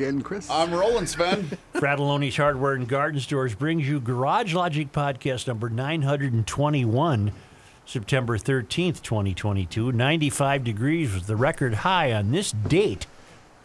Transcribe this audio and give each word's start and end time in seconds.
again, 0.00 0.22
Chris. 0.22 0.48
I'm 0.48 0.72
rolling, 0.72 1.06
Sven. 1.06 1.42
Fratallone's 1.74 2.36
Hardware 2.36 2.72
and 2.72 2.88
Garden 2.88 3.20
Stores 3.20 3.54
brings 3.54 3.86
you 3.86 4.00
Garage 4.00 4.54
Logic 4.54 4.90
Podcast 4.90 5.46
number 5.46 5.68
921, 5.68 7.32
September 7.84 8.38
13th, 8.38 9.02
2022. 9.02 9.92
95 9.92 10.64
degrees 10.64 11.12
was 11.12 11.26
the 11.26 11.36
record 11.36 11.74
high 11.74 12.12
on 12.12 12.30
this 12.30 12.52
date, 12.52 13.06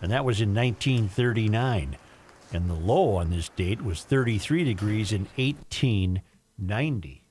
and 0.01 0.11
that 0.11 0.25
was 0.25 0.41
in 0.41 0.53
1939. 0.53 1.95
And 2.51 2.69
the 2.69 2.73
low 2.73 3.15
on 3.15 3.29
this 3.29 3.47
date 3.49 3.81
was 3.81 4.03
33 4.03 4.65
degrees 4.65 5.13
in 5.13 5.27
1890. 5.37 7.21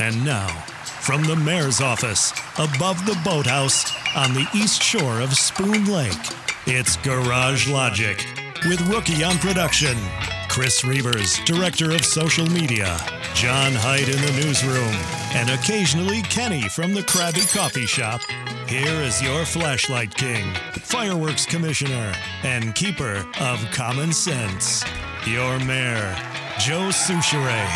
And 0.00 0.24
now, 0.24 0.48
from 0.48 1.22
the 1.24 1.36
mayor's 1.36 1.80
office, 1.80 2.32
above 2.58 3.04
the 3.06 3.18
boathouse, 3.24 3.92
on 4.16 4.34
the 4.34 4.48
east 4.54 4.82
shore 4.82 5.20
of 5.20 5.36
Spoon 5.36 5.84
Lake, 5.86 6.12
it's 6.70 6.98
Garage 6.98 7.66
Logic 7.66 8.26
with 8.66 8.78
Rookie 8.88 9.24
on 9.24 9.38
production, 9.38 9.96
Chris 10.50 10.82
Reavers, 10.82 11.42
director 11.46 11.92
of 11.92 12.04
social 12.04 12.44
media, 12.44 12.98
John 13.32 13.72
Hyde 13.72 14.08
in 14.08 14.20
the 14.20 14.42
newsroom, 14.44 14.94
and 15.34 15.48
occasionally 15.48 16.20
Kenny 16.22 16.68
from 16.68 16.92
the 16.92 17.00
Krabby 17.00 17.50
Coffee 17.56 17.86
Shop. 17.86 18.20
Here 18.68 19.00
is 19.00 19.22
your 19.22 19.46
flashlight 19.46 20.14
king, 20.14 20.52
fireworks 20.74 21.46
commissioner, 21.46 22.12
and 22.42 22.74
keeper 22.74 23.26
of 23.40 23.64
common 23.72 24.12
sense, 24.12 24.84
your 25.26 25.58
mayor, 25.60 26.14
Joe 26.58 26.90
Soucheray. 26.90 27.66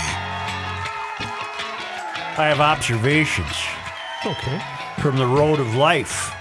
I 2.37 2.49
have 2.49 2.61
observations. 2.61 3.57
Okay. 4.27 4.61
From 5.01 5.17
the 5.17 5.27
road 5.27 5.61
of 5.61 5.75
life. 5.77 6.35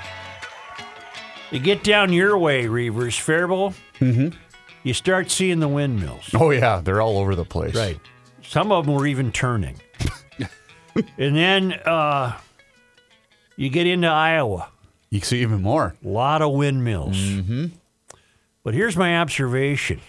You 1.51 1.59
get 1.59 1.83
down 1.83 2.13
your 2.13 2.37
way, 2.37 2.65
Reavers, 2.65 3.19
Faribault. 3.19 3.75
Mm-hmm. 3.99 4.37
You 4.83 4.93
start 4.93 5.29
seeing 5.29 5.59
the 5.59 5.67
windmills. 5.67 6.29
oh 6.33 6.51
yeah, 6.51 6.81
they're 6.83 7.01
all 7.01 7.17
over 7.17 7.35
the 7.35 7.45
place. 7.45 7.75
Right. 7.75 7.99
Some 8.41 8.71
of 8.71 8.85
them 8.85 8.95
were 8.95 9.05
even 9.05 9.31
turning. 9.31 9.79
and 11.17 11.35
then 11.35 11.73
uh, 11.85 12.37
you 13.55 13.69
get 13.69 13.85
into 13.85 14.07
Iowa. 14.07 14.69
You 15.09 15.19
see 15.19 15.41
even 15.41 15.61
more. 15.61 15.95
A 16.03 16.07
lot 16.07 16.41
of 16.41 16.53
windmills. 16.53 17.17
Mm-hmm. 17.17 17.65
But 18.63 18.73
here's 18.73 18.95
my 18.95 19.19
observation 19.19 19.99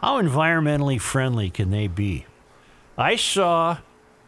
how 0.00 0.22
environmentally 0.22 1.00
friendly 1.00 1.50
can 1.50 1.70
they 1.70 1.88
be? 1.88 2.26
I 2.96 3.16
saw 3.16 3.78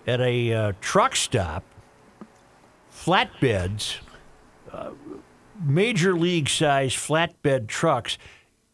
at 0.06 0.20
a 0.20 0.53
uh, 0.53 0.72
truck 0.81 1.14
stop 1.14 1.64
flatbeds, 2.92 3.98
uh, 4.72 4.91
major 5.61 6.14
league 6.14 6.48
size 6.48 6.92
flatbed 6.94 7.66
trucks, 7.69 8.19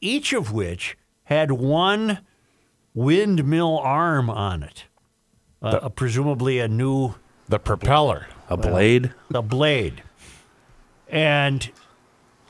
each 0.01 0.33
of 0.33 0.53
which 0.53 0.97
had 1.25 1.53
one 1.53 2.21
windmill 2.95 3.79
arm 3.79 4.31
on 4.31 4.63
it, 4.63 4.85
uh, 5.63 5.89
presumably 5.91 6.59
a 6.59 6.69
new 6.69 7.15
The 7.49 7.59
propeller. 7.59 8.27
A 8.49 8.57
blade? 8.57 9.13
the 9.29 9.43
blade, 9.43 10.03
and 11.09 11.69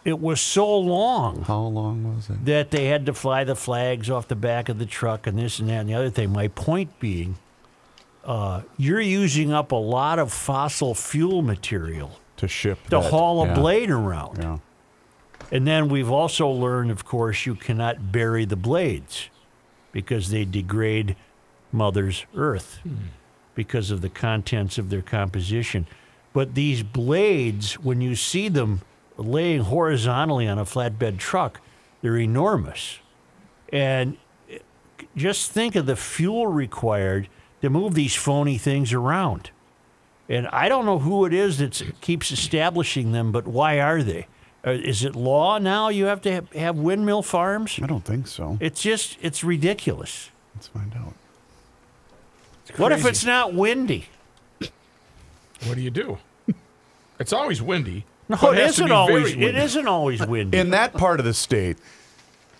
it 0.04 0.20
was 0.20 0.40
so 0.42 0.78
long 0.78 1.42
How 1.42 1.62
long 1.62 2.14
was 2.14 2.28
it? 2.28 2.44
that 2.44 2.70
they 2.70 2.84
had 2.86 3.06
to 3.06 3.14
fly 3.14 3.44
the 3.44 3.56
flags 3.56 4.10
off 4.10 4.28
the 4.28 4.36
back 4.36 4.68
of 4.68 4.78
the 4.78 4.84
truck 4.84 5.26
and 5.26 5.38
this 5.38 5.58
and 5.58 5.70
that 5.70 5.80
and 5.80 5.88
the 5.88 5.94
other 5.94 6.10
thing. 6.10 6.32
My 6.32 6.48
point 6.48 7.00
being, 7.00 7.36
uh, 8.24 8.62
you're 8.76 9.00
using 9.00 9.52
up 9.54 9.72
a 9.72 9.76
lot 9.76 10.18
of 10.18 10.30
fossil 10.32 10.94
fuel 10.94 11.40
material 11.40 12.20
To 12.38 12.48
ship. 12.48 12.82
to 12.84 12.90
that- 12.90 13.10
haul 13.10 13.42
a 13.42 13.46
yeah, 13.46 13.54
blade 13.54 13.90
around. 13.90 14.38
Yeah. 14.38 14.58
And 15.50 15.66
then 15.66 15.88
we've 15.88 16.10
also 16.10 16.48
learned, 16.48 16.90
of 16.90 17.04
course, 17.04 17.46
you 17.46 17.54
cannot 17.54 18.10
bury 18.10 18.44
the 18.44 18.56
blades 18.56 19.30
because 19.92 20.30
they 20.30 20.44
degrade 20.44 21.16
Mother's 21.72 22.26
Earth 22.34 22.80
because 23.54 23.90
of 23.90 24.00
the 24.00 24.08
contents 24.08 24.76
of 24.76 24.90
their 24.90 25.02
composition. 25.02 25.86
But 26.32 26.54
these 26.54 26.82
blades, 26.82 27.78
when 27.78 28.00
you 28.00 28.14
see 28.14 28.48
them 28.48 28.82
laying 29.16 29.62
horizontally 29.62 30.46
on 30.48 30.58
a 30.58 30.64
flatbed 30.64 31.18
truck, 31.18 31.60
they're 32.02 32.18
enormous. 32.18 32.98
And 33.72 34.18
eh, 34.50 34.58
just 35.16 35.50
think 35.50 35.74
of 35.74 35.86
the 35.86 35.96
fuel 35.96 36.46
required 36.46 37.28
to 37.62 37.70
move 37.70 37.94
these 37.94 38.14
phony 38.14 38.58
things 38.58 38.92
around. 38.92 39.50
And 40.28 40.48
I 40.48 40.68
don't 40.68 40.84
know 40.86 40.98
who 40.98 41.24
it 41.24 41.32
is 41.32 41.58
that 41.58 41.80
keeps 42.00 42.32
establishing 42.32 43.12
them, 43.12 43.30
but 43.32 43.46
why 43.46 43.78
are 43.80 44.02
they? 44.02 44.26
Uh, 44.66 44.70
Is 44.70 45.04
it 45.04 45.14
law 45.14 45.58
now 45.58 45.88
you 45.88 46.06
have 46.06 46.20
to 46.22 46.32
have, 46.32 46.52
have 46.52 46.76
windmill 46.76 47.22
farms? 47.22 47.78
I 47.80 47.86
don't 47.86 48.04
think 48.04 48.26
so. 48.26 48.58
It's 48.60 48.82
just, 48.82 49.16
it's 49.22 49.44
ridiculous. 49.44 50.30
Let's 50.56 50.66
find 50.68 50.92
out. 50.96 51.14
What 52.76 52.90
if 52.90 53.06
it's 53.06 53.24
not 53.24 53.54
windy? 53.54 54.06
What 54.58 55.74
do 55.76 55.80
you 55.80 55.90
do? 55.90 56.18
It's 57.18 57.32
always 57.32 57.62
windy. 57.62 58.04
No, 58.28 58.36
but 58.38 58.58
it 58.58 58.66
has 58.66 58.76
to 58.76 58.82
isn't 58.82 58.86
be 58.88 58.92
always. 58.92 59.30
very 59.30 59.42
It 59.42 59.46
windy. 59.46 59.60
isn't 59.62 59.86
always 59.88 60.26
windy. 60.26 60.58
In 60.58 60.68
that 60.70 60.92
part 60.92 61.18
of 61.18 61.24
the 61.24 61.32
state 61.32 61.78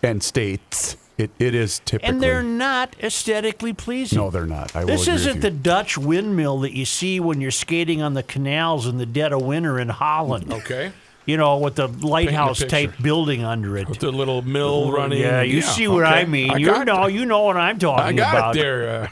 and 0.01 0.23
states, 0.23 0.97
it, 1.17 1.31
it 1.39 1.55
is 1.55 1.79
typically. 1.79 2.09
and 2.09 2.21
they're 2.21 2.43
not 2.43 2.95
aesthetically 3.01 3.73
pleasing. 3.73 4.17
no, 4.17 4.29
they're 4.29 4.45
not. 4.45 4.75
I 4.75 4.85
This 4.85 5.03
agree 5.03 5.15
isn't 5.15 5.39
the 5.41 5.49
Dutch 5.51 5.97
windmill 5.97 6.59
that 6.59 6.73
you 6.73 6.85
see 6.85 7.19
when 7.19 7.41
you're 7.41 7.49
skating 7.51 8.01
on 8.01 8.13
the 8.13 8.23
canals 8.23 8.85
in 8.85 8.97
the 8.97 9.05
dead 9.05 9.33
of 9.33 9.41
winter 9.41 9.79
in 9.79 9.89
Holland. 9.89 10.51
Okay. 10.53 10.91
You 11.25 11.35
know, 11.35 11.57
with 11.57 11.75
the 11.75 11.87
lighthouse 11.87 12.59
type 12.63 12.93
building 13.01 13.43
under 13.43 13.77
it. 13.77 13.89
With 13.89 13.99
the 13.99 14.11
little 14.13 14.41
mill 14.43 14.91
running. 14.93 15.19
Yeah, 15.19 15.41
you 15.41 15.61
see 15.61 15.87
what 15.87 16.05
I 16.05 16.23
mean. 16.25 16.51
I 16.51 16.57
you 16.57 16.65
got 16.67 16.85
know, 16.85 17.07
you 17.07 17.25
know 17.25 17.43
what 17.43 17.57
I'm 17.57 17.77
talking 17.79 18.17
about. 18.17 18.27
I 18.27 18.31
got 18.31 18.37
about. 18.37 18.55
it 18.55 18.59
there, 18.61 19.09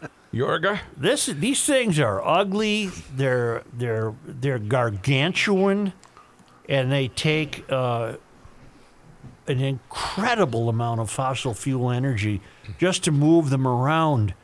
uh, 0.00 0.06
Yorga. 0.34 0.80
This 0.96 1.26
these 1.26 1.62
things 1.64 2.00
are 2.00 2.20
ugly. 2.26 2.90
They're 3.14 3.62
they're 3.72 4.12
they're 4.26 4.58
gargantuan, 4.58 5.92
and 6.68 6.90
they 6.90 7.06
take 7.08 7.64
uh, 7.70 8.14
an 9.46 9.60
incredible 9.60 10.68
amount 10.68 11.00
of 11.00 11.08
fossil 11.10 11.54
fuel 11.54 11.90
energy 11.90 12.40
just 12.78 13.02
to 13.04 13.10
move 13.10 13.50
them 13.50 13.66
around 13.66 14.34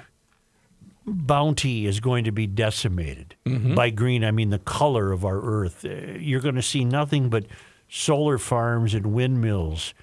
bounty 1.06 1.86
is 1.86 2.00
going 2.00 2.24
to 2.24 2.32
be 2.32 2.48
decimated. 2.48 3.36
By 3.76 3.90
green, 3.90 4.24
I 4.24 4.32
mean 4.32 4.50
the 4.50 4.60
color 4.60 5.12
of 5.12 5.26
our 5.26 5.42
earth. 5.42 5.84
Uh, 5.84 6.18
You're 6.18 6.40
going 6.40 6.56
to 6.56 6.62
see 6.62 6.86
nothing 6.86 7.30
but 7.30 7.46
solar 7.90 8.38
farms 8.38 8.94
and 8.94 9.08
windmills. 9.08 9.94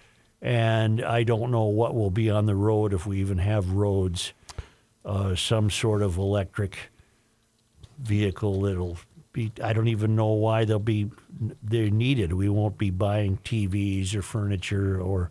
And 0.45 1.03
I 1.03 1.23
don't 1.23 1.51
know 1.51 1.65
what 1.65 1.95
will 1.95 2.11
be 2.11 2.29
on 2.29 2.45
the 2.45 2.55
road 2.55 2.93
if 2.93 3.07
we 3.07 3.19
even 3.21 3.39
have 3.39 3.71
roads. 3.71 4.35
Uh, 5.03 5.35
some 5.35 5.71
sort 5.71 6.03
of 6.03 6.19
electric 6.19 6.91
vehicle 7.99 8.61
that'll 8.61 8.99
be. 9.33 9.51
I 9.63 9.73
don't 9.73 9.89
even 9.89 10.15
know 10.15 10.33
why 10.33 10.67
they'll 10.67 10.79
be. 10.79 11.11
They're 11.63 11.91
needed. 11.91 12.35
We 12.35 12.51
won't 12.51 12.77
be 12.77 12.91
buying 12.91 13.39
TVs 13.39 14.15
or 14.15 14.21
furniture 14.21 15.01
or 15.01 15.31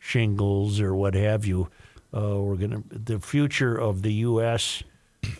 shingles 0.00 0.80
or 0.80 0.94
what 0.94 1.14
have 1.14 1.44
you 1.46 1.68
Uh, 2.14 2.40
we're 2.40 2.56
to 2.56 2.82
the 2.90 3.20
future 3.20 3.76
of 3.76 4.02
the 4.02 4.12
U.S. 4.12 4.82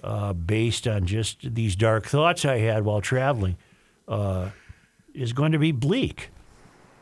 Uh, 0.04 0.32
based 0.32 0.86
on 0.86 1.06
just 1.06 1.54
these 1.54 1.74
dark 1.74 2.06
thoughts 2.06 2.44
I 2.44 2.58
had 2.58 2.84
while 2.84 3.00
traveling 3.00 3.56
uh, 4.06 4.50
is 5.12 5.32
going 5.32 5.52
to 5.52 5.58
be 5.58 5.72
bleak. 5.72 6.30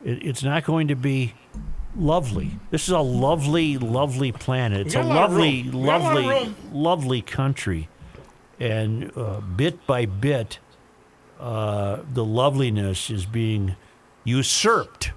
It, 0.05 0.25
it's 0.25 0.43
not 0.43 0.65
going 0.65 0.89
to 0.89 0.95
be 0.95 1.35
lovely. 1.97 2.59
This 2.71 2.85
is 2.89 2.95
a 2.95 2.99
lovely, 3.01 3.79
lovely 3.79 4.33
planet. 4.33 4.87
It's 4.87 4.95
a 4.95 5.01
a 5.01 5.05
lovely, 5.05 5.63
got 5.63 5.75
a 5.75 5.79
lovely, 5.79 6.55
lovely 6.73 7.23
country, 7.23 7.89
and 8.61 9.11
uh, 9.17 9.41
bit 9.41 9.87
by 9.87 10.07
bit, 10.07 10.59
uh, 11.41 12.01
the 12.13 12.25
loveliness 12.25 13.11
is 13.11 13.27
being 13.27 13.77
usurped 14.25 15.13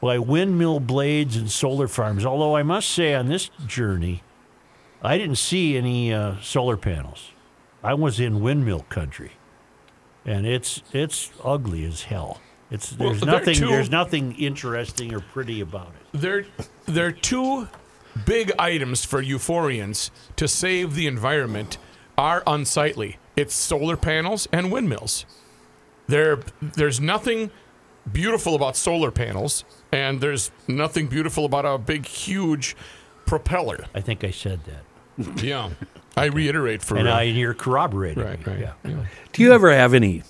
by 0.00 0.18
windmill 0.18 0.80
blades 0.80 1.36
and 1.36 1.50
solar 1.50 1.88
farms. 1.88 2.24
Although 2.24 2.56
I 2.56 2.62
must 2.62 2.90
say, 2.90 3.14
on 3.14 3.26
this 3.26 3.50
journey, 3.66 4.22
I 5.02 5.18
didn't 5.18 5.36
see 5.36 5.76
any 5.76 6.12
uh, 6.12 6.40
solar 6.40 6.76
panels. 6.76 7.32
I 7.82 7.94
was 7.94 8.20
in 8.20 8.40
windmill 8.40 8.86
country, 8.88 9.32
and 10.24 10.46
it's 10.46 10.82
it's 10.92 11.30
ugly 11.44 11.84
as 11.84 12.04
hell. 12.04 12.40
It's 12.70 12.90
there's 12.90 13.20
there 13.20 13.30
nothing 13.32 13.54
too- 13.54 13.68
there's 13.68 13.90
nothing 13.90 14.32
interesting 14.36 15.14
or 15.14 15.20
pretty 15.20 15.60
about 15.60 15.88
it. 16.12 16.18
There, 16.20 16.46
there 16.86 17.06
are 17.06 17.12
two 17.12 17.68
big 18.24 18.50
items 18.58 19.04
for 19.04 19.22
euphorians 19.22 20.10
to 20.36 20.48
save 20.48 20.94
the 20.94 21.06
environment 21.06 21.78
are 22.18 22.42
unsightly. 22.46 23.18
It's 23.36 23.54
solar 23.54 23.96
panels 23.96 24.48
and 24.52 24.72
windmills. 24.72 25.26
There, 26.08 26.40
there's 26.62 27.00
nothing 27.00 27.50
beautiful 28.10 28.54
about 28.54 28.76
solar 28.76 29.10
panels, 29.10 29.64
and 29.92 30.20
there's 30.20 30.50
nothing 30.66 31.08
beautiful 31.08 31.44
about 31.44 31.66
a 31.66 31.76
big, 31.78 32.06
huge 32.06 32.74
propeller. 33.26 33.84
I 33.94 34.00
think 34.00 34.24
I 34.24 34.30
said 34.30 34.60
that, 34.64 35.42
Yeah, 35.42 35.70
I 36.16 36.26
reiterate 36.26 36.82
for 36.82 36.94
you. 36.94 37.00
and 37.00 37.08
I 37.08 37.22
you're 37.24 37.54
corroborating. 37.54 38.22
right, 38.24 38.46
right. 38.46 38.58
Yeah, 38.60 38.72
yeah. 38.84 39.04
Do 39.32 39.42
you 39.42 39.52
ever 39.52 39.72
have 39.72 39.92
any 39.94 40.22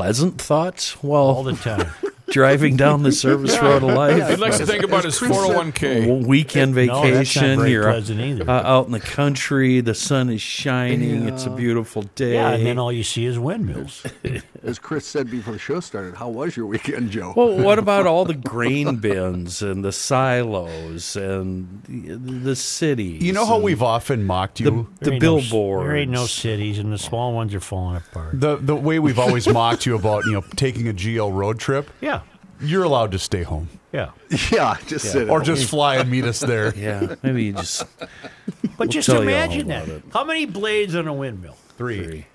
pleasant 0.00 0.40
thoughts 0.40 0.96
Well, 1.02 1.24
all 1.24 1.42
the 1.42 1.52
time. 1.52 1.86
driving 2.30 2.76
down 2.76 3.02
the 3.02 3.12
service 3.26 3.56
road 3.58 3.82
of 3.82 3.90
life. 3.90 4.14
He 4.14 4.20
life? 4.22 4.38
likes 4.38 4.58
to 4.58 4.66
think 4.66 4.84
about 4.84 5.04
his 5.04 5.18
401k. 5.18 6.24
Weekend 6.26 6.74
No, 6.74 6.86
that's 6.86 6.96
not 6.96 7.04
vacation, 7.04 7.58
very 7.58 7.70
you're 7.72 7.88
uh, 7.88 8.62
out 8.62 8.86
in 8.86 8.92
the 8.92 9.00
country, 9.00 9.80
the 9.80 9.94
sun 9.94 10.30
is 10.30 10.40
shining, 10.40 11.28
it's 11.28 11.46
a 11.46 11.50
beautiful 11.50 12.02
day. 12.14 12.34
yeah, 12.34 12.50
and 12.52 12.64
then 12.64 12.78
all 12.78 12.92
you 12.92 13.02
see 13.04 13.24
is 13.26 13.38
windmills. 13.38 14.06
As 14.62 14.78
Chris 14.78 15.06
said 15.06 15.30
before 15.30 15.54
the 15.54 15.58
show 15.58 15.80
started, 15.80 16.14
how 16.14 16.28
was 16.28 16.56
your 16.56 16.66
weekend, 16.66 17.10
Joe? 17.10 17.32
well, 17.36 17.56
what 17.58 17.78
about 17.80 18.06
all 18.06 18.24
the 18.24 18.34
grain 18.34 18.96
bins 18.96 19.62
and 19.62 19.84
the 19.84 19.92
silos 19.92 21.16
and 21.16 21.82
the, 21.88 22.14
the 22.16 22.56
cities? 22.56 23.22
You 23.22 23.32
know 23.32 23.46
how 23.46 23.58
we've 23.58 23.82
often 23.82 24.24
mocked 24.24 24.60
you? 24.60 24.88
the 25.00 25.04
There 25.04 25.14
ain't 25.14 25.22
no 25.22 25.36
billboards? 25.40 25.86
there 25.86 25.96
ain't 25.96 26.10
no 26.10 26.26
cities, 26.26 26.78
and 26.78 26.92
the 26.92 26.98
small 26.98 27.32
ones 27.32 27.54
are 27.54 27.60
falling 27.60 27.96
apart. 27.96 28.38
The 28.38 28.56
the 28.56 28.76
way 28.76 28.98
we've 28.98 29.18
always 29.18 29.48
mocked 29.48 29.86
you 29.86 29.94
about 29.94 30.24
you 30.26 30.32
know 30.32 30.44
taking 30.56 30.88
a 30.88 30.92
GL 30.92 31.32
road 31.34 31.58
trip. 31.58 31.90
Yeah, 32.00 32.19
You're 32.60 32.84
allowed 32.84 33.12
to 33.12 33.18
stay 33.18 33.42
home 33.42 33.68
yeah. 33.92 34.10
yeah, 34.52 34.76
just 34.86 35.10
sit 35.10 35.28
or 35.28 35.38
home. 35.38 35.44
just 35.44 35.68
fly 35.68 35.96
and 35.96 36.10
meet 36.10 36.24
us 36.24 36.40
there. 36.40 36.74
yeah, 36.76 37.16
maybe 37.22 37.44
you 37.44 37.52
just 37.52 37.84
But 38.78 38.90
just 38.90 39.06
tell 39.06 39.16
you 39.16 39.22
all 39.22 39.28
imagine 39.28 39.68
that. 39.68 39.84
about 39.84 39.96
it. 39.96 40.02
How 40.12 40.24
many 40.24 40.46
blades 40.46 40.94
on 40.94 41.06
a 41.08 41.14
windmill? 41.14 41.56
Three. 41.76 42.26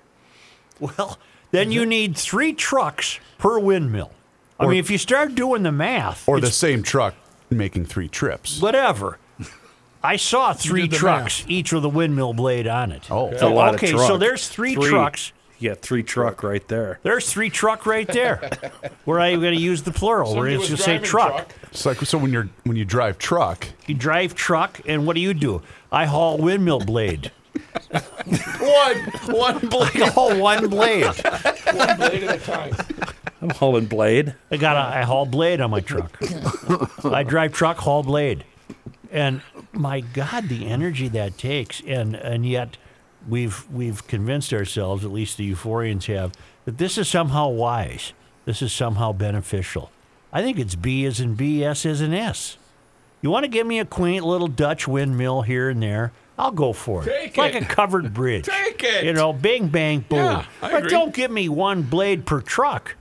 Well, 0.78 1.18
then 1.52 1.72
you 1.72 1.86
need 1.86 2.16
three 2.16 2.52
trucks 2.52 3.18
per 3.38 3.58
windmill. 3.58 4.12
I 4.58 4.66
mean, 4.66 4.78
if 4.78 4.90
you 4.90 4.98
start 4.98 5.34
doing 5.34 5.62
the 5.62 5.72
math, 5.72 6.28
Or 6.28 6.40
the 6.40 6.46
it's 6.48 6.56
same 6.56 6.82
truck 6.82 7.14
making 7.50 7.86
three 7.86 8.08
trips. 8.08 8.60
whatever. 8.60 9.18
I 10.02 10.16
saw 10.16 10.52
three 10.52 10.82
did 10.82 10.92
the 10.92 10.96
trucks, 10.96 11.44
each 11.48 11.72
with 11.72 11.84
a 11.84 11.88
windmill 11.88 12.32
blade 12.32 12.66
on 12.66 12.92
it. 12.92 13.10
Oh. 13.10 13.28
It's 13.30 13.42
a 13.42 13.48
lot 13.48 13.74
okay, 13.74 13.88
of 13.88 13.96
truck. 13.96 14.06
so 14.08 14.16
there's 14.18 14.48
three, 14.48 14.74
trucks. 14.74 15.32
You 15.58 15.70
got 15.70 15.78
three 15.78 16.02
truck 16.02 16.42
right 16.42 16.66
there. 16.68 16.98
There's 17.02 17.30
three 17.32 17.48
truck 17.50 17.86
right 17.86 18.06
there. 18.06 18.50
Where 19.04 19.20
are 19.20 19.30
you 19.30 19.40
going 19.40 19.54
to 19.54 19.60
use 19.60 19.82
the 19.82 19.92
plural? 19.92 20.34
Where 20.34 20.50
Somebody 20.50 20.54
it's 20.54 20.60
was 20.60 20.68
just 20.70 20.84
say 20.84 20.98
driving 20.98 21.04
truck. 21.10 21.54
It's 21.70 21.86
like 21.86 22.00
so 22.02 22.18
when 22.18 22.32
you're 22.32 22.48
when 22.64 22.76
you 22.76 22.84
drive 22.84 23.18
truck. 23.18 23.66
You 23.86 23.94
drive 23.94 24.34
truck, 24.34 24.80
and 24.86 25.06
what 25.06 25.14
do 25.14 25.20
you 25.20 25.32
do? 25.32 25.62
I 25.90 26.04
haul 26.06 26.36
windmill 26.38 26.80
blade. 26.80 27.30
One 28.58 28.96
one 29.28 29.56
I 29.64 29.68
blade. 29.68 30.02
haul 30.08 30.38
one 30.38 30.68
blade. 30.68 31.06
One 31.06 31.96
blade 31.96 32.22
at 32.24 32.36
a 32.36 32.38
time. 32.38 32.74
I'm 33.40 33.50
hauling 33.50 33.86
blade. 33.86 34.34
I 34.50 34.56
got 34.56 34.76
a 34.76 34.98
I 34.98 35.02
haul 35.02 35.24
blade 35.26 35.60
on 35.60 35.70
my 35.70 35.80
truck. 35.80 36.18
I 37.04 37.22
drive 37.22 37.52
truck, 37.52 37.78
haul 37.78 38.02
blade, 38.02 38.44
and 39.10 39.40
my 39.72 40.00
God, 40.00 40.48
the 40.48 40.66
energy 40.66 41.08
that 41.08 41.38
takes, 41.38 41.80
and 41.86 42.14
and 42.14 42.44
yet 42.46 42.76
we've 43.28 43.68
we've 43.70 44.06
convinced 44.06 44.52
ourselves, 44.52 45.04
at 45.04 45.12
least 45.12 45.36
the 45.36 45.50
euphorians 45.52 46.04
have, 46.06 46.32
that 46.64 46.78
this 46.78 46.98
is 46.98 47.08
somehow 47.08 47.48
wise. 47.48 48.12
This 48.44 48.62
is 48.62 48.72
somehow 48.72 49.12
beneficial. 49.12 49.90
I 50.32 50.42
think 50.42 50.58
it's 50.58 50.74
B 50.74 51.04
as 51.06 51.18
in 51.20 51.34
B, 51.34 51.64
S 51.64 51.84
as 51.86 52.00
in 52.00 52.12
S. 52.14 52.58
You 53.22 53.30
want 53.30 53.44
to 53.44 53.48
give 53.48 53.66
me 53.66 53.78
a 53.80 53.84
quaint 53.84 54.24
little 54.24 54.46
Dutch 54.48 54.86
windmill 54.86 55.42
here 55.42 55.68
and 55.70 55.82
there? 55.82 56.12
I'll 56.38 56.52
go 56.52 56.72
for 56.72 57.02
it. 57.02 57.06
Take 57.06 57.28
It's 57.30 57.36
like 57.38 57.54
it. 57.54 57.62
a 57.62 57.66
covered 57.66 58.12
bridge. 58.12 58.44
Take 58.44 58.82
it. 58.84 59.04
You 59.04 59.14
know, 59.14 59.32
bing, 59.32 59.68
bang, 59.68 60.00
boom. 60.00 60.18
Yeah, 60.18 60.44
but 60.60 60.74
agree. 60.74 60.90
don't 60.90 61.14
give 61.14 61.30
me 61.30 61.48
one 61.48 61.82
blade 61.82 62.26
per 62.26 62.40
truck. 62.42 62.94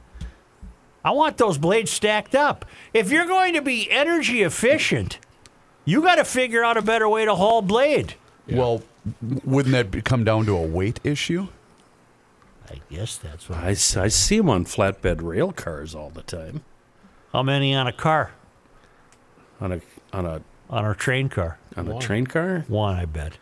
I 1.03 1.11
want 1.11 1.37
those 1.37 1.57
blades 1.57 1.91
stacked 1.91 2.33
up. 2.33 2.65
If 2.93 3.11
you're 3.11 3.27
going 3.27 3.53
to 3.53 3.61
be 3.61 3.91
energy 3.91 4.41
efficient, 4.41 5.19
you 5.83 6.01
got 6.01 6.15
to 6.15 6.25
figure 6.25 6.63
out 6.63 6.77
a 6.77 6.81
better 6.81 7.07
way 7.09 7.25
to 7.25 7.35
haul 7.35 7.61
blade. 7.61 8.15
Well, 8.47 8.83
wouldn't 9.43 9.73
that 9.73 9.91
be- 9.91 10.01
come 10.01 10.23
down 10.23 10.45
to 10.45 10.55
a 10.57 10.61
weight 10.65 10.99
issue? 11.03 11.47
I 12.69 12.79
guess 12.89 13.17
that's 13.17 13.47
what. 13.49 13.59
I, 13.59 13.71
s- 13.71 13.95
I 13.97 14.07
see 14.07 14.37
them 14.37 14.49
on 14.49 14.65
flatbed 14.65 15.21
rail 15.21 15.51
cars 15.51 15.93
all 15.95 16.09
the 16.09 16.23
time. 16.23 16.63
How 17.31 17.43
many 17.43 17.75
on 17.75 17.85
a 17.87 17.93
car? 17.93 18.31
On 19.61 19.71
a 19.71 19.81
on 20.13 20.25
a 20.25 20.41
On 20.69 20.85
a 20.85 20.95
train 20.95 21.29
car? 21.29 21.57
on 21.77 21.87
a 21.87 21.99
train 21.99 22.25
car. 22.27 22.65
One, 22.67 22.95
I 22.97 23.05
bet. 23.05 23.37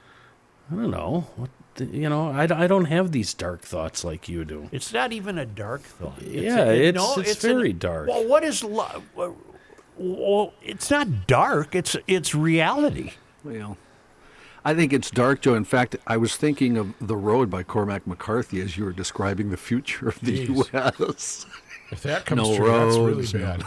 I 0.71 0.75
don't 0.75 0.91
know. 0.91 1.27
What 1.35 1.49
the, 1.75 1.85
you 1.85 2.09
know, 2.09 2.29
I, 2.29 2.43
I 2.43 2.67
don't 2.67 2.85
have 2.85 3.11
these 3.11 3.33
dark 3.33 3.61
thoughts 3.61 4.03
like 4.03 4.27
you 4.29 4.45
do. 4.45 4.69
It's 4.71 4.93
not 4.93 5.11
even 5.11 5.37
a 5.37 5.45
dark 5.45 5.81
thought. 5.81 6.19
It's 6.21 6.29
Yeah, 6.43 6.65
a- 6.65 6.73
it's- 6.89 7.17
it's 7.17 7.41
very 7.43 7.73
dark. 7.73 8.07
Well, 8.09 8.27
what 8.27 8.43
is 8.43 8.63
love? 8.63 9.03
Uh, 9.17 9.29
well, 9.97 10.53
it's 10.61 10.89
not 10.91 11.27
dark. 11.27 11.75
It's 11.75 11.95
it's 12.07 12.33
reality. 12.35 13.13
Well, 13.43 13.77
I 14.65 14.73
think 14.73 14.93
it's 14.93 15.11
dark, 15.11 15.41
Joe. 15.41 15.55
In 15.55 15.65
fact, 15.65 15.95
I 16.07 16.15
was 16.17 16.35
thinking 16.37 16.77
of 16.77 16.93
The 17.01 17.17
Road 17.17 17.49
by 17.49 17.63
Cormac 17.63 18.07
McCarthy 18.07 18.61
as 18.61 18.77
you 18.77 18.85
were 18.85 18.93
describing 18.93 19.49
the 19.49 19.57
future 19.57 20.07
of 20.09 20.19
the 20.21 20.47
Jeez. 20.47 20.71
U.S. 20.73 21.45
If 21.91 22.01
that 22.03 22.25
comes 22.25 22.41
No 22.49 22.55
true, 22.55 22.67
that's 22.67 22.95
really 22.97 23.13
roads, 23.13 23.33
bad. 23.33 23.63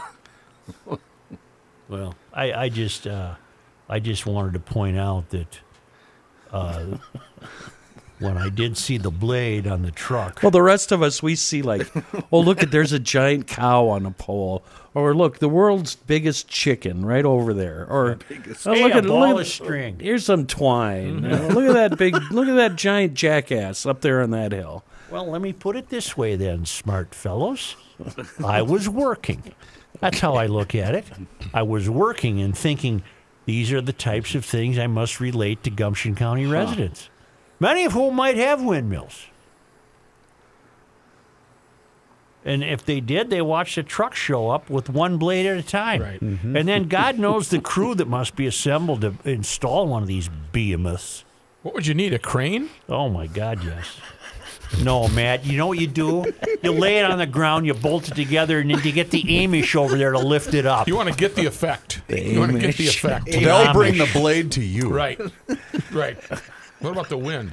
Well, 1.88 2.14
I, 2.32 2.52
I 2.52 2.68
just 2.68 3.06
uh, 3.06 3.34
I 3.88 4.00
just 4.00 4.26
wanted 4.26 4.54
to 4.54 4.58
point 4.60 4.96
out 4.98 5.30
that 5.30 5.60
uh, 6.50 6.98
when 8.18 8.36
I 8.36 8.48
did 8.48 8.76
see 8.76 8.98
the 8.98 9.10
blade 9.12 9.66
on 9.68 9.82
the 9.82 9.92
truck, 9.92 10.42
Well, 10.42 10.50
the 10.50 10.62
rest 10.62 10.90
of 10.90 11.02
us, 11.02 11.22
we 11.22 11.36
see 11.36 11.62
like, 11.62 11.86
oh, 12.32 12.40
look 12.40 12.62
at 12.62 12.70
there's 12.72 12.92
a 12.92 12.98
giant 12.98 13.46
cow 13.46 13.86
on 13.88 14.04
a 14.06 14.10
pole, 14.10 14.64
or 14.96 15.14
look, 15.14 15.38
the 15.40 15.48
world's 15.48 15.94
biggest 15.94 16.48
chicken 16.48 17.04
right 17.04 17.24
over 17.24 17.52
there, 17.52 17.86
or 17.88 18.18
oh, 18.30 18.74
Hey, 18.74 18.82
look 18.82 18.92
a 18.92 18.96
at 18.96 19.04
ball 19.06 19.20
look 19.20 19.34
of 19.34 19.40
at- 19.40 19.46
string. 19.46 19.98
Here's 20.00 20.24
some 20.24 20.46
twine. 20.46 21.24
Uh, 21.36 21.48
look 21.48 21.64
at 21.68 21.74
that 21.90 21.98
big, 21.98 22.14
look 22.32 22.48
at 22.48 22.54
that 22.54 22.76
giant 22.76 23.12
jackass 23.14 23.84
up 23.84 24.00
there 24.00 24.22
on 24.22 24.30
that 24.30 24.52
hill. 24.52 24.84
well, 25.10 25.26
let 25.30 25.42
me 25.42 25.52
put 25.52 25.76
it 25.76 25.90
this 25.90 26.16
way 26.16 26.34
then, 26.34 26.64
smart 26.64 27.14
fellows. 27.14 27.76
I 28.44 28.62
was 28.62 28.88
working. 28.88 29.42
That's 30.00 30.20
how 30.20 30.34
I 30.34 30.46
look 30.46 30.74
at 30.74 30.94
it. 30.94 31.04
I 31.54 31.62
was 31.62 31.88
working 31.90 32.40
and 32.40 32.56
thinking 32.56 33.02
these 33.44 33.72
are 33.72 33.80
the 33.80 33.92
types 33.92 34.34
of 34.34 34.44
things 34.44 34.78
I 34.78 34.86
must 34.86 35.20
relate 35.20 35.62
to 35.64 35.70
Gumption 35.70 36.14
County 36.14 36.46
residents, 36.46 37.08
many 37.60 37.84
of 37.84 37.92
whom 37.92 38.14
might 38.14 38.36
have 38.36 38.62
windmills. 38.62 39.26
And 42.46 42.62
if 42.62 42.86
they 42.86 43.00
did, 43.00 43.28
they 43.28 43.42
watched 43.42 43.76
a 43.76 43.82
truck 43.82 44.14
show 44.14 44.50
up 44.50 44.70
with 44.70 44.88
one 44.88 45.18
blade 45.18 45.46
at 45.46 45.58
a 45.58 45.64
time. 45.64 46.00
Right. 46.00 46.20
Mm-hmm. 46.20 46.56
And 46.56 46.68
then 46.68 46.86
God 46.86 47.18
knows 47.18 47.48
the 47.48 47.60
crew 47.60 47.96
that 47.96 48.06
must 48.06 48.36
be 48.36 48.46
assembled 48.46 49.00
to 49.00 49.14
install 49.24 49.88
one 49.88 50.02
of 50.02 50.08
these 50.08 50.30
behemoths. 50.52 51.24
What 51.62 51.74
would 51.74 51.88
you 51.88 51.94
need? 51.94 52.14
A 52.14 52.20
crane? 52.20 52.70
Oh 52.88 53.08
my 53.08 53.26
God, 53.26 53.64
yes. 53.64 53.98
No, 54.80 55.08
Matt. 55.08 55.44
You 55.44 55.58
know 55.58 55.66
what 55.66 55.78
you 55.80 55.88
do? 55.88 56.32
You 56.62 56.70
lay 56.70 56.98
it 56.98 57.04
on 57.04 57.18
the 57.18 57.26
ground, 57.26 57.66
you 57.66 57.74
bolt 57.74 58.08
it 58.08 58.14
together, 58.14 58.60
and 58.60 58.70
then 58.70 58.80
you 58.84 58.92
get 58.92 59.10
the 59.10 59.24
Amish 59.24 59.74
over 59.74 59.98
there 59.98 60.12
to 60.12 60.18
lift 60.18 60.54
it 60.54 60.66
up. 60.66 60.86
You 60.86 60.94
want 60.94 61.08
to 61.08 61.16
get 61.16 61.34
the 61.34 61.46
effect. 61.46 62.02
you 62.08 62.38
want 62.38 62.52
to 62.52 62.58
get 62.58 62.76
the 62.76 62.86
effect. 62.86 63.26
They'll 63.26 63.72
bring 63.72 63.98
the 63.98 64.08
blade 64.12 64.52
to 64.52 64.62
you. 64.62 64.88
Right. 64.88 65.20
Right. 65.92 66.16
What 66.78 66.92
about 66.92 67.08
the 67.08 67.18
wind? 67.18 67.52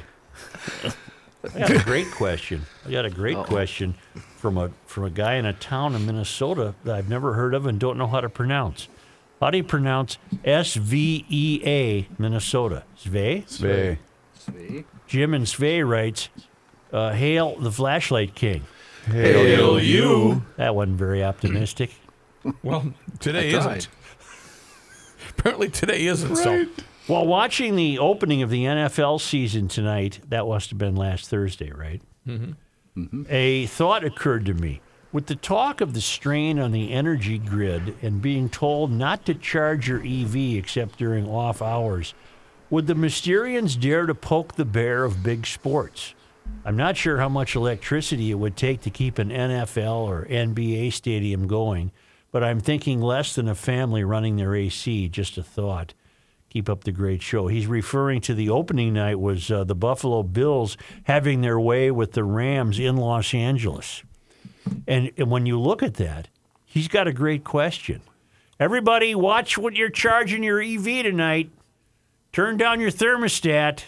I 1.55 1.59
got 1.59 1.71
a 1.71 1.83
great 1.83 2.11
question. 2.11 2.61
I 2.85 2.91
got 2.91 3.05
a 3.05 3.09
great 3.09 3.37
question 3.37 3.95
from 4.43 4.57
a 4.57 4.69
from 4.85 5.05
a 5.05 5.09
guy 5.09 5.35
in 5.35 5.45
a 5.45 5.53
town 5.53 5.95
in 5.95 6.05
Minnesota 6.05 6.75
that 6.83 6.93
I've 6.93 7.07
never 7.07 7.31
heard 7.35 7.53
of 7.53 7.65
and 7.65 7.79
don't 7.79 7.97
know 7.97 8.07
how 8.07 8.19
to 8.19 8.27
pronounce. 8.27 8.89
How 9.39 9.51
do 9.51 9.57
you 9.57 9.63
pronounce 9.63 10.17
S 10.43 10.73
V 10.73 11.25
E 11.29 11.61
A, 11.65 12.09
Minnesota? 12.17 12.83
Sve? 12.97 13.45
Sve. 13.47 13.97
See? 14.33 14.83
Jim 15.07 15.33
and 15.33 15.45
Sve 15.45 15.87
writes, 15.87 16.27
uh, 16.91 17.13
Hail 17.13 17.55
the 17.57 17.71
Flashlight 17.71 18.35
King. 18.35 18.65
Hail 19.05 19.79
you. 19.79 20.43
That 20.57 20.75
wasn't 20.75 20.97
very 20.97 21.23
optimistic. 21.23 21.91
Well, 22.61 22.93
today 23.21 23.55
I 23.55 23.57
isn't. 23.57 23.87
Apparently 25.37 25.69
today 25.69 26.05
isn't. 26.07 26.35
So 26.35 26.65
While 27.07 27.25
watching 27.25 27.77
the 27.77 27.97
opening 27.99 28.41
of 28.41 28.49
the 28.49 28.65
NFL 28.65 29.21
season 29.21 29.69
tonight, 29.69 30.19
that 30.27 30.45
must 30.45 30.69
have 30.69 30.77
been 30.77 30.97
last 30.97 31.29
Thursday, 31.29 31.71
right? 31.71 32.01
Mm-hmm. 32.27 32.51
A 33.29 33.65
thought 33.67 34.03
occurred 34.03 34.45
to 34.45 34.53
me. 34.53 34.81
With 35.11 35.27
the 35.27 35.35
talk 35.35 35.81
of 35.81 35.93
the 35.93 36.01
strain 36.01 36.59
on 36.59 36.71
the 36.71 36.91
energy 36.91 37.37
grid 37.37 37.95
and 38.01 38.21
being 38.21 38.49
told 38.49 38.91
not 38.91 39.25
to 39.25 39.35
charge 39.35 39.87
your 39.87 40.01
EV 40.03 40.57
except 40.57 40.97
during 40.97 41.27
off 41.27 41.61
hours, 41.61 42.13
would 42.69 42.87
the 42.87 42.95
Mysterians 42.95 43.79
dare 43.79 44.07
to 44.07 44.15
poke 44.15 44.55
the 44.55 44.65
bear 44.65 45.03
of 45.03 45.21
big 45.21 45.45
sports? 45.45 46.15
I'm 46.65 46.75
not 46.75 46.97
sure 46.97 47.19
how 47.19 47.29
much 47.29 47.55
electricity 47.55 48.31
it 48.31 48.35
would 48.35 48.57
take 48.57 48.81
to 48.81 48.89
keep 48.89 49.19
an 49.19 49.29
NFL 49.29 50.07
or 50.07 50.25
NBA 50.25 50.93
stadium 50.93 51.47
going, 51.47 51.91
but 52.31 52.43
I'm 52.43 52.59
thinking 52.59 52.99
less 52.99 53.35
than 53.35 53.47
a 53.47 53.55
family 53.55 54.03
running 54.03 54.35
their 54.35 54.55
AC. 54.55 55.09
Just 55.09 55.37
a 55.37 55.43
thought. 55.43 55.93
Keep 56.53 56.69
up 56.69 56.83
the 56.83 56.91
great 56.91 57.23
show. 57.23 57.47
He's 57.47 57.65
referring 57.65 58.21
to 58.21 58.35
the 58.35 58.51
opening 58.51 58.93
night 58.93 59.19
was 59.19 59.49
uh, 59.49 59.63
the 59.63 59.73
Buffalo 59.73 60.21
Bills 60.21 60.77
having 61.05 61.41
their 61.41 61.59
way 61.59 61.89
with 61.89 62.11
the 62.11 62.23
Rams 62.23 62.77
in 62.77 62.95
Los 62.95 63.33
Angeles. 63.33 64.03
And, 64.87 65.09
and 65.17 65.31
when 65.31 65.47
you 65.47 65.59
look 65.59 65.81
at 65.81 65.95
that, 65.95 66.27
he's 66.63 66.87
got 66.87 67.07
a 67.07 67.11
great 67.11 67.43
question. 67.43 68.01
Everybody, 68.59 69.15
watch 69.15 69.57
what 69.57 69.75
you're 69.75 69.89
charging 69.89 70.43
your 70.43 70.61
EV 70.61 70.83
tonight. 71.03 71.49
Turn 72.31 72.55
down 72.57 72.79
your 72.79 72.91
thermostat. 72.91 73.85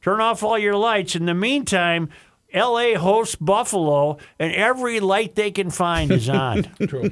Turn 0.00 0.20
off 0.22 0.42
all 0.42 0.58
your 0.58 0.76
lights. 0.76 1.14
In 1.14 1.26
the 1.26 1.34
meantime, 1.34 2.08
LA 2.54 2.94
hosts 2.94 3.36
Buffalo, 3.36 4.16
and 4.38 4.54
every 4.54 5.00
light 5.00 5.34
they 5.34 5.50
can 5.50 5.68
find 5.68 6.10
is 6.10 6.30
on. 6.30 6.62
true. 6.88 7.10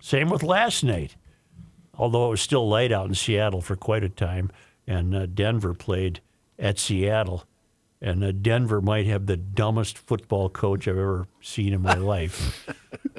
Same 0.00 0.28
with 0.28 0.44
last 0.44 0.84
night, 0.84 1.16
although 1.98 2.26
it 2.26 2.30
was 2.30 2.40
still 2.40 2.68
light 2.68 2.92
out 2.92 3.08
in 3.08 3.14
Seattle 3.14 3.60
for 3.60 3.76
quite 3.76 4.04
a 4.04 4.08
time, 4.08 4.50
and 4.86 5.14
uh, 5.14 5.26
Denver 5.26 5.74
played 5.74 6.20
at 6.58 6.78
Seattle. 6.78 7.44
And 8.00 8.22
uh, 8.22 8.32
Denver 8.32 8.82
might 8.82 9.06
have 9.06 9.26
the 9.26 9.36
dumbest 9.36 9.96
football 9.96 10.50
coach 10.50 10.86
I've 10.86 10.98
ever 10.98 11.26
seen 11.40 11.72
in 11.72 11.80
my 11.80 11.94
life. 11.94 12.68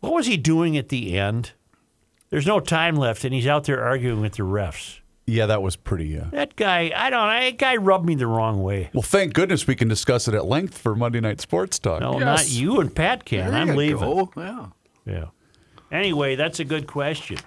what 0.00 0.12
was 0.14 0.26
he 0.26 0.36
doing 0.36 0.76
at 0.76 0.88
the 0.88 1.18
end? 1.18 1.52
There's 2.30 2.46
no 2.46 2.60
time 2.60 2.96
left, 2.96 3.24
and 3.24 3.34
he's 3.34 3.46
out 3.46 3.64
there 3.64 3.82
arguing 3.82 4.20
with 4.20 4.34
the 4.34 4.42
refs. 4.42 5.00
Yeah, 5.26 5.46
that 5.46 5.60
was 5.60 5.76
pretty. 5.76 6.18
Uh, 6.18 6.26
That 6.30 6.56
guy, 6.56 6.92
I 6.94 7.10
don't 7.10 7.28
know, 7.28 7.40
that 7.40 7.58
guy 7.58 7.76
rubbed 7.76 8.06
me 8.06 8.14
the 8.14 8.26
wrong 8.26 8.62
way. 8.62 8.90
well, 8.94 9.02
thank 9.02 9.34
goodness 9.34 9.66
we 9.66 9.74
can 9.74 9.88
discuss 9.88 10.28
it 10.28 10.34
at 10.34 10.46
length 10.46 10.78
for 10.78 10.94
Monday 10.94 11.20
Night 11.20 11.40
Sports 11.40 11.78
Talk. 11.78 12.00
No, 12.00 12.12
Yes. 12.14 12.22
not 12.22 12.50
you 12.50 12.80
and 12.80 12.94
Pat 12.94 13.24
can. 13.24 13.50
There 13.50 13.60
I'm 13.60 13.68
you 13.68 13.74
leaving. 13.74 13.98
go. 13.98 14.30
Yeah. 14.36 14.66
Yeah. 15.04 15.24
Anyway, 15.90 16.34
that's 16.36 16.60
a 16.60 16.64
good 16.64 16.86
question. 16.86 17.38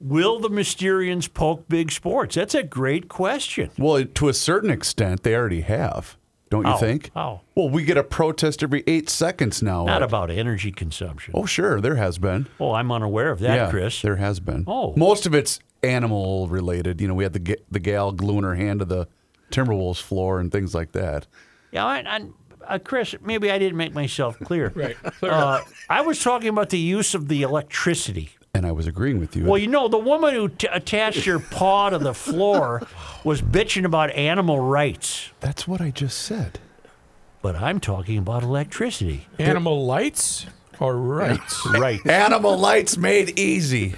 Will 0.00 0.40
the 0.40 0.48
Mysterians 0.50 1.32
poke 1.32 1.68
big 1.68 1.92
sports? 1.92 2.34
That's 2.34 2.54
a 2.54 2.62
great 2.62 3.08
question. 3.08 3.70
Well, 3.78 4.04
to 4.04 4.28
a 4.28 4.34
certain 4.34 4.70
extent, 4.70 5.22
they 5.22 5.34
already 5.36 5.60
have, 5.60 6.16
don't 6.50 6.64
you 6.66 6.72
How? 6.72 6.76
think? 6.78 7.10
How? 7.14 7.42
Well, 7.54 7.68
we 7.68 7.84
get 7.84 7.96
a 7.96 8.02
protest 8.02 8.62
every 8.64 8.82
eight 8.88 9.08
seconds 9.08 9.62
now. 9.62 9.84
Not 9.84 10.02
about 10.02 10.28
energy 10.30 10.72
consumption. 10.72 11.34
Oh, 11.36 11.46
sure, 11.46 11.80
there 11.80 11.94
has 11.96 12.18
been. 12.18 12.48
Oh, 12.58 12.72
I'm 12.72 12.90
unaware 12.90 13.30
of 13.30 13.38
that, 13.40 13.54
yeah, 13.54 13.70
Chris. 13.70 14.02
there 14.02 14.16
has 14.16 14.40
been. 14.40 14.64
Oh. 14.66 14.92
most 14.96 15.24
of 15.24 15.34
it's 15.34 15.60
animal 15.84 16.48
related. 16.48 17.00
You 17.00 17.06
know, 17.08 17.14
we 17.14 17.22
had 17.24 17.32
the 17.32 17.38
ga- 17.38 17.62
the 17.70 17.80
gal 17.80 18.10
gluing 18.12 18.42
her 18.44 18.54
hand 18.56 18.80
to 18.80 18.84
the 18.84 19.06
Timberwolves 19.52 20.00
floor 20.02 20.40
and 20.40 20.50
things 20.50 20.74
like 20.74 20.92
that. 20.92 21.26
Yeah, 21.70 21.84
I, 21.84 21.98
I, 21.98 22.20
uh, 22.66 22.78
Chris, 22.78 23.14
maybe 23.22 23.50
I 23.50 23.58
didn't 23.58 23.76
make 23.76 23.94
myself 23.94 24.38
clear. 24.40 24.72
Right. 24.82 24.96
Uh, 25.22 25.60
I 25.88 26.00
was 26.00 26.22
talking 26.22 26.48
about 26.48 26.70
the 26.70 26.78
use 26.78 27.14
of 27.14 27.28
the 27.28 27.42
electricity. 27.42 28.30
And 28.54 28.66
I 28.66 28.72
was 28.72 28.86
agreeing 28.86 29.18
with 29.20 29.34
you. 29.36 29.44
Well, 29.44 29.58
you 29.58 29.66
know, 29.66 29.88
the 29.88 29.98
woman 29.98 30.34
who 30.34 30.48
t- 30.48 30.68
attached 30.70 31.24
her 31.24 31.38
paw 31.50 31.90
to 31.90 31.98
the 31.98 32.14
floor 32.14 32.82
was 33.24 33.40
bitching 33.42 33.84
about 33.84 34.10
animal 34.10 34.60
rights. 34.60 35.30
That's 35.40 35.66
what 35.68 35.80
I 35.80 35.90
just 35.90 36.18
said. 36.18 36.58
But 37.40 37.56
I'm 37.56 37.80
talking 37.80 38.18
about 38.18 38.42
electricity. 38.42 39.26
Animal 39.38 39.84
lights 39.86 40.46
or 40.80 40.96
rights? 40.96 41.66
Right. 41.72 42.04
Animal 42.06 42.56
lights 42.58 42.96
made 42.96 43.38
easy. 43.38 43.94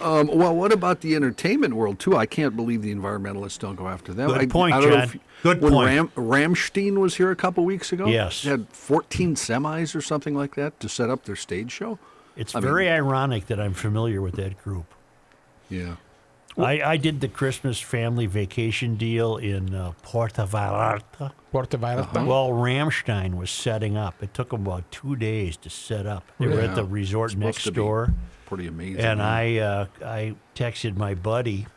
Um, 0.00 0.28
well, 0.28 0.54
what 0.54 0.72
about 0.72 1.00
the 1.00 1.16
entertainment 1.16 1.74
world 1.74 1.98
too? 1.98 2.16
I 2.16 2.26
can't 2.26 2.54
believe 2.54 2.82
the 2.82 2.94
environmentalists 2.94 3.58
don't 3.58 3.74
go 3.74 3.88
after 3.88 4.14
them. 4.14 4.28
Good 4.28 4.38
I, 4.40 4.46
point, 4.46 4.74
I 4.74 4.80
don't 4.80 4.90
know 4.90 4.98
if- 5.02 5.18
Good 5.42 5.60
when 5.60 5.72
point. 5.72 5.86
Ram, 5.88 6.08
Rammstein 6.16 6.98
was 6.98 7.16
here 7.16 7.30
a 7.30 7.36
couple 7.36 7.64
weeks 7.64 7.92
ago. 7.92 8.06
Yes. 8.06 8.42
they 8.42 8.50
had 8.50 8.68
14 8.70 9.34
semis 9.36 9.94
or 9.94 10.00
something 10.00 10.34
like 10.34 10.54
that 10.56 10.78
to 10.80 10.88
set 10.88 11.10
up 11.10 11.24
their 11.24 11.36
stage 11.36 11.70
show. 11.70 11.98
It's 12.36 12.54
I 12.54 12.60
mean- 12.60 12.68
very 12.68 12.88
ironic 12.90 13.46
that 13.46 13.60
I'm 13.60 13.74
familiar 13.74 14.20
with 14.20 14.34
that 14.36 14.62
group. 14.62 14.86
Yeah. 15.70 15.96
I, 16.56 16.80
I 16.82 16.96
did 16.96 17.20
the 17.20 17.28
Christmas 17.28 17.78
family 17.78 18.26
vacation 18.26 18.96
deal 18.96 19.36
in 19.36 19.72
uh, 19.76 19.92
Puerto 20.02 20.44
Vallarta. 20.44 21.30
Puerto 21.52 21.78
Vallarta. 21.78 22.26
Well, 22.26 22.48
Rammstein 22.48 23.34
was 23.36 23.48
setting 23.48 23.96
up. 23.96 24.20
It 24.20 24.34
took 24.34 24.50
them 24.50 24.66
about 24.66 24.90
two 24.90 25.14
days 25.14 25.56
to 25.58 25.70
set 25.70 26.04
up. 26.04 26.24
They 26.40 26.48
were 26.48 26.60
at 26.60 26.74
the 26.74 26.84
resort 26.84 27.30
Supposed 27.30 27.44
next 27.44 27.62
to 27.64 27.70
be 27.70 27.76
door, 27.76 28.12
Pretty 28.46 28.66
amazing. 28.66 29.00
and 29.04 29.20
yeah. 29.20 29.28
I 29.30 29.56
uh, 29.58 29.86
I 30.04 30.34
texted 30.56 30.96
my 30.96 31.14
buddy, 31.14 31.68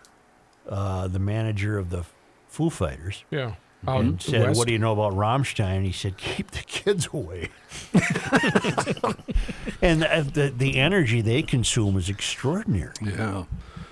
uh, 0.67 1.07
the 1.07 1.19
manager 1.19 1.77
of 1.77 1.91
the 1.91 2.03
Foo 2.51 2.69
Fighters, 2.69 3.23
Yeah. 3.31 3.53
Out 3.87 4.01
and 4.01 4.21
said, 4.21 4.43
west. 4.49 4.57
"What 4.59 4.67
do 4.67 4.73
you 4.73 4.77
know 4.77 4.93
about 4.93 5.13
Rammstein?" 5.13 5.83
He 5.83 5.91
said, 5.91 6.15
"Keep 6.17 6.51
the 6.51 6.59
kids 6.67 7.07
away." 7.11 7.49
and 9.81 10.03
uh, 10.03 10.21
the 10.21 10.53
the 10.55 10.77
energy 10.77 11.21
they 11.21 11.41
consume 11.41 11.97
is 11.97 12.07
extraordinary. 12.09 12.93
Yeah. 13.01 13.45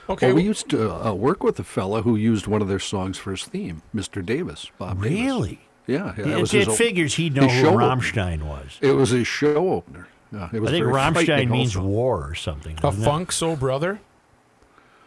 Okay. 0.07 0.27
Well, 0.27 0.35
we 0.35 0.43
used 0.43 0.69
to 0.69 0.91
uh, 1.07 1.13
work 1.13 1.43
with 1.43 1.59
a 1.59 1.63
fella 1.63 2.01
who 2.03 2.15
used 2.15 2.45
one 2.47 2.61
of 2.61 2.67
their 2.67 2.79
songs 2.79 3.17
for 3.17 3.31
his 3.31 3.45
theme, 3.45 3.81
Mr. 3.95 4.23
Davis. 4.23 4.69
Bob 4.77 5.01
Davis. 5.01 5.19
Really? 5.19 5.59
Yeah. 5.87 6.13
yeah 6.17 6.23
that 6.23 6.27
It, 6.37 6.41
was 6.41 6.53
it 6.53 6.67
his 6.67 6.77
figures 6.77 7.15
he'd 7.15 7.33
know 7.35 7.47
his 7.47 7.53
who 7.53 7.61
show- 7.61 7.75
Rammstein 7.77 8.43
was. 8.43 8.77
It 8.81 8.91
was 8.91 9.09
his 9.09 9.25
show 9.27 9.71
opener. 9.73 10.07
Yeah, 10.31 10.49
it 10.53 10.59
was 10.59 10.69
I 10.69 10.73
think 10.73 10.85
very 10.85 10.95
Rammstein 10.95 11.49
means 11.49 11.75
also. 11.75 11.87
war 11.87 12.27
or 12.29 12.35
something. 12.35 12.77
a 12.83 12.91
funk 12.91 13.31
soul 13.31 13.55
brother. 13.55 13.99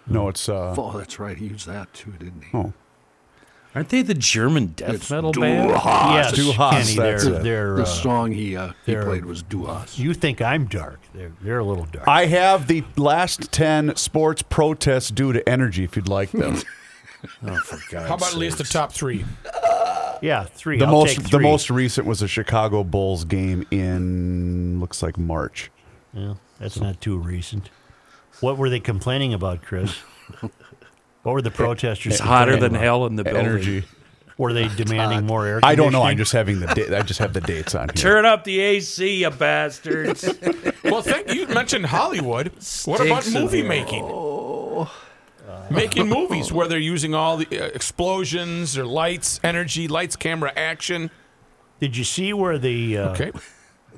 No, 0.08 0.28
it's 0.28 0.48
uh, 0.48 0.74
Oh, 0.76 0.98
that's 0.98 1.20
right. 1.20 1.36
He 1.36 1.46
used 1.46 1.68
that 1.68 1.92
too, 1.94 2.10
didn't 2.18 2.42
he? 2.50 2.56
oh, 2.58 2.72
Aren't 3.74 3.88
they 3.88 4.02
the 4.02 4.12
German 4.14 4.66
death 4.76 4.94
It's 4.96 5.10
metal 5.10 5.32
Du 5.32 5.40
band? 5.40 5.70
Yes, 5.70 6.32
Du 6.32 6.52
Hast, 6.52 6.94
Kenny, 6.94 6.96
that's 6.98 7.24
they're, 7.24 7.34
it. 7.36 7.42
they're, 7.42 7.74
The 7.76 7.82
uh, 7.82 7.86
song 7.86 8.30
he 8.32 8.54
uh, 8.56 8.72
he 8.84 8.92
they're- 8.92 9.04
played 9.04 9.24
was 9.24 9.42
"Do 9.42 9.66
Us." 9.66 9.98
you 9.98 10.12
think 10.12 10.42
I'm 10.42 10.66
dark. 10.66 11.00
They're, 11.14 11.32
they're 11.40 11.58
a 11.60 11.64
little 11.64 11.86
dark. 11.86 12.06
I 12.06 12.26
have 12.26 12.66
the 12.68 12.84
last 12.96 13.50
10 13.50 13.96
sports 13.96 14.42
protests 14.42 15.10
due 15.10 15.32
to 15.32 15.48
energy 15.48 15.84
if 15.84 15.96
you'd 15.96 16.08
like 16.08 16.30
them. 16.32 16.58
Oh, 17.46 17.54
for 17.60 17.78
God's 17.88 18.08
How 18.08 18.16
about 18.16 18.32
at 18.32 18.36
least 18.38 18.58
the 18.58 18.64
top 18.64 18.90
three? 18.92 19.24
yeah, 20.22 20.42
three. 20.42 20.76
the 20.76 20.86
I'll 20.86 20.90
most 20.90 21.16
take 21.18 21.30
the 21.30 21.38
most 21.38 21.70
recent 21.70 22.04
was 22.04 22.20
a 22.20 22.26
Chicago 22.26 22.82
Bulls 22.82 23.24
game 23.24 23.64
in 23.70 24.80
looks 24.80 25.04
like 25.04 25.16
March. 25.16 25.70
Yeah, 26.12 26.34
that's 26.58 26.80
not 26.80 27.00
too 27.00 27.16
recent. 27.16 27.70
What 28.40 28.58
were 28.58 28.68
they 28.68 28.80
complaining 28.80 29.32
about, 29.32 29.62
Chris? 29.62 29.96
what 31.22 31.32
were 31.32 31.42
the 31.42 31.50
protesters 31.50 32.14
It's 32.14 32.20
hotter 32.20 32.56
than 32.56 32.72
about? 32.72 32.80
hell 32.82 33.06
in 33.06 33.16
the 33.16 33.24
building. 33.24 33.44
Energy. 33.46 33.84
Were 34.38 34.52
they 34.52 34.68
demanding 34.76 35.26
more 35.26 35.46
air? 35.46 35.60
I 35.62 35.74
don't 35.74 35.92
know. 35.92 36.02
I'm 36.02 36.16
just 36.16 36.32
having 36.32 36.60
the 36.60 36.66
da- 36.66 36.96
I 36.98 37.02
just 37.02 37.20
have 37.20 37.32
the 37.32 37.40
dates 37.40 37.74
on 37.74 37.88
here. 37.94 37.94
Turn 37.94 38.24
up 38.24 38.44
the 38.44 38.60
AC, 38.60 39.16
you 39.22 39.30
bastards. 39.30 40.28
Well, 40.84 41.00
thank 41.00 41.32
you 41.32 41.46
mentioned 41.46 41.86
Hollywood. 41.86 42.52
What 42.86 43.00
about 43.00 43.30
movie 43.30 43.58
here. 43.58 43.68
making? 43.68 44.04
Making 45.70 46.08
movies 46.08 46.52
where 46.52 46.66
they're 46.68 46.78
using 46.78 47.14
all 47.14 47.36
the 47.38 47.46
uh, 47.46 47.64
explosions 47.66 48.76
or 48.76 48.84
lights, 48.84 49.40
energy, 49.44 49.88
lights, 49.88 50.16
camera, 50.16 50.52
action. 50.56 51.10
Did 51.80 51.96
you 51.96 52.04
see 52.04 52.32
where 52.32 52.58
the 52.58 52.98
uh, 52.98 53.08
Okay. 53.12 53.32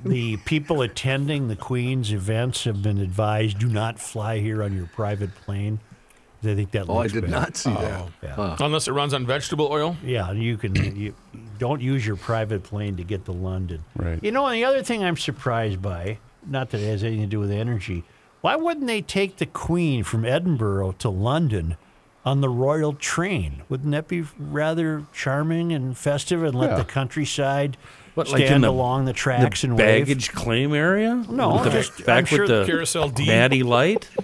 the 0.05 0.37
people 0.37 0.81
attending 0.83 1.47
the 1.47 1.55
Queen's 1.55 2.11
events 2.13 2.63
have 2.63 2.81
been 2.81 2.99
advised 2.99 3.59
do 3.59 3.67
not 3.67 3.99
fly 3.99 4.39
here 4.39 4.63
on 4.63 4.75
your 4.75 4.85
private 4.85 5.33
plane? 5.35 5.79
They 6.45 6.55
think 6.55 6.71
that 6.71 6.85
Oh, 6.89 6.97
I 6.97 7.01
looks 7.03 7.13
did 7.13 7.21
bad. 7.23 7.31
not 7.31 7.57
see 7.57 7.71
oh, 7.71 8.09
that. 8.21 8.37
Yeah. 8.37 8.55
Unless 8.59 8.87
it 8.87 8.93
runs 8.93 9.13
on 9.13 9.25
vegetable 9.25 9.67
oil. 9.71 9.97
Yeah, 10.03 10.31
you 10.31 10.57
can. 10.57 10.75
You, 10.95 11.13
don't 11.57 11.81
use 11.81 12.05
your 12.05 12.15
private 12.15 12.63
plane 12.63 12.95
to 12.97 13.03
get 13.03 13.25
to 13.25 13.31
London. 13.31 13.83
Right. 13.95 14.21
You 14.23 14.31
know, 14.31 14.45
and 14.45 14.55
the 14.55 14.65
other 14.65 14.83
thing 14.83 15.03
I'm 15.03 15.17
surprised 15.17 15.81
by, 15.81 16.19
not 16.45 16.69
that 16.71 16.81
it 16.81 16.87
has 16.87 17.03
anything 17.03 17.21
to 17.23 17.27
do 17.29 17.39
with 17.39 17.51
energy, 17.51 18.03
why 18.41 18.55
wouldn't 18.55 18.87
they 18.87 19.01
take 19.01 19.37
the 19.37 19.45
Queen 19.45 20.03
from 20.03 20.23
Edinburgh 20.25 20.95
to 20.99 21.09
London 21.09 21.77
on 22.25 22.41
the 22.41 22.49
royal 22.49 22.93
train. 22.93 23.61
Wouldn't 23.69 23.91
that 23.91 24.07
be 24.07 24.23
rather 24.39 25.03
charming 25.13 25.71
and 25.71 25.95
festive 25.95 26.43
and 26.43 26.55
let 26.55 26.71
Yeah. 26.71 26.77
the 26.77 26.83
countryside 26.83 27.77
What, 28.15 28.27
stand 28.27 28.41
like 28.41 28.51
in 28.51 28.61
the- 28.61 28.69
along 28.69 29.05
the 29.05 29.13
tracks 29.13 29.61
the 29.61 29.67
and 29.67 29.77
wave? 29.77 30.07
baggage 30.07 30.31
claim 30.31 30.73
area? 30.73 31.23
No, 31.29 31.53
With 31.53 31.63
the, 31.65 31.69
just- 31.69 31.99
I'm 31.99 32.05
back 32.05 32.27
sure 32.27 32.39
with 32.41 32.49
the 32.49 32.65
Carousel 32.65 33.09
D. 33.09 33.27
natty 33.27 33.61
light. 33.61 34.09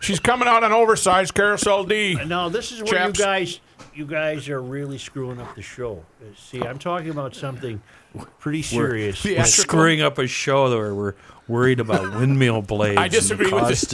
She's 0.00 0.20
coming 0.20 0.46
out 0.48 0.62
on 0.64 0.72
oversized 0.72 1.34
carousel 1.34 1.84
D. 1.84 2.18
No, 2.26 2.48
this 2.48 2.72
is 2.72 2.82
where 2.82 2.92
Chaps. 2.92 3.18
you 3.18 3.24
guys 3.24 3.60
you 3.94 4.06
guys 4.06 4.48
are 4.48 4.60
really 4.60 4.98
screwing 4.98 5.40
up 5.40 5.54
the 5.54 5.62
show. 5.62 6.04
See, 6.36 6.60
I'm 6.60 6.78
talking 6.78 7.10
about 7.10 7.34
something 7.36 7.80
pretty 8.40 8.62
serious. 8.62 9.22
The 9.22 9.36
We're 9.36 9.44
screwing 9.44 10.02
up 10.02 10.18
a 10.18 10.26
show 10.26 10.68
where 10.76 10.92
we're 10.94 11.14
worried 11.46 11.78
about 11.78 12.14
windmill 12.18 12.62
blades. 12.66 12.98
I 12.98 13.06
disagree 13.08 13.46
and 13.46 13.54
with 13.54 13.64
the 13.64 13.68
this. 13.70 13.80
cost 13.84 13.90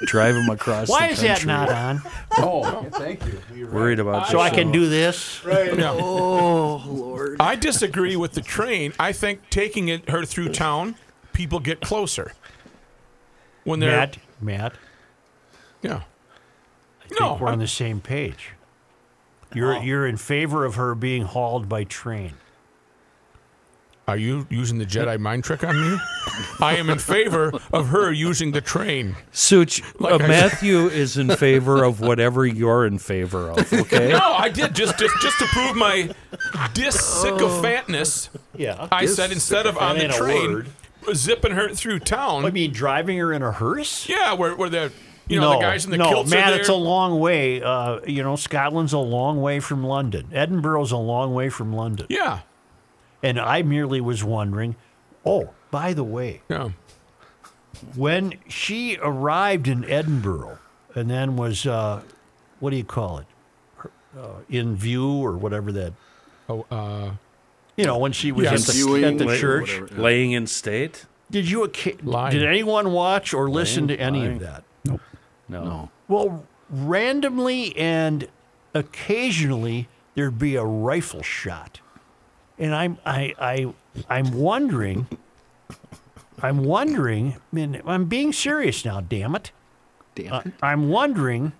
to 0.00 0.06
drive 0.06 0.34
them 0.34 0.48
across. 0.48 0.88
Why 0.88 1.08
the 1.08 1.12
is 1.12 1.20
that 1.20 1.28
country. 1.40 1.46
not 1.48 1.68
on? 1.68 2.02
Oh, 2.38 2.82
thank 2.92 3.24
you. 3.26 3.40
You're 3.54 3.70
Worried 3.70 3.98
about 4.00 4.28
So 4.28 4.38
the 4.38 4.42
I 4.42 4.50
can 4.50 4.72
do 4.72 4.88
this. 4.88 5.42
Yeah. 5.46 5.90
Oh 5.98 6.82
Lord. 6.86 7.36
I 7.38 7.54
disagree 7.56 8.16
with 8.16 8.32
the 8.32 8.40
train. 8.42 8.94
I 8.98 9.12
think 9.12 9.50
taking 9.50 9.88
it 9.88 10.08
her 10.08 10.24
through 10.24 10.48
town, 10.50 10.94
people 11.34 11.60
get 11.60 11.80
closer. 11.82 12.32
When 13.64 13.80
they're 13.80 13.90
Matt, 13.90 14.16
Matt, 14.40 14.72
yeah. 15.82 16.02
I 17.04 17.08
think 17.08 17.20
No, 17.20 17.34
we're 17.34 17.46
on 17.48 17.54
I'm- 17.54 17.58
the 17.58 17.68
same 17.68 18.00
page. 18.00 18.50
You're 19.54 19.76
you're 19.82 20.06
in 20.06 20.16
favor 20.16 20.64
of 20.64 20.76
her 20.76 20.94
being 20.94 21.24
hauled 21.24 21.68
by 21.68 21.84
train. 21.84 22.32
Are 24.08 24.16
you 24.16 24.46
using 24.50 24.78
the 24.78 24.86
Jedi 24.86 25.18
mind 25.28 25.44
trick 25.44 25.62
on 25.62 25.78
me? 25.78 25.98
I 26.58 26.76
am 26.76 26.88
in 26.90 26.98
favor 26.98 27.52
of 27.72 27.88
her 27.88 28.10
using 28.10 28.52
the 28.52 28.60
train. 28.62 29.14
Such, 29.30 29.82
Like 30.00 30.22
uh, 30.22 30.26
Matthew 30.26 30.86
is 30.88 31.16
in 31.18 31.28
favor 31.36 31.84
of 31.84 32.00
whatever 32.00 32.46
you're 32.46 32.86
in 32.86 32.98
favor 32.98 33.50
of. 33.50 33.72
Okay. 33.72 34.08
No, 34.08 34.18
I 34.18 34.48
did 34.48 34.74
just 34.74 34.98
just, 34.98 35.14
just 35.20 35.38
to 35.38 35.46
prove 35.48 35.76
my 35.76 36.08
dissycophantness. 36.72 38.30
Yeah. 38.56 38.88
I 38.90 39.06
said 39.06 39.32
instead 39.32 39.66
of 39.66 39.76
on 39.78 39.98
the 39.98 40.08
train, 40.08 40.66
zipping 41.14 41.52
her 41.52 41.68
through 41.70 42.00
town. 42.00 42.44
I 42.44 42.50
mean, 42.50 42.72
driving 42.72 43.18
her 43.18 43.32
in 43.32 43.42
a 43.42 43.52
hearse. 43.52 44.08
yeah, 44.08 44.32
where 44.32 44.54
where 44.56 44.68
the 44.70 44.92
you 45.32 45.40
know 45.40 45.52
no, 45.52 45.58
the 45.58 45.62
guys 45.64 45.84
in 45.84 45.90
the 45.90 45.98
no, 45.98 46.08
kilts 46.08 46.30
Matt, 46.30 46.48
are 46.48 46.50
there. 46.52 46.60
it's 46.60 46.68
a 46.68 46.74
long 46.74 47.18
way. 47.20 47.62
Uh, 47.62 48.00
you 48.06 48.22
know, 48.22 48.36
Scotland's 48.36 48.92
a 48.92 48.98
long 48.98 49.40
way 49.40 49.60
from 49.60 49.82
London. 49.84 50.28
Edinburgh's 50.32 50.92
a 50.92 50.96
long 50.96 51.34
way 51.34 51.48
from 51.48 51.72
London. 51.72 52.06
yeah, 52.08 52.40
And 53.22 53.38
I 53.40 53.62
merely 53.62 54.00
was 54.00 54.22
wondering. 54.24 54.76
Oh, 55.24 55.50
by 55.70 55.92
the 55.92 56.04
way, 56.04 56.42
yeah. 56.48 56.70
when 57.94 58.34
she 58.48 58.98
arrived 59.02 59.68
in 59.68 59.84
Edinburgh 59.88 60.58
and 60.94 61.10
then 61.10 61.36
was, 61.36 61.66
uh, 61.66 62.02
what 62.60 62.70
do 62.70 62.76
you 62.76 62.84
call 62.84 63.18
it, 63.18 63.26
Her- 63.76 63.90
uh, 64.18 64.28
in 64.48 64.76
view 64.76 65.08
or 65.08 65.32
whatever 65.36 65.72
that, 65.72 65.92
Oh, 66.48 66.66
uh, 66.70 67.12
you 67.76 67.84
know, 67.86 67.98
when 67.98 68.12
she 68.12 68.32
was 68.32 68.44
Yes. 68.44 68.68
at 68.68 68.74
the, 68.74 69.04
at 69.06 69.18
the 69.18 69.24
whatever, 69.26 69.40
church. 69.40 69.80
whatever. 69.80 70.02
Laying 70.02 70.32
in 70.32 70.46
state? 70.46 71.06
Did 71.30 71.48
you? 71.48 71.70
Lying. 72.02 72.32
Did 72.34 72.44
anyone 72.44 72.92
watch 72.92 73.32
or 73.32 73.48
listen 73.48 73.86
Lying, 73.86 73.96
to 73.98 74.04
any 74.04 74.18
lying. 74.18 74.32
of 74.34 74.40
that? 74.40 74.64
No. 75.52 75.64
No. 75.64 75.90
Well, 76.08 76.44
randomly 76.70 77.76
and 77.76 78.26
occasionally 78.74 79.88
there'd 80.14 80.38
be 80.38 80.56
a 80.56 80.64
rifle 80.64 81.22
shot, 81.22 81.80
and 82.58 82.74
I'm 82.74 82.98
I 83.06 83.34
I 83.38 83.74
I'm 84.08 84.32
wondering. 84.32 85.06
I'm 86.40 86.64
wondering. 86.64 87.34
I 87.34 87.54
mean, 87.54 87.82
I'm 87.86 88.06
being 88.06 88.32
serious 88.32 88.84
now. 88.84 89.00
Damn 89.00 89.34
it! 89.36 89.52
Damn 90.14 90.32
Uh, 90.32 90.40
it. 90.44 90.52
I'm 90.62 90.88
wondering 90.88 91.52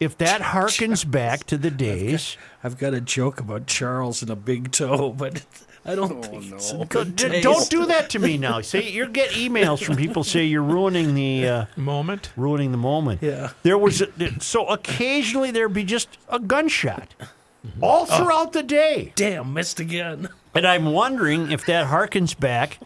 if 0.00 0.16
that 0.18 0.40
harkens 0.40 1.08
back 1.10 1.44
to 1.44 1.58
the 1.58 1.70
days. 1.70 2.36
I've 2.64 2.78
got 2.78 2.94
a 2.94 3.00
joke 3.00 3.40
about 3.40 3.66
Charles 3.66 4.22
and 4.22 4.30
a 4.30 4.36
big 4.36 4.70
toe, 4.72 5.10
but 5.12 5.44
I 5.86 5.94
don't 5.94 6.24
think 6.24 6.52
it's 6.52 6.72
in 6.72 6.84
good 6.84 7.16
D- 7.16 7.28
taste. 7.28 7.42
Don't 7.42 7.70
do 7.70 7.86
that 7.86 8.10
to 8.10 8.18
me 8.18 8.36
now. 8.36 8.60
See, 8.62 8.90
you 8.90 9.08
get 9.08 9.30
emails 9.30 9.82
from 9.82 9.96
people 9.96 10.24
say 10.24 10.44
you're 10.44 10.62
ruining 10.62 11.14
the 11.14 11.48
uh, 11.48 11.66
moment. 11.76 12.30
ruining 12.36 12.72
the 12.72 12.78
moment. 12.78 13.22
Yeah. 13.22 13.50
There 13.62 13.78
was 13.78 14.02
a, 14.02 14.08
so 14.40 14.66
occasionally 14.66 15.50
there'd 15.50 15.72
be 15.72 15.84
just 15.84 16.18
a 16.28 16.38
gunshot 16.38 17.14
all 17.80 18.06
throughout 18.06 18.52
the 18.52 18.62
day. 18.62 19.12
Damn, 19.16 19.52
missed 19.52 19.80
again. 19.80 20.28
And 20.54 20.66
I'm 20.66 20.86
wondering 20.86 21.52
if 21.52 21.66
that 21.66 21.88
harkens 21.88 22.38
back 22.38 22.78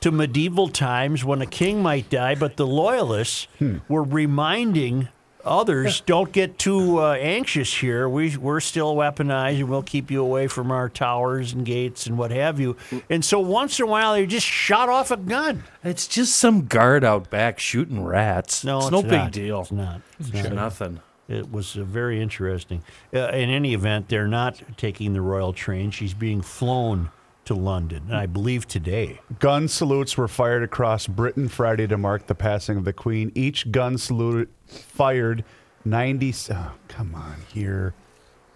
to 0.00 0.10
medieval 0.10 0.68
times 0.68 1.24
when 1.24 1.40
a 1.40 1.46
king 1.46 1.82
might 1.82 2.10
die, 2.10 2.34
but 2.34 2.56
the 2.56 2.66
loyalists 2.66 3.48
were 3.88 4.02
reminding 4.02 5.08
others, 5.44 6.00
don't 6.00 6.32
get 6.32 6.58
too 6.58 7.00
uh, 7.00 7.12
anxious 7.12 7.72
here. 7.78 8.08
We, 8.08 8.36
we're 8.36 8.60
still 8.60 8.94
weaponized 8.94 9.60
and 9.60 9.68
we'll 9.68 9.82
keep 9.82 10.10
you 10.10 10.22
away 10.22 10.46
from 10.46 10.70
our 10.70 10.88
towers 10.88 11.52
and 11.52 11.64
gates 11.64 12.06
and 12.06 12.18
what 12.18 12.30
have 12.30 12.60
you. 12.60 12.76
And 13.08 13.24
so 13.24 13.40
once 13.40 13.78
in 13.78 13.84
a 13.84 13.88
while, 13.88 14.14
they 14.14 14.26
just 14.26 14.46
shot 14.46 14.88
off 14.88 15.10
a 15.10 15.16
gun. 15.16 15.64
It's 15.82 16.06
just 16.06 16.36
some 16.36 16.66
guard 16.66 17.04
out 17.04 17.30
back 17.30 17.58
shooting 17.58 18.04
rats. 18.04 18.64
No, 18.64 18.78
it's, 18.78 18.86
it's, 18.86 18.92
no 18.92 19.00
not. 19.02 19.32
big 19.32 19.32
deal. 19.32 19.60
It's 19.60 19.72
not. 19.72 20.00
It's 20.18 20.28
It's 20.30 20.42
not. 20.44 20.52
nothing. 20.52 21.00
It 21.28 21.50
was 21.50 21.76
uh, 21.76 21.84
very 21.84 22.20
interesting. 22.20 22.82
Uh, 23.12 23.28
in 23.28 23.48
any 23.48 23.72
event, 23.72 24.08
they're 24.08 24.28
not 24.28 24.60
taking 24.76 25.14
the 25.14 25.22
royal 25.22 25.52
train. 25.52 25.90
She's 25.90 26.14
being 26.14 26.42
flown 26.42 27.10
to 27.46 27.54
London, 27.54 28.04
and 28.08 28.16
I 28.16 28.26
believe 28.26 28.66
today. 28.66 29.20
Gun 29.38 29.68
salutes 29.68 30.16
were 30.16 30.28
fired 30.28 30.62
across 30.62 31.06
Britain 31.06 31.48
Friday 31.48 31.86
to 31.86 31.98
mark 31.98 32.26
the 32.26 32.34
passing 32.34 32.76
of 32.76 32.84
the 32.84 32.92
Queen. 32.92 33.32
Each 33.34 33.70
gun 33.70 33.98
salute 33.98 34.50
fired 34.66 35.44
90. 35.84 36.34
Oh, 36.50 36.72
come 36.88 37.14
on 37.14 37.36
here. 37.52 37.94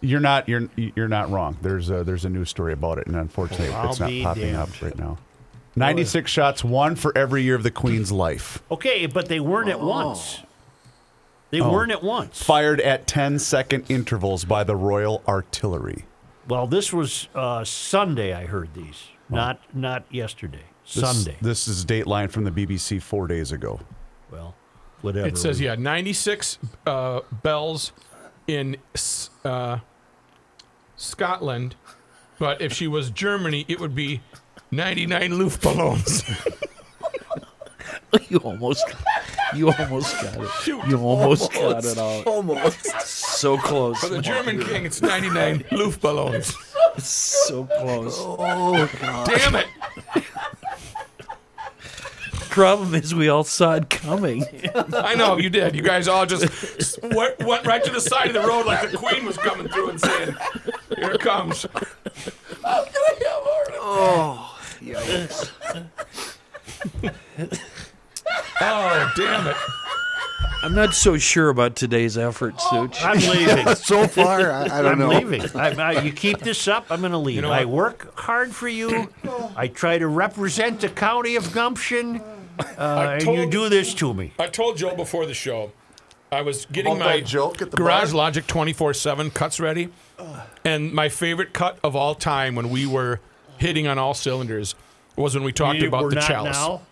You're 0.00 0.20
not 0.20 0.48
you're 0.48 0.68
you're 0.76 1.08
not 1.08 1.28
wrong. 1.30 1.56
There's 1.60 1.90
a, 1.90 2.04
there's 2.04 2.24
a 2.24 2.28
news 2.30 2.50
story 2.50 2.72
about 2.72 2.98
it, 2.98 3.06
and 3.08 3.16
unfortunately, 3.16 3.70
Well, 3.70 3.90
it's 3.90 4.00
not 4.00 4.12
popping 4.22 4.52
damned. 4.52 4.56
up 4.56 4.82
right 4.82 4.96
now. 4.96 5.18
96 5.74 6.30
shots, 6.30 6.64
one 6.64 6.96
for 6.96 7.16
every 7.16 7.42
year 7.42 7.54
of 7.54 7.62
the 7.62 7.70
Queen's 7.70 8.10
life. 8.10 8.62
Okay, 8.70 9.06
but 9.06 9.28
they 9.28 9.40
weren't 9.40 9.68
at 9.68 9.76
oh. 9.76 9.86
once. 9.86 10.40
They 11.50 11.60
oh. 11.60 11.72
weren't 11.72 11.92
at 11.92 12.02
once. 12.02 12.42
Fired 12.42 12.80
at 12.80 13.06
10 13.06 13.38
second 13.38 13.84
intervals 13.88 14.44
by 14.44 14.64
the 14.64 14.76
Royal 14.76 15.22
Artillery. 15.26 16.04
Well, 16.48 16.66
this 16.66 16.92
was 16.92 17.28
uh, 17.34 17.62
Sunday. 17.64 18.32
I 18.32 18.46
heard 18.46 18.72
these, 18.74 19.08
not 19.28 19.60
not 19.74 20.04
yesterday. 20.10 20.64
This, 20.84 21.04
Sunday. 21.04 21.36
This 21.42 21.68
is 21.68 21.84
Dateline 21.84 22.30
from 22.30 22.44
the 22.44 22.50
BBC 22.50 23.02
four 23.02 23.26
days 23.26 23.52
ago. 23.52 23.80
well, 24.30 24.54
whatever. 25.02 25.26
It 25.28 25.36
says 25.36 25.60
yeah, 25.60 25.74
96 25.74 26.58
uh, 26.86 27.20
bells 27.42 27.92
in 28.46 28.78
uh, 29.44 29.78
Scotland, 30.96 31.76
but 32.38 32.62
if 32.62 32.72
she 32.72 32.88
was 32.88 33.10
Germany, 33.10 33.66
it 33.68 33.78
would 33.78 33.94
be 33.94 34.22
99 34.70 35.32
Luftballons. 35.32 36.54
You 38.30 38.38
almost, 38.38 38.84
you 39.54 39.70
almost 39.72 40.14
got 40.22 40.36
it. 40.36 40.50
You 40.88 40.98
almost 41.00 41.52
got 41.52 41.84
it 41.84 41.98
out. 41.98 42.26
Almost. 42.26 42.86
So 43.38 43.56
close. 43.56 43.98
For 44.00 44.08
the 44.08 44.20
German 44.20 44.60
king, 44.64 44.84
it's 44.84 45.00
99 45.00 45.60
Luftballons. 45.70 46.52
So 47.00 47.66
close. 47.66 48.16
Oh 48.18 48.90
God. 49.00 49.26
Damn 49.28 49.54
it! 49.54 49.66
Problem 52.50 52.96
is, 52.96 53.14
we 53.14 53.28
all 53.28 53.44
saw 53.44 53.74
it 53.74 53.88
coming. 53.90 54.44
I 54.74 55.14
know 55.14 55.38
you 55.38 55.50
did. 55.50 55.76
You 55.76 55.82
guys 55.82 56.08
all 56.08 56.26
just 56.26 57.00
went, 57.00 57.38
went 57.44 57.64
right 57.64 57.84
to 57.84 57.90
the 57.92 58.00
side 58.00 58.34
of 58.34 58.42
the 58.42 58.48
road 58.48 58.66
like 58.66 58.90
the 58.90 58.96
queen 58.96 59.24
was 59.24 59.36
coming 59.36 59.68
through 59.68 59.90
and 59.90 60.00
saying, 60.00 60.34
"Here 60.96 61.12
it 61.12 61.20
comes." 61.20 61.64
Oh, 63.80 64.56
yikes. 64.80 65.50
Oh, 68.60 69.12
damn 69.16 69.46
it! 69.46 69.56
I'm 70.62 70.74
not 70.74 70.92
so 70.94 71.16
sure 71.16 71.48
about 71.50 71.76
today's 71.76 72.18
effort, 72.18 72.60
Such. 72.60 73.02
I'm 73.04 73.18
leaving. 73.20 73.66
So 73.76 74.06
far, 74.08 74.50
I, 74.50 74.62
I 74.64 74.82
don't 74.82 74.86
I'm 74.92 74.98
know. 74.98 75.08
leaving. 75.08 75.42
I, 75.56 75.70
I, 75.70 76.02
you 76.02 76.12
keep 76.12 76.40
this 76.40 76.66
up, 76.66 76.86
I'm 76.90 77.00
going 77.00 77.12
to 77.12 77.18
leave. 77.18 77.42
know 77.42 77.52
I 77.52 77.64
what? 77.64 77.74
work 77.74 78.18
hard 78.18 78.52
for 78.52 78.66
you. 78.68 79.08
I 79.56 79.68
try 79.68 79.98
to 79.98 80.08
represent 80.08 80.80
the 80.80 80.88
county 80.88 81.36
of 81.36 81.52
Gumption, 81.52 82.20
uh, 82.76 83.18
and 83.20 83.22
you 83.36 83.48
do 83.48 83.68
this 83.68 83.94
to 83.94 84.12
me. 84.12 84.32
I 84.38 84.48
told 84.48 84.76
Joe 84.78 84.96
before 84.96 85.26
the 85.26 85.34
show, 85.34 85.70
I 86.32 86.42
was 86.42 86.66
getting 86.66 86.92
About 86.96 87.04
my 87.06 87.16
that 87.20 87.26
joke 87.26 87.62
at 87.62 87.70
the 87.70 87.76
Garage 87.76 88.08
bar? 88.10 88.16
Logic 88.18 88.46
24 88.46 88.94
7 88.94 89.30
cuts 89.30 89.60
ready. 89.60 89.88
And 90.64 90.92
my 90.92 91.08
favorite 91.08 91.52
cut 91.52 91.78
of 91.84 91.94
all 91.94 92.14
time 92.16 92.56
when 92.56 92.68
we 92.70 92.84
were 92.84 93.20
hitting 93.58 93.86
on 93.86 93.96
all 93.98 94.12
cylinders 94.14 94.74
was 95.16 95.34
when 95.34 95.44
we 95.44 95.52
talked 95.52 95.78
You- 95.78 95.88
about 95.88 96.02
we're 96.02 96.10
the 96.10 96.16
not 96.16 96.24
chalice. 96.28 96.56
now. 96.56 96.82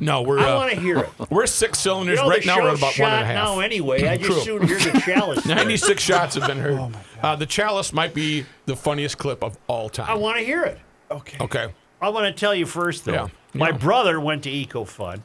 No, 0.00 0.22
we're 0.22 0.38
I 0.38 0.50
uh, 0.52 0.56
want 0.56 0.72
to 0.72 0.80
hear 0.80 0.98
it. 0.98 1.08
we're 1.30 1.46
six 1.46 1.78
cylinders 1.80 2.18
You 2.18 2.24
know, 2.24 2.30
right 2.30 2.44
now. 2.46 2.60
We're 2.62 2.68
at 2.70 2.78
about 2.78 2.98
one 2.98 3.10
and 3.12 3.14
a 3.14 3.18
shot 3.18 3.26
half. 3.26 3.34
now 3.34 3.60
anyway. 3.60 4.06
I 4.06 4.16
just 4.18 4.44
True. 4.44 4.58
soon 4.60 4.68
hear 4.68 4.78
the 4.78 5.00
chalice. 5.04 5.44
96 5.46 6.02
shots 6.02 6.34
have 6.36 6.46
been 6.46 6.58
heard. 6.58 6.92
uh, 7.22 7.36
the 7.36 7.46
chalice 7.46 7.92
might 7.92 8.14
be 8.14 8.46
the 8.66 8.76
funniest 8.76 9.18
clip 9.18 9.42
of 9.42 9.58
all 9.66 9.88
time. 9.88 10.08
I 10.10 10.14
want 10.14 10.38
to 10.38 10.44
hear 10.44 10.62
it. 10.64 10.78
okay. 11.10 11.36
Okay. 11.42 11.72
I 12.00 12.10
want 12.10 12.26
to 12.26 12.32
tell 12.38 12.54
you 12.54 12.64
first, 12.66 13.04
though. 13.04 13.12
Yeah. 13.12 13.28
My 13.54 13.70
Yeah. 13.70 13.76
brother 13.78 14.20
went 14.20 14.44
to 14.44 14.50
EcoFun. 14.50 15.22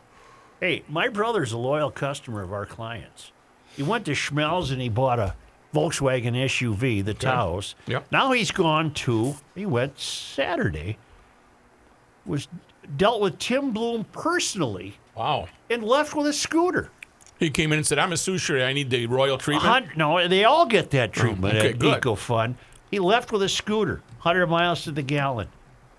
Hey, 0.60 0.84
my 0.88 1.08
brother's 1.08 1.52
a 1.52 1.58
loyal 1.58 1.92
customer 1.92 2.42
of 2.42 2.52
our 2.54 2.66
clients. 2.66 3.32
He 3.76 3.84
went 3.84 4.06
to 4.06 4.12
Schmelz 4.12 4.72
and 4.72 4.82
he 4.82 4.90
bought 4.90 5.20
a 5.20 5.36
Volkswagen 5.74 6.36
SUV, 6.36 7.04
the 7.04 7.14
Taos. 7.14 7.76
Yep. 7.88 8.06
Now 8.12 8.32
he's 8.32 8.52
gone 8.52 8.92
to, 8.94 9.36
he 9.56 9.66
went 9.66 10.00
Saturday, 10.00 10.98
was 12.26 12.48
dealt 12.98 13.22
with 13.22 13.40
Tim 13.40 13.72
Bloom 13.72 14.06
personally 14.12 14.98
Wow. 15.16 15.48
and 15.70 15.84
left 15.84 16.16
with 16.16 16.28
a 16.28 16.34
scooter. 16.34 16.90
He 17.40 17.50
came 17.50 17.72
in 17.72 17.80
and 17.80 17.86
said, 17.86 18.00
I'm 18.00 18.12
a 18.12 18.16
sushi. 18.16 18.66
I 18.66 18.74
need 18.74 18.90
the 18.90 19.06
royal 19.08 19.38
treatment. 19.38 19.66
Hun- 19.66 19.92
no, 19.96 20.28
they 20.28 20.46
all 20.46 20.66
get 20.66 20.92
that 20.92 21.12
treatment 21.14 21.58
okay, 21.58 21.70
at 21.72 21.80
good. 21.80 22.02
EcoFun. 22.02 22.56
He 22.92 23.00
left 23.00 23.32
with 23.32 23.42
a 23.44 23.50
scooter, 23.50 24.02
100 24.22 24.48
miles 24.48 24.84
to 24.84 24.92
the 24.92 25.02
gallon. 25.02 25.48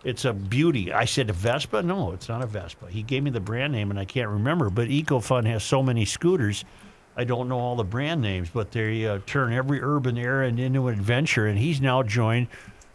It's 0.05 0.25
a 0.25 0.33
beauty. 0.33 0.93
I 0.93 1.07
said, 1.07 1.31
a 1.31 1.33
Vespa? 1.33 1.83
No, 1.83 2.13
it's 2.13 2.29
not 2.29 2.43
a 2.43 2.47
Vespa. 2.47 2.89
He 2.89 3.03
gave 3.03 3.23
me 3.23 3.31
the 3.31 3.41
brand 3.41 3.73
name, 3.73 3.91
and 3.91 3.99
I 3.99 4.05
can't 4.05 4.29
remember. 4.29 4.71
But 4.71 4.89
EcoFun 4.89 5.45
has 5.47 5.65
so 5.65 5.83
many 5.83 6.05
scooters, 6.05 6.65
I 7.17 7.25
don't 7.25 7.49
know 7.49 7.59
all 7.59 7.77
the 7.77 7.85
brand 7.85 8.21
names, 8.21 8.51
but 8.53 8.71
they 8.73 9.07
uh, 9.07 9.21
turn 9.27 9.53
every 9.53 9.81
urban 9.81 10.19
errand 10.19 10.59
into 10.61 10.89
an 10.89 10.95
adventure. 10.99 11.47
And 11.47 11.59
he's 11.59 11.81
now 11.81 12.03
joined 12.03 12.49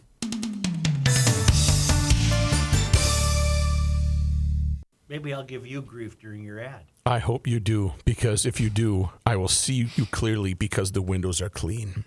Maybe 5.09 5.33
I'll 5.33 5.43
give 5.43 5.67
you 5.67 5.81
grief 5.81 6.17
during 6.17 6.43
your 6.43 6.59
ad. 6.59 6.85
I 7.05 7.19
hope 7.19 7.45
you 7.45 7.59
do, 7.59 7.93
because 8.05 8.45
if 8.45 8.59
you 8.59 8.71
do, 8.71 9.11
I 9.25 9.35
will 9.35 9.47
see 9.47 9.89
you 9.95 10.05
clearly 10.07 10.53
because 10.53 10.93
the 10.93 11.01
windows 11.01 11.41
are 11.41 11.49
clean. 11.49 12.05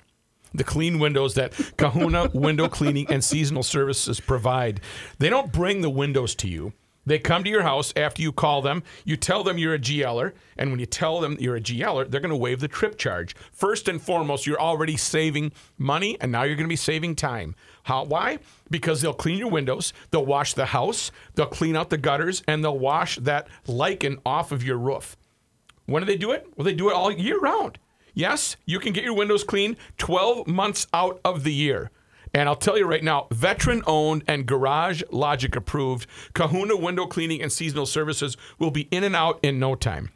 The 0.55 0.65
clean 0.65 0.99
windows 0.99 1.35
that 1.35 1.53
Kahuna 1.77 2.31
Window 2.33 2.67
Cleaning 2.67 3.07
and 3.11 3.23
Seasonal 3.23 3.63
Services 3.63 4.21
provide. 4.21 4.81
They 5.19 5.29
don't 5.29 5.53
bring 5.53 5.83
the 5.83 5.91
windows 5.91 6.35
to 6.37 6.49
you. 6.49 6.73
They 7.07 7.21
come 7.21 7.45
to 7.45 7.51
your 7.51 7.63
house 7.63 7.93
after 7.95 8.21
you 8.21 8.33
call 8.33 8.63
them. 8.63 8.83
You 9.05 9.17
tell 9.17 9.45
them 9.45 9.59
you're 9.59 9.75
a 9.75 9.79
GLer, 9.79 10.33
and 10.59 10.71
when 10.71 10.81
you 10.81 10.87
tell 10.87 11.21
them 11.21 11.37
you're 11.39 11.57
a 11.57 11.61
GLer, 11.61 12.11
they're 12.11 12.21
going 12.21 12.31
to 12.31 12.37
waive 12.37 12.59
the 12.59 12.69
trip 12.69 12.99
charge. 12.99 13.37
First 13.53 13.87
and 13.87 14.03
foremost, 14.03 14.47
you're 14.47 14.61
already 14.61 14.97
saving 14.97 15.53
money, 15.79 16.17
and 16.21 16.33
now 16.33 16.43
you're 16.43 16.57
going 16.57 16.67
to 16.67 16.69
be 16.69 16.77
saving 16.77 17.15
time. 17.15 17.55
How? 17.85 18.05
Why? 18.05 18.41
Because 18.69 19.01
they'll 19.01 19.15
clean 19.15 19.39
your 19.39 19.51
windows, 19.51 19.93
they'll 20.11 20.27
wash 20.27 20.55
the 20.55 20.67
house, 20.67 21.13
they'll 21.37 21.47
clean 21.47 21.77
out 21.77 21.91
the 21.91 21.97
gutters, 21.97 22.43
and 22.49 22.65
they'll 22.65 22.79
wash 22.79 23.17
that 23.19 23.47
lichen 23.69 24.19
off 24.27 24.51
of 24.51 24.65
your 24.65 24.77
roof. 24.77 25.17
When 25.87 26.03
do 26.03 26.07
they 26.07 26.17
do 26.17 26.33
it? 26.33 26.49
Well, 26.57 26.65
they 26.65 26.75
do 26.75 26.91
it 26.91 26.95
all 26.95 27.13
year 27.13 27.39
round. 27.39 27.79
Yes, 28.15 28.57
you 28.65 28.81
can 28.81 28.93
get 28.93 29.05
your 29.05 29.15
windows 29.15 29.45
cleaned 29.45 29.77
12 29.99 30.49
months 30.49 30.87
out 30.93 31.21
of 31.25 31.45
the 31.45 31.53
year. 31.53 31.91
And 32.37 32.51
I'll 32.51 32.55
tell 32.55 32.77
you 32.77 32.85
right 32.85 33.03
now, 33.03 33.29
veteran 33.31 33.83
owned 33.87 34.23
and 34.29 34.45
Garage 34.45 35.03
Logic 35.11 35.57
approved 35.57 36.07
Kahuna 36.35 36.77
Window 36.77 37.07
Cleaning 37.07 37.41
and 37.41 37.51
Seasonal 37.51 37.87
Services 37.87 38.37
will 38.59 38.71
be 38.71 38.89
in 38.91 39.05
and 39.05 39.17
out 39.17 39.41
in 39.43 39.59
no 39.59 39.75
time. 39.75 40.11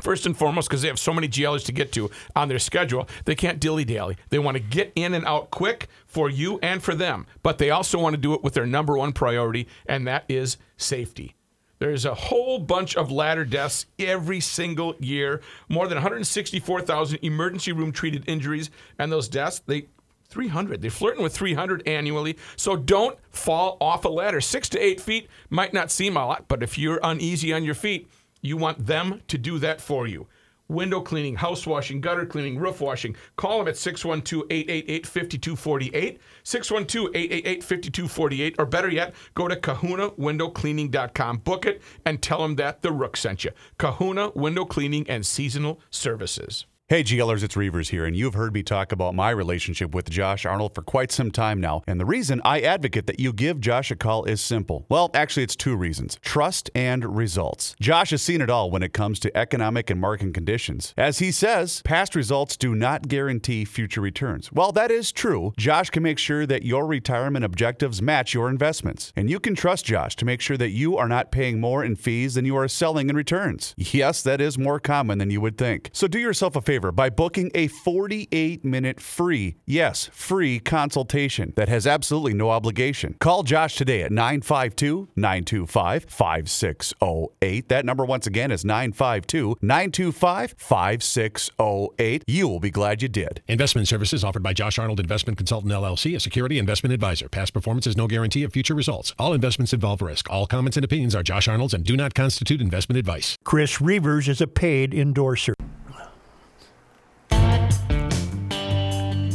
First 0.00 0.24
and 0.24 0.36
foremost, 0.36 0.68
because 0.68 0.82
they 0.82 0.88
have 0.88 1.00
so 1.00 1.12
many 1.12 1.26
GLers 1.26 1.64
to 1.64 1.72
get 1.72 1.90
to 1.94 2.12
on 2.36 2.46
their 2.46 2.60
schedule, 2.60 3.08
they 3.24 3.34
can't 3.34 3.58
dilly 3.58 3.84
dally. 3.84 4.16
They 4.28 4.38
want 4.38 4.56
to 4.56 4.62
get 4.62 4.92
in 4.94 5.14
and 5.14 5.24
out 5.26 5.50
quick 5.50 5.88
for 6.06 6.30
you 6.30 6.60
and 6.62 6.80
for 6.80 6.94
them. 6.94 7.26
But 7.42 7.58
they 7.58 7.70
also 7.70 7.98
want 7.98 8.14
to 8.14 8.22
do 8.22 8.34
it 8.34 8.44
with 8.44 8.54
their 8.54 8.64
number 8.64 8.96
one 8.96 9.12
priority, 9.12 9.66
and 9.86 10.06
that 10.06 10.26
is 10.28 10.58
safety. 10.76 11.34
There's 11.80 12.04
a 12.04 12.14
whole 12.14 12.60
bunch 12.60 12.96
of 12.96 13.10
ladder 13.10 13.44
deaths 13.44 13.86
every 13.98 14.38
single 14.38 14.94
year, 15.00 15.40
more 15.68 15.88
than 15.88 15.96
164,000 15.96 17.18
emergency 17.22 17.72
room 17.72 17.90
treated 17.90 18.28
injuries, 18.28 18.70
and 18.96 19.10
those 19.10 19.26
deaths, 19.26 19.60
they 19.66 19.88
300. 20.28 20.82
They're 20.82 20.90
flirting 20.90 21.22
with 21.22 21.34
300 21.34 21.86
annually. 21.86 22.36
So 22.56 22.76
don't 22.76 23.18
fall 23.30 23.76
off 23.80 24.04
a 24.04 24.08
ladder. 24.08 24.40
Six 24.40 24.68
to 24.70 24.78
eight 24.78 25.00
feet 25.00 25.28
might 25.50 25.72
not 25.72 25.90
seem 25.90 26.16
a 26.16 26.26
lot, 26.26 26.48
but 26.48 26.62
if 26.62 26.78
you're 26.78 27.00
uneasy 27.02 27.52
on 27.52 27.64
your 27.64 27.74
feet, 27.74 28.08
you 28.42 28.56
want 28.56 28.86
them 28.86 29.22
to 29.28 29.38
do 29.38 29.58
that 29.58 29.80
for 29.80 30.06
you. 30.06 30.26
Window 30.68 31.00
cleaning, 31.00 31.36
house 31.36 31.66
washing, 31.66 32.02
gutter 32.02 32.26
cleaning, 32.26 32.58
roof 32.58 32.82
washing. 32.82 33.16
Call 33.36 33.58
them 33.58 33.68
at 33.68 33.76
612 33.78 34.44
888 34.50 35.06
5248, 35.06 36.20
612 36.42 37.16
888 37.16 37.64
5248, 37.64 38.54
or 38.58 38.66
better 38.66 38.90
yet, 38.90 39.14
go 39.32 39.48
to 39.48 39.56
kahunawindowcleaning.com, 39.56 41.38
book 41.38 41.64
it, 41.64 41.80
and 42.04 42.20
tell 42.20 42.42
them 42.42 42.56
that 42.56 42.82
the 42.82 42.92
Rook 42.92 43.16
sent 43.16 43.44
you. 43.44 43.50
Kahuna 43.78 44.30
Window 44.34 44.66
Cleaning 44.66 45.08
and 45.08 45.24
Seasonal 45.24 45.80
Services. 45.88 46.66
Hey, 46.90 47.04
GLers, 47.04 47.42
it's 47.42 47.54
Reavers 47.54 47.90
here, 47.90 48.06
and 48.06 48.16
you've 48.16 48.32
heard 48.32 48.54
me 48.54 48.62
talk 48.62 48.92
about 48.92 49.14
my 49.14 49.28
relationship 49.28 49.94
with 49.94 50.08
Josh 50.08 50.46
Arnold 50.46 50.74
for 50.74 50.80
quite 50.80 51.12
some 51.12 51.30
time 51.30 51.60
now. 51.60 51.82
And 51.86 52.00
the 52.00 52.06
reason 52.06 52.40
I 52.46 52.62
advocate 52.62 53.06
that 53.08 53.20
you 53.20 53.34
give 53.34 53.60
Josh 53.60 53.90
a 53.90 53.94
call 53.94 54.24
is 54.24 54.40
simple. 54.40 54.86
Well, 54.88 55.10
actually, 55.12 55.42
it's 55.42 55.54
two 55.54 55.76
reasons 55.76 56.16
trust 56.22 56.70
and 56.74 57.04
results. 57.14 57.76
Josh 57.78 58.08
has 58.08 58.22
seen 58.22 58.40
it 58.40 58.48
all 58.48 58.70
when 58.70 58.82
it 58.82 58.94
comes 58.94 59.20
to 59.20 59.36
economic 59.36 59.90
and 59.90 60.00
market 60.00 60.32
conditions. 60.32 60.94
As 60.96 61.18
he 61.18 61.30
says, 61.30 61.82
past 61.82 62.14
results 62.14 62.56
do 62.56 62.74
not 62.74 63.06
guarantee 63.06 63.66
future 63.66 64.00
returns. 64.00 64.50
Well, 64.50 64.72
that 64.72 64.90
is 64.90 65.12
true. 65.12 65.52
Josh 65.58 65.90
can 65.90 66.02
make 66.02 66.18
sure 66.18 66.46
that 66.46 66.62
your 66.62 66.86
retirement 66.86 67.44
objectives 67.44 68.00
match 68.00 68.32
your 68.32 68.48
investments. 68.48 69.12
And 69.14 69.28
you 69.28 69.40
can 69.40 69.54
trust 69.54 69.84
Josh 69.84 70.16
to 70.16 70.24
make 70.24 70.40
sure 70.40 70.56
that 70.56 70.70
you 70.70 70.96
are 70.96 71.06
not 71.06 71.32
paying 71.32 71.60
more 71.60 71.84
in 71.84 71.96
fees 71.96 72.36
than 72.36 72.46
you 72.46 72.56
are 72.56 72.66
selling 72.66 73.10
in 73.10 73.16
returns. 73.16 73.74
Yes, 73.76 74.22
that 74.22 74.40
is 74.40 74.56
more 74.56 74.80
common 74.80 75.18
than 75.18 75.30
you 75.30 75.42
would 75.42 75.58
think. 75.58 75.90
So 75.92 76.08
do 76.08 76.18
yourself 76.18 76.56
a 76.56 76.62
favor 76.62 76.77
by 76.78 77.10
booking 77.10 77.50
a 77.54 77.66
48 77.66 78.64
minute 78.64 79.00
free, 79.00 79.56
yes, 79.66 80.08
free 80.12 80.60
consultation 80.60 81.52
that 81.56 81.68
has 81.68 81.86
absolutely 81.86 82.34
no 82.34 82.50
obligation. 82.50 83.16
Call 83.18 83.42
Josh 83.42 83.74
today 83.74 84.02
at 84.02 84.12
952 84.12 85.08
925 85.16 86.06
5608. 86.08 87.68
That 87.68 87.84
number, 87.84 88.04
once 88.04 88.26
again, 88.26 88.50
is 88.50 88.64
952 88.64 89.56
925 89.60 90.54
5608. 90.56 92.24
You 92.26 92.48
will 92.48 92.60
be 92.60 92.70
glad 92.70 93.02
you 93.02 93.08
did. 93.08 93.42
Investment 93.48 93.88
services 93.88 94.22
offered 94.22 94.42
by 94.42 94.52
Josh 94.52 94.78
Arnold 94.78 95.00
Investment 95.00 95.36
Consultant 95.36 95.72
LLC, 95.72 96.14
a 96.14 96.20
security 96.20 96.58
investment 96.58 96.92
advisor. 96.92 97.28
Past 97.28 97.52
performance 97.52 97.86
is 97.86 97.96
no 97.96 98.06
guarantee 98.06 98.44
of 98.44 98.52
future 98.52 98.74
results. 98.74 99.12
All 99.18 99.32
investments 99.32 99.72
involve 99.72 100.00
risk. 100.00 100.30
All 100.30 100.46
comments 100.46 100.76
and 100.76 100.84
opinions 100.84 101.14
are 101.14 101.22
Josh 101.22 101.48
Arnold's 101.48 101.74
and 101.74 101.84
do 101.84 101.96
not 101.96 102.14
constitute 102.14 102.60
investment 102.60 102.98
advice. 102.98 103.36
Chris 103.44 103.78
Reavers 103.78 104.28
is 104.28 104.40
a 104.40 104.46
paid 104.46 104.94
endorser. 104.94 105.54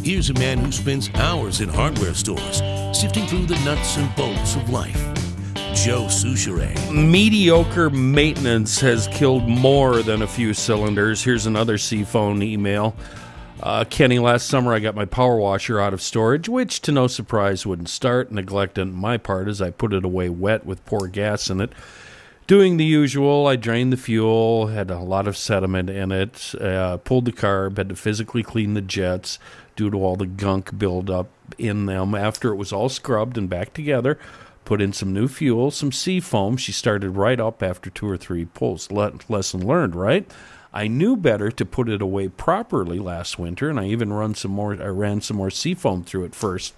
Here's 0.04 0.30
a 0.30 0.34
man 0.34 0.58
who 0.58 0.70
spends 0.70 1.10
hours 1.14 1.62
in 1.62 1.70
hardware 1.70 2.14
stores 2.14 2.62
sifting 2.92 3.26
through 3.26 3.46
the 3.46 3.58
nuts 3.64 3.96
and 3.96 4.14
bolts 4.18 4.58
of 4.58 4.70
life. 4.70 5.02
Joe 5.74 6.08
Soucheray. 6.08 6.92
Mediocre 6.92 7.90
maintenance 7.90 8.82
has 8.82 9.08
killed 9.08 9.48
more 9.48 10.02
than 10.02 10.22
a 10.22 10.28
few 10.28 10.54
cylinders. 10.54 11.24
Here's 11.24 11.46
another 11.46 11.78
Sea 11.78 12.04
Foam 12.04 12.44
email. 12.44 12.98
Uh, 13.62 13.86
Kenny, 13.90 14.20
last 14.20 14.48
summer 14.48 14.74
I 14.74 14.80
got 14.80 14.94
my 14.94 15.06
power 15.06 15.38
washer 15.38 15.80
out 15.80 15.94
of 15.94 16.02
storage, 16.02 16.50
which 16.50 16.82
to 16.82 16.92
no 16.92 17.08
surprise 17.08 17.66
wouldn't 17.66 17.88
start. 17.88 18.30
Neglect 18.30 18.78
on 18.78 18.92
my 18.92 19.16
part 19.16 19.48
as 19.48 19.62
I 19.62 19.72
put 19.72 19.94
it 19.94 20.04
away 20.04 20.28
wet 20.28 20.66
with 20.66 20.84
poor 20.84 21.08
gas 21.08 21.50
in 21.50 21.62
it. 21.62 21.72
Doing 22.46 22.76
the 22.76 22.84
usual, 22.84 23.48
I 23.48 23.56
drained 23.56 23.94
the 23.94 23.98
fuel, 23.98 24.68
had 24.68 24.92
a 24.92 25.00
lot 25.00 25.30
of 25.30 25.38
sediment 25.38 25.90
in 25.90 26.12
it, 26.12 26.54
uh, 26.60 26.98
pulled 26.98 27.24
the 27.24 27.32
carb, 27.32 27.78
had 27.78 27.88
to 27.88 27.96
physically 27.96 28.44
clean 28.44 28.74
the 28.74 28.82
jets 28.82 29.40
due 29.76 29.90
to 29.90 29.98
all 29.98 30.16
the 30.16 30.26
gunk 30.26 30.78
buildup 30.78 31.28
in 31.58 31.86
them. 31.86 32.16
After 32.16 32.52
it 32.52 32.56
was 32.56 32.72
all 32.74 32.90
scrubbed 32.90 33.38
and 33.38 33.50
back 33.50 33.74
together, 33.74 34.18
put 34.66 34.82
in 34.82 34.94
some 34.94 35.14
new 35.14 35.28
fuel, 35.28 35.72
some 35.72 35.92
sea 35.92 36.20
foam. 36.20 36.58
She 36.58 36.72
started 36.72 37.12
right 37.12 37.40
up 37.40 37.62
after 37.62 37.90
two 37.90 38.10
or 38.10 38.18
three 38.18 38.46
pulls. 38.46 38.92
Le- 38.92 39.14
lesson 39.30 39.66
learned, 39.66 39.96
right? 39.96 40.30
I 40.74 40.88
knew 40.88 41.16
better 41.16 41.52
to 41.52 41.66
put 41.66 41.88
it 41.88 42.02
away 42.02 42.30
properly 42.30 42.98
last 42.98 43.38
winter, 43.38 43.70
and 43.70 43.80
I 43.80 43.86
even 43.86 44.12
run 44.12 44.34
some 44.34 44.52
more. 44.52 44.74
I 44.74 44.88
ran 44.88 45.22
some 45.22 45.38
more 45.38 45.52
sea 45.52 45.76
foam 45.76 46.04
through 46.04 46.26
it 46.26 46.36
first. 46.36 46.74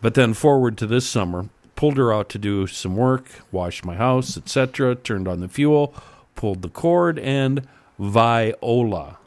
But 0.00 0.14
then 0.14 0.34
forward 0.34 0.76
to 0.78 0.86
this 0.86 1.08
summer, 1.08 1.48
pulled 1.76 1.96
her 1.96 2.12
out 2.12 2.28
to 2.30 2.38
do 2.38 2.66
some 2.66 2.96
work, 2.96 3.26
washed 3.52 3.84
my 3.84 3.94
house, 3.94 4.36
etc. 4.36 4.96
Turned 4.96 5.28
on 5.28 5.38
the 5.40 5.48
fuel, 5.48 5.94
pulled 6.34 6.62
the 6.62 6.68
cord, 6.68 7.20
and 7.20 7.68
viola, 7.98 9.18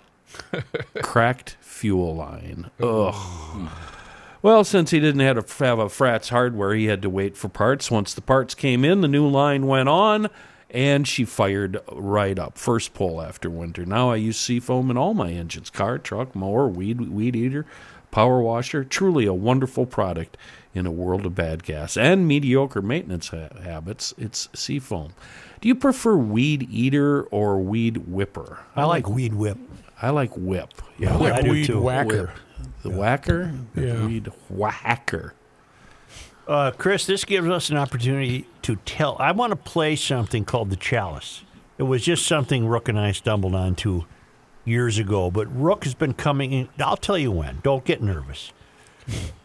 cracked 1.01 1.55
fuel 1.75 2.15
line. 2.15 2.71
Ugh. 2.81 3.69
Well, 4.41 4.63
since 4.63 4.91
he 4.91 4.99
didn't 4.99 5.21
have, 5.21 5.43
to 5.43 5.63
have 5.65 5.79
a 5.79 5.89
Frats 5.89 6.29
hardware, 6.29 6.75
he 6.75 6.85
had 6.85 7.01
to 7.01 7.09
wait 7.09 7.35
for 7.35 7.49
parts. 7.49 7.89
Once 7.89 8.13
the 8.13 8.21
parts 8.21 8.53
came 8.53 8.85
in, 8.85 9.01
the 9.01 9.07
new 9.07 9.27
line 9.27 9.65
went 9.65 9.89
on, 9.89 10.29
and 10.69 11.07
she 11.07 11.25
fired 11.25 11.79
right 11.91 12.37
up. 12.37 12.55
First 12.55 12.93
pull 12.93 13.23
after 13.23 13.49
winter. 13.49 13.87
Now 13.87 14.11
I 14.11 14.17
use 14.17 14.37
seafoam 14.37 14.91
in 14.91 14.97
all 14.97 15.15
my 15.15 15.31
engines 15.31 15.71
car, 15.71 15.97
truck, 15.97 16.35
mower, 16.35 16.67
weed, 16.67 17.01
weed 17.09 17.35
eater, 17.35 17.65
power 18.11 18.39
washer. 18.39 18.83
Truly 18.83 19.25
a 19.25 19.33
wonderful 19.33 19.87
product 19.87 20.37
in 20.75 20.85
a 20.85 20.91
world 20.91 21.25
of 21.25 21.33
bad 21.33 21.63
gas 21.63 21.97
and 21.97 22.27
mediocre 22.27 22.83
maintenance 22.83 23.29
ha- 23.29 23.49
habits. 23.63 24.13
It's 24.15 24.47
seafoam. 24.53 25.13
Do 25.59 25.67
you 25.67 25.73
prefer 25.73 26.15
weed 26.17 26.67
eater 26.69 27.23
or 27.31 27.59
weed 27.59 28.05
whipper? 28.07 28.59
I 28.75 28.83
like 28.85 29.09
weed 29.09 29.33
whip. 29.33 29.57
I 30.01 30.09
like 30.09 30.31
whip. 30.35 30.73
Yeah, 30.97 31.17
I 31.17 31.41
do 31.41 31.51
weed 31.51 31.65
too. 31.65 31.81
whacker. 31.81 32.33
the 32.83 32.89
whacker, 32.89 33.53
Yeah. 33.75 34.05
weed 34.05 34.29
whacker. 34.49 35.33
Uh, 36.47 36.71
Chris, 36.71 37.05
this 37.05 37.25
gives 37.25 37.47
us 37.47 37.69
an 37.69 37.77
opportunity 37.77 38.47
to 38.61 38.75
tell. 38.85 39.15
I 39.19 39.31
want 39.31 39.51
to 39.51 39.55
play 39.55 39.95
something 39.95 40.45
called 40.45 40.69
the 40.69 40.75
Chalice. 40.75 41.43
It 41.77 41.83
was 41.83 42.03
just 42.03 42.25
something 42.27 42.67
Rook 42.67 42.87
and 42.87 42.99
I 42.99 43.11
stumbled 43.13 43.55
onto 43.55 44.03
years 44.63 44.97
ago, 44.99 45.31
but 45.31 45.47
Rook 45.55 45.83
has 45.85 45.93
been 45.95 46.13
coming 46.13 46.51
in. 46.53 46.69
I'll 46.79 46.97
tell 46.97 47.17
you 47.17 47.31
when. 47.31 47.59
Don't 47.63 47.83
get 47.83 48.01
nervous. 48.01 48.51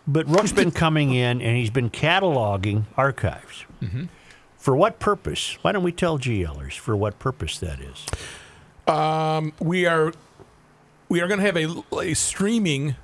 But 0.07 0.29
Rook's 0.29 0.53
been 0.53 0.71
coming 0.71 1.13
in 1.15 1.41
and 1.43 1.57
he's 1.57 1.71
been 1.71 1.91
cataloging 1.91 2.85
archives. 2.97 3.65
For 4.59 4.77
what 4.77 4.99
purpose? 4.99 5.57
Why 5.63 5.73
don't 5.73 5.83
we 5.83 5.93
tell 5.93 6.19
GLers 6.19 6.75
for 6.75 6.95
what 6.97 7.19
purpose 7.19 7.59
that 7.61 7.79
is? 7.81 8.07
We 9.61 9.87
are 9.87 10.13
we 11.11 11.21
are 11.21 11.29
going 11.29 11.41
to 11.41 11.47
have 11.47 11.57
a, 11.57 11.99
a 11.99 12.15
streaming 12.15 12.97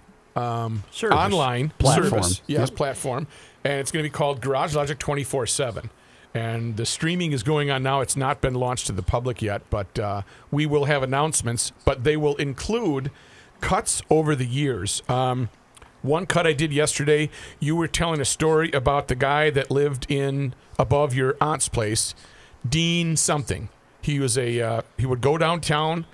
Service. 0.91 1.17
online 1.17 1.71
Platform. 1.79 2.23
service. 2.23 2.43
Yes, 2.47 2.71
platform. 2.71 3.27
And 3.65 3.81
it's 3.81 3.91
going 3.91 4.03
to 4.03 4.09
be 4.09 4.13
called 4.13 4.41
Garage 4.41 4.75
Logic 4.75 4.99
24 4.99 5.47
7. 5.47 5.91
And 6.33 6.77
the 6.77 6.87
streaming 6.87 7.33
is 7.33 7.43
going 7.43 7.71
on 7.71 7.83
now. 7.83 8.01
It's 8.01 8.17
not 8.17 8.41
been 8.41 8.55
launched 8.55 8.87
to 8.87 8.93
the 8.93 9.03
public 9.03 9.43
yet, 9.43 9.63
but 9.71 9.99
uh, 9.99 10.23
we 10.51 10.67
will 10.67 10.85
have 10.85 11.03
announcements, 11.03 11.73
but 11.85 12.05
they 12.05 12.17
will 12.17 12.37
include 12.37 13.11
cuts 13.61 14.03
over 14.11 14.37
the 14.37 14.45
years. 14.45 15.03
Um, 15.09 15.49
one 16.03 16.27
cut 16.27 16.47
I 16.47 16.53
did 16.53 16.73
yesterday, 16.73 17.31
you 17.59 17.75
were 17.75 17.89
telling 17.89 18.21
a 18.21 18.25
story 18.25 18.71
about 18.73 19.09
the 19.09 19.15
guy 19.15 19.51
that 19.51 19.71
lived 19.71 20.07
in 20.11 20.55
above 20.79 21.15
your 21.15 21.37
aunt's 21.41 21.69
place, 21.69 22.15
Dean 22.69 23.17
something. 23.17 23.71
He 24.03 24.21
was 24.21 24.37
a 24.39 24.61
uh, 24.61 24.83
he 24.99 25.07
would 25.07 25.21
go 25.23 25.37
downtown. 25.39 26.07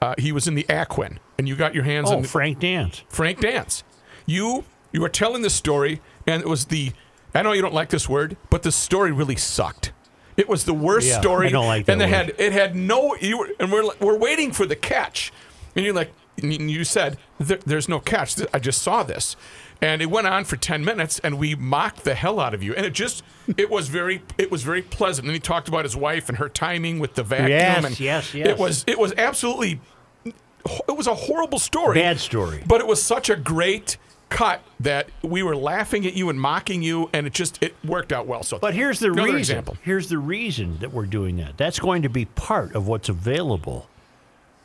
Uh, 0.00 0.14
he 0.18 0.30
was 0.32 0.46
in 0.46 0.54
the 0.54 0.64
Aquin, 0.68 1.18
and 1.38 1.48
you 1.48 1.56
got 1.56 1.74
your 1.74 1.84
hands 1.84 2.10
Oh, 2.10 2.16
on 2.16 2.22
the, 2.22 2.28
Frank 2.28 2.60
Dance. 2.60 3.02
Frank 3.08 3.40
Dance. 3.40 3.82
You 4.26 4.64
you 4.92 5.00
were 5.00 5.08
telling 5.08 5.42
this 5.42 5.54
story, 5.54 6.00
and 6.26 6.40
it 6.42 6.48
was 6.48 6.66
the. 6.66 6.92
I 7.34 7.42
know 7.42 7.52
you 7.52 7.62
don't 7.62 7.74
like 7.74 7.90
this 7.90 8.08
word, 8.08 8.36
but 8.50 8.62
the 8.62 8.72
story 8.72 9.12
really 9.12 9.36
sucked. 9.36 9.92
It 10.36 10.48
was 10.48 10.64
the 10.64 10.72
worst 10.74 11.08
Yeah, 11.08 11.20
story. 11.20 11.48
I 11.48 11.50
don't 11.50 11.66
like 11.66 11.86
that. 11.86 11.92
And 11.92 12.00
they 12.00 12.08
had 12.08 12.32
it 12.38 12.52
had 12.52 12.76
no. 12.76 13.16
You 13.16 13.38
were, 13.38 13.50
and 13.58 13.72
we're 13.72 13.90
we're 14.00 14.16
waiting 14.16 14.52
for 14.52 14.66
the 14.66 14.76
catch, 14.76 15.32
and 15.74 15.84
you're 15.84 15.94
like, 15.94 16.12
and 16.40 16.70
you 16.70 16.84
said 16.84 17.18
there, 17.40 17.58
there's 17.66 17.88
no 17.88 17.98
catch. 17.98 18.36
I 18.54 18.58
just 18.60 18.80
saw 18.82 19.02
this, 19.02 19.34
and 19.80 20.02
it 20.02 20.06
went 20.10 20.26
on 20.26 20.44
for 20.44 20.56
ten 20.56 20.84
minutes, 20.84 21.18
and 21.20 21.38
we 21.38 21.54
mocked 21.54 22.04
the 22.04 22.14
hell 22.14 22.40
out 22.40 22.54
of 22.54 22.62
you, 22.62 22.74
and 22.74 22.84
it 22.84 22.92
just 22.92 23.22
it 23.56 23.70
was 23.70 23.88
very 23.88 24.22
it 24.36 24.50
was 24.50 24.62
very 24.62 24.82
pleasant. 24.82 25.26
And 25.26 25.34
he 25.34 25.40
talked 25.40 25.68
about 25.68 25.84
his 25.84 25.96
wife 25.96 26.28
and 26.28 26.38
her 26.38 26.48
timing 26.48 26.98
with 26.98 27.14
the 27.14 27.22
vacuum. 27.22 27.50
Yes, 27.50 27.84
and 27.84 28.00
yes, 28.00 28.34
yes. 28.34 28.46
It 28.48 28.58
was 28.58 28.84
it 28.86 28.98
was 28.98 29.12
absolutely 29.16 29.80
it 30.24 30.96
was 30.96 31.06
a 31.06 31.14
horrible 31.14 31.58
story. 31.58 31.94
Bad 31.94 32.18
story. 32.20 32.62
But 32.66 32.80
it 32.80 32.86
was 32.86 33.02
such 33.02 33.30
a 33.30 33.36
great 33.36 33.96
cut 34.28 34.60
that 34.80 35.08
we 35.22 35.42
were 35.42 35.56
laughing 35.56 36.06
at 36.06 36.12
you 36.12 36.28
and 36.28 36.38
mocking 36.38 36.82
you, 36.82 37.08
and 37.14 37.26
it 37.26 37.32
just 37.32 37.62
it 37.62 37.74
worked 37.84 38.12
out 38.12 38.26
well. 38.26 38.42
So, 38.42 38.58
But 38.58 38.74
here's 38.74 38.98
the 38.98 39.10
reason. 39.10 39.36
example. 39.38 39.76
Here's 39.82 40.08
the 40.10 40.18
reason 40.18 40.78
that 40.80 40.92
we're 40.92 41.06
doing 41.06 41.36
that. 41.38 41.56
That's 41.56 41.78
going 41.78 42.02
to 42.02 42.10
be 42.10 42.26
part 42.26 42.74
of 42.74 42.86
what's 42.86 43.08
available 43.08 43.88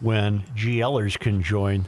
when 0.02 0.42
GLers 0.58 1.18
can 1.18 1.42
join 1.42 1.86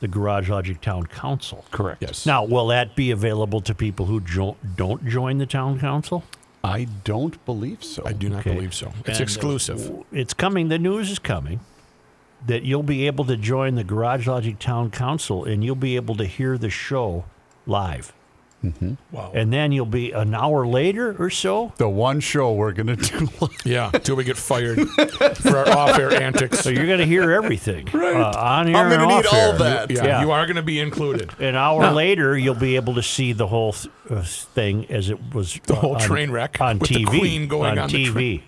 the 0.00 0.08
Garage 0.08 0.48
Logic 0.48 0.80
Town 0.80 1.06
Council. 1.06 1.64
Correct. 1.70 2.02
Yes. 2.02 2.24
Now, 2.26 2.44
will 2.44 2.68
that 2.68 2.94
be 2.96 3.10
available 3.10 3.60
to 3.62 3.74
people 3.74 4.06
who 4.06 4.20
jo- 4.20 4.56
don't 4.76 5.04
join 5.06 5.38
the 5.38 5.46
town 5.46 5.80
council? 5.80 6.24
I 6.62 6.86
don't 7.04 7.44
believe 7.44 7.82
so. 7.84 8.02
I 8.06 8.12
do 8.12 8.28
not 8.28 8.40
Okay. 8.40 8.54
believe 8.54 8.74
so. 8.74 8.92
It's 9.00 9.08
And, 9.08 9.20
uh, 9.20 9.22
exclusive. 9.22 10.04
It's 10.12 10.34
coming. 10.34 10.68
The 10.68 10.78
news 10.78 11.10
is 11.10 11.18
coming 11.18 11.60
that 12.46 12.62
you'll 12.62 12.82
be 12.84 13.06
able 13.06 13.24
to 13.24 13.36
join 13.36 13.74
the 13.74 13.84
Garage 13.84 14.26
Logic 14.28 14.58
Town 14.58 14.90
Council 14.90 15.44
and 15.44 15.64
you'll 15.64 15.74
be 15.74 15.96
able 15.96 16.14
to 16.16 16.24
hear 16.24 16.56
the 16.58 16.70
show 16.70 17.24
live. 17.66 18.12
Wow. 19.12 19.30
And 19.34 19.52
then 19.52 19.70
you'll 19.72 19.86
be 19.86 20.10
an 20.12 20.34
hour 20.34 20.66
later 20.66 21.14
or 21.22 21.30
so. 21.30 21.72
The 21.76 21.88
one 21.88 22.18
show 22.20 22.52
we're 22.54 22.72
going 22.72 22.88
to 22.88 22.96
do. 22.96 23.28
yeah, 23.64 23.90
till 23.90 24.16
we 24.16 24.24
get 24.24 24.36
fired 24.36 24.80
for 25.36 25.56
our 25.58 25.68
off-air 25.68 26.12
antics. 26.20 26.60
So 26.60 26.70
you're 26.70 26.86
going 26.86 26.98
to 26.98 27.06
hear 27.06 27.30
everything 27.30 27.88
uh, 27.94 27.98
on 28.36 28.68
air 28.68 28.76
I'm 28.76 28.92
and 28.92 29.00
gonna 29.02 29.06
need 29.06 29.26
off 29.26 29.32
all 29.32 29.38
air. 29.38 29.58
that. 29.58 29.90
yeah, 29.90 30.04
Yeah. 30.04 30.20
you 30.22 30.32
are 30.32 30.44
going 30.46 30.56
to 30.56 30.62
be 30.62 30.80
included. 30.80 31.30
An 31.40 31.54
hour 31.54 31.90
later, 31.92 32.36
you'll 32.36 32.54
be 32.54 32.76
able 32.76 32.94
to 32.96 33.02
see 33.02 33.32
the 33.32 33.46
whole 33.46 33.72
th- 33.74 33.92
uh, 34.10 34.22
thing 34.22 34.86
as 34.90 35.08
it 35.10 35.18
was 35.32 35.60
The 35.66 35.74
uh, 35.74 35.76
whole 35.76 35.94
on- 35.94 36.00
train 36.00 36.30
wreck 36.30 36.60
on 36.60 36.78
with 36.80 36.88
the 36.88 37.04
TV. 37.04 37.06
Queen 37.06 37.48
going 37.48 37.78
on 37.78 37.88
the 37.88 38.06
TV. 38.06 38.42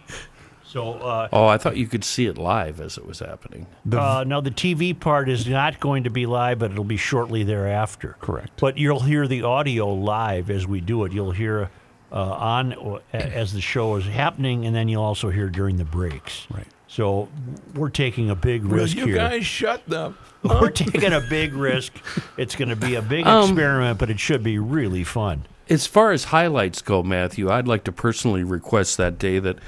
Train. 0.72 0.84
So 0.84 0.92
uh, 1.04 1.28
Oh, 1.32 1.46
I 1.46 1.58
thought 1.58 1.76
you 1.76 1.86
could 1.86 2.04
see 2.04 2.26
it 2.26 2.38
live 2.38 2.80
as 2.80 2.96
it 2.98 3.06
was 3.06 3.18
happening. 3.20 3.66
uh, 3.92 4.24
now 4.26 4.40
the 4.40 4.50
TV 4.50 4.98
part 4.98 5.28
is 5.28 5.46
not 5.46 5.80
going 5.80 6.04
to 6.04 6.10
be 6.10 6.26
live, 6.26 6.58
but 6.58 6.70
it'll 6.70 6.84
be 6.84 6.96
shortly 6.96 7.42
thereafter. 7.42 8.16
Correct. 8.20 8.50
But 8.60 8.78
you'll 8.78 9.00
hear 9.00 9.26
the 9.26 9.42
audio 9.42 9.92
live 9.92 10.50
as 10.50 10.66
we 10.66 10.80
do 10.80 11.04
it. 11.04 11.12
You'll 11.12 11.32
hear 11.32 11.70
uh, 12.12 12.16
on 12.16 12.72
uh, 12.72 12.98
as 13.12 13.52
the 13.52 13.60
show 13.60 13.94
is 13.96 14.04
happening, 14.06 14.66
and 14.66 14.74
then 14.74 14.88
you'll 14.88 15.04
also 15.04 15.30
hear 15.30 15.48
during 15.48 15.76
the 15.76 15.84
breaks. 15.84 16.46
Right. 16.52 16.66
So 16.88 17.28
we're 17.74 17.88
taking 17.90 18.30
a 18.30 18.34
big 18.34 18.64
Will 18.64 18.78
risk 18.78 18.96
you 18.96 19.06
here. 19.06 19.14
guys 19.14 19.46
shut 19.46 19.82
the? 19.86 20.12
We're 20.42 20.70
taking 20.70 21.12
a 21.12 21.20
big 21.20 21.52
risk. 21.68 21.92
It's 22.36 22.56
going 22.56 22.70
to 22.70 22.74
be 22.76 22.94
a 22.96 23.02
big 23.02 23.26
Um, 23.26 23.50
experiment, 23.50 23.98
but 24.00 24.10
it 24.10 24.18
should 24.18 24.42
be 24.42 24.58
really 24.58 25.04
fun. 25.04 25.44
As 25.68 25.86
far 25.86 26.10
as 26.10 26.24
highlights 26.24 26.82
go, 26.82 27.02
Matthew, 27.04 27.48
I'd 27.48 27.68
like 27.68 27.84
to 27.84 27.92
personally 27.92 28.42
request 28.42 28.96
that 28.96 29.18
day 29.18 29.38
that 29.38 29.58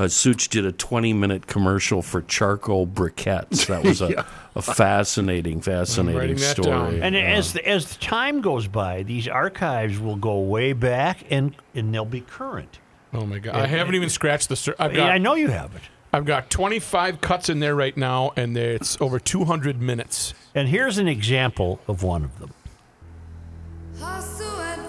uh, 0.00 0.08
Such 0.08 0.48
did 0.48 0.64
a 0.64 0.72
20 0.72 1.12
minute 1.12 1.46
commercial 1.46 2.00
for 2.00 2.22
charcoal 2.22 2.86
briquettes. 2.86 3.66
That 3.66 3.84
was 3.84 4.00
a, 4.00 4.24
a 4.54 4.62
fascinating, 4.62 5.60
fascinating 5.60 6.38
story. 6.38 6.66
down. 6.66 7.02
And 7.02 7.16
as 7.16 7.52
the, 7.52 7.68
as 7.68 7.94
the 7.96 8.00
time 8.00 8.40
goes 8.40 8.66
by, 8.66 9.02
these 9.02 9.28
archives 9.28 9.98
will 9.98 10.16
go 10.16 10.40
way 10.40 10.72
back 10.72 11.24
and 11.30 11.54
and 11.74 11.94
they'll 11.94 12.04
be 12.06 12.22
current. 12.22 12.78
Oh 13.12 13.26
my 13.26 13.40
god! 13.40 13.56
I 13.56 13.66
haven't 13.66 13.94
even 13.94 14.08
scratched 14.08 14.48
the. 14.48 14.56
Sur- 14.56 14.76
I've 14.78 14.94
Yeah, 14.94 15.08
I 15.08 15.18
know 15.18 15.34
you 15.34 15.48
haven't. 15.48 15.82
I've 16.12 16.24
got 16.24 16.50
25 16.50 17.20
cuts 17.20 17.48
in 17.48 17.60
there 17.60 17.74
right 17.74 17.96
now, 17.96 18.32
and 18.36 18.56
it's 18.56 19.00
over 19.00 19.20
200 19.20 19.80
minutes. 19.80 20.34
And 20.56 20.68
here's 20.68 20.98
an 20.98 21.06
example 21.06 21.80
of 21.86 22.02
one 22.02 22.24
of 22.24 22.38
them. 22.40 22.52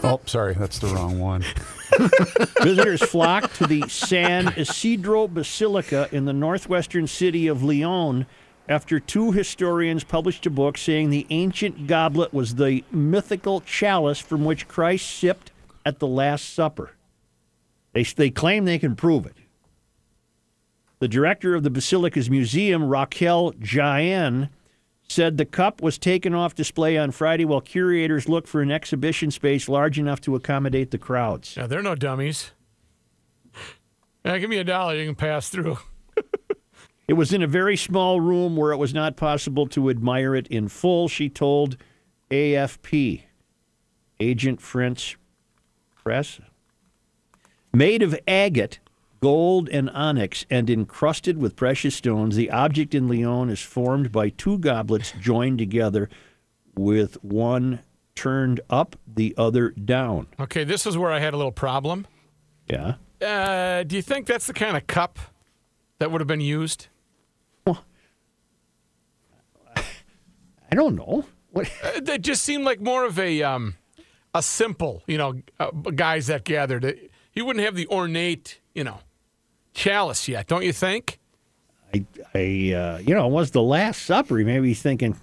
Oh, 0.04 0.20
sorry, 0.26 0.54
that's 0.54 0.80
the 0.80 0.88
wrong 0.88 1.20
one. 1.20 1.44
Visitors 2.64 3.04
flock 3.04 3.54
to 3.54 3.68
the 3.68 3.84
San 3.88 4.48
Isidro 4.58 5.28
Basilica 5.28 6.10
in 6.12 6.26
the 6.26 6.34
northwestern 6.34 7.08
city 7.08 7.48
of 7.48 7.64
Leon 7.64 8.26
after 8.68 9.00
two 9.00 9.32
historians 9.32 10.04
published 10.04 10.46
a 10.46 10.50
book 10.50 10.78
saying 10.78 11.10
the 11.10 11.28
ancient 11.30 11.88
goblet 11.88 12.34
was 12.34 12.56
the 12.56 12.84
mythical 12.92 13.62
chalice 13.62 14.20
from 14.20 14.46
which 14.46 14.68
Christ 14.68 15.10
sipped 15.10 15.52
at 15.86 16.00
the 16.00 16.08
Last 16.08 16.54
Supper. 16.54 16.92
They, 17.94 18.04
they 18.04 18.30
claim 18.30 18.66
they 18.66 18.80
can 18.80 18.96
prove 18.96 19.26
it. 19.26 19.36
The 21.00 21.08
director 21.08 21.56
of 21.56 21.64
the 21.64 21.70
Basilica's 21.70 22.30
museum, 22.30 22.86
Raquel 22.86 23.54
Jaen, 23.54 24.50
said 25.12 25.38
the 25.38 25.46
cup 25.46 25.82
was 25.82 25.98
taken 25.98 26.34
off 26.34 26.56
display 26.56 26.98
on 26.98 27.12
Friday 27.12 27.46
while 27.46 27.62
curators 27.62 28.30
looked 28.30 28.48
for 28.48 28.62
an 28.62 28.72
exhibition 28.72 29.30
space 29.30 29.68
large 29.68 30.00
enough 30.00 30.22
to 30.22 30.36
accommodate 30.36 30.92
the 30.92 30.98
crowds. 30.98 31.56
Yeah, 31.58 31.68
they're 31.68 31.84
no 31.84 31.96
dummies. 31.96 32.52
Yeah, 34.24 34.38
give 34.38 34.50
me 34.50 34.58
a 34.58 34.64
dollar, 34.64 34.96
you 34.96 35.06
can 35.06 35.16
pass 35.16 35.50
through. 35.50 35.78
It 37.12 37.16
was 37.16 37.34
in 37.34 37.44
a 37.44 37.48
very 37.48 37.76
small 37.76 38.22
room 38.22 38.56
where 38.56 38.72
it 38.72 38.78
was 38.78 38.94
not 38.94 39.18
possible 39.18 39.68
to 39.68 39.90
admire 39.90 40.34
it 40.34 40.48
in 40.48 40.70
full, 40.70 41.10
she 41.10 41.28
told 41.28 41.76
AFP, 42.30 43.24
Agent 44.22 44.62
French 44.62 45.18
Press. 45.94 46.40
Made 47.74 48.02
of 48.02 48.18
agate, 48.26 48.80
gold 49.22 49.70
and 49.70 49.90
onyx, 49.92 50.46
and 50.50 50.70
encrusted 50.70 51.38
with 51.38 51.56
precious 51.56 51.96
stones. 51.96 52.36
The 52.36 52.50
object 52.50 52.94
in 52.96 53.08
Leon 53.08 53.50
is 53.50 53.62
formed 53.62 54.12
by 54.12 54.30
two 54.30 54.58
goblets 54.58 55.14
joined 55.20 55.60
together 55.60 56.10
with 56.76 57.24
one 57.24 57.80
turned 58.16 58.60
up, 58.70 58.96
the 59.08 59.34
other 59.38 59.70
down. 59.72 60.28
Okay, 60.40 60.64
this 60.64 60.86
is 60.86 60.98
where 60.98 61.12
I 61.12 61.20
had 61.20 61.34
a 61.34 61.38
little 61.38 61.52
problem. 61.52 62.08
Yeah. 62.68 62.96
Uh, 63.22 63.84
do 63.84 63.96
you 63.96 64.02
think 64.02 64.26
that's 64.26 64.48
the 64.48 64.54
kind 64.54 64.76
of 64.76 64.88
cup 64.88 65.20
that 66.00 66.12
would 66.12 66.20
have 66.22 66.28
been 66.28 66.42
used? 66.42 66.88
Well, 67.68 67.84
I 69.76 70.76
don't 70.76 70.96
know. 70.96 71.26
What? 71.52 71.70
Uh, 71.84 72.00
That 72.02 72.22
just 72.22 72.44
seemed 72.44 72.64
like 72.64 72.80
more 72.82 73.06
of 73.06 73.20
a 73.20 73.44
um, 73.44 73.76
a 74.34 74.42
simple, 74.42 75.04
you 75.06 75.18
know, 75.18 75.42
uh, 75.60 75.70
guys 75.72 76.28
that 76.28 76.44
gathered. 76.44 76.86
Uh, 76.86 76.94
He 77.32 77.42
wouldn't 77.42 77.64
have 77.66 77.76
the 77.76 77.88
ornate, 77.88 78.60
you 78.74 78.84
know, 78.84 79.00
chalice 79.74 80.28
yet, 80.28 80.48
don't 80.48 80.64
you 80.64 80.74
think? 80.74 81.20
I, 81.94 82.06
I, 82.34 82.74
uh, 82.74 82.98
you 83.00 83.14
know, 83.14 83.28
it 83.28 83.32
was 83.32 83.52
the 83.52 83.62
Last 83.62 84.04
Supper. 84.04 84.38
He 84.38 84.44
may 84.46 84.60
be 84.60 84.74
thinking, 84.74 85.18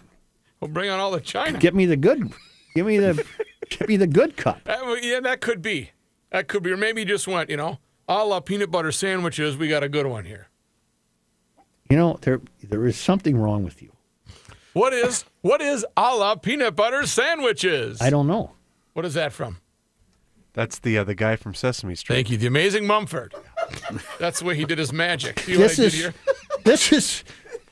We'll 0.61 0.71
bring 0.71 0.91
on 0.91 0.99
all 0.99 1.11
the 1.11 1.21
china. 1.21 1.59
"Get 1.59 1.75
me 1.75 1.87
the 1.87 1.97
good, 1.97 2.33
give 2.75 2.85
me 2.87 2.99
the, 2.99 3.25
give 3.69 3.89
me 3.89 3.97
the 3.97 4.07
good 4.07 4.37
cup." 4.37 4.61
Uh, 4.69 4.97
yeah, 5.01 5.21
that 5.21 5.41
could 5.41 5.63
be. 5.63 5.91
That 6.31 6.49
could 6.49 6.63
be. 6.63 6.73
Or 6.73 6.77
maybe 6.77 7.03
he 7.03 7.05
just 7.05 7.29
went, 7.29 7.49
you 7.49 7.57
know, 7.57 7.79
a 8.09 8.25
la 8.25 8.41
peanut 8.41 8.71
butter 8.71 8.91
sandwiches. 8.93 9.57
We 9.57 9.69
got 9.69 9.83
a 9.83 9.89
good 9.89 10.07
one 10.07 10.25
here. 10.25 10.49
You 11.89 11.97
know, 11.97 12.19
there, 12.23 12.41
there 12.63 12.87
is 12.87 12.99
something 12.99 13.37
wrong 13.37 13.65
with 13.65 13.81
you. 13.83 13.93
What 14.73 14.93
is 14.93 15.25
what 15.41 15.61
is 15.61 15.87
a 15.97 16.15
la 16.15 16.35
peanut 16.35 16.77
butter 16.77 17.07
sandwiches? 17.07 18.01
I 18.03 18.11
don't 18.11 18.27
know. 18.27 18.53
What 18.93 19.05
is 19.05 19.15
that 19.15 19.33
from? 19.33 19.59
That's 20.53 20.79
the 20.79 20.99
uh, 20.99 21.05
the 21.05 21.15
guy 21.15 21.37
from 21.37 21.55
Sesame 21.55 21.95
Street. 21.95 22.17
Thank 22.17 22.31
you, 22.31 22.37
the 22.37 22.47
amazing 22.47 22.87
Mumford. 22.87 23.35
That's 24.19 24.41
the 24.41 24.45
way 24.45 24.57
he 24.57 24.65
did 24.65 24.79
his 24.79 24.93
magic. 24.93 25.41
See 25.41 25.57
what 25.57 25.69
This 25.69 25.79
is, 25.79 26.11
this 26.65 26.93
is, 26.93 27.25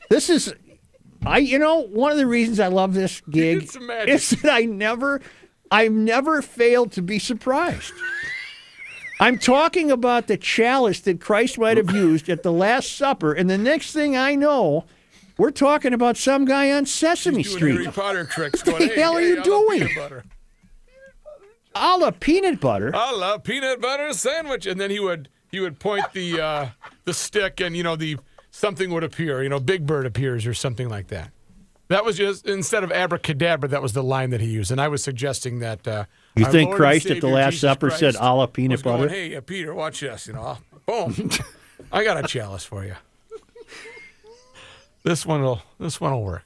this 0.09 0.29
is. 0.29 0.53
I, 1.25 1.39
you 1.39 1.59
know, 1.59 1.79
one 1.87 2.11
of 2.11 2.17
the 2.17 2.27
reasons 2.27 2.59
I 2.59 2.67
love 2.67 2.93
this 2.93 3.21
gig 3.29 3.61
did 3.61 3.69
some 3.69 3.87
magic. 3.87 4.13
is 4.15 4.29
that 4.29 4.53
I 4.53 4.61
never, 4.61 5.19
I've 5.71 5.91
never 5.91 6.41
failed 6.41 6.91
to 6.93 7.01
be 7.01 7.19
surprised. 7.19 7.91
I'm 9.19 9.39
talking 9.39 9.89
about 9.89 10.27
the 10.27 10.37
chalice 10.37 10.99
that 11.01 11.19
Christ 11.19 11.57
might 11.57 11.77
have 11.77 11.91
used 11.91 12.29
at 12.29 12.43
the 12.43 12.51
Last 12.51 12.95
Supper, 12.95 13.33
and 13.33 13.49
the 13.49 13.57
next 13.57 13.91
thing 13.91 14.15
I 14.15 14.35
know, 14.35 14.85
we're 15.39 15.49
talking 15.51 15.91
about 15.93 16.17
some 16.17 16.45
guy 16.45 16.71
on 16.71 16.85
Sesame 16.85 17.41
Street. 17.43 17.79
Harry 17.79 17.87
Potter 17.87 18.23
tricks. 18.31 18.61
the 18.61 18.73
hey, 18.73 18.95
hell 18.99 19.17
are 19.17 19.19
hey, 19.19 19.29
you 19.29 19.39
I 19.39 19.43
doing? 19.43 19.79
Peanut 19.87 19.95
butter. 19.95 20.23
A 21.75 21.97
la 21.97 22.11
peanut 22.11 22.59
butter. 22.59 22.91
I 22.95 23.11
love 23.11 23.43
peanut 23.43 23.81
butter 23.81 24.13
sandwich, 24.13 24.65
and 24.65 24.79
then 24.79 24.89
he 24.91 24.99
would 24.99 25.29
he 25.57 25.61
would 25.61 25.79
point 25.79 26.13
the 26.13 26.39
uh, 26.39 26.67
the 27.05 27.13
stick, 27.15 27.59
and 27.59 27.75
you 27.75 27.81
know 27.81 27.95
the 27.95 28.17
something 28.51 28.91
would 28.91 29.03
appear. 29.03 29.41
You 29.41 29.49
know, 29.49 29.59
Big 29.59 29.87
Bird 29.87 30.05
appears 30.05 30.45
or 30.45 30.53
something 30.53 30.87
like 30.87 31.07
that. 31.07 31.31
That 31.87 32.05
was 32.05 32.15
just 32.17 32.45
instead 32.45 32.83
of 32.83 32.91
abracadabra. 32.91 33.69
That 33.69 33.81
was 33.81 33.93
the 33.93 34.03
line 34.03 34.29
that 34.29 34.39
he 34.39 34.47
used, 34.47 34.69
and 34.69 34.79
I 34.79 34.87
was 34.87 35.03
suggesting 35.03 35.57
that. 35.59 35.87
Uh, 35.87 36.05
You 36.35 36.45
our 36.45 36.51
think 36.51 36.67
Lord 36.67 36.75
and 36.75 36.77
Christ 36.77 37.05
at 37.07 37.21
the 37.21 37.27
Last 37.27 37.53
Jesus 37.53 37.61
Supper 37.61 37.89
said, 37.89 38.13
Christ 38.13 38.17
"A 38.21 38.35
la 38.35 38.45
peanut 38.45 38.75
was 38.77 38.81
going, 38.83 38.97
butter"? 38.99 39.09
hey, 39.09 39.35
uh, 39.35 39.41
Peter, 39.41 39.73
watch 39.73 40.01
this. 40.01 40.27
You 40.27 40.33
know, 40.33 40.59
boom. 40.85 41.31
I 41.91 42.03
got 42.03 42.23
a 42.23 42.27
chalice 42.27 42.63
for 42.63 42.85
you. 42.85 42.95
This 45.03 45.25
one 45.25 45.41
will 45.41 45.61
this 45.79 45.99
one 45.99 46.11
will 46.11 46.23
work. 46.23 46.43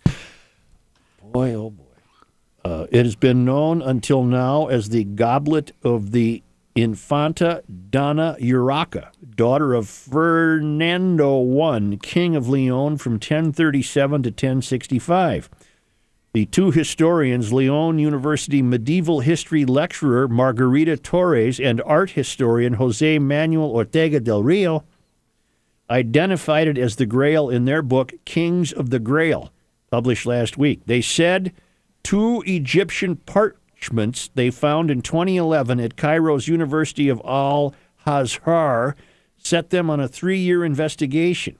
Boy, 1.21 1.53
oh 1.53 1.71
boy. 1.71 1.83
Uh, 2.63 2.85
it 2.91 3.03
has 3.05 3.15
been 3.15 3.43
known 3.43 3.81
until 3.81 4.23
now 4.23 4.67
as 4.67 4.89
the 4.89 5.03
goblet 5.03 5.71
of 5.83 6.11
the 6.11 6.43
Infanta 6.75 7.63
Donna 7.89 8.37
Urraca, 8.39 9.09
daughter 9.35 9.73
of 9.73 9.89
Fernando 9.89 11.61
I, 11.61 11.97
King 12.01 12.35
of 12.35 12.47
Leon 12.47 12.97
from 12.97 13.13
1037 13.13 14.23
to 14.23 14.29
1065. 14.29 15.49
The 16.33 16.45
two 16.45 16.71
historians, 16.71 17.51
Leon 17.51 17.99
University 17.99 18.61
medieval 18.61 19.19
history 19.19 19.65
lecturer 19.65 20.29
Margarita 20.29 20.95
Torres 20.95 21.59
and 21.59 21.81
art 21.81 22.11
historian 22.11 22.75
Jose 22.75 23.19
Manuel 23.19 23.69
Ortega 23.69 24.21
del 24.21 24.41
Rio, 24.41 24.85
identified 25.89 26.69
it 26.69 26.77
as 26.77 26.95
the 26.95 27.05
Grail 27.05 27.49
in 27.49 27.65
their 27.65 27.81
book, 27.81 28.13
Kings 28.23 28.71
of 28.71 28.91
the 28.91 28.99
Grail, 28.99 29.51
published 29.89 30.25
last 30.25 30.57
week. 30.57 30.81
They 30.85 31.01
said 31.01 31.51
two 32.01 32.41
Egyptian 32.45 33.17
they 34.35 34.51
found 34.51 34.91
in 34.91 35.01
2011 35.01 35.79
at 35.79 35.95
Cairo's 35.95 36.47
University 36.47 37.09
of 37.09 37.21
Al 37.25 37.73
Azhar 38.05 38.95
set 39.37 39.69
them 39.69 39.89
on 39.89 39.99
a 39.99 40.07
three 40.07 40.37
year 40.37 40.63
investigation. 40.63 41.57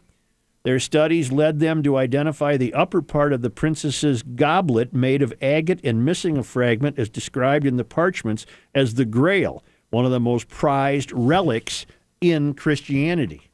Their 0.63 0.79
studies 0.79 1.31
led 1.31 1.59
them 1.59 1.81
to 1.83 1.97
identify 1.97 2.55
the 2.55 2.73
upper 2.73 3.01
part 3.01 3.33
of 3.33 3.41
the 3.41 3.49
princess's 3.49 4.21
goblet 4.21 4.93
made 4.93 5.23
of 5.23 5.33
agate 5.41 5.79
and 5.83 6.05
missing 6.05 6.37
a 6.37 6.43
fragment 6.43 6.99
as 6.99 7.09
described 7.09 7.65
in 7.65 7.77
the 7.77 7.83
parchments 7.83 8.45
as 8.75 8.93
the 8.93 9.05
Grail, 9.05 9.63
one 9.89 10.05
of 10.05 10.11
the 10.11 10.19
most 10.19 10.47
prized 10.47 11.11
relics 11.11 11.87
in 12.21 12.53
Christianity. 12.53 13.50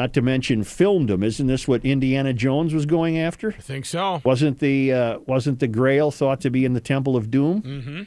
Not 0.00 0.14
to 0.14 0.22
mention 0.22 0.64
filmed 0.64 1.10
them. 1.10 1.22
Isn't 1.22 1.46
this 1.46 1.68
what 1.68 1.84
Indiana 1.84 2.32
Jones 2.32 2.72
was 2.72 2.86
going 2.86 3.18
after? 3.18 3.50
I 3.50 3.60
think 3.60 3.84
so. 3.84 4.22
Wasn't 4.24 4.58
the 4.58 4.94
uh, 4.94 5.18
wasn't 5.26 5.60
the 5.60 5.68
Grail 5.68 6.10
thought 6.10 6.40
to 6.40 6.48
be 6.48 6.64
in 6.64 6.72
the 6.72 6.80
Temple 6.80 7.18
of 7.18 7.30
Doom? 7.30 7.60
Mm-hmm. 7.60 8.02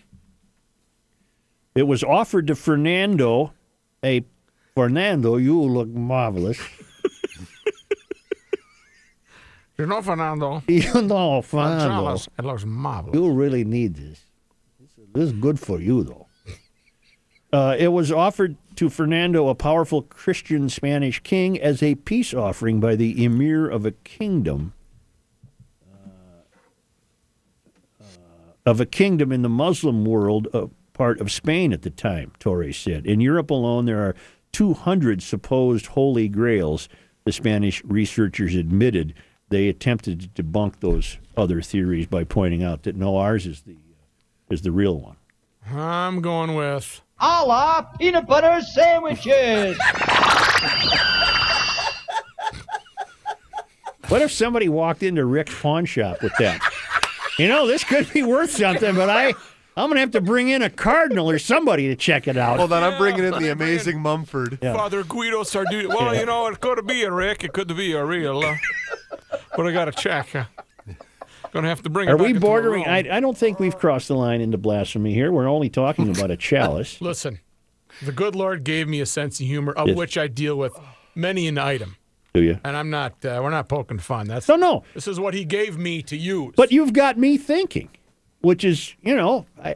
It 1.75 1.83
was 1.83 2.03
offered 2.03 2.47
to 2.47 2.55
Fernando. 2.55 3.53
A 4.03 4.25
Fernando, 4.73 5.37
you 5.37 5.61
look 5.61 5.87
marvelous. 5.89 6.59
You 9.77 9.87
know, 9.87 10.01
Fernando. 10.01 10.61
You 10.67 11.01
know, 11.01 11.41
Fernando, 11.41 12.15
It 12.15 12.45
looks 12.45 12.63
marvelous. 12.65 13.15
you 13.15 13.31
really 13.31 13.63
need 13.63 13.95
this. 13.95 14.23
This 15.13 15.25
is 15.25 15.33
good 15.33 15.59
for 15.59 15.79
you, 15.79 16.03
though. 16.03 16.25
Uh, 17.53 17.75
it 17.77 17.89
was 17.89 18.11
offered 18.11 18.55
to 18.77 18.89
Fernando, 18.89 19.47
a 19.47 19.55
powerful 19.55 20.01
Christian 20.01 20.69
Spanish 20.69 21.19
king, 21.21 21.59
as 21.59 21.83
a 21.83 21.95
peace 21.95 22.33
offering 22.33 22.79
by 22.79 22.95
the 22.95 23.23
emir 23.23 23.69
of 23.69 23.85
a 23.85 23.91
kingdom. 23.91 24.73
uh, 25.91 26.09
uh 28.01 28.05
Of 28.65 28.79
a 28.79 28.85
kingdom 28.85 29.31
in 29.31 29.41
the 29.41 29.49
Muslim 29.49 30.05
world, 30.05 30.47
a 30.53 30.69
part 30.93 31.19
of 31.19 31.31
Spain 31.31 31.73
at 31.73 31.81
the 31.81 31.89
time, 31.89 32.31
Torres 32.39 32.77
said. 32.77 33.05
In 33.05 33.19
Europe 33.19 33.49
alone, 33.49 33.85
there 33.85 34.01
are 34.01 34.15
200 34.51 35.21
supposed 35.21 35.87
holy 35.87 36.27
grails, 36.27 36.87
the 37.25 37.31
Spanish 37.31 37.83
researchers 37.83 38.55
admitted. 38.55 39.13
They 39.49 39.67
attempted 39.67 40.35
to 40.35 40.43
debunk 40.43 40.79
those 40.79 41.17
other 41.35 41.61
theories 41.61 42.07
by 42.07 42.23
pointing 42.23 42.63
out 42.63 42.83
that 42.83 42.95
no, 42.95 43.17
ours 43.17 43.45
is 43.45 43.61
the, 43.61 43.73
uh, 43.73 44.53
is 44.53 44.61
the 44.61 44.71
real 44.71 44.99
one. 44.99 45.17
I'm 45.71 46.21
going 46.21 46.55
with 46.55 47.02
a 47.19 47.45
la 47.45 47.81
peanut 47.97 48.27
butter 48.27 48.61
sandwiches. 48.61 49.77
What 54.09 54.21
if 54.21 54.31
somebody 54.31 54.69
walked 54.69 55.01
into 55.01 55.25
Rick's 55.25 55.59
pawn 55.59 55.85
shop 55.85 56.21
with 56.21 56.33
that? 56.37 56.61
You 57.39 57.47
know, 57.47 57.65
this 57.65 57.83
could 57.83 58.11
be 58.13 58.21
worth 58.21 58.51
something, 58.51 58.93
but 58.95 59.09
I, 59.09 59.33
I'm 59.75 59.89
gonna 59.89 60.01
have 60.01 60.11
to 60.11 60.21
bring 60.21 60.49
in 60.49 60.61
a 60.61 60.69
cardinal 60.69 61.29
or 61.29 61.39
somebody 61.39 61.87
to 61.87 61.95
check 61.95 62.27
it 62.27 62.37
out. 62.37 62.59
Hold 62.59 62.73
on, 62.73 62.83
I'm 62.83 62.97
bringing 62.99 63.23
in 63.23 63.41
the 63.41 63.49
amazing 63.49 63.99
Mumford. 63.99 64.59
Yeah. 64.61 64.73
Father 64.73 65.03
Guido 65.03 65.41
Sarducci. 65.41 65.87
Well, 65.87 66.13
you 66.15 66.27
know, 66.27 66.45
it 66.47 66.59
could 66.59 66.85
be 66.85 67.03
a 67.03 67.11
Rick. 67.11 67.43
It 67.43 67.53
could 67.53 67.75
be 67.75 67.93
a 67.93 68.05
real. 68.05 68.39
Uh, 68.39 68.55
but 69.55 69.65
I 69.65 69.71
got 69.71 69.85
to 69.85 69.91
check. 69.91 70.27
Uh, 71.53 71.57
gonna 71.59 71.69
have 71.69 71.81
to 71.83 71.89
bring. 71.89 72.09
Are 72.09 72.15
it 72.15 72.17
back 72.17 72.27
we 72.27 72.33
bordering? 72.33 72.85
I, 72.85 72.97
I 73.17 73.19
don't 73.19 73.37
think 73.37 73.59
we've 73.59 73.77
crossed 73.77 74.07
the 74.07 74.15
line 74.15 74.41
into 74.41 74.57
blasphemy 74.57 75.13
here. 75.13 75.31
We're 75.31 75.47
only 75.47 75.69
talking 75.69 76.09
about 76.09 76.31
a 76.31 76.37
chalice. 76.49 76.99
Listen, 77.01 77.39
the 78.01 78.11
good 78.11 78.35
Lord 78.35 78.63
gave 78.63 78.87
me 78.87 79.01
a 79.01 79.05
sense 79.05 79.39
of 79.39 79.45
humor, 79.45 79.73
of 79.73 79.87
Yes. 79.89 79.97
which 79.97 80.17
I 80.17 80.27
deal 80.27 80.57
with 80.57 80.73
many 81.15 81.47
an 81.47 81.57
item, 81.57 81.95
Do 82.33 82.41
you? 82.41 82.59
and 82.63 82.75
I'm 82.75 82.89
not. 82.89 83.23
Uh, 83.23 83.39
we're 83.43 83.49
not 83.51 83.69
poking 83.69 83.99
fun. 83.99 84.27
That's 84.27 84.47
No, 84.47 84.55
no. 84.55 84.83
This 84.93 85.07
is 85.07 85.19
what 85.19 85.33
He 85.33 85.45
gave 85.45 85.77
me 85.77 86.01
to 86.03 86.17
use. 86.17 86.53
But 86.57 86.71
you've 86.71 86.93
got 86.93 87.17
me 87.17 87.37
thinking, 87.37 87.89
which 88.41 88.63
is, 88.63 88.95
you 89.03 89.15
know, 89.15 89.45
I, 89.63 89.75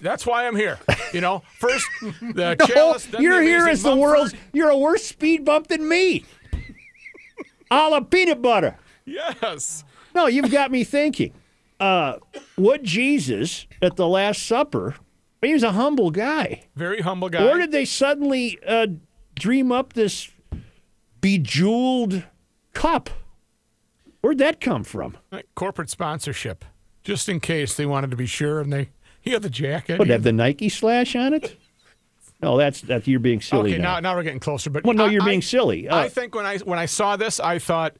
that's 0.00 0.24
why 0.26 0.46
I'm 0.46 0.56
here. 0.56 0.78
You 1.12 1.20
know, 1.20 1.42
first 1.58 1.86
the 2.00 2.54
No, 2.58 2.66
chalice. 2.66 3.06
you're 3.18 3.38
the 3.40 3.44
here 3.44 3.68
as 3.68 3.82
the 3.82 3.94
world's. 3.94 4.34
You're 4.52 4.70
a 4.70 4.78
worse 4.78 5.04
speed 5.04 5.44
bump 5.44 5.66
than 5.68 5.86
me. 5.88 6.24
A 7.70 7.88
la 7.88 8.00
peanut 8.00 8.42
butter. 8.42 8.76
Yes. 9.04 9.84
No, 10.14 10.26
you've 10.26 10.50
got 10.50 10.70
me 10.70 10.84
thinking. 10.84 11.32
Uh, 11.78 12.16
would 12.56 12.84
Jesus 12.84 13.66
at 13.80 13.96
the 13.96 14.06
Last 14.06 14.42
Supper? 14.46 14.96
He 15.40 15.52
was 15.52 15.62
a 15.62 15.72
humble 15.72 16.10
guy. 16.10 16.64
Very 16.76 17.00
humble 17.00 17.28
guy. 17.30 17.48
Or 17.48 17.56
did 17.58 17.72
they 17.72 17.84
suddenly 17.86 18.58
uh, 18.66 18.88
dream 19.34 19.72
up 19.72 19.94
this 19.94 20.30
bejeweled 21.20 22.24
cup? 22.74 23.10
Where'd 24.20 24.38
that 24.38 24.60
come 24.60 24.84
from? 24.84 25.16
Corporate 25.54 25.88
sponsorship, 25.88 26.64
just 27.02 27.28
in 27.28 27.40
case 27.40 27.74
they 27.74 27.86
wanted 27.86 28.10
to 28.10 28.16
be 28.16 28.26
sure, 28.26 28.60
and 28.60 28.70
they 28.72 28.90
he 29.22 29.30
had 29.30 29.42
the 29.42 29.48
jacket. 29.50 29.98
Would 29.98 30.10
have 30.10 30.22
the 30.22 30.32
Nike 30.32 30.68
slash 30.68 31.16
on 31.16 31.32
it? 31.32 31.56
No, 32.42 32.58
that's 32.58 32.82
that's 32.82 33.06
you're 33.08 33.18
being 33.20 33.40
silly 33.40 33.72
okay, 33.72 33.80
now. 33.82 33.94
now 33.94 34.00
now 34.00 34.16
we're 34.16 34.22
getting 34.22 34.40
closer. 34.40 34.68
But 34.68 34.84
Well, 34.84 34.94
no, 34.94 35.06
I- 35.06 35.10
you're 35.10 35.22
I- 35.22 35.26
being 35.26 35.42
silly. 35.42 35.88
Uh, 35.88 35.96
I 35.96 36.08
think 36.10 36.34
when 36.34 36.44
I 36.44 36.58
when 36.58 36.78
I 36.78 36.84
saw 36.86 37.16
this, 37.16 37.40
I 37.40 37.58
thought, 37.58 37.96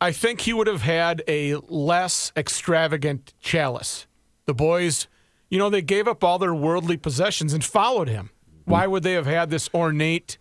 I 0.00 0.12
think 0.12 0.42
he 0.42 0.52
would 0.52 0.66
have 0.66 0.82
had 0.82 1.22
a 1.26 1.56
less 1.68 2.32
extravagant 2.36 3.32
chalice. 3.40 4.06
The 4.44 4.54
boys, 4.54 5.08
you 5.48 5.58
know, 5.58 5.70
they 5.70 5.82
gave 5.82 6.06
up 6.06 6.22
all 6.22 6.38
their 6.38 6.54
worldly 6.54 6.96
possessions 6.96 7.52
and 7.52 7.64
followed 7.64 8.08
him. 8.08 8.30
Why 8.64 8.86
would 8.86 9.02
they 9.02 9.12
have 9.12 9.26
had 9.26 9.48
this 9.48 9.70
ornate 9.72 10.38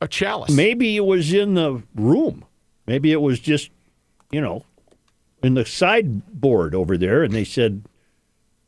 a 0.00 0.08
chalice? 0.08 0.50
Maybe 0.50 0.96
it 0.96 1.04
was 1.04 1.32
in 1.32 1.54
the 1.54 1.82
room. 1.94 2.44
Maybe 2.86 3.12
it 3.12 3.20
was 3.20 3.38
just, 3.38 3.70
you 4.30 4.40
know, 4.40 4.64
in 5.42 5.54
the 5.54 5.66
sideboard 5.66 6.74
over 6.74 6.96
there, 6.96 7.22
and 7.22 7.34
they 7.34 7.44
said, 7.44 7.82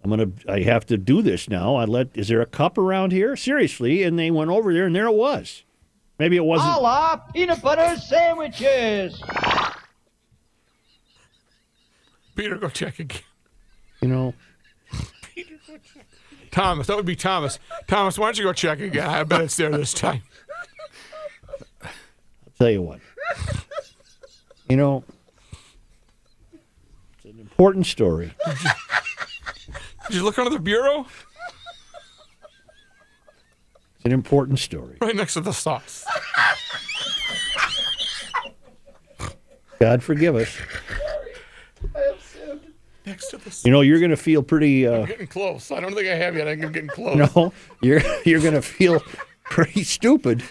"I'm 0.03 0.11
gonna, 0.11 0.31
I 0.49 0.61
have 0.61 0.85
to 0.87 0.97
do 0.97 1.23
this 1.23 1.49
now." 1.49 1.77
I 1.77 1.85
let. 1.85 2.09
Is 2.15 2.29
there 2.29 2.41
a 2.41 2.47
cup 2.47 2.77
around 2.77 3.13
here? 3.13 3.37
Seriously, 3.37 4.03
and 4.03 4.19
they 4.19 4.31
went 4.31 4.51
over 4.51 4.73
there, 4.73 4.87
and 4.87 4.95
there 4.95 5.07
it 5.07 5.15
was. 5.15 5.65
Maybe 6.19 6.37
it 6.37 6.45
wasn't. 6.45 6.77
A 6.77 6.81
la 6.81 7.17
peanut 7.17 7.61
butter 7.61 7.97
sandwiches. 8.01 9.23
Peter, 12.35 12.57
go 12.57 12.69
check 12.69 12.99
again. 12.99 13.23
You 14.01 14.09
know, 14.09 14.35
Thomas, 16.51 16.87
that 16.87 16.97
would 16.97 17.07
be 17.07 17.17
Thomas. 17.17 17.59
Thomas, 17.87 18.19
why 18.19 18.27
don't 18.27 18.39
you 18.39 18.45
go 18.45 18.53
check 18.53 18.81
again? 18.81 19.09
I 19.09 19.25
bet 19.25 19.41
it's 19.41 19.57
there 19.57 19.71
this 19.71 19.95
time. 19.95 20.23
I'll 21.83 21.91
tell 22.59 22.71
you 22.71 22.83
what. 22.83 23.01
You 24.69 24.77
know, 24.77 25.05
it's 27.15 27.25
an 27.25 27.41
important 27.41 27.87
story. 27.87 28.35
Did 30.07 30.17
you 30.17 30.23
look 30.23 30.39
under 30.39 30.51
the 30.51 30.59
bureau? 30.59 31.07
It's 34.05 34.11
an 34.11 34.19
important 34.19 34.59
story. 34.59 34.99
Right 35.01 35.17
next 35.17 35.33
to 35.33 35.41
the 35.41 35.53
sauce. 35.53 36.05
God 39.81 40.03
forgive 40.03 40.37
us. 40.37 40.55
Next 43.07 43.31
to 43.31 43.39
the 43.39 43.51
sauce. 43.51 43.65
You 43.65 43.73
know, 43.73 43.81
you're 43.81 44.01
going 44.01 44.11
to 44.11 44.17
feel 44.19 44.43
pretty. 44.43 44.87
Uh, 44.87 45.01
I'm 45.01 45.07
getting 45.07 45.27
close. 45.27 45.71
I 45.71 45.81
don't 45.81 45.95
think 45.95 46.07
I 46.07 46.17
have 46.17 46.37
yet. 46.37 46.47
I'm 46.47 46.61
getting 46.61 46.89
close. 46.91 47.35
No, 47.35 47.55
you're 47.81 48.03
you're 48.27 48.43
going 48.43 48.53
to 48.53 48.61
feel 48.61 49.01
pretty 49.45 49.85
stupid 49.85 50.43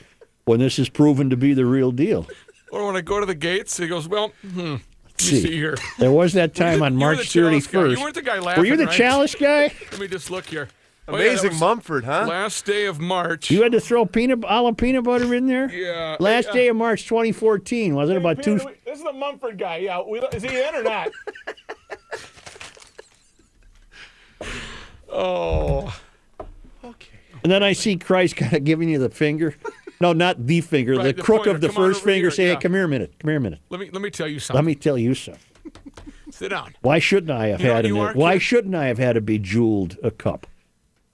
when 0.45 0.59
this 0.59 0.79
is 0.79 0.89
proven 0.89 1.29
to 1.29 1.37
be 1.37 1.53
the 1.53 1.67
real 1.67 1.91
deal. 1.91 2.25
Or 2.71 2.87
when 2.87 2.95
I 2.95 3.01
go 3.01 3.19
to 3.19 3.25
the 3.27 3.35
gates, 3.35 3.77
he 3.77 3.87
goes, 3.87 4.07
"Well, 4.07 4.31
hmm, 4.41 4.77
See. 5.19 5.41
see 5.41 5.51
here." 5.51 5.77
There 5.99 6.11
was 6.11 6.33
that 6.33 6.55
time 6.55 6.81
on 6.87 6.95
March 6.95 7.19
the 7.19 7.23
chalice 7.25 7.67
guy. 7.67 7.79
31st. 7.81 7.97
You 7.97 8.01
weren't 8.01 8.15
the 8.15 8.21
guy 8.23 8.57
Were 8.57 8.65
you 8.65 8.77
the 8.77 8.87
right? 8.87 8.95
chalice 8.97 9.35
guy? 9.35 9.71
Let 9.91 9.99
me 9.99 10.07
just 10.07 10.31
look 10.31 10.47
here. 10.47 10.69
Oh, 11.07 11.17
yeah, 11.17 11.23
that 11.23 11.29
Amazing 11.29 11.49
was 11.51 11.59
Mumford, 11.59 12.05
huh? 12.05 12.25
Last 12.27 12.65
day 12.65 12.85
of 12.85 12.99
March. 12.99 13.51
You 13.51 13.61
had 13.63 13.73
to 13.73 13.81
throw 13.81 14.05
peanut 14.05 14.45
olive 14.45 14.77
peanut 14.77 15.03
butter 15.03 15.33
in 15.33 15.47
there. 15.47 15.69
Yeah. 15.71 16.15
Last 16.19 16.47
Yeah. 16.47 16.53
day 16.53 16.67
of 16.69 16.77
March 16.77 17.07
2014 17.07 17.93
was 17.95 18.09
it 18.09 18.17
about 18.17 18.41
two? 18.41 18.57
Peter, 18.59 18.73
This 18.85 18.99
is 18.99 19.03
the 19.03 19.13
Mumford 19.13 19.57
guy. 19.57 19.77
Yeah, 19.77 20.01
we, 20.01 20.19
is 20.19 20.43
he 20.43 20.49
in 20.61 20.75
or 20.75 20.83
not? 20.83 21.11
oh, 25.09 25.99
Okay. 26.83 27.09
And 27.43 27.51
then 27.51 27.61
I 27.63 27.73
see 27.73 27.97
Christ 27.97 28.37
kind 28.37 28.53
of 28.53 28.63
giving 28.63 28.87
you 28.89 28.99
the 28.99 29.09
finger. 29.09 29.55
No, 29.99 30.13
not 30.13 30.47
the 30.47 30.61
finger, 30.61 30.95
Right, 30.95 31.03
the, 31.03 31.13
the 31.13 31.21
crook 31.21 31.39
pointer. 31.43 31.51
of 31.51 31.61
the 31.61 31.67
Come 31.67 31.75
first 31.75 32.03
finger. 32.03 32.27
here, 32.27 32.31
Say, 32.31 32.47
yeah. 32.47 32.53
hey, 32.53 32.59
come 32.61 32.73
here 32.73 32.85
a 32.85 32.87
minute. 32.87 33.13
Come 33.19 33.29
here 33.29 33.37
a 33.37 33.41
minute. 33.41 33.59
let 33.69 33.79
me 33.81 33.89
let 33.91 34.01
me 34.01 34.09
tell 34.09 34.27
you 34.27 34.39
something. 34.39 34.55
Let 34.55 34.65
me 34.65 34.75
tell 34.75 34.97
you 34.97 35.13
something. 35.15 35.41
Sit 36.31 36.49
down. 36.49 36.73
Why 36.81 36.99
shouldn't 36.99 37.31
I 37.31 37.47
have 37.47 37.61
You 37.61 37.67
had 37.67 37.85
what 37.91 38.11
an, 38.11 38.17
Why 38.17 38.37
shouldn't 38.37 38.75
I 38.75 38.85
have 38.85 38.97
had 38.97 39.17
a 39.17 39.21
bejeweled 39.21 39.97
a 40.03 40.11
cup? 40.11 40.47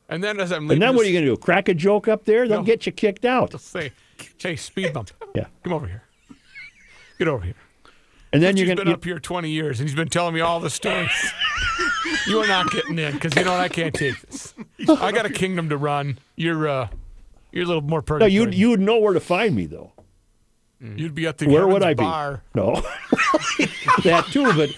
And 0.10 0.24
then 0.24 0.40
as 0.40 0.52
I'm 0.52 0.64
leaving, 0.68 0.74
And 0.74 0.82
then 0.82 0.96
what 0.96 1.06
are 1.06 1.10
you 1.10 1.14
going 1.14 1.26
to 1.26 1.32
do? 1.36 1.38
Crack 1.38 1.70
a 1.70 1.74
joke 1.74 2.08
up 2.08 2.26
there? 2.26 2.48
They'll 2.48 2.60
No. 2.60 2.64
get 2.66 2.86
you 2.86 2.92
kicked 2.92 3.26
out. 3.26 3.52
Just 3.52 3.68
say, 3.68 3.92
"Hey, 4.38 4.56
speed 4.56 4.92
bump. 4.94 5.12
Yeah. 5.36 5.46
Come 5.64 5.74
over 5.74 5.88
here. 5.88 6.04
Get 7.20 7.28
over 7.28 7.44
here." 7.46 7.54
And 8.34 8.42
then 8.44 8.58
you're 8.58 8.66
going 8.66 8.78
to 8.78 8.82
been 8.84 8.88
going 8.88 8.96
up 9.00 9.04
here 9.06 9.20
20 9.20 9.50
years, 9.50 9.80
and 9.80 9.88
he's 9.90 9.96
been 9.96 10.10
telling 10.10 10.34
me 10.36 10.42
all 10.42 10.60
the 10.60 10.70
stories. 10.70 11.10
you 12.28 12.40
are 12.40 12.48
not 12.48 12.70
getting 12.72 12.98
in 13.00 13.14
because 13.14 13.36
you 13.36 13.44
know 13.44 13.52
what? 13.52 13.62
I 13.62 13.70
can't 13.70 13.94
take 13.94 14.20
this. 14.22 14.54
I 14.88 15.12
got 15.12 15.26
a 15.26 15.30
kingdom 15.32 15.70
to 15.70 15.78
run. 15.78 16.18
You're 16.36 16.68
uh, 16.68 16.88
you're 17.52 17.64
a 17.64 17.68
little 17.68 17.82
more 17.82 18.04
No, 18.08 18.26
you'd 18.26 18.54
you'd 18.54 18.80
know 18.80 18.98
where 19.00 19.14
to 19.14 19.20
find 19.20 19.56
me 19.56 19.66
though. 19.66 19.94
You'd 20.82 21.14
be 21.16 21.28
at 21.28 21.38
the 21.40 21.48
Where 21.48 21.68
would 21.68 21.84
I 21.84 21.94
be? 21.94 22.04
bar. 22.04 22.42
No, 22.56 22.76
that 24.04 24.26
too. 24.32 24.46
But 24.54 24.70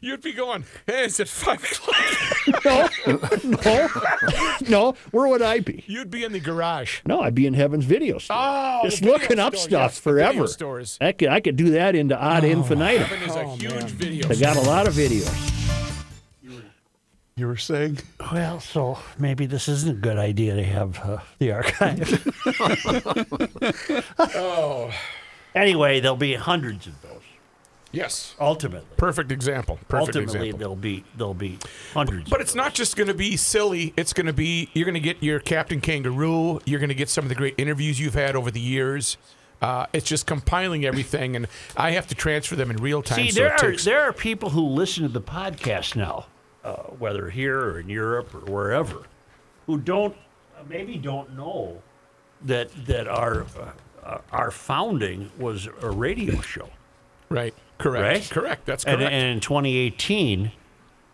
You'd 0.00 0.22
be 0.22 0.32
going, 0.32 0.64
hey, 0.86 1.04
it's 1.06 1.18
at 1.20 1.28
five 1.28 1.62
o'clock. 1.64 2.92
no, 3.44 3.58
no, 3.64 3.88
no. 4.68 4.94
Where 5.10 5.28
would 5.28 5.42
I 5.42 5.60
be? 5.60 5.84
You'd 5.86 6.10
be 6.10 6.24
in 6.24 6.32
the 6.32 6.40
garage. 6.40 7.00
No, 7.06 7.20
I'd 7.20 7.34
be 7.34 7.46
in 7.46 7.54
Heaven's 7.54 7.84
video 7.84 8.18
store. 8.18 8.36
Oh, 8.38 8.80
just 8.84 8.98
the 9.00 9.06
video 9.06 9.18
looking 9.20 9.38
up 9.38 9.54
stores, 9.54 9.64
stuff 9.68 9.92
yes, 9.92 10.00
the 10.00 10.12
video 10.12 10.32
forever. 10.32 10.46
stores. 10.46 10.98
I 11.00 11.12
could 11.12 11.28
I 11.28 11.40
could 11.40 11.56
do 11.56 11.70
that 11.70 11.94
into 11.94 12.20
ad 12.20 12.44
infinitum. 12.44 13.04
Heaven 13.04 13.28
is 13.28 13.36
a 13.36 13.44
huge 13.56 13.90
video. 13.90 14.28
I 14.28 14.34
got 14.36 14.56
a 14.56 14.62
lot 14.62 14.86
of 14.86 14.94
videos. 14.94 15.54
You 17.36 17.46
were 17.46 17.56
saying? 17.56 17.98
Well, 18.32 18.58
so 18.58 18.98
maybe 19.16 19.46
this 19.46 19.68
isn't 19.68 19.90
a 19.98 20.00
good 20.00 20.18
idea 20.18 20.56
to 20.56 20.64
have 20.64 20.98
uh, 20.98 21.18
the 21.38 21.52
archive. 21.52 22.24
Oh, 24.34 24.90
anyway, 25.54 26.00
there'll 26.00 26.16
be 26.16 26.34
hundreds 26.34 26.88
of 26.88 27.00
those. 27.02 27.17
Yes. 27.92 28.34
Ultimately, 28.40 28.86
Perfect 28.96 29.32
example. 29.32 29.78
Perfect 29.88 30.16
ultimately 30.16 30.48
example. 30.50 30.58
there'll 30.58 30.76
be 30.76 31.04
there'll 31.16 31.34
be 31.34 31.58
hundreds. 31.94 32.28
But 32.30 32.40
it's 32.40 32.54
not 32.54 32.74
just 32.74 32.96
going 32.96 33.08
to 33.08 33.14
be 33.14 33.36
silly. 33.36 33.92
It's 33.96 34.12
going 34.12 34.26
to 34.26 34.32
be 34.32 34.70
you're 34.74 34.84
going 34.84 34.94
to 34.94 35.00
get 35.00 35.22
your 35.22 35.40
Captain 35.40 35.80
Kangaroo. 35.80 36.60
You're 36.64 36.80
going 36.80 36.88
to 36.88 36.94
get 36.94 37.08
some 37.08 37.24
of 37.24 37.28
the 37.28 37.34
great 37.34 37.54
interviews 37.58 37.98
you've 38.00 38.14
had 38.14 38.36
over 38.36 38.50
the 38.50 38.60
years. 38.60 39.16
Uh, 39.60 39.86
it's 39.92 40.06
just 40.06 40.24
compiling 40.26 40.84
everything, 40.84 41.34
and 41.34 41.48
I 41.76 41.90
have 41.90 42.06
to 42.08 42.14
transfer 42.14 42.54
them 42.54 42.70
in 42.70 42.76
real 42.76 43.02
time. 43.02 43.18
See, 43.24 43.30
so 43.32 43.40
there 43.40 43.52
are 43.52 43.58
takes- 43.58 43.84
there 43.84 44.02
are 44.02 44.12
people 44.12 44.50
who 44.50 44.62
listen 44.64 45.02
to 45.02 45.08
the 45.08 45.20
podcast 45.20 45.96
now, 45.96 46.26
uh, 46.62 46.74
whether 46.98 47.30
here 47.30 47.58
or 47.58 47.80
in 47.80 47.88
Europe 47.88 48.32
or 48.34 48.38
wherever, 48.52 49.02
who 49.66 49.78
don't 49.78 50.14
uh, 50.56 50.62
maybe 50.68 50.96
don't 50.96 51.36
know 51.36 51.82
that 52.42 52.70
that 52.86 53.08
our 53.08 53.46
uh, 54.04 54.18
our 54.30 54.52
founding 54.52 55.32
was 55.38 55.66
a 55.82 55.90
radio 55.90 56.40
show, 56.40 56.68
right, 57.28 57.52
correct, 57.78 58.02
right? 58.02 58.30
correct. 58.30 58.66
That's 58.66 58.84
correct. 58.84 59.00
and 59.02 59.12
in 59.36 59.40
2018, 59.40 60.52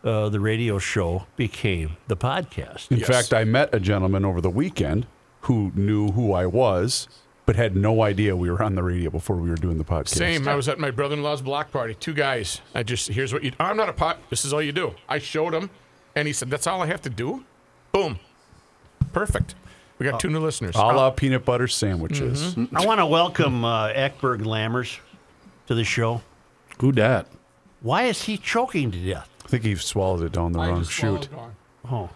uh, 0.02 0.28
the 0.28 0.40
radio 0.40 0.78
show 0.78 1.26
became 1.36 1.96
the 2.08 2.16
podcast. 2.16 2.90
In 2.90 2.98
Yes. 2.98 3.06
fact, 3.08 3.32
I 3.34 3.44
met 3.44 3.74
a 3.74 3.80
gentleman 3.80 4.24
over 4.24 4.40
the 4.40 4.50
weekend 4.50 5.06
who 5.42 5.72
knew 5.74 6.12
who 6.12 6.32
I 6.32 6.46
was, 6.46 7.08
but 7.46 7.56
had 7.56 7.76
no 7.76 8.02
idea 8.02 8.34
we 8.36 8.50
were 8.50 8.62
on 8.62 8.74
the 8.74 8.82
radio 8.82 9.10
before 9.10 9.36
we 9.36 9.48
were 9.50 9.56
doing 9.56 9.78
the 9.78 9.84
podcast. 9.84 10.08
Same. 10.16 10.48
I 10.48 10.54
was 10.54 10.68
at 10.68 10.78
my 10.78 10.90
brother-in-law's 10.90 11.42
block 11.42 11.70
party. 11.70 11.94
Two 11.94 12.14
guys. 12.14 12.60
I 12.74 12.82
just 12.82 13.08
here's 13.08 13.32
what 13.32 13.44
you. 13.44 13.52
I'm 13.60 13.76
not 13.76 13.88
a 13.88 13.92
pot. 13.92 14.18
This 14.30 14.44
is 14.44 14.52
all 14.52 14.62
you 14.62 14.72
do. 14.72 14.94
I 15.08 15.18
showed 15.18 15.52
him, 15.54 15.68
and 16.16 16.26
he 16.26 16.32
said, 16.32 16.48
"That's 16.50 16.66
all 16.66 16.82
I 16.82 16.86
have 16.86 17.02
to 17.02 17.10
do." 17.10 17.44
Boom. 17.92 18.18
Perfect. 19.12 19.54
We 19.98 20.04
got 20.06 20.18
two 20.18 20.28
new 20.30 20.40
listeners. 20.40 20.74
A 20.74 20.78
la 20.80 21.10
peanut 21.10 21.44
butter 21.44 21.68
sandwiches. 21.68 22.56
I 22.74 22.84
want 22.84 22.98
to 23.00 23.06
welcome 23.06 23.64
uh, 23.64 23.88
Eckberg 23.88 24.40
Lammers 24.42 24.98
to 25.68 25.74
the 25.74 25.84
show. 25.84 26.20
Who 26.80 26.92
dat? 26.92 27.26
Why 27.80 28.04
is 28.04 28.22
he 28.22 28.36
choking 28.38 28.90
to 28.90 28.98
death? 28.98 29.28
I 29.44 29.48
think 29.48 29.64
he 29.64 29.74
swallowed 29.76 30.22
it 30.22 30.32
down 30.32 30.52
the 30.52 30.60
I 30.60 30.70
wrong 30.70 30.80
just 30.80 30.92
chute. 30.92 31.24
swallowed 31.24 31.34
on. 31.34 31.56
Oh. 31.90 32.10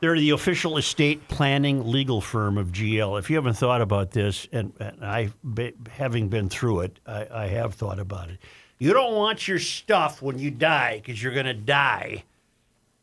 They're 0.00 0.18
the 0.18 0.30
official 0.30 0.78
estate 0.78 1.28
planning 1.28 1.86
legal 1.86 2.20
firm 2.20 2.58
of 2.58 2.72
GL. 2.72 3.20
If 3.20 3.30
you 3.30 3.36
haven't 3.36 3.54
thought 3.54 3.80
about 3.80 4.10
this, 4.10 4.48
and, 4.50 4.72
and 4.80 5.04
I, 5.04 5.30
be, 5.54 5.74
having 5.88 6.28
been 6.28 6.48
through 6.48 6.80
it, 6.80 6.98
I, 7.06 7.28
I 7.32 7.46
have 7.46 7.74
thought 7.74 8.00
about 8.00 8.28
it. 8.28 8.38
You 8.80 8.92
don't 8.92 9.14
want 9.14 9.46
your 9.46 9.60
stuff 9.60 10.20
when 10.20 10.40
you 10.40 10.50
die 10.50 10.96
because 10.96 11.22
you're 11.22 11.32
going 11.32 11.46
to 11.46 11.54
die. 11.54 12.24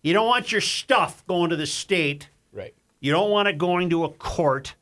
You 0.01 0.11
don't 0.11 0.27
want 0.27 0.51
your 0.51 0.59
stuff 0.59 1.25
going 1.25 1.51
to 1.51 1.55
the 1.55 1.65
state. 1.65 2.27
Right. 2.51 2.73
You 2.99 3.13
don't 3.13 3.31
want 3.31 3.47
it 3.47 3.57
going 3.57 3.89
to 3.91 4.03
a 4.03 4.09
court. 4.09 4.75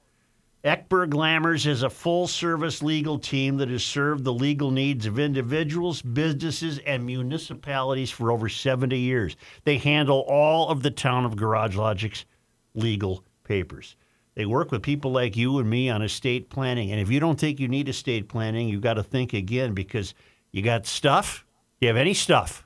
Eckberg 0.64 1.12
Lammers 1.12 1.68
is 1.68 1.84
a 1.84 1.90
full 1.90 2.28
service 2.28 2.82
legal 2.82 3.20
team 3.20 3.58
that 3.58 3.70
has 3.70 3.86
served 3.86 4.24
the 4.24 4.34
legal 4.34 4.72
needs 4.72 5.06
of 5.06 5.20
individuals, 5.20 6.02
businesses, 6.02 6.80
and 6.80 7.06
municipalities 7.06 8.10
for 8.10 8.32
over 8.32 8.50
70 8.50 8.98
years. 8.98 9.38
They 9.66 9.78
handle 9.78 10.26
all 10.28 10.70
of 10.70 10.82
the 10.82 10.90
town 10.90 11.26
of 11.26 11.36
Garage 11.36 11.76
Logic's 11.76 12.26
legal 12.74 13.24
papers. 13.44 13.96
They 14.34 14.46
work 14.46 14.72
with 14.72 14.82
people 14.82 15.12
like 15.12 15.38
you 15.38 15.60
and 15.60 15.70
me 15.70 15.90
on 15.90 16.02
estate 16.02 16.50
planning. 16.50 16.92
And 16.92 17.00
if 17.00 17.10
you 17.12 17.20
don't 17.20 17.40
think 17.40 17.60
you 17.60 17.68
need 17.68 17.88
estate 17.88 18.28
planning, 18.28 18.68
you've 18.68 18.82
got 18.82 18.96
to 18.96 19.04
think 19.04 19.34
again 19.34 19.74
because 19.74 20.16
you 20.52 20.64
got 20.64 20.86
stuff. 20.88 21.46
You 21.82 21.88
have 21.88 21.98
any 21.98 22.14
stuff. 22.14 22.66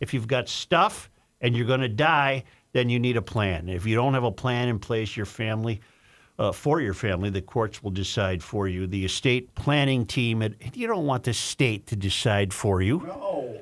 If 0.00 0.14
you've 0.14 0.28
got 0.28 0.48
stuff 0.48 1.10
and 1.40 1.56
you're 1.56 1.66
going 1.66 1.80
to 1.80 1.88
die, 1.88 2.44
then 2.72 2.88
you 2.88 2.98
need 2.98 3.16
a 3.16 3.22
plan. 3.22 3.68
If 3.68 3.84
you 3.84 3.94
don't 3.94 4.14
have 4.14 4.24
a 4.24 4.32
plan 4.32 4.68
in 4.68 4.78
place, 4.78 5.16
your 5.16 5.26
family, 5.26 5.80
uh, 6.38 6.52
for 6.52 6.80
your 6.80 6.94
family, 6.94 7.30
the 7.30 7.42
courts 7.42 7.82
will 7.82 7.90
decide 7.90 8.42
for 8.42 8.68
you. 8.68 8.86
The 8.86 9.04
estate 9.04 9.54
planning 9.54 10.06
team, 10.06 10.42
at, 10.42 10.76
you 10.76 10.86
don't 10.86 11.06
want 11.06 11.24
the 11.24 11.34
state 11.34 11.86
to 11.88 11.96
decide 11.96 12.52
for 12.52 12.82
you. 12.82 13.02
No. 13.06 13.60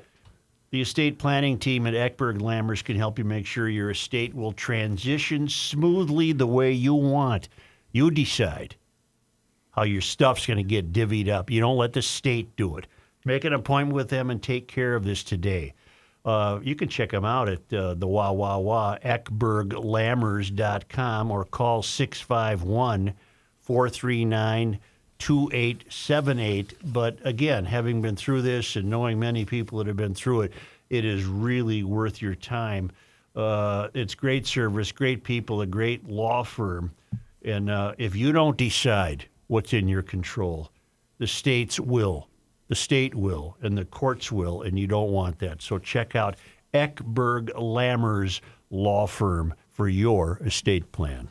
The 0.71 0.81
estate 0.81 1.19
planning 1.19 1.59
team 1.59 1.85
at 1.85 1.93
Eckberg 1.93 2.39
Lammers 2.39 2.83
can 2.83 2.95
help 2.95 3.19
you 3.19 3.25
make 3.25 3.45
sure 3.45 3.67
your 3.67 3.89
estate 3.89 4.33
will 4.33 4.53
transition 4.53 5.49
smoothly 5.49 6.31
the 6.31 6.47
way 6.47 6.71
you 6.71 6.93
want. 6.93 7.49
You 7.91 8.09
decide 8.09 8.75
how 9.71 9.83
your 9.83 10.01
stuff's 10.01 10.45
going 10.45 10.57
to 10.57 10.63
get 10.63 10.93
divvied 10.93 11.27
up. 11.27 11.49
You 11.49 11.59
don't 11.59 11.77
let 11.77 11.91
the 11.91 12.01
state 12.01 12.55
do 12.55 12.77
it. 12.77 12.87
Make 13.25 13.43
an 13.43 13.53
appointment 13.53 13.95
with 13.95 14.09
them 14.09 14.29
and 14.29 14.41
take 14.41 14.67
care 14.69 14.95
of 14.95 15.03
this 15.03 15.23
today. 15.23 15.73
Uh, 16.23 16.59
you 16.61 16.75
can 16.75 16.87
check 16.87 17.09
them 17.09 17.25
out 17.25 17.49
at 17.49 17.73
uh, 17.73 17.95
the 17.95 18.07
wah 18.07 18.31
wah 18.31 18.57
wah 18.57 18.97
eckberglammers.com 19.03 21.31
or 21.31 21.45
call 21.45 21.81
651 21.81 23.13
439 23.59 24.79
2878. 25.17 26.93
But 26.93 27.17
again, 27.23 27.65
having 27.65 28.01
been 28.01 28.15
through 28.15 28.41
this 28.41 28.75
and 28.75 28.89
knowing 28.89 29.19
many 29.19 29.45
people 29.45 29.77
that 29.77 29.87
have 29.87 29.97
been 29.97 30.15
through 30.15 30.41
it, 30.41 30.53
it 30.89 31.05
is 31.05 31.25
really 31.25 31.83
worth 31.83 32.21
your 32.21 32.35
time. 32.35 32.91
Uh, 33.35 33.87
it's 33.93 34.13
great 34.13 34.45
service, 34.45 34.91
great 34.91 35.23
people, 35.23 35.61
a 35.61 35.65
great 35.65 36.09
law 36.09 36.43
firm. 36.43 36.91
And 37.43 37.69
uh, 37.69 37.93
if 37.97 38.15
you 38.15 38.31
don't 38.31 38.57
decide 38.57 39.25
what's 39.47 39.73
in 39.73 39.87
your 39.87 40.01
control, 40.01 40.69
the 41.17 41.27
states 41.27 41.79
will. 41.79 42.27
The 42.71 42.75
state 42.75 43.13
will, 43.13 43.57
and 43.61 43.77
the 43.77 43.83
courts 43.83 44.31
will, 44.31 44.61
and 44.61 44.79
you 44.79 44.87
don't 44.87 45.11
want 45.11 45.39
that. 45.39 45.61
So 45.61 45.77
check 45.77 46.15
out 46.15 46.37
Eckberg 46.73 47.49
Lammers 47.49 48.39
Law 48.69 49.07
Firm 49.07 49.53
for 49.71 49.89
your 49.89 50.39
estate 50.45 50.93
plan. 50.93 51.27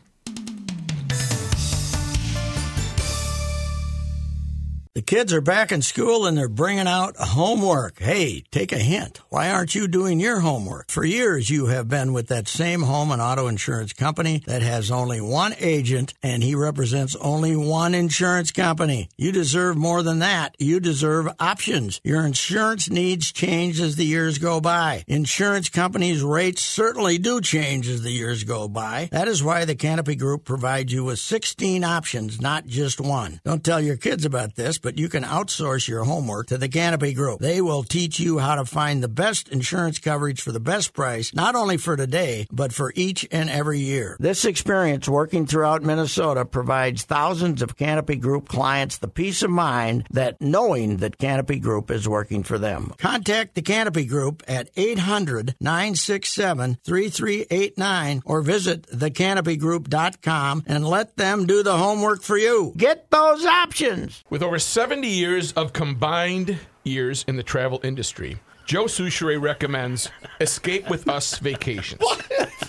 The 4.92 5.02
kids 5.02 5.32
are 5.32 5.40
back 5.40 5.70
in 5.70 5.82
school 5.82 6.26
and 6.26 6.36
they're 6.36 6.48
bringing 6.48 6.88
out 6.88 7.14
homework. 7.16 8.00
Hey, 8.00 8.42
take 8.50 8.72
a 8.72 8.78
hint. 8.78 9.20
Why 9.28 9.48
aren't 9.48 9.72
you 9.72 9.86
doing 9.86 10.18
your 10.18 10.40
homework? 10.40 10.90
For 10.90 11.04
years, 11.04 11.48
you 11.48 11.66
have 11.66 11.88
been 11.88 12.12
with 12.12 12.26
that 12.26 12.48
same 12.48 12.82
home 12.82 13.12
and 13.12 13.22
auto 13.22 13.46
insurance 13.46 13.92
company 13.92 14.42
that 14.46 14.62
has 14.62 14.90
only 14.90 15.20
one 15.20 15.54
agent 15.60 16.14
and 16.24 16.42
he 16.42 16.56
represents 16.56 17.14
only 17.20 17.54
one 17.54 17.94
insurance 17.94 18.50
company. 18.50 19.08
You 19.16 19.30
deserve 19.30 19.76
more 19.76 20.02
than 20.02 20.18
that. 20.18 20.56
You 20.58 20.80
deserve 20.80 21.28
options. 21.38 22.00
Your 22.02 22.26
insurance 22.26 22.90
needs 22.90 23.30
change 23.30 23.80
as 23.80 23.94
the 23.94 24.04
years 24.04 24.38
go 24.38 24.60
by. 24.60 25.04
Insurance 25.06 25.68
companies' 25.68 26.24
rates 26.24 26.64
certainly 26.64 27.16
do 27.16 27.40
change 27.40 27.86
as 27.86 28.02
the 28.02 28.10
years 28.10 28.42
go 28.42 28.66
by. 28.66 29.08
That 29.12 29.28
is 29.28 29.40
why 29.40 29.66
the 29.66 29.76
Canopy 29.76 30.16
Group 30.16 30.44
provides 30.44 30.92
you 30.92 31.04
with 31.04 31.20
16 31.20 31.84
options, 31.84 32.40
not 32.40 32.66
just 32.66 33.00
one. 33.00 33.40
Don't 33.44 33.62
tell 33.62 33.80
your 33.80 33.96
kids 33.96 34.24
about 34.24 34.56
this, 34.56 34.79
but 34.80 34.98
you 34.98 35.08
can 35.08 35.24
outsource 35.24 35.88
your 35.88 36.04
homework 36.04 36.48
to 36.48 36.58
the 36.58 36.68
Canopy 36.68 37.12
Group. 37.12 37.40
They 37.40 37.60
will 37.60 37.82
teach 37.82 38.18
you 38.18 38.38
how 38.38 38.56
to 38.56 38.64
find 38.64 39.02
the 39.02 39.08
best 39.08 39.48
insurance 39.48 39.98
coverage 39.98 40.40
for 40.40 40.52
the 40.52 40.60
best 40.60 40.92
price, 40.92 41.34
not 41.34 41.54
only 41.54 41.76
for 41.76 41.96
today, 41.96 42.46
but 42.50 42.72
for 42.72 42.92
each 42.94 43.26
and 43.30 43.50
every 43.50 43.80
year. 43.80 44.16
This 44.20 44.44
experience 44.44 45.08
working 45.08 45.46
throughout 45.46 45.82
Minnesota 45.82 46.44
provides 46.44 47.04
thousands 47.04 47.62
of 47.62 47.76
Canopy 47.76 48.16
Group 48.16 48.48
clients 48.48 48.98
the 48.98 49.08
peace 49.08 49.42
of 49.42 49.50
mind 49.50 50.06
that 50.10 50.40
knowing 50.40 50.98
that 50.98 51.18
Canopy 51.18 51.58
Group 51.58 51.90
is 51.90 52.08
working 52.08 52.42
for 52.42 52.58
them. 52.58 52.92
Contact 52.98 53.54
the 53.54 53.62
Canopy 53.62 54.04
Group 54.04 54.42
at 54.48 54.70
800 54.76 55.54
967 55.60 56.78
3389 56.84 58.22
or 58.24 58.42
visit 58.42 58.82
thecanopygroup.com 58.88 60.64
and 60.66 60.86
let 60.86 61.16
them 61.16 61.46
do 61.46 61.62
the 61.62 61.76
homework 61.76 62.22
for 62.22 62.36
you. 62.36 62.72
Get 62.76 63.10
those 63.10 63.44
options. 63.44 64.24
With 64.30 64.42
over 64.42 64.58
70 64.70 65.08
years 65.08 65.50
of 65.54 65.72
combined 65.72 66.56
years 66.84 67.24
in 67.26 67.34
the 67.34 67.42
travel 67.42 67.80
industry, 67.82 68.38
Joe 68.66 68.84
Soucheray 68.84 69.40
recommends 69.42 70.08
Escape 70.40 70.88
with 70.88 71.08
Us 71.08 71.38
Vacations. 71.38 72.00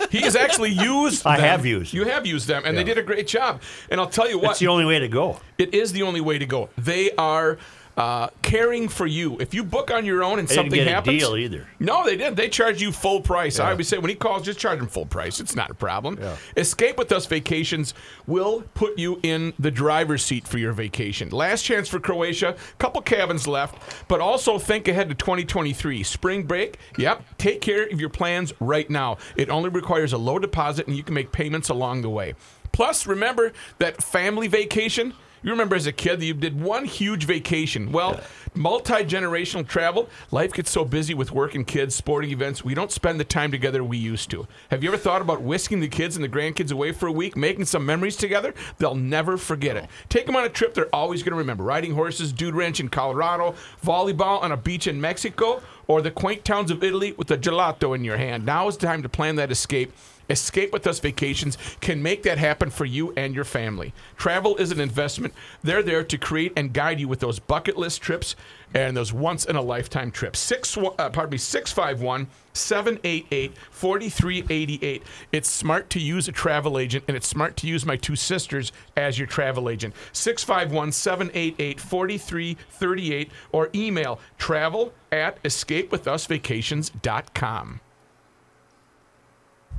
he 0.10 0.22
has 0.22 0.36
actually 0.36 0.72
used 0.72 1.28
I 1.28 1.38
them. 1.38 1.46
have 1.46 1.64
used 1.64 1.94
You 1.94 2.06
have 2.06 2.26
used 2.26 2.48
them, 2.48 2.64
and 2.66 2.76
they 2.76 2.84
did 2.84 2.98
a 2.98 3.04
great 3.04 3.28
job. 3.28 3.62
And 3.92 4.02
I'll 4.02 4.10
tell 4.10 4.28
you 4.28 4.38
what, 4.40 4.48
That's 4.48 4.60
the 4.60 4.68
only 4.68 4.86
way 4.86 4.98
to 4.98 5.08
go. 5.08 5.40
it 5.60 5.76
is 5.76 5.94
the 5.94 6.02
only 6.02 6.22
way 6.22 6.40
to 6.40 6.46
go. 6.48 6.70
They 6.76 7.12
are 7.20 7.60
uh, 7.98 8.30
caring 8.42 8.88
for 8.88 9.06
you. 9.06 9.38
If 9.40 9.54
you 9.54 9.64
book 9.64 9.92
on 9.92 10.06
your 10.06 10.24
own 10.24 10.40
and 10.40 10.48
They 10.48 10.56
something 10.56 10.72
didn't 10.72 10.88
get 10.88 10.94
happens, 10.96 11.16
a 11.24 11.26
deal 11.26 11.38
either. 11.38 11.68
no, 11.80 12.06
they 12.06 12.16
didn't. 12.16 12.36
They 12.36 12.50
charge 12.50 12.82
you 12.82 12.92
full 12.92 13.22
price. 13.22 13.60
I 13.60 13.72
always 13.72 13.88
say 13.88 13.98
when 13.98 14.10
he 14.10 14.16
calls, 14.16 14.44
just 14.44 14.60
charge 14.60 14.80
him 14.80 14.88
full 14.88 15.06
price. 15.06 15.40
It's 15.40 15.56
not 15.56 15.70
a 15.70 15.74
problem. 15.74 16.20
Escape 16.58 16.98
with 16.98 17.12
Us 17.12 17.26
Vacations 17.26 17.94
will 18.28 18.64
put 18.74 18.98
you 18.98 19.20
in 19.24 19.54
the 19.60 19.72
driver's 19.72 20.24
seat 20.24 20.48
for 20.48 20.58
your 20.58 20.74
vacation. 20.74 21.30
Last 21.30 21.64
chance 21.64 21.88
for 21.90 22.00
Croatia. 22.00 22.56
Couple 22.80 23.02
cabins 23.02 23.48
left, 23.48 24.08
but 24.08 24.22
also 24.22 24.58
think 24.58 24.88
ahead 24.88 25.10
to 25.10 25.16
2023 25.16 26.04
spring 26.04 26.44
break. 26.44 26.78
Yep, 26.98 27.24
take 27.38 27.62
care 27.62 27.86
of 27.88 28.00
your 28.00 28.10
plans 28.10 28.54
right 28.60 28.90
now. 28.90 29.18
It 29.36 29.50
only 29.50 29.70
requires 29.70 30.14
a 30.14 30.18
low 30.18 30.40
deposit, 30.40 30.88
and 30.88 30.96
you 30.96 31.04
can 31.04 31.14
make 31.14 31.32
payments 31.32 31.70
along 31.70 32.02
the 32.02 32.10
way. 32.10 32.36
Plus, 32.72 33.06
remember 33.06 33.52
that 33.80 34.02
family 34.02 34.48
vacation. 34.48 35.14
You 35.44 35.50
remember 35.50 35.76
as 35.76 35.88
a 35.88 35.92
kid 35.92 36.20
that 36.20 36.26
you 36.26 36.36
did 36.36 36.62
one 36.62 36.86
huge 36.86 37.26
vacation. 37.26 37.92
Well, 37.92 38.22
multi 38.54 39.04
generational 39.04 39.68
travel, 39.68 40.08
life 40.30 40.54
gets 40.54 40.70
so 40.70 40.86
busy 40.86 41.16
with 41.16 41.32
work 41.32 41.56
and 41.56 41.66
kids, 41.66 41.96
sporting 41.96 42.30
events, 42.30 42.64
we 42.64 42.76
don't 42.76 42.92
spend 42.92 43.20
the 43.20 43.24
time 43.24 43.50
together 43.50 43.84
we 43.84 43.98
used 43.98 44.30
to. 44.32 44.48
Have 44.70 44.84
you 44.84 44.90
ever 44.90 44.98
thought 44.98 45.22
about 45.22 45.42
whisking 45.42 45.80
the 45.80 45.88
kids 45.88 46.16
and 46.16 46.24
the 46.24 46.30
grandkids 46.30 46.72
away 46.72 46.92
for 46.92 47.08
a 47.08 47.12
week, 47.12 47.36
making 47.36 47.66
some 47.66 47.84
memories 47.84 48.18
together? 48.18 48.54
They'll 48.78 48.94
never 48.94 49.36
forget 49.36 49.78
it. 49.78 49.88
Take 50.10 50.28
them 50.28 50.36
on 50.36 50.44
a 50.44 50.50
trip 50.50 50.76
they're 50.76 50.94
always 50.94 51.24
going 51.24 51.32
to 51.32 51.38
remember 51.38 51.64
riding 51.64 51.96
horses, 51.96 52.32
dude 52.32 52.54
ranch 52.54 52.80
in 52.80 52.90
Colorado, 52.90 53.56
volleyball 53.84 54.44
on 54.44 54.52
a 54.52 54.58
beach 54.58 54.86
in 54.86 55.02
Mexico, 55.02 55.64
or 55.88 56.04
the 56.04 56.12
quaint 56.12 56.46
towns 56.46 56.70
of 56.70 56.84
Italy 56.84 57.14
with 57.14 57.32
a 57.32 57.38
gelato 57.38 57.96
in 57.96 58.04
your 58.04 58.18
hand. 58.18 58.46
Now 58.46 58.68
is 58.68 58.78
the 58.78 58.86
time 58.86 59.02
to 59.02 59.10
plan 59.10 59.38
that 59.38 59.52
escape. 59.52 59.92
Escape 60.32 60.72
with 60.72 60.88
Us 60.88 61.00
Vacations 61.00 61.58
can 61.82 62.02
make 62.02 62.24
that 62.24 62.38
happen 62.38 62.70
for 62.70 62.86
you 62.86 63.12
and 63.18 63.36
your 63.36 63.44
family. 63.44 63.94
Travel 64.18 64.56
is 64.56 64.72
an 64.72 64.80
investment. 64.80 65.34
They're 65.62 65.84
there 65.84 66.06
to 66.06 66.18
create 66.18 66.54
and 66.56 66.74
guide 66.74 67.00
you 67.00 67.08
with 67.08 67.20
those 67.20 67.40
bucket 67.40 67.78
list 67.78 68.02
trips 68.02 68.36
and 68.74 68.96
those 68.96 69.12
once 69.12 69.44
in 69.46 69.58
a 69.58 69.62
lifetime 69.62 70.10
trips. 70.10 70.40
Six, 70.40 70.78
uh, 70.78 71.10
pardon 71.10 71.32
me, 71.32 71.38
651 71.38 72.28
788 72.54 73.58
4388. 73.72 75.04
It's 75.32 75.50
smart 75.50 75.90
to 75.90 76.00
use 76.00 76.30
a 76.30 76.32
travel 76.32 76.80
agent, 76.80 77.04
and 77.08 77.18
it's 77.18 77.28
smart 77.28 77.58
to 77.58 77.68
use 77.68 77.86
my 77.86 77.98
two 77.98 78.16
sisters 78.16 78.72
as 78.96 79.20
your 79.20 79.28
travel 79.28 79.70
agent. 79.70 79.94
651 80.14 80.94
788 80.94 81.82
4338 81.82 83.30
or 83.52 83.70
email 83.76 84.20
travel 84.38 84.94
at 85.12 85.44
escapewithusvacations.com. 85.44 87.82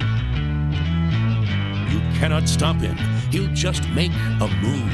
You 0.00 0.08
cannot 2.18 2.48
stop 2.48 2.76
him. 2.76 2.96
He'll 3.30 3.52
just 3.54 3.88
make 3.90 4.12
a 4.40 4.48
move. 4.60 4.92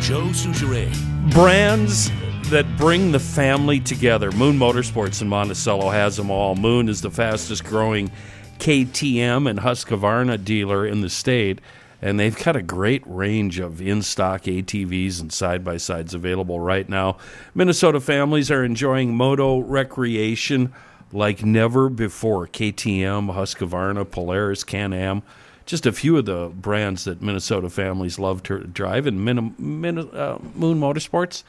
Joe 0.00 0.28
Soucheray. 0.28 0.92
brands 1.32 2.10
that 2.50 2.76
bring 2.78 3.12
the 3.12 3.18
family 3.18 3.80
together. 3.80 4.30
Moon 4.32 4.58
Motorsports 4.58 5.20
in 5.20 5.28
Monticello 5.28 5.90
has 5.90 6.16
them 6.16 6.30
all. 6.30 6.54
Moon 6.54 6.88
is 6.88 7.02
the 7.02 7.10
fastest 7.10 7.64
growing 7.64 8.10
KTM 8.58 9.48
and 9.48 9.58
Husqvarna 9.58 10.42
dealer 10.42 10.86
in 10.86 11.00
the 11.00 11.10
state, 11.10 11.60
and 12.00 12.18
they've 12.18 12.42
got 12.42 12.56
a 12.56 12.62
great 12.62 13.02
range 13.06 13.58
of 13.58 13.82
in 13.82 14.02
stock 14.02 14.44
ATVs 14.44 15.20
and 15.20 15.32
side 15.32 15.64
by 15.64 15.76
sides 15.76 16.14
available 16.14 16.58
right 16.58 16.88
now. 16.88 17.18
Minnesota 17.54 18.00
families 18.00 18.50
are 18.50 18.64
enjoying 18.64 19.14
moto 19.14 19.58
recreation 19.58 20.72
like 21.12 21.44
never 21.44 21.88
before. 21.88 22.46
KTM, 22.46 23.34
Husqvarna, 23.34 24.10
Polaris, 24.10 24.64
Can 24.64 24.92
Am 24.92 25.22
just 25.68 25.84
a 25.84 25.92
few 25.92 26.16
of 26.16 26.24
the 26.24 26.48
brands 26.48 27.04
that 27.04 27.20
Minnesota 27.20 27.68
families 27.68 28.18
love 28.18 28.42
to 28.42 28.60
drive. 28.60 29.06
And 29.06 29.22
Min- 29.22 29.54
Min- 29.58 29.98
uh, 29.98 30.38
Moon 30.54 30.80
Motorsports, 30.80 31.42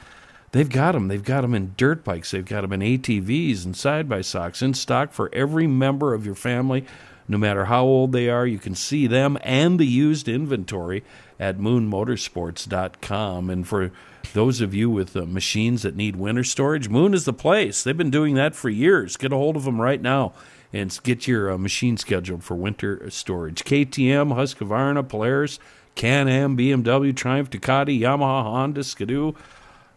they've 0.51 0.69
got 0.69 0.91
them. 0.91 1.07
They've 1.07 1.23
got 1.23 1.41
them 1.41 1.55
in 1.55 1.73
dirt 1.77 2.03
bikes. 2.03 2.31
They've 2.31 2.43
got 2.43 2.61
them 2.61 2.73
in 2.73 2.81
ATVs 2.81 3.63
and 3.63 3.75
side 3.75 4.09
by 4.09 4.19
socks 4.19 4.61
in 4.61 4.73
stock 4.73 5.13
for 5.13 5.33
every 5.33 5.67
member 5.67 6.13
of 6.13 6.25
your 6.25 6.35
family. 6.35 6.85
No 7.29 7.37
matter 7.37 7.65
how 7.65 7.83
old 7.83 8.11
they 8.11 8.27
are, 8.27 8.47
you 8.47 8.57
can 8.57 8.73
see 8.73 9.05
them 9.05 9.37
and 9.43 9.79
the 9.79 9.85
used 9.85 10.27
inventory 10.27 11.03
at 11.39 11.59
moonmotorsports.com. 11.59 13.49
And 13.51 13.67
for 13.67 13.91
those 14.33 14.61
of 14.61 14.73
you 14.73 14.89
with 14.89 15.15
uh, 15.15 15.25
machines 15.25 15.83
that 15.83 15.95
need 15.95 16.15
winter 16.15 16.43
storage, 16.43 16.89
Moon 16.89 17.13
is 17.13 17.25
the 17.25 17.33
place. 17.33 17.83
They've 17.83 17.95
been 17.95 18.09
doing 18.09 18.33
that 18.33 18.55
for 18.55 18.69
years. 18.69 19.15
Get 19.15 19.31
a 19.31 19.35
hold 19.37 19.55
of 19.55 19.65
them 19.65 19.79
right 19.79 20.01
now 20.01 20.33
and 20.73 20.99
get 21.03 21.27
your 21.27 21.51
uh, 21.51 21.57
machine 21.59 21.97
scheduled 21.97 22.43
for 22.43 22.55
winter 22.55 23.07
storage. 23.11 23.63
KTM, 23.63 24.33
Husqvarna, 24.33 25.07
Polaris, 25.07 25.59
Can-Am, 25.93 26.57
BMW, 26.57 27.15
Triumph, 27.15 27.51
Ducati, 27.51 27.99
Yamaha, 27.99 28.43
Honda, 28.43 28.83
Skidoo. 28.83 29.33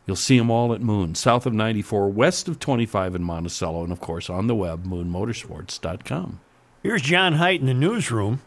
You'll 0.06 0.16
see 0.16 0.36
them 0.36 0.50
all 0.50 0.74
at 0.74 0.82
Moon, 0.82 1.14
south 1.14 1.46
of 1.46 1.54
94, 1.54 2.10
west 2.10 2.46
of 2.46 2.58
25 2.58 3.14
in 3.14 3.22
Monticello, 3.22 3.84
and 3.84 3.92
of 3.92 4.00
course 4.00 4.28
on 4.28 4.48
the 4.48 4.54
web, 4.54 4.84
moonmotorsports.com. 4.84 6.40
Here's 6.82 7.02
John 7.02 7.34
Height 7.34 7.60
in 7.60 7.66
the 7.66 7.74
newsroom. 7.74 8.40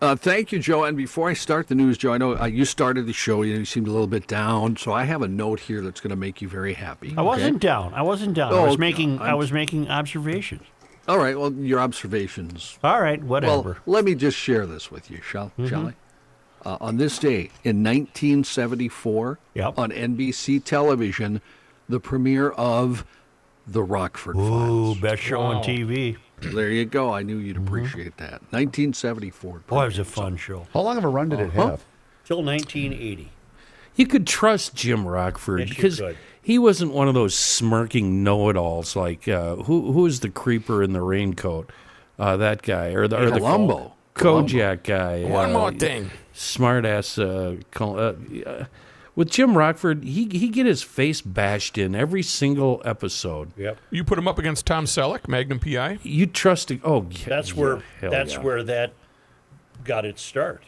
Uh, 0.00 0.16
thank 0.16 0.50
you, 0.50 0.58
Joe. 0.58 0.84
And 0.84 0.96
before 0.96 1.28
I 1.28 1.32
start 1.32 1.68
the 1.68 1.74
news, 1.76 1.96
Joe, 1.96 2.12
I 2.12 2.18
know 2.18 2.36
uh, 2.36 2.46
you 2.46 2.64
started 2.64 3.06
the 3.06 3.12
show. 3.12 3.42
You, 3.42 3.54
know, 3.54 3.58
you 3.60 3.64
seemed 3.64 3.86
a 3.86 3.92
little 3.92 4.06
bit 4.08 4.26
down, 4.26 4.76
so 4.76 4.92
I 4.92 5.04
have 5.04 5.22
a 5.22 5.28
note 5.28 5.60
here 5.60 5.80
that's 5.80 6.00
going 6.00 6.10
to 6.10 6.16
make 6.16 6.42
you 6.42 6.48
very 6.48 6.74
happy. 6.74 7.14
I 7.16 7.22
wasn't 7.22 7.60
down. 7.60 7.94
I 7.94 8.02
wasn't 8.02 8.34
down. 8.34 8.52
I 8.52 8.56
Oh, 8.56 8.66
was 8.66 8.78
making. 8.78 9.20
I 9.20 9.28
I'm- 9.28 9.38
was 9.38 9.52
making 9.52 9.88
observations. 9.88 10.62
All 11.08 11.18
right. 11.18 11.38
Well, 11.38 11.52
your 11.52 11.80
observations. 11.80 12.78
All 12.84 13.00
right, 13.00 13.22
whatever. 13.22 13.78
Well, 13.84 13.94
let 13.94 14.04
me 14.04 14.14
just 14.14 14.36
share 14.36 14.66
this 14.66 14.90
with 14.90 15.10
you, 15.10 15.20
shall 15.20 15.50
shall 15.66 15.88
I? 15.88 15.94
Uh, 16.64 16.76
on 16.80 16.96
this 16.96 17.18
day 17.18 17.50
in 17.64 17.82
1974, 17.82 19.38
Yep. 19.54 19.74
on 19.78 19.90
NBC 19.90 20.62
television, 20.64 21.40
the 21.88 21.98
premiere 21.98 22.50
of 22.50 23.04
The 23.66 23.82
Rockford 23.82 24.36
Files. 24.36 24.48
Ooh, 24.48 24.94
Files. 24.94 24.98
best 25.00 25.22
show 25.22 25.40
on 25.40 25.64
TV. 25.64 26.18
There 26.42 26.70
you 26.70 26.84
go. 26.84 27.12
I 27.12 27.22
knew 27.22 27.36
you'd 27.38 27.56
appreciate 27.56 28.16
that. 28.18 28.42
1974. 28.50 29.58
Boy, 29.66 29.82
it 29.82 29.86
was 29.86 29.98
a 29.98 30.04
fun 30.04 30.36
show. 30.36 30.66
How 30.72 30.80
long 30.80 30.98
of 30.98 31.04
a 31.04 31.08
run 31.08 31.28
did 31.28 31.40
it 31.40 31.48
Uh-huh. 31.50 31.68
have? 31.70 31.84
Till 32.24 32.42
1980. 32.42 33.30
You 33.94 34.06
could 34.06 34.26
trust 34.26 34.74
Jim 34.74 35.06
Rockford 35.06 35.60
Yes, 35.60 35.68
you 35.68 35.74
because 35.74 35.98
could. 36.00 36.16
he 36.40 36.58
wasn't 36.58 36.92
one 36.92 37.08
of 37.08 37.14
those 37.14 37.34
smirking 37.34 38.22
know-it-alls 38.24 38.96
like 38.96 39.28
uh, 39.28 39.56
who 39.56 39.92
who 39.92 40.06
is 40.06 40.20
the 40.20 40.30
creeper 40.30 40.82
in 40.82 40.92
the 40.92 41.02
raincoat? 41.02 41.70
Uh, 42.18 42.36
that 42.38 42.62
guy 42.62 42.88
or 42.88 43.06
the 43.08 43.20
or 43.20 43.30
the 43.30 43.38
Columbo. 43.38 43.92
Kojak 44.14 44.84
guy. 44.84 45.24
One 45.24 45.50
uh, 45.50 45.58
more 45.58 45.72
thing. 45.72 46.10
smart 46.32 46.84
ass. 46.86 47.18
Uh, 47.18 47.56
Col- 47.72 47.98
uh, 47.98 48.12
uh, 48.46 48.64
with 49.14 49.30
Jim 49.30 49.56
Rockford, 49.58 50.04
he 50.04 50.26
he 50.30 50.48
get 50.48 50.66
his 50.66 50.82
face 50.82 51.20
bashed 51.20 51.76
in 51.78 51.94
every 51.94 52.22
single 52.22 52.80
episode. 52.84 53.52
Yep. 53.56 53.78
You 53.90 54.04
put 54.04 54.18
him 54.18 54.26
up 54.28 54.38
against 54.38 54.66
Tom 54.66 54.84
Selleck, 54.86 55.28
Magnum 55.28 55.58
PI. 55.60 55.98
You 56.02 56.26
trust 56.26 56.70
it? 56.70 56.80
Oh, 56.84 57.06
yeah, 57.10 57.18
That's 57.28 57.50
yeah, 57.54 57.60
where 57.60 57.82
hell 58.00 58.10
that's 58.10 58.32
yeah. 58.34 58.40
where 58.42 58.62
that 58.64 58.92
got 59.84 60.04
its 60.04 60.22
start. 60.22 60.64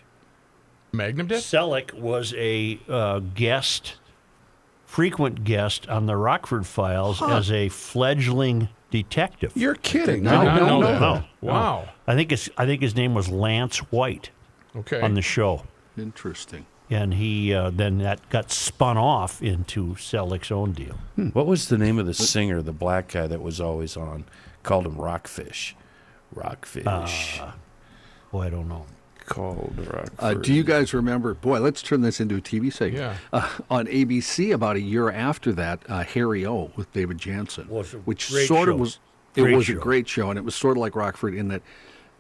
Magnum 0.93 1.27
did. 1.27 1.39
Selleck 1.43 1.93
was 1.93 2.33
a 2.37 2.79
uh, 2.89 3.19
guest, 3.19 3.95
frequent 4.87 5.45
guest 5.45 5.89
on 5.89 6.07
the 6.07 6.17
Rockford 6.17 6.67
Files 6.67 7.21
as 7.23 7.51
a 7.51 7.69
fledgling 7.69 8.69
detective. 8.91 9.53
You're 9.57 9.75
kidding. 9.75 10.23
Did 10.23 10.25
not 10.25 10.47
I 10.47 10.59
know 10.61 10.67
don't 10.69 10.83
that. 10.83 11.01
know. 11.01 11.15
No, 11.17 11.25
Wow. 11.53 11.89
I 12.07 12.15
think 12.15 12.31
it's 12.31 12.49
I 12.57 12.65
think 12.67 12.81
his 12.83 12.95
name 12.95 13.15
was 13.15 13.29
Lance 13.29 13.79
White 13.91 14.31
Okay. 14.77 15.01
on 15.01 15.15
the 15.15 15.23
show, 15.23 15.65
Interesting. 15.99 16.67
And 16.91 17.15
he 17.15 17.53
uh, 17.55 17.71
then 17.71 17.99
that 17.99 18.29
got 18.29 18.51
spun 18.51 18.97
off 18.99 19.43
into 19.43 19.95
Selleck's 19.95 20.53
own 20.53 20.73
deal. 20.73 20.99
What 21.33 21.47
was 21.47 21.69
the 21.69 21.79
name 21.79 21.99
of 21.99 22.07
the 22.07 22.15
singer, 22.15 22.61
the 22.63 22.73
black 22.73 23.09
guy 23.13 23.27
that 23.27 23.41
was 23.43 23.61
always 23.61 23.97
on? 23.97 24.25
Called 24.63 24.87
him 24.87 24.97
Rockfish. 24.97 25.75
Rockfish. 26.35 27.41
Boy, 28.31 28.43
I 28.43 28.51
don't 28.51 28.69
know. 28.69 28.87
Called 29.27 29.75
Rockford. 29.79 30.11
Uh, 30.19 30.35
do 30.35 30.53
you 30.53 30.63
guys 30.63 30.93
remember? 30.93 31.33
Boy, 31.35 31.59
let's 31.61 31.81
turn 31.81 32.03
this 32.03 32.21
into 32.21 32.37
a 32.37 32.41
TV 32.41 32.71
segment. 32.73 33.03
Yeah. 33.03 33.17
Uh, 33.33 33.49
on 33.71 33.87
ABC, 33.87 34.53
about 34.53 34.77
a 34.77 34.81
year 34.81 35.11
after 35.11 35.53
that, 35.53 35.81
uh, 35.89 36.03
Harry 36.05 36.45
O 36.45 36.71
with 36.77 36.93
David 36.93 37.17
Janssen, 37.19 37.67
Was 37.69 37.95
a 37.95 37.99
which 37.99 38.31
great 38.31 38.47
sort 38.49 38.69
of 38.69 38.79
was. 38.79 38.99
It 39.37 39.41
Great 39.43 39.57
was 39.57 39.67
show. 39.67 39.73
a 39.73 39.77
great 39.77 40.09
show, 40.09 40.31
and 40.31 40.39
it 40.39 40.45
was 40.45 40.55
sort 40.55 40.77
of 40.77 40.81
like 40.83 40.95
Rockford 40.95 41.35
in 41.35 41.49
that 41.49 41.63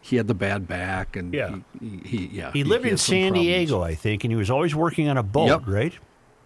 he 0.06 0.16
had 0.16 0.26
the 0.28 0.34
bad 0.34 0.68
back, 0.68 1.16
and 1.16 1.32
Yeah. 1.32 1.56
he, 1.80 1.88
he, 2.04 2.16
he- 2.18 2.36
yeah, 2.36 2.50
He 2.52 2.62
lived 2.62 2.84
in 2.84 2.98
San 2.98 3.28
problems. 3.32 3.46
Diego, 3.46 3.80
I 3.82 3.94
think, 3.94 4.22
and 4.24 4.30
he 4.30 4.36
was 4.36 4.50
always 4.50 4.74
working 4.74 5.08
on 5.08 5.16
a 5.16 5.22
boat, 5.22 5.46
Yep. 5.48 5.62
right? 5.66 5.94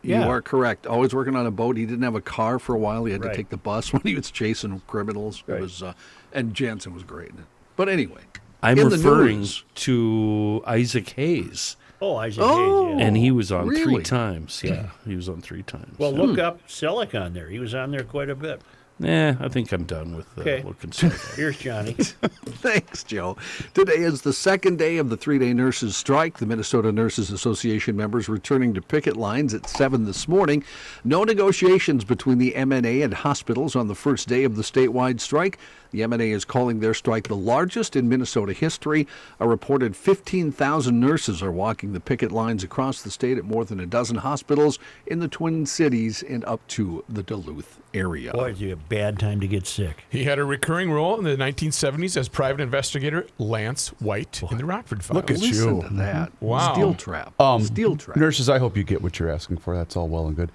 You 0.03 0.15
are 0.15 0.41
correct. 0.41 0.87
Always 0.87 1.13
working 1.13 1.35
on 1.35 1.45
a 1.45 1.51
boat. 1.51 1.77
He 1.77 1.85
didn't 1.85 2.03
have 2.05 2.15
a 2.15 2.21
car 2.21 2.59
for 2.61 2.75
a 2.75 2.79
while. 2.79 3.05
He 3.05 3.13
had 3.13 3.25
Right. 3.25 3.33
to 3.33 3.37
take 3.37 3.49
the 3.49 3.57
bus 3.57 3.93
when 3.93 4.01
he 4.03 4.15
was 4.15 4.31
chasing 4.31 4.81
criminals. 4.87 5.43
It 5.49 5.53
Right. 5.53 5.61
was, 5.61 5.83
uh, 5.83 5.95
and 6.33 6.55
Janssen 6.55 6.95
was 6.95 7.03
great 7.03 7.31
in 7.31 7.39
it. 7.39 7.45
But 7.77 7.89
anyway, 7.89 8.23
I'm 8.63 8.79
in 8.79 8.89
the 8.91 8.97
referring 8.97 9.39
news- 9.41 9.65
to 9.75 10.63
Isaac 10.67 11.09
Hayes, 11.11 11.77
Oh, 12.01 12.15
Isaac 12.15 12.45
Oh. 12.47 12.87
Hayes. 12.91 13.01
Yeah. 13.01 13.07
and 13.07 13.17
he 13.17 13.33
was 13.33 13.51
on 13.51 13.75
three 13.75 14.03
times. 14.05 14.63
Yeah, 14.65 14.91
he 15.05 15.17
was 15.17 15.29
on 15.29 15.41
three 15.41 15.65
times. 15.65 15.99
Well, 15.99 16.13
look 16.13 16.39
up 16.39 16.61
Selleck 16.69 17.21
on 17.21 17.33
there. 17.33 17.49
He 17.49 17.59
was 17.59 17.75
on 17.75 17.91
there 17.91 18.05
quite 18.05 18.31
a 18.31 18.37
bit. 18.37 18.63
Nah, 19.01 19.35
I 19.39 19.49
think 19.49 19.71
I'm 19.71 19.85
done 19.85 20.17
with 20.17 20.27
uh, 20.37 20.41
Okay. 20.41 20.63
looking 20.65 20.91
stuff. 20.91 21.35
Here's 21.37 21.57
Johnny. 21.57 21.93
Thanks, 21.93 23.05
Joe. 23.05 23.37
Today 23.73 23.99
is 23.99 24.23
the 24.23 24.33
second 24.33 24.77
day 24.79 24.97
of 24.97 25.09
the 25.09 25.17
three 25.17 25.39
day 25.39 25.53
nurses' 25.53 25.97
strike. 25.97 26.39
The 26.39 26.47
Minnesota 26.47 26.91
Nurses 26.91 27.31
Association 27.31 27.97
members 27.97 28.29
returning 28.29 28.75
to 28.75 28.83
picket 28.83 29.17
lines 29.17 29.55
at 29.55 29.69
7 29.69 30.05
this 30.05 30.27
morning. 30.27 30.65
No 31.05 31.23
negotiations 31.23 32.05
between 32.05 32.39
the 32.39 32.53
MNA 32.57 33.05
and 33.05 33.15
hospitals 33.15 33.77
on 33.77 33.87
the 33.87 33.95
first 33.95 34.27
day 34.27 34.43
of 34.43 34.57
the 34.57 34.63
statewide 34.63 35.21
strike. 35.21 35.59
The 35.93 36.01
MNA 36.01 36.35
is 36.35 36.45
calling 36.45 36.81
their 36.81 36.93
strike 36.93 37.29
the 37.29 37.37
largest 37.37 37.95
in 37.95 38.09
Minnesota 38.09 38.53
history. 38.53 39.07
A 39.39 39.47
reported 39.49 39.95
15,000 39.97 40.99
nurses 40.99 41.41
are 41.43 41.53
walking 41.53 41.93
the 41.93 42.01
picket 42.01 42.33
lines 42.33 42.65
across 42.65 43.01
the 43.01 43.11
state 43.11 43.39
at 43.39 43.45
more 43.45 43.65
than 43.65 43.79
a 43.81 43.87
dozen 43.87 44.17
hospitals 44.17 44.79
in 45.07 45.21
the 45.21 45.29
Twin 45.29 45.65
Cities 45.67 46.23
and 46.23 46.45
up 46.45 46.67
to 46.69 47.05
the 47.09 47.23
Duluth 47.23 47.79
area. 47.95 48.33
Boy, 48.33 48.51
it's 48.51 48.61
a 48.63 48.75
bad 48.75 49.19
time 49.19 49.41
to 49.41 49.49
get 49.49 49.67
sick. 49.67 50.05
He 50.11 50.25
had 50.25 50.39
a 50.39 50.45
recurring 50.45 50.91
role 50.91 51.17
in 51.19 51.25
the 51.25 51.37
1970s 51.37 52.17
as 52.17 52.29
private 52.29 52.61
investigator 52.61 53.27
Lance 53.39 53.89
White 54.01 54.43
in 54.51 54.59
the 54.59 54.65
Rockford 54.65 55.03
Files. 55.05 55.17
Look 55.17 55.31
at 55.31 55.39
Listen 55.41 55.77
you. 55.77 55.83
to 55.89 55.95
that. 55.95 56.33
Wow. 56.41 56.73
Steel 56.75 56.95
trap. 56.95 57.41
Um, 57.41 57.63
Steel 57.63 57.97
trap. 57.97 58.17
Nurses, 58.17 58.49
I 58.49 58.59
hope 58.59 58.77
you 58.77 58.85
get 58.85 59.03
what 59.03 59.19
you're 59.19 59.31
asking 59.31 59.59
for. 59.59 59.75
That's 59.77 59.97
all 59.97 60.09
well 60.09 60.27
and 60.27 60.37
good. 60.37 60.53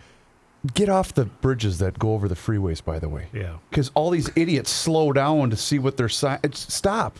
Get 0.74 0.88
off 0.88 1.14
the 1.14 1.26
bridges 1.26 1.80
that 1.80 2.00
go 2.00 2.14
over 2.14 2.28
the 2.30 2.36
freeways, 2.36 2.82
by 2.84 2.98
the 2.98 3.10
way. 3.10 3.28
Yeah. 3.34 3.58
Because 3.70 3.92
all 3.96 4.10
these 4.12 4.30
idiots 4.36 4.70
slow 4.72 5.12
down 5.12 5.50
to 5.50 5.58
see 5.58 5.78
what 5.80 5.98
their 5.98 6.08
sign. 6.10 6.40
it's- 6.44 6.74
Stop. 6.74 7.18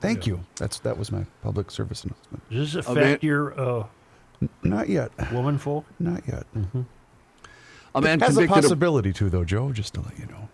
Thank 0.00 0.26
you. 0.26 0.40
That's 0.56 0.78
that 0.80 0.96
was 0.96 1.10
my 1.12 1.24
public 1.42 1.70
service 1.70 2.04
announcement. 2.04 2.48
Does 2.50 2.72
this 2.72 2.86
Oh, 2.88 2.92
affect 2.92 3.22
man. 3.22 3.28
your 3.28 3.60
uh, 3.60 3.86
Not 4.62 4.88
yet. 4.88 5.10
woman 5.32 5.58
folk? 5.58 5.84
Not 5.98 6.22
yet. 6.28 6.46
A 7.98 8.00
man 8.00 8.20
Has 8.20 8.36
a 8.36 8.42
convicted 8.42 8.58
of, 8.58 8.62
possibility 8.62 9.12
to, 9.14 9.28
though, 9.28 9.44
Joe. 9.44 9.72
Just 9.72 9.94
to 9.94 10.00
let 10.02 10.16
you 10.16 10.26
know. 10.26 10.48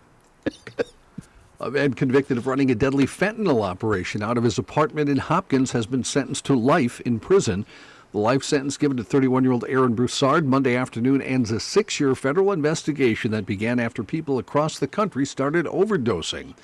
a 1.61 1.71
man 1.71 1.93
convicted 1.93 2.39
of 2.39 2.47
running 2.47 2.71
a 2.71 2.75
deadly 2.75 3.05
fentanyl 3.05 3.63
operation 3.63 4.23
out 4.23 4.39
of 4.39 4.45
his 4.45 4.57
apartment 4.57 5.11
in 5.11 5.19
Hopkins 5.19 5.73
has 5.73 5.85
been 5.85 6.05
sentenced 6.05 6.47
to 6.47 6.55
life 6.55 7.03
in 7.03 7.21
prison. 7.21 7.67
The 8.13 8.19
life 8.19 8.43
sentence 8.43 8.79
given 8.79 8.97
to 8.97 9.05
31-year-old 9.05 9.67
Aaron 9.69 9.95
Broussard 9.95 10.47
Monday 10.47 10.75
afternoon 10.75 11.21
ends 11.21 11.51
a 11.51 11.61
six-year 11.61 12.15
federal 12.15 12.51
investigation 12.51 13.31
that 13.33 13.45
began 13.45 13.79
after 13.79 14.03
people 14.03 14.39
across 14.39 14.79
the 14.79 14.87
country 14.87 15.27
started 15.27 15.67
overdosing. 15.67 16.55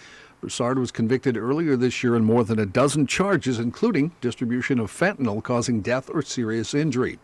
Broussard 0.41 0.78
was 0.78 0.91
convicted 0.91 1.37
earlier 1.37 1.76
this 1.76 2.03
year 2.03 2.14
on 2.14 2.24
more 2.24 2.45
than 2.45 2.59
a 2.59 2.64
dozen 2.64 3.07
charges, 3.07 3.59
including 3.59 4.12
distribution 4.22 4.78
of 4.78 4.91
fentanyl 4.91 5.43
causing 5.43 5.83
death 5.83 6.09
or 6.09 6.22
serious 6.22 6.72
injury. 6.72 7.18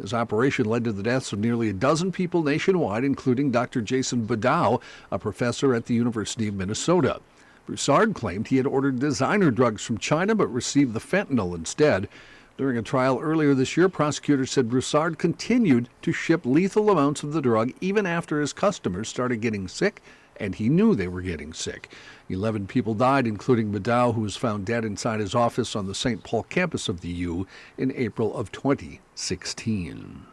His 0.00 0.14
operation 0.14 0.66
led 0.66 0.84
to 0.84 0.92
the 0.92 1.02
deaths 1.02 1.32
of 1.32 1.40
nearly 1.40 1.68
a 1.68 1.72
dozen 1.72 2.12
people 2.12 2.42
nationwide, 2.42 3.04
including 3.04 3.50
Dr. 3.50 3.82
Jason 3.82 4.26
Badow, 4.26 4.80
a 5.10 5.18
professor 5.18 5.74
at 5.74 5.86
the 5.86 5.94
University 5.94 6.48
of 6.48 6.54
Minnesota. 6.54 7.20
Broussard 7.66 8.14
claimed 8.14 8.48
he 8.48 8.56
had 8.56 8.66
ordered 8.66 8.98
designer 8.98 9.50
drugs 9.50 9.84
from 9.84 9.98
China 9.98 10.34
but 10.34 10.46
received 10.46 10.94
the 10.94 11.00
fentanyl 11.00 11.54
instead. 11.54 12.08
During 12.56 12.76
a 12.76 12.82
trial 12.82 13.20
earlier 13.20 13.54
this 13.54 13.76
year, 13.76 13.88
prosecutors 13.88 14.50
said 14.50 14.70
Broussard 14.70 15.18
continued 15.18 15.88
to 16.02 16.12
ship 16.12 16.46
lethal 16.46 16.90
amounts 16.90 17.22
of 17.22 17.32
the 17.32 17.42
drug 17.42 17.72
even 17.80 18.06
after 18.06 18.40
his 18.40 18.52
customers 18.52 19.08
started 19.08 19.40
getting 19.40 19.68
sick, 19.68 20.02
and 20.38 20.54
he 20.54 20.68
knew 20.68 20.94
they 20.94 21.08
were 21.08 21.22
getting 21.22 21.52
sick. 21.52 21.90
Eleven 22.28 22.66
people 22.66 22.94
died, 22.94 23.26
including 23.26 23.72
Badow, 23.72 24.14
who 24.14 24.20
was 24.20 24.36
found 24.36 24.66
dead 24.66 24.84
inside 24.84 25.20
his 25.20 25.34
office 25.34 25.74
on 25.74 25.86
the 25.86 25.94
St. 25.94 26.22
Paul 26.22 26.42
campus 26.44 26.88
of 26.88 27.00
the 27.00 27.08
U 27.08 27.46
in 27.76 27.92
April 27.92 28.36
of 28.36 28.52
2016. 28.52 30.26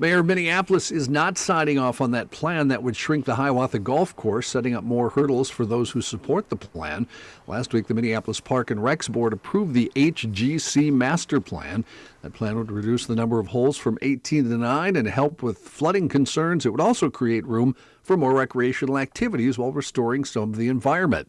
Mayor 0.00 0.20
of 0.20 0.26
Minneapolis 0.26 0.92
is 0.92 1.08
not 1.08 1.36
signing 1.36 1.76
off 1.76 2.00
on 2.00 2.12
that 2.12 2.30
plan 2.30 2.68
that 2.68 2.84
would 2.84 2.94
shrink 2.94 3.24
the 3.24 3.34
Hiawatha 3.34 3.80
Golf 3.80 4.14
Course, 4.14 4.46
setting 4.46 4.72
up 4.72 4.84
more 4.84 5.10
hurdles 5.10 5.50
for 5.50 5.66
those 5.66 5.90
who 5.90 6.00
support 6.00 6.50
the 6.50 6.56
plan. 6.56 7.08
Last 7.48 7.72
week, 7.72 7.88
the 7.88 7.94
Minneapolis 7.94 8.38
Park 8.38 8.70
and 8.70 8.78
Recs 8.78 9.10
Board 9.10 9.32
approved 9.32 9.74
the 9.74 9.90
HGC 9.96 10.92
Master 10.92 11.40
Plan. 11.40 11.84
That 12.22 12.32
plan 12.32 12.56
would 12.56 12.70
reduce 12.70 13.06
the 13.06 13.16
number 13.16 13.40
of 13.40 13.48
holes 13.48 13.76
from 13.76 13.98
18 14.00 14.44
to 14.44 14.56
9 14.56 14.94
and 14.94 15.08
help 15.08 15.42
with 15.42 15.58
flooding 15.58 16.08
concerns. 16.08 16.64
It 16.64 16.70
would 16.70 16.80
also 16.80 17.10
create 17.10 17.44
room 17.44 17.74
for 18.08 18.16
more 18.16 18.32
recreational 18.32 18.96
activities 18.96 19.58
while 19.58 19.70
restoring 19.70 20.24
some 20.24 20.44
of 20.44 20.56
the 20.56 20.68
environment. 20.68 21.28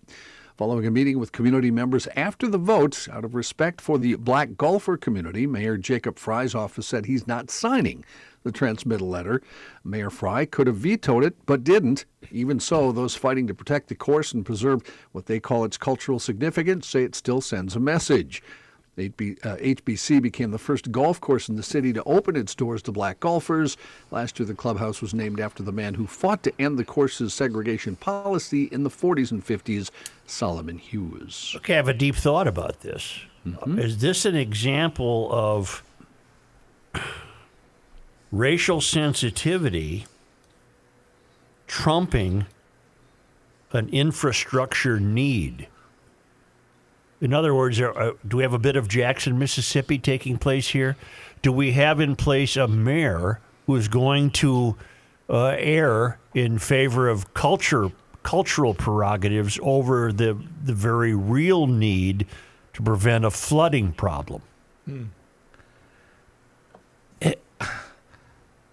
Following 0.56 0.88
a 0.88 0.92
meeting 0.92 1.20
with 1.20 1.34
community 1.34 1.72
members 1.72 2.08
after 2.16 2.48
the 2.48 2.58
vote, 2.58 3.06
out 3.12 3.26
of 3.26 3.36
respect 3.36 3.82
for 3.82 3.98
the 3.98 4.16
black 4.16 4.56
golfer 4.56 4.96
community, 4.96 5.46
Mayor 5.46 5.76
Jacob 5.76 6.18
Frey's 6.18 6.56
office 6.56 6.88
said 6.88 7.06
he's 7.06 7.28
not 7.28 7.52
signing 7.52 8.06
the 8.44 8.52
transmittal 8.54 9.10
letter. 9.10 9.42
Mayor 9.84 10.10
Fry 10.10 10.46
could 10.46 10.68
have 10.68 10.78
vetoed 10.78 11.26
it, 11.26 11.36
but 11.46 11.66
didn't. 11.66 12.06
Even 12.32 12.62
so, 12.62 12.94
those 12.94 13.14
fighting 13.14 13.46
to 13.48 13.54
protect 13.54 13.90
the 13.90 13.96
course 13.96 14.32
and 14.32 14.46
preserve 14.46 14.82
what 15.12 15.26
they 15.26 15.42
call 15.42 15.66
its 15.66 15.78
cultural 15.78 16.18
significance 16.18 16.88
say 16.88 17.04
it 17.04 17.14
still 17.14 17.42
sends 17.42 17.76
a 17.76 17.80
message. 17.82 18.42
HB, 18.98 19.46
uh, 19.46 19.56
HBC 19.58 20.22
became 20.22 20.52
the 20.52 20.58
first 20.58 20.92
golf 20.92 21.22
course 21.22 21.48
in 21.48 21.56
the 21.56 21.64
city 21.64 21.94
to 21.94 22.04
open 22.04 22.36
its 22.36 22.54
doors 22.54 22.82
to 22.84 22.92
black 22.92 23.20
golfers. 23.20 23.78
Last 24.12 24.40
year, 24.40 24.46
the 24.46 24.54
clubhouse 24.54 25.02
was 25.02 25.14
named 25.14 25.40
after 25.40 25.64
the 25.64 25.72
man 25.72 25.94
who 25.94 26.06
fought 26.06 26.44
to 26.44 26.54
end 26.60 26.78
the 26.78 26.86
course's 26.86 27.34
segregation 27.34 27.96
policy 27.96 28.66
in 28.66 28.84
the 28.84 28.90
40s 28.90 29.32
and 29.32 29.46
50s, 29.46 29.90
Solomon 30.26 30.78
Hughes. 30.78 31.54
Okay, 31.58 31.74
I 31.74 31.78
have 31.78 31.88
a 31.88 31.94
deep 31.94 32.16
thought 32.16 32.48
about 32.48 32.82
this. 32.82 33.20
Is 33.66 34.00
this 34.00 34.26
an 34.26 34.36
example 34.36 35.30
of 35.32 35.82
racial 38.32 38.82
sensitivity 38.82 40.06
trumping 41.68 42.46
an 43.72 43.90
infrastructure 43.90 45.00
need. 45.00 45.68
In 47.22 47.34
other 47.34 47.54
words, 47.54 47.80
are, 47.80 47.98
uh, 47.98 48.12
do 48.28 48.38
we 48.38 48.44
have 48.44 48.54
a 48.54 48.60
bit 48.60 48.76
of 48.76 48.88
Jackson, 48.88 49.38
Mississippi 49.38 49.98
taking 49.98 50.38
place 50.38 50.70
here? 50.70 50.96
Do 51.42 51.52
we 51.52 51.74
have 51.74 52.00
in 52.00 52.16
place 52.16 52.56
a 52.56 52.68
mayor 52.68 53.40
who 53.66 53.76
is 53.76 53.88
going 53.88 54.32
to 54.32 54.76
uh, 55.30 55.56
err 55.58 56.18
in 56.34 56.60
favor 56.60 57.10
of 57.10 57.34
culture, 57.34 57.92
cultural 58.24 58.74
prerogatives 58.74 59.60
over 59.62 60.12
the 60.12 60.38
the 60.64 60.74
very 60.74 61.14
real 61.14 61.68
need 61.68 62.26
to 62.74 62.82
prevent 62.82 63.26
a 63.26 63.32
flooding 63.32 63.92
problem? 63.92 64.42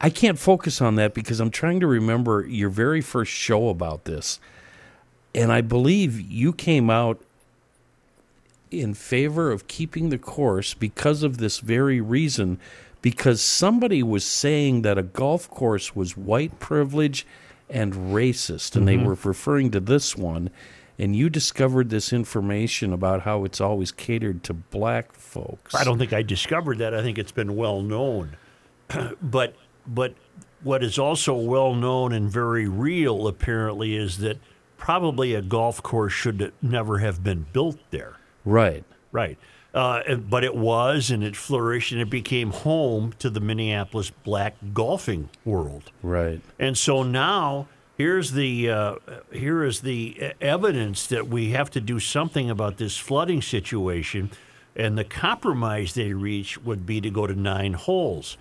I 0.01 0.11
can't 0.11 0.39
focus 0.39 0.81
on 0.81 0.95
that 0.97 1.15
because 1.15 1.41
I'm 1.41 1.51
trying 1.51 1.81
to 1.81 1.87
remember 1.87 2.47
your 2.47 2.71
very 2.71 3.01
first 3.01 3.33
show 3.33 3.71
about 3.71 4.05
this. 4.05 4.39
And 5.35 5.51
I 5.51 5.63
believe 5.63 6.21
you 6.21 6.53
came 6.53 6.91
out 6.91 7.21
in 8.71 8.95
favor 8.95 9.51
of 9.53 9.69
keeping 9.69 10.11
the 10.11 10.19
course 10.19 10.75
because 10.75 11.23
of 11.23 11.39
this 11.39 11.59
very 11.61 12.01
reason 12.01 12.59
because 13.03 13.41
somebody 13.41 14.03
was 14.03 14.25
saying 14.25 14.83
that 14.83 14.99
a 14.99 15.03
golf 15.03 15.49
course 15.49 15.95
was 15.95 16.17
white 16.17 16.59
privilege 16.59 17.25
and 17.71 17.93
racist 17.95 18.75
and 18.75 18.89
they 18.89 18.97
Mhm. 18.97 19.05
were 19.05 19.19
referring 19.25 19.71
to 19.71 19.81
this 19.81 20.17
one 20.17 20.51
and 20.99 21.15
you 21.15 21.29
discovered 21.29 21.91
this 21.91 22.13
information 22.13 22.93
about 22.93 23.23
how 23.23 23.45
it's 23.45 23.61
always 23.61 23.93
catered 23.93 24.43
to 24.43 24.55
black 24.55 25.13
folks. 25.13 25.75
I 25.75 25.85
don't 25.85 25.99
think 25.99 26.15
I 26.15 26.23
discovered 26.23 26.79
that. 26.79 26.95
I 26.95 27.03
think 27.03 27.19
it's 27.19 27.33
been 27.33 27.55
well 27.55 27.83
known. 27.83 28.37
but 29.23 29.55
but 29.87 30.15
what 30.63 30.83
is 30.83 30.99
also 30.99 31.35
well 31.35 31.75
known 31.75 32.13
and 32.13 32.31
very 32.31 32.67
real 32.67 33.29
apparently 33.29 33.95
is 33.95 34.19
that 34.19 34.39
probably 34.79 35.35
a 35.35 35.43
golf 35.43 35.83
course 35.83 36.13
should 36.13 36.53
never 36.63 36.99
have 36.99 37.23
been 37.23 37.47
built 37.53 37.79
there. 37.91 38.16
Right. 38.47 38.85
Right. 39.13 39.37
Uh, 39.75 40.15
but 40.15 40.43
it 40.43 40.57
was, 40.57 41.11
and 41.11 41.23
it 41.23 41.37
flourished, 41.37 41.93
and 41.93 42.01
it 42.01 42.09
became 42.09 42.51
home 42.51 43.13
to 43.19 43.29
the 43.29 43.41
Minneapolis 43.41 44.11
black 44.25 44.55
golfing 44.73 45.29
world. 45.45 45.91
Right. 46.03 46.41
And 46.59 46.79
so 46.79 47.03
now 47.03 47.69
here's 47.99 48.33
the 48.33 48.71
uh, 48.71 48.95
here 49.33 49.65
is 49.65 49.83
the 49.83 50.33
evidence 50.41 51.07
that 51.09 51.29
we 51.29 51.51
have 51.51 51.71
to 51.73 51.81
do 51.83 52.01
something 52.01 52.49
about 52.49 52.79
this 52.79 52.97
flooding 52.97 53.43
situation, 53.43 54.31
and 54.75 54.97
the 54.97 55.05
compromise 55.05 55.93
they 55.93 56.15
reach 56.15 56.57
would 56.63 56.87
be 56.87 57.03
to 57.03 57.11
go 57.11 57.27
to 57.27 57.35
nine 57.35 57.75
holes. 57.75 58.39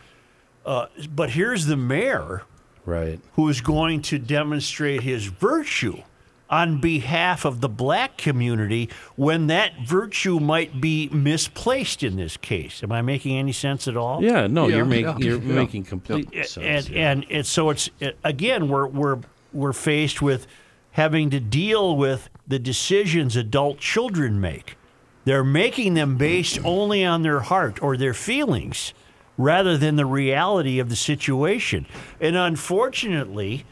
Uh, 0.65 0.87
but 1.13 1.31
here's 1.31 1.65
the 1.65 1.77
mayor, 1.77 2.43
right, 2.85 3.19
who 3.33 3.49
is 3.49 3.59
going 3.59 4.01
to 4.03 4.17
demonstrate 4.17 5.01
his 5.01 5.25
virtue 5.25 6.01
on 6.49 6.79
behalf 6.79 7.45
of 7.45 7.61
the 7.61 7.69
black 7.69 8.17
community 8.17 8.89
when 9.15 9.47
that 9.47 9.73
virtue 9.83 10.39
might 10.39 10.79
be 10.79 11.09
misplaced 11.09 12.03
in 12.03 12.17
this 12.17 12.37
case. 12.37 12.83
Am 12.83 12.91
I 12.91 13.01
making 13.01 13.35
any 13.35 13.51
sense 13.51 13.87
at 13.87 13.97
all? 13.97 14.23
Yeah, 14.23 14.47
no, 14.47 14.67
you're 14.67 14.85
making 14.85 15.19
you're 15.19 15.39
making 15.39 15.85
complete 15.85 16.29
and 16.33 16.45
sense. 16.45 16.87
and, 16.87 16.95
and 16.95 17.25
it's 17.29 17.49
so 17.49 17.69
it's 17.71 17.89
again 18.23 18.67
we're 18.69 18.87
we're 18.87 19.19
we're 19.53 19.73
faced 19.73 20.21
with 20.21 20.45
having 20.91 21.29
to 21.29 21.39
deal 21.39 21.97
with 21.97 22.29
the 22.47 22.59
decisions 22.59 23.35
adult 23.35 23.79
children 23.79 24.39
make. 24.39 24.77
They're 25.25 25.43
making 25.43 25.95
them 25.95 26.17
based 26.17 26.59
only 26.63 27.03
on 27.03 27.23
their 27.23 27.39
heart 27.39 27.81
or 27.81 27.97
their 27.97 28.13
feelings 28.13 28.93
rather 29.37 29.77
than 29.77 29.95
the 29.95 30.05
reality 30.05 30.79
of 30.79 30.89
the 30.89 30.95
situation. 30.95 31.85
And 32.21 32.35
unfortunately, 32.37 33.65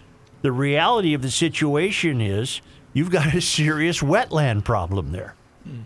the 0.43 0.51
reality 0.51 1.15
of 1.15 1.23
the 1.23 1.31
situation 1.31 2.21
is 2.21 2.61
you've 2.91 3.09
got 3.09 3.33
a 3.33 3.41
serious 3.41 4.01
wetland 4.01 4.63
problem 4.63 5.11
there. 5.11 5.33
Hmm. 5.63 5.81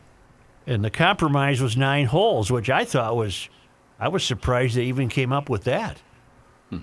And 0.65 0.83
the 0.83 0.89
compromise 0.89 1.61
was 1.61 1.77
nine 1.77 2.07
holes, 2.07 2.51
which 2.51 2.69
I 2.69 2.83
thought 2.83 3.15
was, 3.15 3.47
I 3.99 4.09
was 4.09 4.23
surprised 4.23 4.75
they 4.75 4.83
even 4.85 5.07
came 5.07 5.31
up 5.31 5.47
with 5.47 5.63
that. 5.63 6.01
Hmm. 6.69 6.79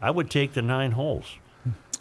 I 0.00 0.10
would 0.10 0.30
take 0.30 0.52
the 0.52 0.62
nine 0.62 0.92
holes. 0.92 1.24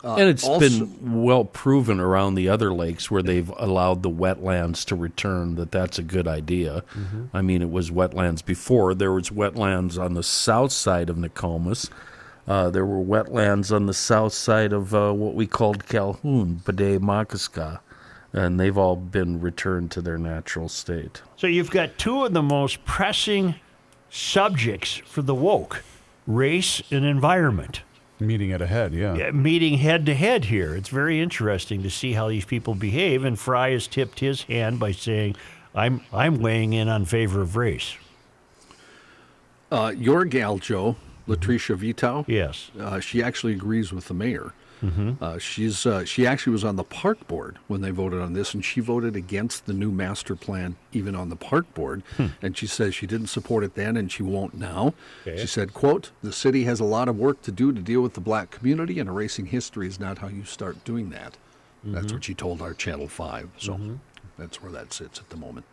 Uh, 0.03 0.17
and 0.17 0.30
it's 0.30 0.47
been 0.47 1.23
well 1.23 1.45
proven 1.45 1.99
around 1.99 2.36
the 2.36 2.49
other 2.49 2.71
lakes 2.71 3.09
where 3.09 3.23
they've 3.23 3.49
allowed 3.57 4.03
the 4.03 4.09
wetlands 4.09 4.86
to 4.86 4.95
return 4.95 5.55
that 5.55 5.71
that's 5.71 5.97
a 5.97 6.03
good 6.03 6.28
idea. 6.28 6.84
Mhm. 6.93 7.30
I 7.34 7.41
mean, 7.41 7.63
it 7.63 7.71
was 7.71 7.89
wetlands 7.89 8.45
before. 8.45 8.93
There 8.93 9.13
was 9.13 9.32
wetlands 9.32 9.97
on 9.99 10.13
the 10.13 10.21
south 10.21 10.71
side 10.73 11.09
of 11.09 11.17
Nokomis. 11.17 11.89
Uh, 12.47 12.69
there 12.69 12.85
were 12.85 13.03
wetlands 13.03 13.75
on 13.75 13.87
the 13.87 13.93
south 13.93 14.33
side 14.33 14.71
of 14.71 14.93
uh, 14.93 15.11
what 15.11 15.33
we 15.33 15.47
called 15.47 15.87
Calhoun, 15.87 16.61
Bde 16.63 17.01
Maka 17.01 17.37
Ska, 17.37 17.81
and 18.33 18.59
they've 18.59 18.77
all 18.77 18.95
been 18.95 19.41
returned 19.41 19.89
to 19.91 20.01
their 20.01 20.17
natural 20.17 20.69
state. 20.69 21.21
So 21.37 21.47
you've 21.47 21.71
got 21.71 21.97
two 21.97 22.25
of 22.25 22.33
the 22.33 22.43
most 22.43 22.85
pressing 22.85 23.55
subjects 24.09 24.95
for 25.05 25.21
the 25.21 25.35
woke 25.35 25.83
race 26.27 26.81
and 26.91 27.05
environment. 27.05 27.81
Meeting 28.19 28.51
at 28.53 28.61
a 28.61 28.67
head, 28.67 28.93
yeah. 28.93 29.15
Yeah, 29.15 29.31
meeting 29.31 29.77
head 29.77 30.05
to 30.05 30.13
head 30.13 30.45
here. 30.45 30.73
It's 30.73 30.89
very 30.89 31.19
interesting 31.19 31.83
to 31.83 31.89
see 31.89 32.13
how 32.13 32.29
these 32.29 32.45
people 32.45 32.73
behave. 32.73 33.25
And 33.25 33.37
Frey 33.37 33.73
has 33.73 33.87
tipped 33.87 34.21
his 34.21 34.43
hand 34.43 34.79
by 34.79 34.93
saying, 34.93 35.35
I'm, 35.73 36.01
I'm 36.13 36.39
weighing 36.39 36.71
in 36.71 36.87
on 36.87 37.03
favor 37.03 37.41
of 37.41 37.57
race. 37.57 37.95
Uh, 39.69 39.91
your 39.97 40.23
gal, 40.23 40.57
Joe, 40.57 40.95
LaTrisha 41.28 41.76
Vetaw. 41.78 42.26
Yes. 42.28 42.71
Uh, 42.80 42.99
she 42.99 43.21
actually 43.23 43.53
agrees 43.53 43.91
with 43.91 44.07
the 44.07 44.13
mayor. 44.13 44.53
Mhm. 44.82 45.19
Uh, 45.21 45.39
she's 45.39 45.86
uh, 45.86 46.03
she 46.03 46.28
actually 46.28 46.51
was 46.51 46.65
on 46.65 46.76
the 46.76 46.84
park 46.84 47.26
board 47.30 47.57
when 47.67 47.80
they 47.82 47.91
voted 47.91 48.21
on 48.21 48.34
this, 48.34 48.53
and 48.53 48.63
she 48.63 48.82
voted 48.82 49.15
against 49.15 49.65
the 49.65 49.73
new 49.73 49.89
master 49.89 50.36
plan 50.36 50.76
even 50.91 51.15
on 51.15 51.30
the 51.30 51.36
park 51.38 51.73
board. 51.73 52.03
Hmm. 52.17 52.28
And 52.41 52.57
she 52.57 52.67
says 52.67 52.93
she 52.93 53.07
didn't 53.07 53.28
support 53.28 53.63
it 53.63 53.76
then, 53.76 53.95
and 53.95 54.11
she 54.11 54.21
won't 54.21 54.53
now. 54.53 54.93
Okay. 55.26 55.39
She 55.39 55.47
said, 55.47 55.73
"quote 55.73 56.11
The 56.21 56.34
city 56.34 56.65
has 56.65 56.82
a 56.82 56.86
lot 56.86 57.07
of 57.07 57.17
work 57.17 57.41
to 57.43 57.51
do 57.53 57.71
to 57.71 57.82
deal 57.82 58.01
with 58.01 58.13
the 58.15 58.21
black 58.21 58.51
community, 58.51 58.99
and 58.99 59.09
erasing 59.09 59.45
history 59.47 59.88
is 59.88 59.99
not 59.99 60.17
how 60.17 60.28
you 60.28 60.43
start 60.43 60.84
doing 60.84 61.09
that." 61.11 61.38
That's 61.84 62.07
Mhm. 62.07 62.13
what 62.13 62.23
she 62.26 62.34
told 62.34 62.61
our 62.61 62.73
Channel 62.73 63.07
Five. 63.07 63.49
So 63.57 63.76
Mhm. 63.76 63.99
that's 64.38 64.61
where 64.61 64.71
that 64.73 64.91
sits 64.91 65.19
at 65.19 65.30
the 65.30 65.38
moment. 65.38 65.65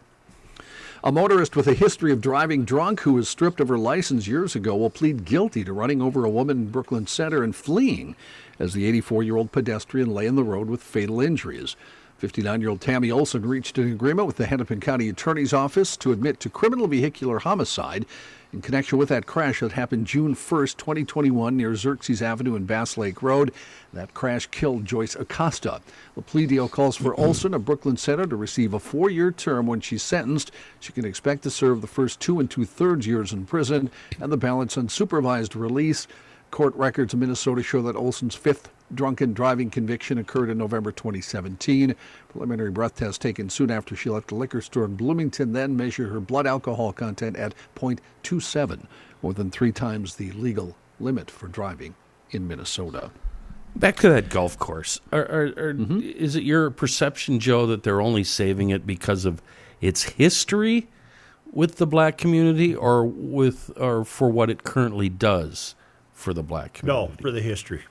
A 1.05 1.11
motorist 1.11 1.57
with 1.57 1.67
a 1.67 1.75
history 1.75 2.13
of 2.13 2.21
driving 2.21 2.65
drunk 2.65 3.01
who 3.01 3.15
was 3.15 3.29
stripped 3.29 3.61
of 3.61 3.67
her 3.67 3.79
license 3.79 4.29
years 4.29 4.55
ago 4.55 4.77
will 4.77 4.89
plead 4.89 5.25
guilty 5.25 5.65
to 5.65 5.73
running 5.73 6.01
over 6.01 6.25
a 6.25 6.31
woman 6.31 6.59
in 6.59 6.71
Brooklyn 6.71 7.09
Center 7.09 7.43
and 7.43 7.57
fleeing 7.57 8.15
as 8.61 8.73
the 8.73 8.87
84 8.87 9.25
year 9.25 9.37
old 9.37 9.51
pedestrian 9.51 10.15
lay 10.15 10.27
in 10.27 10.37
the 10.37 10.45
road 10.45 10.69
with 10.69 10.81
fatal 10.81 11.21
injuries. 11.21 11.75
59 12.23 12.61
year 12.61 12.71
old 12.71 12.81
Tammy 12.81 13.11
Olson 13.11 13.45
reached 13.45 13.79
an 13.79 13.91
agreement 13.91 14.29
with 14.29 14.37
the 14.37 14.47
Hennepin 14.47 14.79
County 14.79 15.09
Attorney's 15.09 15.53
Office 15.53 15.97
to 15.97 16.13
admit 16.13 16.39
to 16.39 16.49
criminal 16.49 16.87
vehicular 16.87 17.41
homicide 17.41 18.07
in 18.53 18.63
connection 18.63 18.97
with 18.97 19.09
that 19.09 19.27
crash 19.27 19.59
that 19.59 19.73
happened 19.73 20.07
June 20.07 20.37
1st, 20.37 20.77
2021, 20.77 21.57
near 21.57 21.75
Xerxes 21.75 22.23
Avenue 22.23 22.55
and 22.55 22.65
Bass 22.65 22.97
Lake 22.97 23.25
Road. 23.25 23.53
That 23.93 24.15
crash 24.15 24.47
killed 24.47 24.85
Joyce 24.85 25.17
Acosta. 25.17 25.81
The 26.15 26.23
plea 26.23 26.47
deal 26.47 26.69
calls 26.69 26.97
for 26.97 27.11
mm-hmm. 27.11 27.23
Olson 27.23 27.55
a 27.55 27.59
Brooklyn 27.59 27.97
Center 27.97 28.27
to 28.27 28.37
receive 28.37 28.73
a 28.73 28.79
four 28.79 29.11
year 29.11 29.33
term 29.33 29.67
when 29.67 29.81
she's 29.81 30.05
sentenced. 30.05 30.53
She 30.79 30.93
can 30.93 31.05
expect 31.05 31.43
to 31.43 31.51
serve 31.51 31.81
the 31.81 31.89
first 31.89 32.21
two 32.21 32.39
and 32.39 32.49
two 32.49 32.65
thirds 32.65 33.05
years 33.05 33.33
in 33.33 33.47
prison 33.47 33.91
and 34.21 34.31
the 34.31 34.37
balance 34.37 34.79
on 34.79 34.89
supervised 34.89 35.57
release. 35.57 36.07
Court 36.53 36.75
records 36.77 37.15
in 37.15 37.21
Minnesota 37.21 37.63
show 37.63 37.81
that 37.81 37.97
Olson's 37.97 38.35
fifth 38.35 38.69
drunken 38.95 39.33
driving 39.33 39.71
conviction 39.71 40.19
occurred 40.19 40.51
in 40.51 40.59
November 40.59 40.93
2017. 40.93 41.95
Preliminary 42.29 42.71
breath 42.71 42.95
test 42.95 43.23
taken 43.23 43.49
soon 43.49 43.71
after 43.71 43.97
she 43.97 44.11
left 44.11 44.33
a 44.33 44.35
liquor 44.35 44.61
store 44.61 44.85
in 44.85 44.95
Bloomington 44.95 45.55
then 45.55 45.75
measured 45.75 46.11
her 46.11 46.21
blood 46.21 46.47
alcohol 46.47 46.93
content 46.93 47.39
at 47.39 47.55
0.27, 47.75 48.85
more 49.23 49.33
than 49.33 49.51
three 49.51 49.73
times 49.73 50.17
the 50.17 50.31
legal 50.33 50.77
limit 51.01 51.31
for 51.31 51.49
driving 51.49 51.95
in 52.33 52.47
Minnesota. 52.47 53.11
Back 53.75 53.97
to 53.97 54.11
that 54.11 54.29
golf 54.29 54.59
course. 54.59 55.01
Are, 55.11 55.23
are, 55.23 55.45
are, 55.57 55.75
Mm-hmm. 55.75 56.01
Is 56.01 56.37
it 56.37 56.43
your 56.43 56.71
perception, 56.71 57.41
Joe, 57.41 57.67
that 57.67 57.83
they're 57.83 58.03
only 58.03 58.25
saving 58.25 58.69
it 58.69 58.87
because 58.87 59.25
of 59.25 59.41
its 59.81 60.03
history 60.03 60.91
with 61.51 61.77
the 61.77 61.87
black 61.87 62.19
community, 62.19 62.75
or 62.75 63.07
with, 63.07 63.71
or 63.79 64.05
for 64.05 64.29
what 64.29 64.51
it 64.51 64.65
currently 64.65 65.09
does 65.09 65.75
for 66.23 66.33
the 66.33 66.43
black 66.43 66.75
community? 66.75 67.13
No, 67.15 67.23
for 67.23 67.31
the 67.31 67.43
history. 67.43 67.83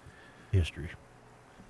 History. 0.52 0.90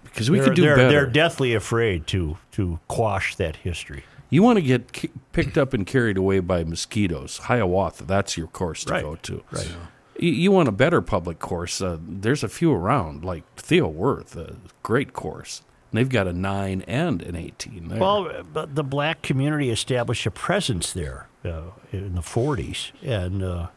Because 0.04 0.30
we 0.32 0.38
they're, 0.40 0.48
could 0.48 0.56
do 0.56 0.62
they're, 0.64 0.76
better. 0.76 0.90
They're 0.90 1.06
deathly 1.06 1.54
afraid 1.54 2.08
to, 2.08 2.38
to 2.54 2.80
quash 2.88 3.36
that 3.36 3.58
history. 3.58 4.04
You 4.30 4.44
want 4.44 4.58
to 4.58 4.62
get 4.62 4.94
ki- 4.94 5.12
picked 5.34 5.58
up 5.58 5.74
and 5.74 5.86
carried 5.86 6.18
away 6.18 6.40
by 6.40 6.64
mosquitoes. 6.64 7.38
Hiawatha, 7.38 8.06
that's 8.06 8.38
your 8.38 8.48
course 8.48 8.86
to 8.86 8.94
Right, 8.94 9.04
go 9.04 9.16
to. 9.18 9.44
right. 9.52 9.72
You, 10.18 10.32
you 10.32 10.52
want 10.52 10.70
a 10.70 10.72
better 10.72 11.02
public 11.02 11.40
course. 11.40 11.82
Uh, 11.82 11.98
there's 12.02 12.44
a 12.44 12.48
few 12.50 12.72
around, 12.72 13.26
like 13.26 13.44
Theo 13.58 13.88
Wirth, 13.88 14.36
a 14.36 14.56
great 14.84 15.14
course. 15.14 15.62
And 15.92 15.98
they've 15.98 16.10
got 16.10 16.28
a 16.28 16.34
9 16.34 16.84
and 16.88 17.22
an 17.22 17.36
18 17.36 17.90
there. 17.90 18.00
Well, 18.00 18.44
but 18.54 18.76
the 18.76 18.84
black 18.84 19.22
community 19.22 19.70
established 19.70 20.26
a 20.26 20.32
presence 20.32 20.94
there 20.94 21.28
uh, 21.44 21.64
in 21.92 22.16
the 22.16 22.22
40s. 22.22 22.92
And 23.04 23.44
uh, 23.44 23.68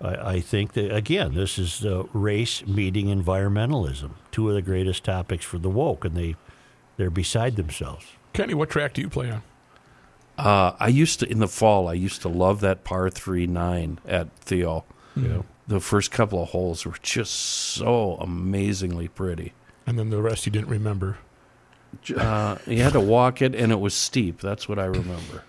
I, 0.00 0.32
I 0.34 0.40
think 0.40 0.72
that, 0.72 0.94
again, 0.94 1.34
this 1.34 1.58
is 1.58 1.84
uh, 1.84 2.04
race 2.12 2.66
meeting 2.66 3.06
environmentalism, 3.06 4.12
two 4.30 4.48
of 4.48 4.54
the 4.54 4.62
greatest 4.62 5.04
topics 5.04 5.44
for 5.44 5.58
the 5.58 5.70
woke. 5.70 6.04
And 6.04 6.16
they, 6.16 6.36
They're 6.96 7.10
beside 7.10 7.56
themselves. 7.56 8.04
Kenny, 8.32 8.52
what 8.52 8.68
track 8.68 8.92
do 8.92 9.00
you 9.00 9.08
play 9.08 9.30
on? 9.30 9.42
Uh, 10.36 10.74
I 10.78 10.88
used 10.88 11.20
to 11.20 11.30
in 11.30 11.38
the 11.38 11.48
fall. 11.48 11.88
I 11.88 11.94
used 11.94 12.22
to 12.22 12.28
love 12.28 12.60
that 12.60 12.84
par 12.84 13.10
three 13.10 13.46
nine 13.46 13.98
at 14.06 14.30
Theo. 14.38 14.84
Yeah. 15.16 15.42
The 15.66 15.80
first 15.80 16.10
couple 16.10 16.42
of 16.42 16.50
holes 16.50 16.84
were 16.84 16.96
just 17.02 17.32
so 17.32 18.16
amazingly 18.20 19.08
pretty. 19.08 19.52
And 19.86 19.98
then 19.98 20.10
the 20.10 20.22
rest 20.22 20.46
you 20.46 20.52
didn't 20.52 20.68
remember. 20.68 21.18
Uh, 22.16 22.56
you 22.66 22.82
had 22.82 22.92
to 22.92 23.00
walk 23.00 23.42
it, 23.42 23.54
and 23.54 23.72
it 23.72 23.80
was 23.80 23.94
steep. 23.94 24.40
That's 24.40 24.68
what 24.68 24.78
I 24.78 24.84
remember. 24.84 25.44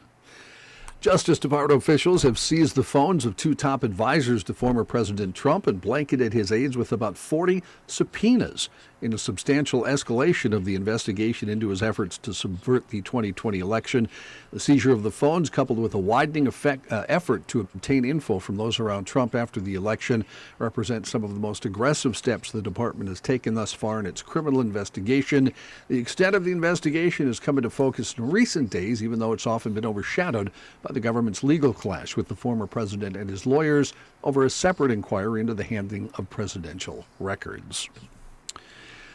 Justice 1.02 1.40
Department 1.40 1.82
officials 1.82 2.22
have 2.22 2.38
seized 2.38 2.76
the 2.76 2.84
phones 2.84 3.26
of 3.26 3.36
two 3.36 3.56
top 3.56 3.84
advisors 3.84 4.44
to 4.44 4.54
former 4.54 4.84
President 4.84 5.34
Trump 5.34 5.66
and 5.66 5.82
blanketed 5.82 6.32
his 6.32 6.52
aides 6.52 6.78
with 6.78 6.92
about 6.92 7.18
40 7.18 7.64
subpoenas 7.88 8.70
in 9.02 9.14
a 9.14 9.18
substantial 9.18 9.84
escalation 9.84 10.54
of 10.54 10.66
the 10.66 10.76
investigation 10.76 11.50
into 11.50 11.70
his 11.70 11.82
efforts 11.82 12.18
to 12.20 12.34
subvert 12.34 12.90
the 12.90 13.02
2020 13.02 13.60
election. 13.60 14.08
The 14.52 14.60
seizure 14.60 14.92
of 14.92 15.04
the 15.04 15.12
phones, 15.12 15.50
coupled 15.50 15.80
with 15.80 15.94
a 15.94 16.00
widening 16.00 16.48
effect, 16.48 16.92
uh, 16.92 17.06
effort 17.10 17.48
to 17.50 17.62
obtain 17.62 18.06
info 18.06 18.40
from 18.40 18.58
those 18.58 18.80
around 18.80 19.06
Trump 19.06 19.34
after 19.34 19.60
the 19.60 19.76
election, 19.76 20.26
represent 20.60 21.08
some 21.08 21.24
of 21.24 21.34
the 21.34 21.40
most 21.40 21.66
aggressive 21.66 22.16
steps 22.16 22.52
the 22.52 22.62
department 22.62 23.10
has 23.10 23.20
taken 23.20 23.56
thus 23.56 23.74
far 23.74 24.00
in 24.00 24.06
its 24.06 24.22
criminal 24.22 24.62
investigation. 24.62 25.52
The 25.88 25.98
extent 25.98 26.36
of 26.36 26.46
the 26.46 26.52
investigation 26.52 27.28
has 27.28 27.40
come 27.40 27.58
into 27.58 27.70
focus 27.70 28.14
in 28.18 28.30
recent 28.30 28.70
days, 28.70 29.04
even 29.04 29.20
though 29.20 29.34
it's 29.34 29.48
often 29.48 29.74
been 29.74 29.86
overshadowed 29.86 30.52
by 30.82 30.94
the 30.94 31.00
government's 31.00 31.44
legal 31.44 31.74
clash 31.74 32.16
with 32.16 32.28
the 32.28 32.36
former 32.36 32.68
president 32.68 33.16
and 33.16 33.30
his 33.30 33.46
lawyers 33.46 33.94
over 34.24 34.46
a 34.46 34.50
separate 34.50 34.92
inquiry 34.92 35.42
into 35.42 35.54
the 35.54 35.64
handling 35.64 36.10
of 36.16 36.30
presidential 36.30 37.06
records. 37.20 37.90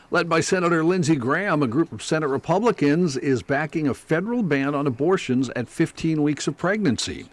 Led 0.08 0.28
by 0.28 0.38
Senator 0.40 0.84
Lindsey 0.84 1.16
Graham, 1.16 1.64
a 1.64 1.66
group 1.66 1.90
of 1.90 2.00
Senate 2.00 2.28
Republicans 2.28 3.16
is 3.16 3.42
backing 3.42 3.88
a 3.88 3.94
federal 3.94 4.44
ban 4.44 4.72
on 4.72 4.86
abortions 4.86 5.50
at 5.56 5.68
15 5.68 6.22
weeks 6.22 6.46
of 6.46 6.56
pregnancy. 6.56 7.26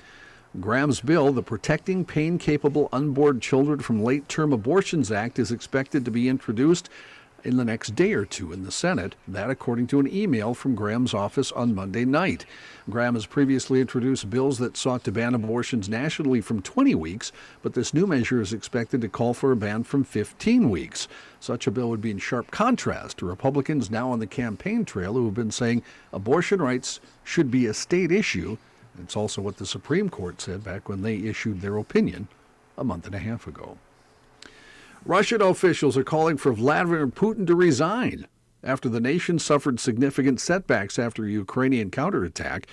Graham's 0.60 1.00
bill, 1.00 1.32
the 1.32 1.44
Protecting 1.44 2.04
Pain 2.04 2.40
Capable 2.40 2.90
Unborn 2.92 3.40
Children 3.40 3.80
from 3.82 4.04
Late 4.04 4.28
Term 4.28 4.52
Abortions 4.52 5.12
Act, 5.12 5.38
is 5.38 5.52
expected 5.52 6.04
to 6.04 6.10
be 6.10 6.28
introduced 6.28 6.90
in 7.44 7.58
the 7.58 7.66
next 7.66 7.96
day 7.96 8.14
or 8.14 8.26
two 8.26 8.54
in 8.54 8.64
the 8.64 8.72
Senate. 8.72 9.16
That, 9.28 9.50
according 9.50 9.88
to 9.88 10.00
an 10.00 10.08
email 10.08 10.54
from 10.54 10.76
Graham's 10.76 11.14
office 11.14 11.52
on 11.52 11.76
Monday 11.76 12.06
night. 12.06 12.46
Graham 12.90 13.16
has 13.16 13.26
previously 13.26 13.82
introduced 13.82 14.30
bills 14.30 14.58
that 14.60 14.78
sought 14.78 15.04
to 15.04 15.12
ban 15.12 15.34
abortions 15.34 15.88
nationally 15.90 16.42
from 16.42 16.62
20 16.62 16.96
weeks, 16.96 17.32
but 17.62 17.74
this 17.74 17.94
new 17.94 18.08
measure 18.08 18.42
is 18.42 18.54
expected 18.54 19.02
to 19.02 19.10
call 19.10 19.34
for 19.34 19.52
a 19.52 19.56
ban 19.56 19.84
from 19.84 20.04
15 20.04 20.70
weeks. 20.70 21.08
Such 21.40 21.68
a 21.68 21.72
bill 21.72 21.90
would 21.90 22.02
be 22.02 22.12
in 22.12 22.18
sharp 22.18 22.52
contrast 22.52 23.18
to 23.18 23.26
Republicans 23.26 23.92
now 23.92 24.10
on 24.10 24.20
the 24.20 24.28
campaign 24.28 24.86
trail 24.86 25.14
who 25.14 25.26
have 25.26 25.34
been 25.34 25.52
saying 25.52 25.84
abortion 26.12 26.62
rights 26.62 27.00
should 27.24 27.52
be 27.52 27.66
a 27.66 27.74
state 27.74 28.12
issue. 28.12 28.58
It's 29.02 29.16
also 29.16 29.42
what 29.42 29.58
the 29.58 29.66
Supreme 29.66 30.10
Court 30.10 30.40
said 30.40 30.64
back 30.64 30.88
when 30.88 31.02
they 31.02 31.18
issued 31.18 31.62
their 31.62 31.78
opinion 31.78 32.28
a 32.78 32.84
month 32.84 33.06
and 33.06 33.16
a 33.16 33.20
half 33.20 33.48
ago. 33.48 33.78
Russian 35.06 35.42
officials 35.42 35.98
are 35.98 36.04
calling 36.06 36.38
for 36.38 36.54
Vladimir 36.54 37.08
Putin 37.08 37.46
to 37.48 37.56
resign 37.56 38.26
after 38.64 38.88
the 38.88 39.02
nation 39.02 39.38
suffered 39.38 39.78
significant 39.78 40.40
setbacks 40.40 40.98
after 40.98 41.26
a 41.26 41.30
Ukrainian 41.30 41.92
counterattack. 41.92 42.68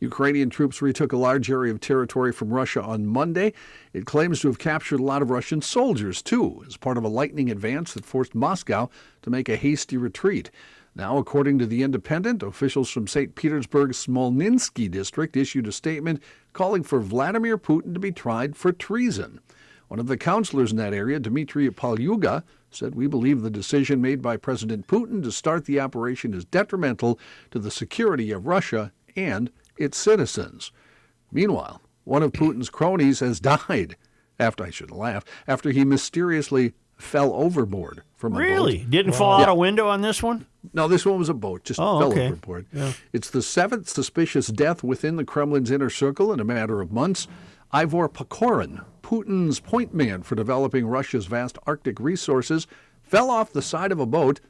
Ukrainian 0.00 0.50
troops 0.50 0.82
retook 0.82 1.12
a 1.12 1.16
large 1.16 1.48
area 1.48 1.72
of 1.72 1.78
territory 1.78 2.32
from 2.32 2.52
Russia 2.52 2.82
on 2.82 3.06
Monday. 3.06 3.52
It 3.92 4.04
claims 4.04 4.40
to 4.40 4.48
have 4.48 4.58
captured 4.58 4.98
a 4.98 5.04
lot 5.04 5.22
of 5.22 5.30
Russian 5.30 5.62
soldiers, 5.62 6.22
too, 6.22 6.64
as 6.66 6.76
part 6.76 6.98
of 6.98 7.04
a 7.04 7.08
lightning 7.08 7.52
advance 7.52 7.94
that 7.94 8.04
forced 8.04 8.34
Moscow 8.34 8.90
to 9.22 9.30
make 9.30 9.48
a 9.48 9.54
hasty 9.54 9.96
retreat. 9.96 10.50
Now, 10.96 11.18
according 11.18 11.60
to 11.60 11.66
The 11.66 11.84
Independent, 11.84 12.42
officials 12.42 12.90
from 12.90 13.06
St. 13.06 13.36
Petersburg's 13.36 14.04
Smolninsky 14.04 14.90
district 14.90 15.36
issued 15.36 15.68
a 15.68 15.72
statement 15.72 16.20
calling 16.52 16.82
for 16.82 16.98
Vladimir 16.98 17.56
Putin 17.56 17.94
to 17.94 18.00
be 18.00 18.10
tried 18.10 18.56
for 18.56 18.72
treason. 18.72 19.40
One 19.88 20.00
of 20.00 20.06
the 20.08 20.16
counselors 20.16 20.72
in 20.72 20.78
that 20.78 20.92
area, 20.92 21.20
Dmitry 21.20 21.70
Palyuga, 21.70 22.42
said, 22.70 22.94
We 22.94 23.06
believe 23.06 23.42
the 23.42 23.50
decision 23.50 24.00
made 24.00 24.20
by 24.20 24.36
President 24.36 24.86
Putin 24.88 25.22
to 25.22 25.30
start 25.32 25.64
the 25.64 25.78
operation 25.80 26.34
is 26.34 26.44
detrimental 26.44 27.18
to 27.52 27.58
the 27.58 27.70
security 27.70 28.30
of 28.32 28.46
Russia 28.46 28.92
and 29.14 29.50
its 29.78 29.96
citizens. 29.96 30.72
Meanwhile, 31.30 31.80
one 32.04 32.22
of 32.22 32.32
Putin's 32.32 32.70
cronies 32.70 33.20
has 33.20 33.40
died, 33.68 33.96
after 34.38 34.64
I 34.64 34.70
should 34.70 34.90
laugh, 34.90 35.24
after 35.46 35.70
he 35.70 35.84
mysteriously 35.84 36.74
fell 36.96 37.32
overboard 37.34 38.02
from 38.16 38.34
a 38.34 38.38
Really? 38.38 38.78
boat. 38.78 38.90
Didn't 38.90 39.12
fall 39.12 39.40
out 39.40 39.48
a 39.48 39.54
window 39.54 39.86
on 39.88 40.00
this 40.00 40.22
one? 40.22 40.46
No, 40.72 40.88
this 40.88 41.04
one 41.06 41.18
was 41.18 41.28
a 41.28 41.34
boat, 41.34 41.62
just 41.64 41.78
Oh, 41.78 42.00
fell 42.00 42.10
okay. 42.12 42.26
overboard. 42.26 42.66
Yeah. 42.72 42.92
It's 43.12 43.30
the 43.30 43.42
seventh 43.42 43.88
suspicious 43.88 44.48
death 44.48 44.82
within 44.82 45.16
the 45.16 45.24
Kremlin's 45.24 45.70
inner 45.70 45.90
circle 45.90 46.32
in 46.32 46.40
a 46.40 46.44
matter 46.44 46.80
of 46.80 46.90
months. 46.92 47.28
Ivor 47.72 48.08
Pakorin, 48.08 48.82
Putin's 49.06 49.60
point 49.60 49.94
man 49.94 50.24
for 50.24 50.34
developing 50.34 50.84
Russia's 50.84 51.26
vast 51.26 51.58
Arctic 51.64 52.00
resources, 52.00 52.66
fell 53.04 53.30
off 53.30 53.52
the 53.52 53.62
side 53.62 53.92
of 53.92 54.00
a 54.00 54.04
boat, 54.04 54.40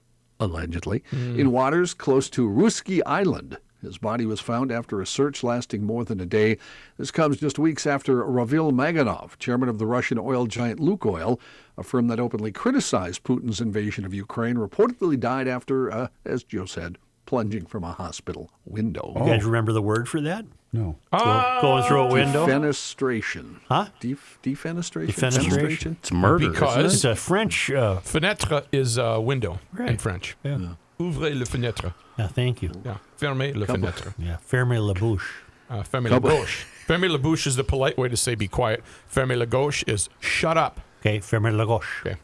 allegedly, 0.40 1.04
in 1.12 1.52
waters 1.52 1.92
close 1.92 2.30
to 2.30 2.48
Ruski 2.48 3.02
Island. 3.04 3.58
His 3.82 3.98
body 3.98 4.24
was 4.24 4.40
found 4.40 4.72
after 4.72 4.98
a 4.98 5.06
search 5.06 5.44
lasting 5.44 5.84
more 5.84 6.06
than 6.06 6.20
a 6.20 6.24
day. 6.24 6.56
This 6.96 7.10
comes 7.10 7.36
just 7.36 7.58
weeks 7.58 7.86
after 7.86 8.24
Ravil 8.24 8.72
Maganov, 8.72 9.36
chairman 9.38 9.68
of 9.68 9.78
the 9.78 9.84
Russian 9.84 10.18
oil 10.18 10.46
giant 10.46 10.80
Lukoil, 10.80 11.38
a 11.76 11.82
firm 11.82 12.08
that 12.08 12.18
openly 12.18 12.50
criticized 12.50 13.24
Putin's 13.24 13.60
invasion 13.60 14.06
of 14.06 14.14
Ukraine, 14.14 14.56
reportedly 14.56 15.20
died 15.20 15.48
after, 15.48 15.92
uh, 15.92 16.08
as 16.24 16.42
Joe 16.42 16.64
said, 16.64 16.96
plunging 17.26 17.66
from 17.66 17.84
a 17.84 17.92
hospital 17.92 18.50
window. 18.64 19.12
You 19.16 19.26
guys 19.26 19.44
remember 19.44 19.72
the 19.72 19.82
word 19.82 20.08
for 20.08 20.22
that? 20.22 20.46
No. 20.76 20.96
Go- 21.12 21.58
going 21.62 21.82
through 21.84 22.00
a 22.02 22.12
window? 22.12 22.46
Defenestration. 22.46 23.56
Huh? 23.68 23.86
Def- 24.00 24.38
defenestration? 24.42 25.06
Defenestration? 25.08 25.92
It's 26.00 26.12
murder. 26.12 26.50
Because- 26.50 26.94
It's 26.94 27.04
a 27.04 27.14
French. 27.16 27.70
Uh, 27.70 28.00
Fenêtre 28.04 28.64
is 28.72 28.98
uh, 28.98 29.18
window 29.20 29.58
in 29.78 29.96
French. 29.98 30.36
yeah. 30.44 30.58
Ouvrez 30.98 31.34
le 31.38 31.44
fenêtre. 31.44 31.92
yeah, 32.18 32.26
thank 32.28 32.62
you. 32.62 32.70
Yeah. 32.84 32.96
Fermez 33.18 33.54
le 33.54 33.66
Couple- 33.66 33.82
fenêtre. 33.90 34.14
Yeah, 34.18 34.36
fermez 34.38 34.78
la 34.80 34.94
bouche. 34.94 35.42
Uh, 35.68 35.82
fermez 35.82 36.10
la 36.10 36.16
Couple- 36.16 36.30
gauche. 36.30 36.66
fermez 36.86 37.08
la 37.10 37.18
bouche 37.18 37.46
is 37.46 37.56
the 37.56 37.64
polite 37.64 37.98
way 37.98 38.08
to 38.08 38.16
say 38.16 38.34
be 38.34 38.48
quiet. 38.48 38.82
Fermez 39.12 39.36
la 39.36 39.44
gauche 39.46 39.82
is 39.86 40.08
shut 40.20 40.56
up. 40.56 40.80
Okay, 41.00 41.18
fermez 41.18 41.54
la 41.54 41.64
gauche. 41.66 42.00
Okay. 42.06 42.16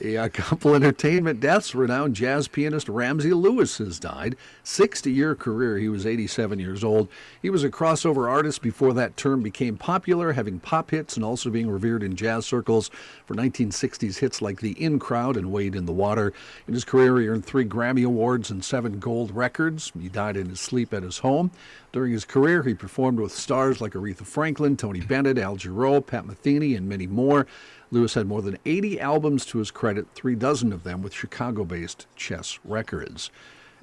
A 0.00 0.28
couple 0.28 0.76
entertainment 0.76 1.40
deaths. 1.40 1.74
Renowned 1.74 2.14
jazz 2.14 2.46
pianist 2.46 2.88
Ramsey 2.88 3.32
Lewis 3.32 3.78
has 3.78 3.98
died. 3.98 4.36
60 4.62 5.10
year 5.10 5.34
career. 5.34 5.76
He 5.78 5.88
was 5.88 6.06
87 6.06 6.60
years 6.60 6.84
old. 6.84 7.08
He 7.42 7.50
was 7.50 7.64
a 7.64 7.70
crossover 7.70 8.30
artist 8.30 8.62
before 8.62 8.92
that 8.92 9.16
term 9.16 9.42
became 9.42 9.76
popular, 9.76 10.32
having 10.32 10.60
pop 10.60 10.92
hits 10.92 11.16
and 11.16 11.24
also 11.24 11.50
being 11.50 11.68
revered 11.68 12.04
in 12.04 12.14
jazz 12.14 12.46
circles 12.46 12.90
for 13.26 13.34
1960s 13.34 14.18
hits 14.18 14.40
like 14.40 14.60
The 14.60 14.80
In 14.80 15.00
Crowd 15.00 15.36
and 15.36 15.50
Wade 15.50 15.74
in 15.74 15.86
the 15.86 15.92
Water. 15.92 16.32
In 16.68 16.74
his 16.74 16.84
career, 16.84 17.18
he 17.18 17.26
earned 17.26 17.44
three 17.44 17.64
Grammy 17.64 18.04
Awards 18.04 18.50
and 18.50 18.64
seven 18.64 19.00
gold 19.00 19.34
records. 19.34 19.90
He 20.00 20.08
died 20.08 20.36
in 20.36 20.48
his 20.48 20.60
sleep 20.60 20.94
at 20.94 21.02
his 21.02 21.18
home. 21.18 21.50
During 21.90 22.12
his 22.12 22.24
career, 22.24 22.62
he 22.62 22.74
performed 22.74 23.18
with 23.18 23.32
stars 23.32 23.80
like 23.80 23.94
Aretha 23.94 24.26
Franklin, 24.26 24.76
Tony 24.76 25.00
Bennett, 25.00 25.38
Al 25.38 25.56
Jarreau, 25.56 26.06
Pat 26.06 26.24
Metheny, 26.24 26.76
and 26.76 26.88
many 26.88 27.06
more. 27.06 27.46
Lewis 27.90 28.14
had 28.14 28.26
more 28.26 28.42
than 28.42 28.58
80 28.66 29.00
albums 29.00 29.46
to 29.46 29.58
his 29.58 29.70
credit, 29.70 30.06
three 30.14 30.34
dozen 30.34 30.72
of 30.72 30.84
them 30.84 31.02
with 31.02 31.14
Chicago 31.14 31.64
based 31.64 32.06
Chess 32.16 32.58
Records. 32.64 33.30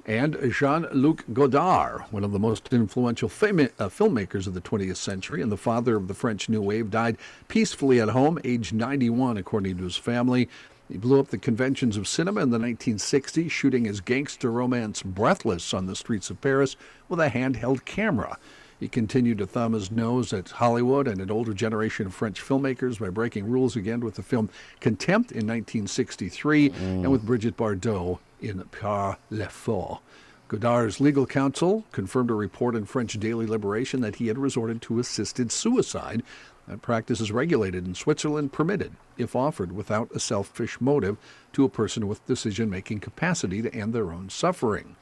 And 0.04 0.38
Jean 0.52 0.86
Luc 0.92 1.24
Godard, 1.32 2.02
one 2.12 2.22
of 2.22 2.30
the 2.30 2.38
most 2.38 2.72
influential 2.72 3.26
uh, 3.26 3.30
filmmakers 3.30 4.46
of 4.46 4.54
the 4.54 4.60
20th 4.60 4.96
century 4.96 5.42
and 5.42 5.50
the 5.50 5.56
father 5.56 5.96
of 5.96 6.06
the 6.06 6.14
French 6.14 6.48
New 6.48 6.62
Wave, 6.62 6.92
died 6.92 7.16
peacefully 7.48 8.00
at 8.00 8.10
home, 8.10 8.38
aged 8.44 8.72
91, 8.72 9.36
according 9.36 9.76
to 9.78 9.82
his 9.82 9.96
family. 9.96 10.48
He 10.88 10.96
blew 10.96 11.18
up 11.18 11.28
the 11.28 11.38
conventions 11.38 11.96
of 11.96 12.06
cinema 12.06 12.42
in 12.42 12.50
the 12.50 12.58
1960s, 12.58 13.50
shooting 13.50 13.84
his 13.84 14.00
gangster 14.00 14.52
romance 14.52 15.02
Breathless 15.02 15.74
on 15.74 15.86
the 15.86 15.96
streets 15.96 16.30
of 16.30 16.40
Paris 16.40 16.76
with 17.08 17.18
a 17.18 17.30
handheld 17.30 17.84
camera. 17.84 18.38
He 18.78 18.88
continued 18.88 19.38
to 19.38 19.46
thumb 19.46 19.72
his 19.72 19.90
nose 19.90 20.32
at 20.32 20.50
Hollywood 20.50 21.08
and 21.08 21.20
an 21.20 21.30
older 21.30 21.54
generation 21.54 22.06
of 22.06 22.14
French 22.14 22.42
filmmakers 22.42 22.98
by 22.98 23.08
breaking 23.08 23.50
rules 23.50 23.74
again 23.74 24.00
with 24.00 24.16
the 24.16 24.22
film 24.22 24.50
Contempt 24.80 25.32
in 25.32 25.46
1963 25.46 26.70
and 26.70 27.10
with 27.10 27.24
Brigitte 27.24 27.56
Bardot 27.56 28.18
in 28.40 28.62
Par 28.64 29.16
Fort. 29.48 30.00
Godard's 30.48 31.00
legal 31.00 31.26
counsel 31.26 31.84
confirmed 31.90 32.30
a 32.30 32.34
report 32.34 32.76
in 32.76 32.84
French 32.84 33.18
Daily 33.18 33.46
Liberation 33.46 34.00
that 34.02 34.16
he 34.16 34.28
had 34.28 34.38
resorted 34.38 34.80
to 34.82 35.00
assisted 35.00 35.50
suicide. 35.50 36.22
That 36.68 36.82
practice 36.82 37.20
is 37.20 37.32
regulated 37.32 37.86
in 37.86 37.94
Switzerland, 37.94 38.52
permitted, 38.52 38.92
if 39.16 39.34
offered 39.34 39.72
without 39.72 40.10
a 40.14 40.20
selfish 40.20 40.80
motive, 40.80 41.16
to 41.54 41.64
a 41.64 41.68
person 41.68 42.06
with 42.06 42.24
decision 42.26 42.70
making 42.70 43.00
capacity 43.00 43.62
to 43.62 43.74
end 43.74 43.92
their 43.92 44.12
own 44.12 44.28
suffering. 44.28 44.96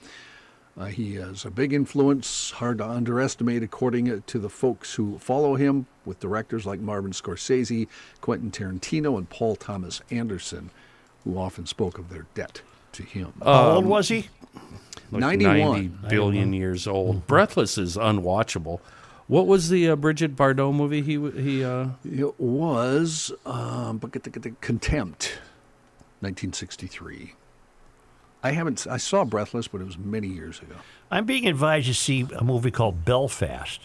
Uh, 0.76 0.86
he 0.86 1.14
has 1.14 1.44
a 1.44 1.50
big 1.50 1.72
influence, 1.72 2.50
hard 2.52 2.78
to 2.78 2.88
underestimate, 2.88 3.62
according 3.62 4.22
to 4.22 4.38
the 4.38 4.48
folks 4.48 4.94
who 4.94 5.18
follow 5.18 5.54
him, 5.54 5.86
with 6.04 6.18
directors 6.18 6.66
like 6.66 6.80
Martin 6.80 7.12
Scorsese, 7.12 7.86
Quentin 8.20 8.50
Tarantino, 8.50 9.16
and 9.16 9.28
Paul 9.30 9.54
Thomas 9.54 10.02
Anderson, 10.10 10.70
who 11.22 11.38
often 11.38 11.66
spoke 11.66 11.98
of 11.98 12.10
their 12.10 12.26
debt 12.34 12.62
to 12.92 13.04
him. 13.04 13.32
How 13.42 13.72
old 13.72 13.86
was 13.86 14.08
he? 14.08 14.28
like 15.10 15.20
91. 15.20 15.72
90 16.02 16.08
billion 16.08 16.52
years 16.52 16.86
old. 16.86 17.26
Breathless 17.26 17.78
is 17.78 17.96
unwatchable. 17.96 18.80
What 19.26 19.46
was 19.46 19.70
the 19.70 19.88
uh, 19.88 19.96
Brigitte 19.96 20.36
Bardot 20.36 20.74
movie 20.74 21.00
he 21.00 21.18
he 21.40 21.64
uh 21.64 21.88
It 22.04 22.38
was 22.38 23.32
um, 23.46 23.98
but 23.98 24.12
get 24.12 24.24
the, 24.24 24.30
get 24.30 24.42
the 24.42 24.50
Contempt, 24.60 25.38
1963. 26.20 27.34
I 28.44 28.52
haven't. 28.52 28.86
I 28.88 28.98
saw 28.98 29.24
Breathless, 29.24 29.66
but 29.68 29.80
it 29.80 29.84
was 29.84 29.96
many 29.98 30.28
years 30.28 30.60
ago. 30.60 30.74
I'm 31.10 31.24
being 31.24 31.46
advised 31.48 31.86
to 31.88 31.94
see 31.94 32.26
a 32.36 32.44
movie 32.44 32.70
called 32.70 33.04
Belfast, 33.04 33.80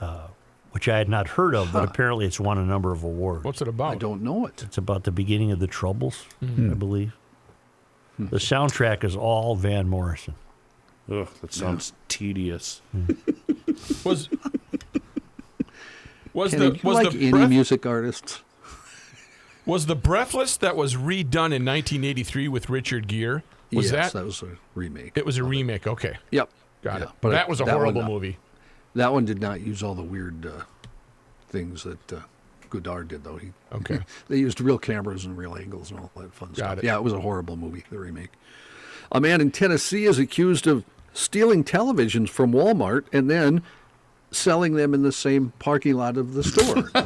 uh, 0.00 0.28
which 0.72 0.88
I 0.88 0.96
had 0.98 1.08
not 1.10 1.28
heard 1.28 1.54
of, 1.54 1.72
but 1.72 1.84
apparently 1.84 2.24
it's 2.26 2.40
won 2.40 2.56
a 2.58 2.64
number 2.64 2.90
of 2.90 3.04
awards. 3.04 3.44
What's 3.44 3.60
it 3.60 3.68
about? 3.68 3.92
I 3.92 3.96
don't 3.96 4.22
know 4.22 4.46
it. 4.46 4.62
It's 4.62 4.78
about 4.78 5.04
the 5.04 5.10
beginning 5.12 5.52
of 5.52 5.58
the 5.60 5.66
Troubles, 5.66 6.24
Hmm. 6.40 6.70
I 6.70 6.74
believe. 6.74 7.12
The 8.18 8.38
soundtrack 8.38 9.04
is 9.04 9.14
all 9.14 9.54
Van 9.54 9.88
Morrison. 9.88 10.34
Ugh, 11.10 11.28
that 11.40 11.52
sounds 11.52 11.92
tedious. 12.08 12.82
Was 14.04 14.28
was 16.32 16.50
Kenny, 16.52 16.70
the 16.70 16.80
was 16.82 16.94
like 16.96 17.10
the 17.12 17.18
indie 17.18 17.30
breath, 17.30 17.48
music 17.48 17.86
artists? 17.86 18.42
was 19.66 19.86
the 19.86 19.94
Breathless 19.96 20.56
that 20.56 20.76
was 20.76 20.94
redone 20.96 21.52
in 21.54 21.64
1983 21.64 22.48
with 22.48 22.68
Richard 22.70 23.06
Gere? 23.06 23.42
Was 23.72 23.90
yes, 23.92 24.12
that? 24.12 24.24
was 24.24 24.42
a 24.42 24.56
remake. 24.74 25.12
It 25.16 25.26
was 25.26 25.36
a 25.38 25.44
remake. 25.44 25.86
Okay, 25.86 26.16
Yep. 26.30 26.48
got 26.82 27.00
Yeah, 27.00 27.06
it. 27.06 27.12
but 27.20 27.30
that 27.30 27.48
was 27.48 27.60
a 27.60 27.64
that 27.64 27.76
one- 27.76 27.92
horrible 27.94 28.02
movie. 28.04 28.38
That 28.94 29.12
one 29.12 29.24
did 29.24 29.40
not 29.40 29.60
use 29.60 29.82
all 29.82 29.94
the 29.94 30.02
weird 30.02 30.46
uh, 30.46 30.62
things 31.50 31.84
that 31.84 32.12
uh, 32.12 32.20
Godard 32.70 33.08
did, 33.08 33.24
though. 33.24 33.36
He 33.36 33.52
Okay. 33.72 34.00
they 34.28 34.38
used 34.38 34.60
real 34.60 34.78
cameras 34.78 35.24
and 35.24 35.36
real 35.36 35.54
angles 35.56 35.90
and 35.90 36.00
all 36.00 36.10
that 36.16 36.32
fun 36.34 36.54
stuff. 36.54 36.78
it. 36.78 36.84
Yeah, 36.84 36.96
it 36.96 37.02
was 37.02 37.12
a 37.12 37.20
horrible 37.20 37.56
movie, 37.56 37.84
the 37.90 37.98
remake. 37.98 38.30
A 39.12 39.20
man 39.20 39.40
in 39.40 39.50
Tennessee 39.50 40.04
is 40.04 40.18
accused 40.18 40.66
of 40.66 40.84
stealing 41.12 41.64
televisions 41.64 42.28
from 42.28 42.52
Walmart 42.52 43.04
and 43.12 43.30
then 43.30 43.62
selling 44.30 44.74
them 44.74 44.92
in 44.94 45.02
the 45.02 45.12
same 45.12 45.52
parking 45.58 45.94
lot 45.94 46.16
of 46.16 46.34
the 46.34 46.44
store. 46.44 46.82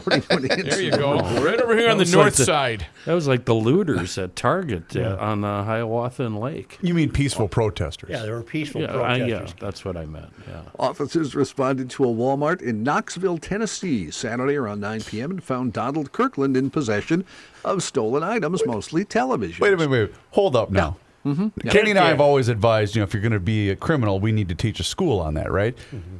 There 0.42 0.80
you 0.82 0.90
go. 0.90 1.16
Right 1.42 1.60
over 1.60 1.76
here 1.76 1.90
on 1.90 1.98
the 1.98 2.04
That 2.04 2.06
was 2.06 2.14
like 2.14 2.22
north 2.24 2.36
the- 2.36 2.44
side. 2.44 2.86
That 3.04 3.14
was 3.14 3.28
like 3.28 3.44
the 3.44 3.54
looters 3.54 4.18
at 4.18 4.34
Target 4.36 4.96
uh, 4.96 5.16
on 5.20 5.44
uh, 5.44 5.64
Hiawatha 5.64 6.24
and 6.24 6.38
Lake. 6.38 6.78
You 6.82 6.94
mean 6.94 7.10
peaceful 7.10 7.48
protesters? 7.48 8.10
Yeah, 8.10 8.22
they 8.22 8.30
were 8.30 8.42
peaceful 8.42 8.80
Yeah, 8.82 8.88
I, 9.00 9.18
protesters. 9.18 9.50
yeah, 9.50 9.54
that's 9.60 9.84
what 9.84 9.96
I 9.96 10.04
meant. 10.06 10.32
Yeah. 10.48 10.62
Officers 10.78 11.34
responded 11.34 11.90
to 11.90 12.04
a 12.04 12.08
Walmart 12.08 12.60
in 12.62 12.82
Knoxville, 12.82 13.38
Tennessee, 13.38 14.10
Saturday 14.10 14.56
around 14.56 14.80
9 14.80 15.02
p.m. 15.02 15.30
and 15.32 15.42
found 15.42 15.72
Donald 15.72 16.12
Kirkland 16.12 16.56
in 16.56 16.70
possession 16.70 17.24
of 17.64 17.82
stolen 17.82 18.22
items, 18.22 18.64
mostly 18.66 19.04
television. 19.04 19.62
Wait 19.62 19.72
a 19.72 19.76
minute, 19.76 19.90
wait. 19.90 20.12
Hold 20.32 20.56
up 20.56 20.70
now. 20.70 20.96
Mm-hmm. 21.24 21.68
Kenny 21.68 21.90
and 21.90 21.98
I 21.98 22.08
have 22.08 22.20
always 22.20 22.48
advised, 22.48 22.96
you 22.96 23.00
know, 23.00 23.04
if 23.04 23.14
you're 23.14 23.22
going 23.22 23.32
to 23.32 23.38
be 23.40 23.70
a 23.70 23.76
criminal, 23.76 24.18
we 24.18 24.32
need 24.32 24.48
to 24.48 24.54
teach 24.56 24.80
a 24.80 24.84
school 24.84 25.20
on 25.20 25.34
that, 25.34 25.52
right? 25.52 25.76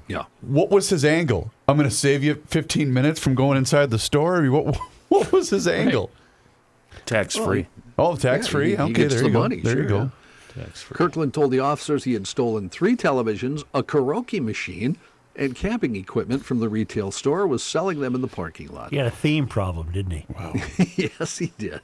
Yeah. 0.07 0.27
What 0.43 0.71
was 0.71 0.91
his 0.91 1.05
angle? 1.05 1.51
I'm 1.67 1.77
going 1.77 1.89
to 1.89 1.95
save 1.95 2.23
you 2.23 2.43
15 2.47 2.93
minutes 2.93 3.19
from 3.19 3.35
going 3.35 3.59
inside 3.59 3.91
the 3.91 3.99
store. 3.99 4.37
I 4.37 4.41
mean, 4.43 4.53
what 4.53 4.77
what 5.09 5.33
was 5.33 5.51
his 5.51 5.67
angle? 5.67 6.11
Tax 7.07 7.37
free. 7.37 7.67
Oh, 7.99 8.15
tax 8.17 8.47
Yeah, 8.47 8.53
free. 8.53 8.71
he- 8.71 8.77
he 8.77 8.83
okay, 8.83 8.93
gets 8.93 9.15
there 9.15 9.23
the 9.23 9.29
you 9.29 9.33
go. 9.33 9.41
money, 9.41 9.57
there 9.61 9.83
you 9.83 9.89
sure, 9.89 10.07
go. 10.07 10.13
Tax 10.55 10.83
free. 10.83 10.95
Kirkland 10.97 11.35
told 11.35 11.51
the 11.51 11.59
officers 11.61 12.05
he 12.05 12.13
had 12.13 12.27
stolen 12.27 12.69
three 12.69 12.95
televisions, 12.97 13.65
a 13.75 13.83
karaoke 13.83 14.41
machine, 14.41 14.97
and 15.35 15.55
camping 15.55 15.97
equipment 15.97 16.45
from 16.45 16.61
the 16.61 16.69
retail 16.69 17.11
store, 17.11 17.47
was 17.47 17.63
selling 17.63 18.01
them 18.01 18.15
in 18.15 18.21
the 18.21 18.29
parking 18.29 18.69
lot. 18.69 18.91
He 18.91 18.97
had 18.99 19.07
a 19.07 19.11
theme 19.11 19.47
problem, 19.49 19.91
didn't 19.91 20.13
he? 20.13 20.27
Wow. 20.39 20.53
yes, 20.97 21.39
he 21.39 21.53
did. 21.59 21.81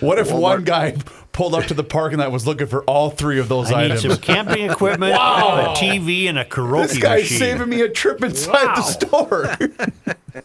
What 0.00 0.18
if 0.18 0.30
one 0.32 0.64
guy 0.64 0.96
pulled 1.32 1.54
up 1.54 1.64
to 1.66 1.74
the 1.74 1.84
parking 1.84 2.18
lot 2.18 2.30
was 2.30 2.46
looking 2.46 2.66
for 2.66 2.82
all 2.84 3.10
three 3.10 3.38
of 3.38 3.48
those 3.48 3.70
I 3.72 3.82
need 3.82 3.92
items? 3.92 4.02
some 4.02 4.16
camping 4.22 4.70
equipment, 4.70 5.12
a 5.14 5.74
TV, 5.76 6.26
and 6.28 6.38
a 6.38 6.44
karaoke 6.44 6.88
this 6.88 6.98
guy's 6.98 7.22
machine. 7.22 7.38
saving 7.38 7.68
me 7.68 7.80
a 7.80 7.88
trip 7.88 8.22
inside 8.22 8.76
the 8.76 8.82
store. 8.82 9.56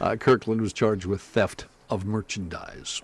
Uh, 0.00 0.16
Kirkland 0.16 0.60
was 0.60 0.72
charged 0.72 1.06
with 1.06 1.22
theft 1.22 1.64
of 1.88 2.04
merchandise. 2.04 3.00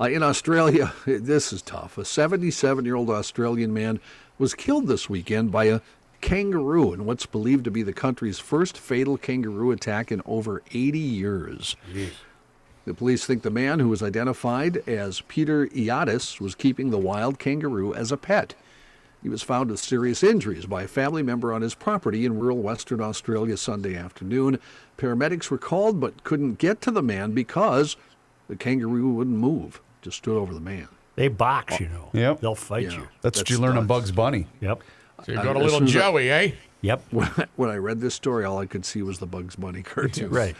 Uh, 0.00 0.04
in 0.04 0.22
Australia, 0.22 0.92
this 1.04 1.52
is 1.52 1.60
tough. 1.60 1.98
A 1.98 2.04
77 2.04 2.84
year 2.86 2.94
old 2.94 3.10
Australian 3.10 3.74
man 3.74 4.00
was 4.38 4.54
killed 4.54 4.86
this 4.86 5.10
weekend 5.10 5.50
by 5.52 5.64
a 5.64 5.80
kangaroo 6.22 6.94
in 6.94 7.04
what's 7.04 7.26
believed 7.26 7.64
to 7.64 7.70
be 7.70 7.82
the 7.82 7.92
country's 7.92 8.38
first 8.38 8.78
fatal 8.78 9.18
kangaroo 9.18 9.70
attack 9.70 10.10
in 10.10 10.22
over 10.24 10.62
80 10.72 10.98
years. 10.98 11.76
The 12.86 12.94
police 12.94 13.24
think 13.26 13.42
the 13.42 13.50
man, 13.50 13.78
who 13.78 13.88
was 13.88 14.02
identified 14.02 14.78
as 14.88 15.20
Peter 15.22 15.66
Eades, 15.72 16.40
was 16.40 16.54
keeping 16.54 16.90
the 16.90 16.98
wild 16.98 17.38
kangaroo 17.38 17.94
as 17.94 18.10
a 18.10 18.16
pet. 18.16 18.54
He 19.22 19.28
was 19.28 19.42
found 19.42 19.70
with 19.70 19.78
serious 19.80 20.22
injuries 20.22 20.64
by 20.64 20.84
a 20.84 20.88
family 20.88 21.22
member 21.22 21.52
on 21.52 21.60
his 21.60 21.74
property 21.74 22.24
in 22.24 22.38
rural 22.38 22.56
Western 22.58 23.02
Australia 23.02 23.56
Sunday 23.58 23.94
afternoon. 23.94 24.58
Paramedics 24.96 25.50
were 25.50 25.58
called 25.58 26.00
but 26.00 26.24
couldn't 26.24 26.58
get 26.58 26.80
to 26.82 26.90
the 26.90 27.02
man 27.02 27.32
because 27.32 27.96
the 28.48 28.56
kangaroo 28.56 29.10
wouldn't 29.12 29.36
move, 29.36 29.80
just 30.00 30.16
stood 30.16 30.38
over 30.38 30.54
the 30.54 30.60
man. 30.60 30.88
They 31.16 31.28
box, 31.28 31.78
you 31.80 31.88
know. 31.88 32.08
Yep. 32.14 32.40
They'll 32.40 32.54
fight 32.54 32.84
Yeah. 32.90 32.98
you. 33.00 33.08
That's 33.20 33.38
what 33.38 33.50
you 33.50 33.58
learn 33.58 33.76
on. 33.76 33.86
Bugs 33.86 34.10
Bunny. 34.10 34.46
Yep. 34.62 34.80
So 35.26 35.32
you 35.32 35.38
Uh, 35.38 35.42
got 35.42 35.56
a 35.56 35.58
little 35.58 35.80
soon 35.80 35.88
as 35.88 35.96
I- 35.96 35.98
Joey, 35.98 36.30
eh? 36.30 36.50
Yep. 36.80 37.02
When 37.10 37.26
I, 37.36 37.46
when 37.56 37.68
I 37.68 37.76
read 37.76 38.00
this 38.00 38.14
story, 38.14 38.46
all 38.46 38.58
I 38.58 38.64
could 38.64 38.86
see 38.86 39.02
was 39.02 39.18
the 39.18 39.26
Bugs 39.26 39.54
Bunny 39.54 39.82
cartoon. 39.84 40.30
Right. 40.30 40.56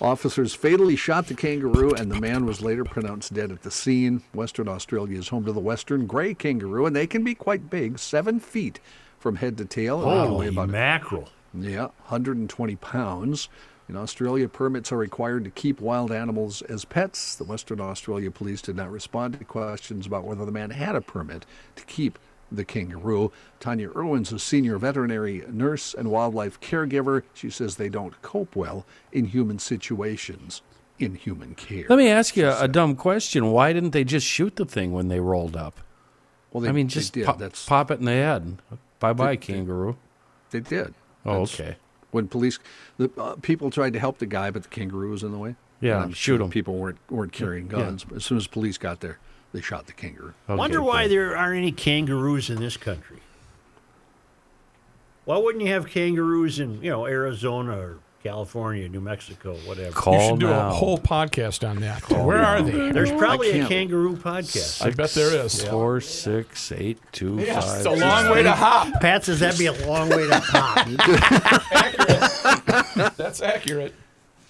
Officers 0.00 0.54
fatally 0.54 0.96
shot 0.96 1.28
the 1.28 1.34
kangaroo, 1.34 1.92
and 1.92 2.10
the 2.10 2.20
man 2.20 2.46
was 2.46 2.60
later 2.60 2.84
pronounced 2.84 3.32
dead 3.32 3.52
at 3.52 3.62
the 3.62 3.70
scene. 3.70 4.22
Western 4.34 4.68
Australia 4.68 5.18
is 5.18 5.28
home 5.28 5.44
to 5.44 5.52
the 5.52 5.60
western 5.60 6.06
gray 6.06 6.34
kangaroo, 6.34 6.84
and 6.84 6.96
they 6.96 7.06
can 7.06 7.22
be 7.22 7.34
quite 7.34 7.70
big, 7.70 7.98
seven 7.98 8.40
feet 8.40 8.80
from 9.18 9.36
head 9.36 9.56
to 9.58 9.64
tail. 9.64 10.02
and 10.02 10.28
Holy 10.28 10.48
about 10.48 10.68
mackerel. 10.68 11.28
Yeah, 11.54 11.86
120 12.08 12.76
pounds. 12.76 13.48
In 13.88 13.96
Australia, 13.96 14.48
permits 14.48 14.90
are 14.90 14.96
required 14.96 15.44
to 15.44 15.50
keep 15.50 15.80
wild 15.80 16.10
animals 16.10 16.62
as 16.62 16.84
pets. 16.84 17.36
The 17.36 17.44
Western 17.44 17.80
Australia 17.80 18.30
police 18.30 18.62
did 18.62 18.76
not 18.76 18.90
respond 18.90 19.38
to 19.38 19.44
questions 19.44 20.06
about 20.06 20.24
whether 20.24 20.44
the 20.44 20.52
man 20.52 20.70
had 20.70 20.96
a 20.96 21.00
permit 21.00 21.46
to 21.76 21.84
keep 21.84 22.18
the 22.56 22.64
kangaroo. 22.64 23.32
Tanya 23.60 23.90
Irwin's 23.90 24.32
a 24.32 24.38
senior 24.38 24.78
veterinary 24.78 25.44
nurse 25.48 25.94
and 25.94 26.10
wildlife 26.10 26.60
caregiver. 26.60 27.22
She 27.34 27.50
says 27.50 27.76
they 27.76 27.88
don't 27.88 28.20
cope 28.22 28.54
well 28.56 28.86
in 29.12 29.26
human 29.26 29.58
situations 29.58 30.62
in 30.98 31.16
human 31.16 31.54
care. 31.54 31.86
Let 31.88 31.98
me 31.98 32.08
ask 32.08 32.36
you 32.36 32.48
a, 32.48 32.68
dumb 32.68 32.94
question. 32.96 33.50
Why 33.50 33.72
didn't 33.72 33.90
they 33.90 34.04
just 34.04 34.26
shoot 34.26 34.56
the 34.56 34.64
thing 34.64 34.92
when 34.92 35.08
they 35.08 35.18
rolled 35.20 35.56
up? 35.56 35.80
Well, 36.52 36.60
they, 36.60 36.68
I 36.68 36.72
mean, 36.72 36.88
just 36.88 37.12
did. 37.12 37.26
pop, 37.26 37.38
That's 37.38 37.66
pop 37.66 37.90
it 37.90 37.98
in 37.98 38.04
the 38.04 38.12
head. 38.12 38.58
Bye 39.00 39.12
bye, 39.12 39.30
they- 39.30 39.36
kangaroo. 39.38 39.96
they 40.50 40.60
did. 40.60 40.94
Oh, 41.26 41.40
That's- 41.44 41.60
okay. 41.60 41.76
When 42.12 42.28
police, 42.28 42.60
the 42.96 43.10
uh, 43.18 43.34
people 43.42 43.70
tried 43.70 43.92
to 43.94 43.98
help 43.98 44.18
the 44.18 44.26
guy, 44.26 44.52
but 44.52 44.62
the 44.62 44.68
kangaroo 44.68 45.10
was 45.10 45.24
in 45.24 45.32
the 45.32 45.38
way. 45.38 45.56
Yeah, 45.80 45.98
I'm 45.98 46.10
shoot 46.10 46.36
sure 46.36 46.40
him. 46.42 46.50
People 46.50 46.76
weren't 46.76 46.98
weren't 47.10 47.32
carrying 47.32 47.66
Yeah. 47.66 47.72
guns. 47.78 48.04
But 48.04 48.18
as 48.18 48.24
soon 48.24 48.38
as 48.38 48.46
police 48.46 48.78
got 48.78 49.00
there, 49.00 49.18
they 49.54 49.60
shot 49.62 49.86
the 49.86 49.92
kangaroo. 49.94 50.34
Okay, 50.50 50.58
Wonder 50.58 50.82
why 50.82 51.04
good. 51.04 51.12
there 51.12 51.36
aren't 51.36 51.56
any 51.58 51.70
kangaroos 51.72 52.50
in 52.50 52.58
this 52.60 52.76
country. 52.76 53.20
Why 55.24 55.38
wouldn't 55.38 55.64
you 55.64 55.70
have 55.72 55.86
kangaroos 55.86 56.58
in, 56.60 56.82
you 56.82 56.90
know, 56.90 57.06
Arizona 57.06 57.78
or 57.78 57.98
California, 58.22 58.88
New 58.88 59.00
Mexico, 59.00 59.54
whatever? 59.64 59.88
You 59.90 59.92
Call 59.94 60.30
should 60.30 60.40
do 60.40 60.48
now. 60.48 60.68
a 60.68 60.72
whole 60.72 60.98
podcast 60.98 61.66
on 61.66 61.76
that. 61.80 62.02
Where 62.10 62.42
are 62.44 62.60
they? 62.62 62.90
There's 62.90 63.12
probably 63.12 63.60
a 63.60 63.66
kangaroo 63.66 64.16
podcast. 64.16 64.84
I 64.84 64.90
bet 64.90 65.10
there 65.10 65.30
is. 65.44 65.62
Four, 65.64 66.00
six, 66.00 66.72
eight, 66.72 66.98
two, 67.12 67.36
Yeah, 67.38 67.60
five, 67.60 67.76
it's 67.76 67.86
a 67.86 67.90
long 67.90 68.30
way 68.30 68.42
to 68.42 68.52
hop. 68.52 69.00
Pat 69.00 69.24
says 69.24 69.38
that'd 69.40 69.58
be 69.58 69.66
a 69.66 69.86
long 69.86 70.08
way 70.10 70.26
to 70.26 70.40
hop. 70.42 70.88
That's 73.16 73.40
accurate. 73.40 73.94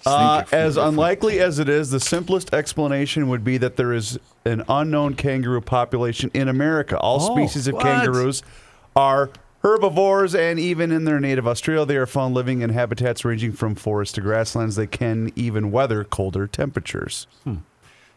Uh, 0.06 0.44
as 0.52 0.76
unlikely 0.76 1.40
as 1.40 1.58
it 1.58 1.68
is, 1.68 1.90
the 1.90 2.00
simplest 2.00 2.52
explanation 2.54 3.28
would 3.28 3.42
be 3.44 3.56
that 3.58 3.76
there 3.76 3.92
is 3.92 4.18
an 4.44 4.62
unknown 4.68 5.14
kangaroo 5.14 5.60
population 5.60 6.30
in 6.34 6.48
America. 6.48 6.98
All 6.98 7.22
Oh, 7.22 7.34
species 7.34 7.66
of 7.66 7.74
what? 7.74 7.82
kangaroos 7.84 8.42
are 8.94 9.30
herbivores, 9.62 10.34
and 10.34 10.58
even 10.60 10.92
in 10.92 11.04
their 11.04 11.18
native 11.20 11.46
Australia, 11.48 11.86
they 11.86 11.96
are 11.96 12.06
found 12.06 12.34
living 12.34 12.60
in 12.60 12.70
habitats 12.70 13.24
ranging 13.24 13.52
from 13.52 13.74
forest 13.74 14.14
to 14.16 14.20
grasslands. 14.20 14.76
They 14.76 14.86
can 14.86 15.32
even 15.36 15.70
weather 15.70 16.04
colder 16.04 16.46
temperatures. 16.46 17.26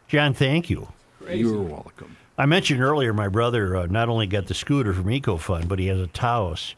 John, 0.08 0.34
thank 0.34 0.68
you. 0.68 0.88
You're 1.28 1.62
welcome. 1.62 2.16
I 2.36 2.46
mentioned 2.46 2.80
earlier 2.82 3.12
my 3.12 3.28
brother 3.28 3.76
uh, 3.76 3.86
not 3.86 4.08
only 4.08 4.26
got 4.26 4.46
the 4.46 4.54
scooter 4.54 4.92
from 4.94 5.04
EcoFund, 5.06 5.68
but 5.68 5.78
he 5.78 5.86
has 5.88 5.98
a 6.00 6.06
Taos 6.06 6.74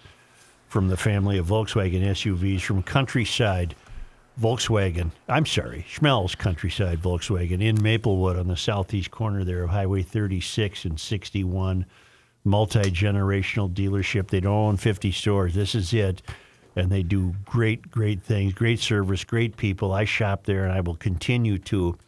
from 0.68 0.88
the 0.88 0.96
family 0.96 1.36
of 1.36 1.46
Volkswagen 1.46 2.00
SUVs 2.02 2.62
from 2.62 2.82
Countryside 2.82 3.74
Volkswagen. 4.38 5.10
I'm 5.28 5.46
sorry, 5.46 5.86
Schmelz 5.88 6.36
Countryside 6.36 7.00
Volkswagen 7.00 7.62
in 7.62 7.82
Maplewood 7.82 8.36
on 8.36 8.48
the 8.48 8.56
southeast 8.56 9.10
corner 9.10 9.44
there 9.44 9.62
of 9.62 9.70
Highway 9.70 10.02
36 10.02 10.84
and 10.84 11.00
61. 11.00 11.86
Multi 12.44 12.90
generational 12.90 13.72
dealership. 13.72 14.28
They 14.28 14.40
don't 14.40 14.52
own 14.52 14.76
50 14.76 15.12
stores. 15.12 15.54
This 15.54 15.74
is 15.74 15.92
it. 15.92 16.22
And 16.76 16.90
they 16.90 17.02
do 17.02 17.34
great, 17.44 17.90
great 17.90 18.22
things, 18.22 18.54
great 18.54 18.78
service, 18.78 19.24
great 19.24 19.56
people. 19.56 19.92
I 19.92 20.04
shop 20.04 20.44
there 20.44 20.64
and 20.64 20.72
I 20.72 20.80
will 20.80 20.96
continue 20.96 21.58
to. 21.58 21.98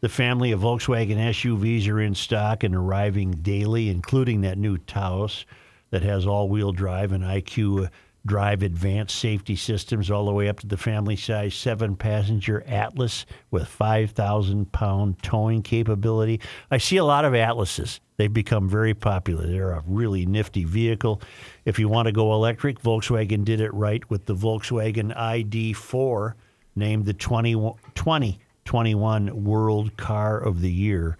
The 0.00 0.08
family 0.08 0.52
of 0.52 0.60
Volkswagen 0.60 1.16
SUVs 1.16 1.88
are 1.88 2.00
in 2.00 2.14
stock 2.14 2.64
and 2.64 2.74
arriving 2.74 3.32
daily, 3.42 3.88
including 3.88 4.40
that 4.42 4.58
new 4.58 4.78
Taos. 4.78 5.44
that 5.90 6.02
has 6.02 6.26
all-wheel 6.26 6.72
drive 6.72 7.12
and 7.12 7.24
IQ 7.24 7.90
drive 8.26 8.62
advanced 8.62 9.18
safety 9.18 9.56
systems 9.56 10.10
all 10.10 10.26
the 10.26 10.32
way 10.32 10.48
up 10.48 10.60
to 10.60 10.66
the 10.66 10.76
family 10.76 11.16
size 11.16 11.54
seven 11.54 11.96
passenger 11.96 12.62
Atlas 12.66 13.24
with 13.50 13.66
5,000 13.66 14.70
pound 14.72 15.22
towing 15.22 15.62
capability. 15.62 16.40
I 16.70 16.78
see 16.78 16.98
a 16.98 17.04
lot 17.04 17.24
of 17.24 17.34
Atlases. 17.34 18.00
They've 18.16 18.32
become 18.32 18.68
very 18.68 18.92
popular. 18.92 19.46
They're 19.46 19.72
a 19.72 19.82
really 19.86 20.26
nifty 20.26 20.64
vehicle. 20.64 21.22
If 21.64 21.78
you 21.78 21.88
want 21.88 22.06
to 22.06 22.12
go 22.12 22.34
electric, 22.34 22.80
Volkswagen 22.82 23.44
did 23.44 23.60
it 23.60 23.72
right 23.72 24.08
with 24.10 24.26
the 24.26 24.34
Volkswagen 24.34 25.16
ID4, 25.16 26.34
named 26.76 27.06
the 27.06 27.14
20, 27.14 27.52
2021 27.94 29.44
World 29.44 29.96
Car 29.96 30.38
of 30.38 30.60
the 30.60 30.70
Year. 30.70 31.16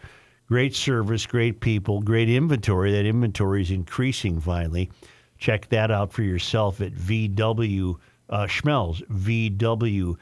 Great 0.46 0.74
service, 0.74 1.26
great 1.26 1.60
people, 1.60 2.02
great 2.02 2.28
inventory. 2.28 2.92
That 2.92 3.06
inventory 3.06 3.62
is 3.62 3.70
increasing 3.70 4.40
finally. 4.40 4.90
Check 5.40 5.68
that 5.70 5.90
out 5.90 6.12
for 6.12 6.22
yourself 6.22 6.80
at 6.80 6.92
VW 6.92 7.96
uh, 8.30 8.46
Schmelz, 8.46 9.06
VW.com. 9.08 10.16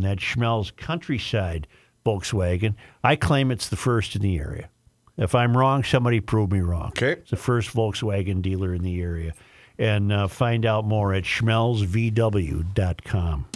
That's 0.00 0.22
Schmelz 0.22 0.76
Countryside 0.76 1.68
Volkswagen. 2.04 2.74
I 3.04 3.14
claim 3.16 3.50
it's 3.50 3.68
the 3.68 3.76
first 3.76 4.16
in 4.16 4.22
the 4.22 4.38
area. 4.38 4.70
If 5.18 5.34
I'm 5.34 5.54
wrong, 5.56 5.82
somebody 5.84 6.20
prove 6.20 6.52
me 6.52 6.60
wrong. 6.60 6.88
Okay. 6.88 7.12
It's 7.12 7.30
the 7.30 7.36
first 7.36 7.74
Volkswagen 7.74 8.42
dealer 8.42 8.74
in 8.74 8.82
the 8.82 9.00
area. 9.00 9.32
And 9.78 10.12
uh, 10.12 10.28
find 10.28 10.64
out 10.64 10.86
more 10.86 11.12
at 11.12 11.24
schmelzvw.com. 11.24 13.46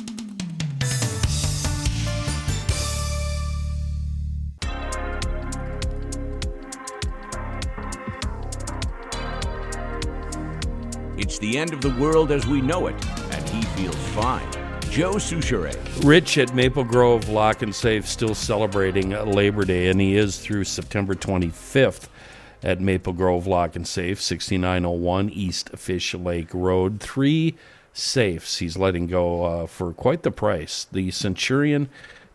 the 11.40 11.58
end 11.58 11.72
of 11.72 11.80
the 11.80 11.90
world 11.90 12.30
as 12.30 12.46
we 12.46 12.60
know 12.60 12.86
it, 12.86 13.06
and 13.32 13.48
he 13.48 13.62
feels 13.62 13.96
fine. 14.08 14.48
Joe 14.90 15.14
Soucheray. 15.14 15.76
Rich 16.04 16.38
at 16.38 16.54
Maple 16.54 16.84
Grove 16.84 17.28
Lock 17.28 17.62
and 17.62 17.74
Safe 17.74 18.06
still 18.06 18.34
celebrating 18.34 19.10
Labor 19.10 19.64
Day, 19.64 19.88
and 19.88 20.00
he 20.00 20.16
is 20.16 20.38
through 20.38 20.64
September 20.64 21.14
25th 21.14 22.08
at 22.62 22.80
Maple 22.80 23.12
Grove 23.12 23.46
Lock 23.46 23.76
and 23.76 23.86
Safe, 23.86 24.20
6901 24.20 25.30
East 25.30 25.70
Fish 25.70 26.14
Lake 26.14 26.52
Road. 26.52 27.00
Three 27.00 27.56
safes 27.92 28.58
he's 28.58 28.76
letting 28.76 29.06
go 29.06 29.44
uh, 29.44 29.66
for 29.66 29.92
quite 29.92 30.22
the 30.22 30.30
price. 30.30 30.86
The 30.90 31.10
Centurion 31.10 31.88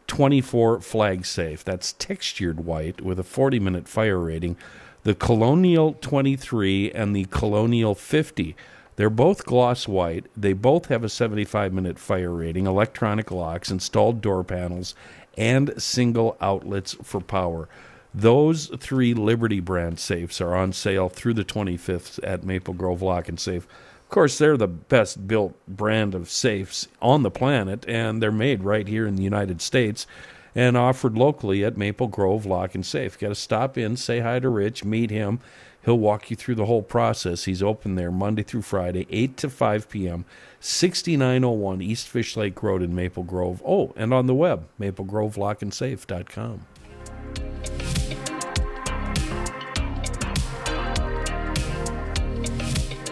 24 0.08 0.82
flag 0.82 1.26
safe, 1.26 1.64
that's 1.64 1.94
textured 1.94 2.66
white 2.66 3.02
with 3.02 3.20
a 3.20 3.24
40 3.24 3.60
minute 3.60 3.88
fire 3.88 4.20
rating. 4.20 4.58
The 5.04 5.16
Colonial 5.16 5.94
23 6.02 6.92
and 6.92 7.16
the 7.16 7.26
Colonial 7.26 7.96
50. 7.96 8.56
They're 8.96 9.10
both 9.10 9.46
gloss 9.46 9.88
white. 9.88 10.28
They 10.38 10.54
both 10.54 10.88
have 10.88 11.04
a 11.04 11.10
75 11.10 11.74
minute 11.74 12.00
fire 12.00 12.32
rating, 12.32 12.66
electronic 12.66 13.32
locks, 13.32 13.70
installed 13.70 14.22
door 14.22 14.44
panels, 14.44 14.96
and 15.38 15.82
single 15.82 16.38
outlets 16.40 16.96
for 17.04 17.20
power. 17.20 17.68
Those 18.14 18.68
three 18.80 19.14
Liberty 19.14 19.60
brand 19.60 20.00
safes 20.00 20.40
are 20.40 20.56
on 20.56 20.72
sale 20.72 21.10
through 21.10 21.34
the 21.34 21.44
25th 21.44 22.20
at 22.24 22.46
Maple 22.46 22.74
Grove 22.74 23.02
Lock 23.02 23.28
and 23.28 23.40
Safe. 23.40 23.66
Of 23.66 24.10
course, 24.10 24.38
they're 24.38 24.56
the 24.56 24.68
best 24.68 25.28
built 25.28 25.56
brand 25.68 26.16
of 26.16 26.30
safes 26.30 26.88
on 27.02 27.24
the 27.24 27.32
planet, 27.32 27.84
and 27.90 28.24
they're 28.24 28.32
made 28.32 28.64
right 28.64 28.88
here 28.88 29.06
in 29.06 29.18
the 29.18 29.24
United 29.24 29.62
States 29.62 30.08
and 30.56 30.78
offered 30.78 31.18
locally 31.18 31.66
at 31.66 31.78
Maple 31.78 32.08
Grove 32.08 32.46
Lock 32.46 32.76
and 32.76 32.86
Safe. 32.86 33.20
Got 33.20 33.30
to 33.30 33.36
stop 33.36 33.78
in, 33.78 33.98
say 33.98 34.22
hi 34.22 34.40
to 34.40 34.48
Rich, 34.48 34.86
meet 34.86 35.10
him. 35.10 35.42
He'll 35.86 36.00
walk 36.00 36.32
you 36.32 36.36
through 36.36 36.56
the 36.56 36.66
whole 36.66 36.82
process. 36.82 37.46
He's 37.46 37.62
open 37.62 37.94
there 37.94 38.10
Monday 38.10 38.42
through 38.42 38.64
Friday, 38.64 39.06
8 39.12 39.38
to 39.38 39.50
5 39.52 39.88
p.m., 39.88 40.26
6901 40.60 41.82
East 41.84 42.08
Fish 42.08 42.36
Lake 42.36 42.62
Road 42.64 42.82
in 42.82 42.96
Maple 42.96 43.22
Grove. 43.22 43.62
Oh, 43.64 43.94
and 43.96 44.12
on 44.12 44.26
the 44.26 44.34
web, 44.34 44.68
maplegrovelockandsafe.com. 44.80 46.66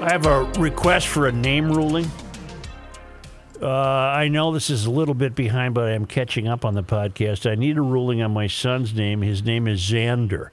I 0.01 0.11
have 0.11 0.25
a 0.25 0.43
request 0.59 1.07
for 1.07 1.27
a 1.27 1.31
name 1.31 1.71
ruling. 1.71 2.09
Uh, 3.61 3.69
I 3.69 4.27
know 4.27 4.51
this 4.51 4.71
is 4.71 4.85
a 4.85 4.91
little 4.91 5.13
bit 5.13 5.35
behind, 5.35 5.75
but 5.75 5.87
I'm 5.87 6.05
catching 6.05 6.47
up 6.47 6.65
on 6.65 6.73
the 6.73 6.83
podcast. 6.83 7.49
I 7.49 7.53
need 7.55 7.77
a 7.77 7.81
ruling 7.81 8.21
on 8.21 8.31
my 8.31 8.47
son's 8.47 8.93
name. 8.93 9.21
His 9.21 9.43
name 9.43 9.67
is 9.67 9.79
Xander, 9.79 10.49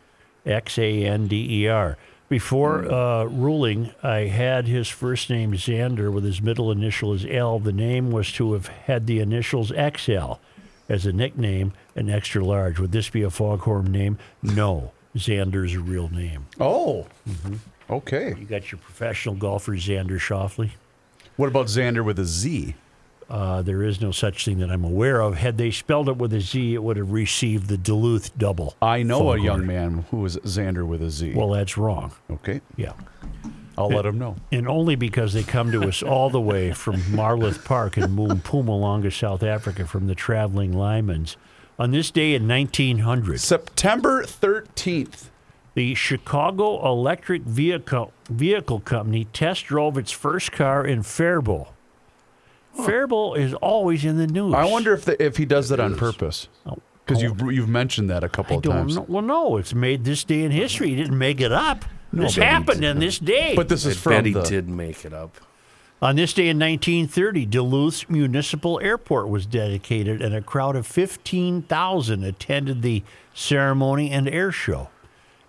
X 0.47 0.79
A 0.79 1.05
N 1.05 1.27
D 1.27 1.63
E 1.63 1.67
R. 1.67 1.97
Before 2.31 2.89
uh, 2.89 3.25
ruling, 3.25 3.91
I 4.05 4.19
had 4.29 4.69
his 4.69 4.89
first 4.89 5.31
name 5.31 5.51
Xander 5.55 6.13
with 6.13 6.23
his 6.23 6.41
middle 6.41 6.71
initial 6.71 7.13
as 7.13 7.27
L. 7.29 7.59
The 7.59 7.73
name 7.73 8.13
was 8.13 8.31
to 8.35 8.53
have 8.53 8.69
had 8.69 9.09
the 9.09 9.19
initials 9.19 9.73
XL 9.73 10.35
as 10.89 11.07
a 11.07 11.13
nickname 11.13 11.73
and 11.97 12.09
extra 12.09 12.45
large. 12.45 12.79
Would 12.79 12.93
this 12.93 13.11
be 13.11 13.23
a 13.23 13.31
foghorn 13.31 13.91
name? 13.91 14.17
No. 14.45 14.93
Xander's 15.17 15.75
a 15.75 15.81
real 15.81 16.09
name. 16.09 16.47
Oh, 16.61 17.09
okay. 17.91 18.33
You 18.39 18.45
got 18.45 18.71
your 18.71 18.79
professional 18.79 19.35
golfer, 19.35 19.73
Xander 19.73 20.21
Schauffele. 20.21 20.71
What 21.35 21.49
about 21.49 21.67
Xander 21.67 22.05
with 22.05 22.21
a 22.21 22.25
Z? 22.25 22.77
Uh, 23.31 23.63
there 23.63 23.83
is 23.85 24.01
no 24.01 24.11
such 24.11 24.45
thing 24.45 24.59
that 24.59 24.71
I'm 24.71 24.85
aware 24.85 25.21
of. 25.21 25.37
Had 25.37 25.57
they 25.57 25.71
spelled 25.71 26.09
it 26.09 26.17
with 26.17 26.33
a 26.33 26.41
Z, 26.41 26.75
it 26.75 26.83
would 26.83 26.97
have 26.97 27.13
received 27.13 27.69
the 27.69 27.77
Duluth 27.79 28.37
double. 28.37 28.75
I 28.83 29.05
know 29.05 29.33
a 29.33 29.41
young 29.41 29.65
man 29.67 30.05
who 30.11 30.25
is 30.27 30.37
Xander 30.39 30.85
with 30.85 31.01
a 31.01 31.11
Z. 31.11 31.35
Well, 31.37 31.51
that's 31.51 31.79
wrong. 31.79 32.11
okay. 32.31 32.61
Yeah. 32.77 32.93
I'll 33.79 33.89
let 33.89 34.05
him 34.05 34.19
know. 34.19 34.37
And 34.53 34.69
only 34.69 34.95
because 34.97 35.33
they 35.33 35.43
come 35.45 35.71
to 35.73 35.89
us 35.89 36.03
all 36.03 36.29
the 36.29 36.41
way 36.41 36.73
from 36.73 36.97
Marloth 37.03 37.65
Park 37.65 37.97
in 37.97 38.15
Mpumalanga, 38.17 39.11
South 39.17 39.43
Africa, 39.43 39.87
from 39.87 40.07
the 40.07 40.15
traveling 40.15 40.73
Lymans. 40.75 41.37
On 41.79 41.93
this 41.93 42.11
day 42.11 42.35
in 42.35 42.47
1900, 42.47 43.41
September 43.41 44.23
13th. 44.25 45.31
the 45.75 45.95
Chicago 45.95 46.85
Electric 46.87 47.43
Vehicle, 47.43 48.13
Vehicle 48.29 48.81
Company 48.81 49.25
test 49.33 49.65
drove 49.67 49.97
its 49.97 50.11
first 50.11 50.53
car 50.53 50.85
in 50.85 51.03
Faribault. 51.03 51.73
Faribault 52.75 53.35
is 53.35 53.55
always 53.55 54.05
in 54.05 54.17
the 54.17 54.27
news. 54.27 54.55
I 54.55 54.65
wonder 54.65 54.93
if 54.95 55.05
the, 55.05 55.23
if 55.23 55.37
he 55.37 55.45
does 55.45 55.69
that 55.71 55.81
on 55.81 55.97
purpose. 55.97 56.49
Oh. 56.67 56.79
Because 57.05 57.23
you've 57.23 57.41
you've 57.53 57.69
mentioned 57.69 58.09
that 58.11 58.23
a 58.23 58.29
couple 58.29 58.53
Oh. 58.53 58.57
I 58.57 58.59
of 58.59 58.63
don't 58.63 58.75
times. 58.75 58.97
know. 58.97 59.07
Well, 59.09 59.23
no, 59.23 59.57
it's 59.57 59.75
made 59.75 60.05
this 60.05 60.23
day 60.23 60.45
in 60.45 60.53
history. 60.53 60.91
He 60.91 60.97
didn't 60.97 61.19
make 61.19 61.41
it 61.41 61.51
up. 61.53 61.85
No, 62.13 62.23
this 62.23 62.37
but 62.37 62.43
he 62.45 62.49
happened 62.49 62.81
did. 62.83 62.91
in 62.91 62.99
this 63.01 63.19
day. 63.19 63.55
But 63.57 63.69
this 63.69 63.85
is 63.85 63.97
I 63.97 64.01
from 64.01 64.13
bet 64.13 64.27
he 64.27 64.33
the 64.33 64.43
did 64.43 64.69
make 64.69 65.05
it 65.05 65.13
up. 65.13 65.37
On 66.03 66.17
this 66.17 66.33
day 66.33 66.49
in 66.49 66.59
1930, 66.59 67.45
Duluth 67.47 68.09
Municipal 68.09 68.81
Airport 68.81 69.29
was 69.29 69.45
dedicated, 69.45 70.23
and 70.23 70.35
a 70.35 70.41
crowd 70.41 70.75
of 70.75 70.87
15,000 70.87 72.25
attended 72.25 72.81
the 72.81 73.03
ceremony 73.35 74.11
and 74.11 74.27
air 74.29 74.51
show. 74.51 74.89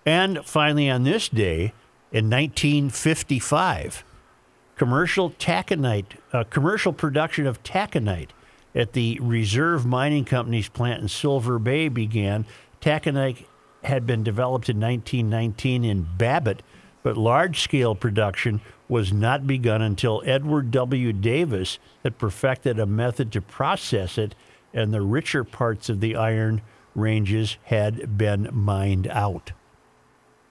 And 0.04 0.44
finally, 0.44 0.90
on 0.90 1.04
this 1.04 1.28
day 1.28 1.72
in 2.12 2.28
1955, 2.28 4.04
commercial 4.82 5.30
taconite, 5.30 6.16
uh, 6.32 6.42
commercial 6.50 6.92
production 6.92 7.46
of 7.46 7.62
taconite 7.62 8.30
at 8.74 8.94
the 8.94 9.16
Reserve 9.22 9.86
Mining 9.86 10.24
Company's 10.24 10.68
plant 10.68 11.00
in 11.00 11.06
Silver 11.06 11.60
Bay 11.60 11.86
began. 11.86 12.44
Taconite 12.80 13.44
had 13.84 14.08
been 14.08 14.24
developed 14.24 14.68
in 14.68 14.80
1919 14.80 15.84
in 15.84 16.08
Babbitt, 16.18 16.64
but 17.04 17.16
large 17.16 17.60
scale 17.60 17.94
production 17.94 18.60
was 18.88 19.12
not 19.12 19.46
begun 19.46 19.82
until 19.82 20.20
Edward 20.26 20.72
W. 20.72 21.12
Davis 21.12 21.78
had 22.02 22.18
perfected 22.18 22.80
a 22.80 22.84
method 22.84 23.30
to 23.30 23.40
process 23.40 24.18
it, 24.18 24.34
and 24.74 24.92
the 24.92 25.00
richer 25.00 25.44
parts 25.44 25.90
of 25.90 26.00
the 26.00 26.16
iron 26.16 26.60
ranges 26.96 27.56
had 27.66 28.18
been 28.18 28.48
mined 28.52 29.06
out. 29.06 29.52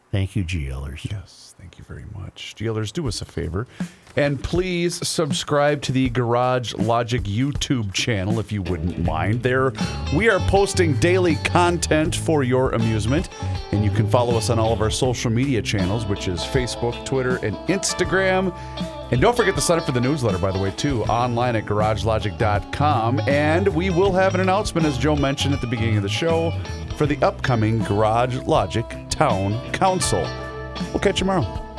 Thank 0.09 0.37
you, 0.37 0.45
GLers. 0.45 1.11
Yes, 1.11 1.53
thank 1.57 1.77
you 1.77 1.83
very 1.83 2.05
much. 2.15 2.55
GLers, 2.57 2.93
do 2.93 3.09
us 3.09 3.21
a 3.21 3.25
favor. 3.25 3.67
And 4.15 4.43
please 4.43 5.07
subscribe 5.07 5.81
to 5.83 5.91
the 5.91 6.09
Garage 6.09 6.73
Logic 6.75 7.21
YouTube 7.23 7.93
channel 7.93 8.39
if 8.39 8.51
you 8.51 8.61
wouldn't 8.61 9.03
mind. 9.03 9.43
There, 9.43 9.71
we 10.15 10.29
are 10.29 10.39
posting 10.41 10.95
daily 10.95 11.35
content 11.35 12.15
for 12.15 12.43
your 12.43 12.71
amusement. 12.71 13.29
And 13.71 13.83
you 13.85 13.91
can 13.91 14.09
follow 14.09 14.35
us 14.35 14.49
on 14.49 14.59
all 14.59 14.73
of 14.73 14.81
our 14.81 14.89
social 14.89 15.31
media 15.31 15.61
channels, 15.61 16.05
which 16.05 16.27
is 16.27 16.41
Facebook, 16.41 17.05
Twitter, 17.05 17.37
and 17.37 17.55
Instagram. 17.67 18.53
And 19.11 19.19
don't 19.21 19.35
forget 19.35 19.55
to 19.55 19.61
sign 19.61 19.79
up 19.79 19.85
for 19.85 19.91
the 19.91 20.01
newsletter, 20.01 20.37
by 20.37 20.51
the 20.51 20.59
way, 20.59 20.71
too, 20.71 21.03
online 21.03 21.55
at 21.55 21.65
garagelogic.com. 21.65 23.21
And 23.21 23.67
we 23.69 23.89
will 23.89 24.13
have 24.13 24.35
an 24.35 24.41
announcement, 24.41 24.87
as 24.87 24.97
Joe 24.97 25.15
mentioned 25.15 25.53
at 25.53 25.61
the 25.61 25.67
beginning 25.67 25.97
of 25.97 26.03
the 26.03 26.09
show, 26.09 26.53
for 26.97 27.05
the 27.05 27.21
upcoming 27.21 27.79
Garage 27.79 28.37
Logic 28.39 28.85
Town 29.09 29.71
Council. 29.71 30.21
We'll 30.91 30.99
catch 30.99 31.19
you 31.19 31.27
tomorrow. 31.27 31.70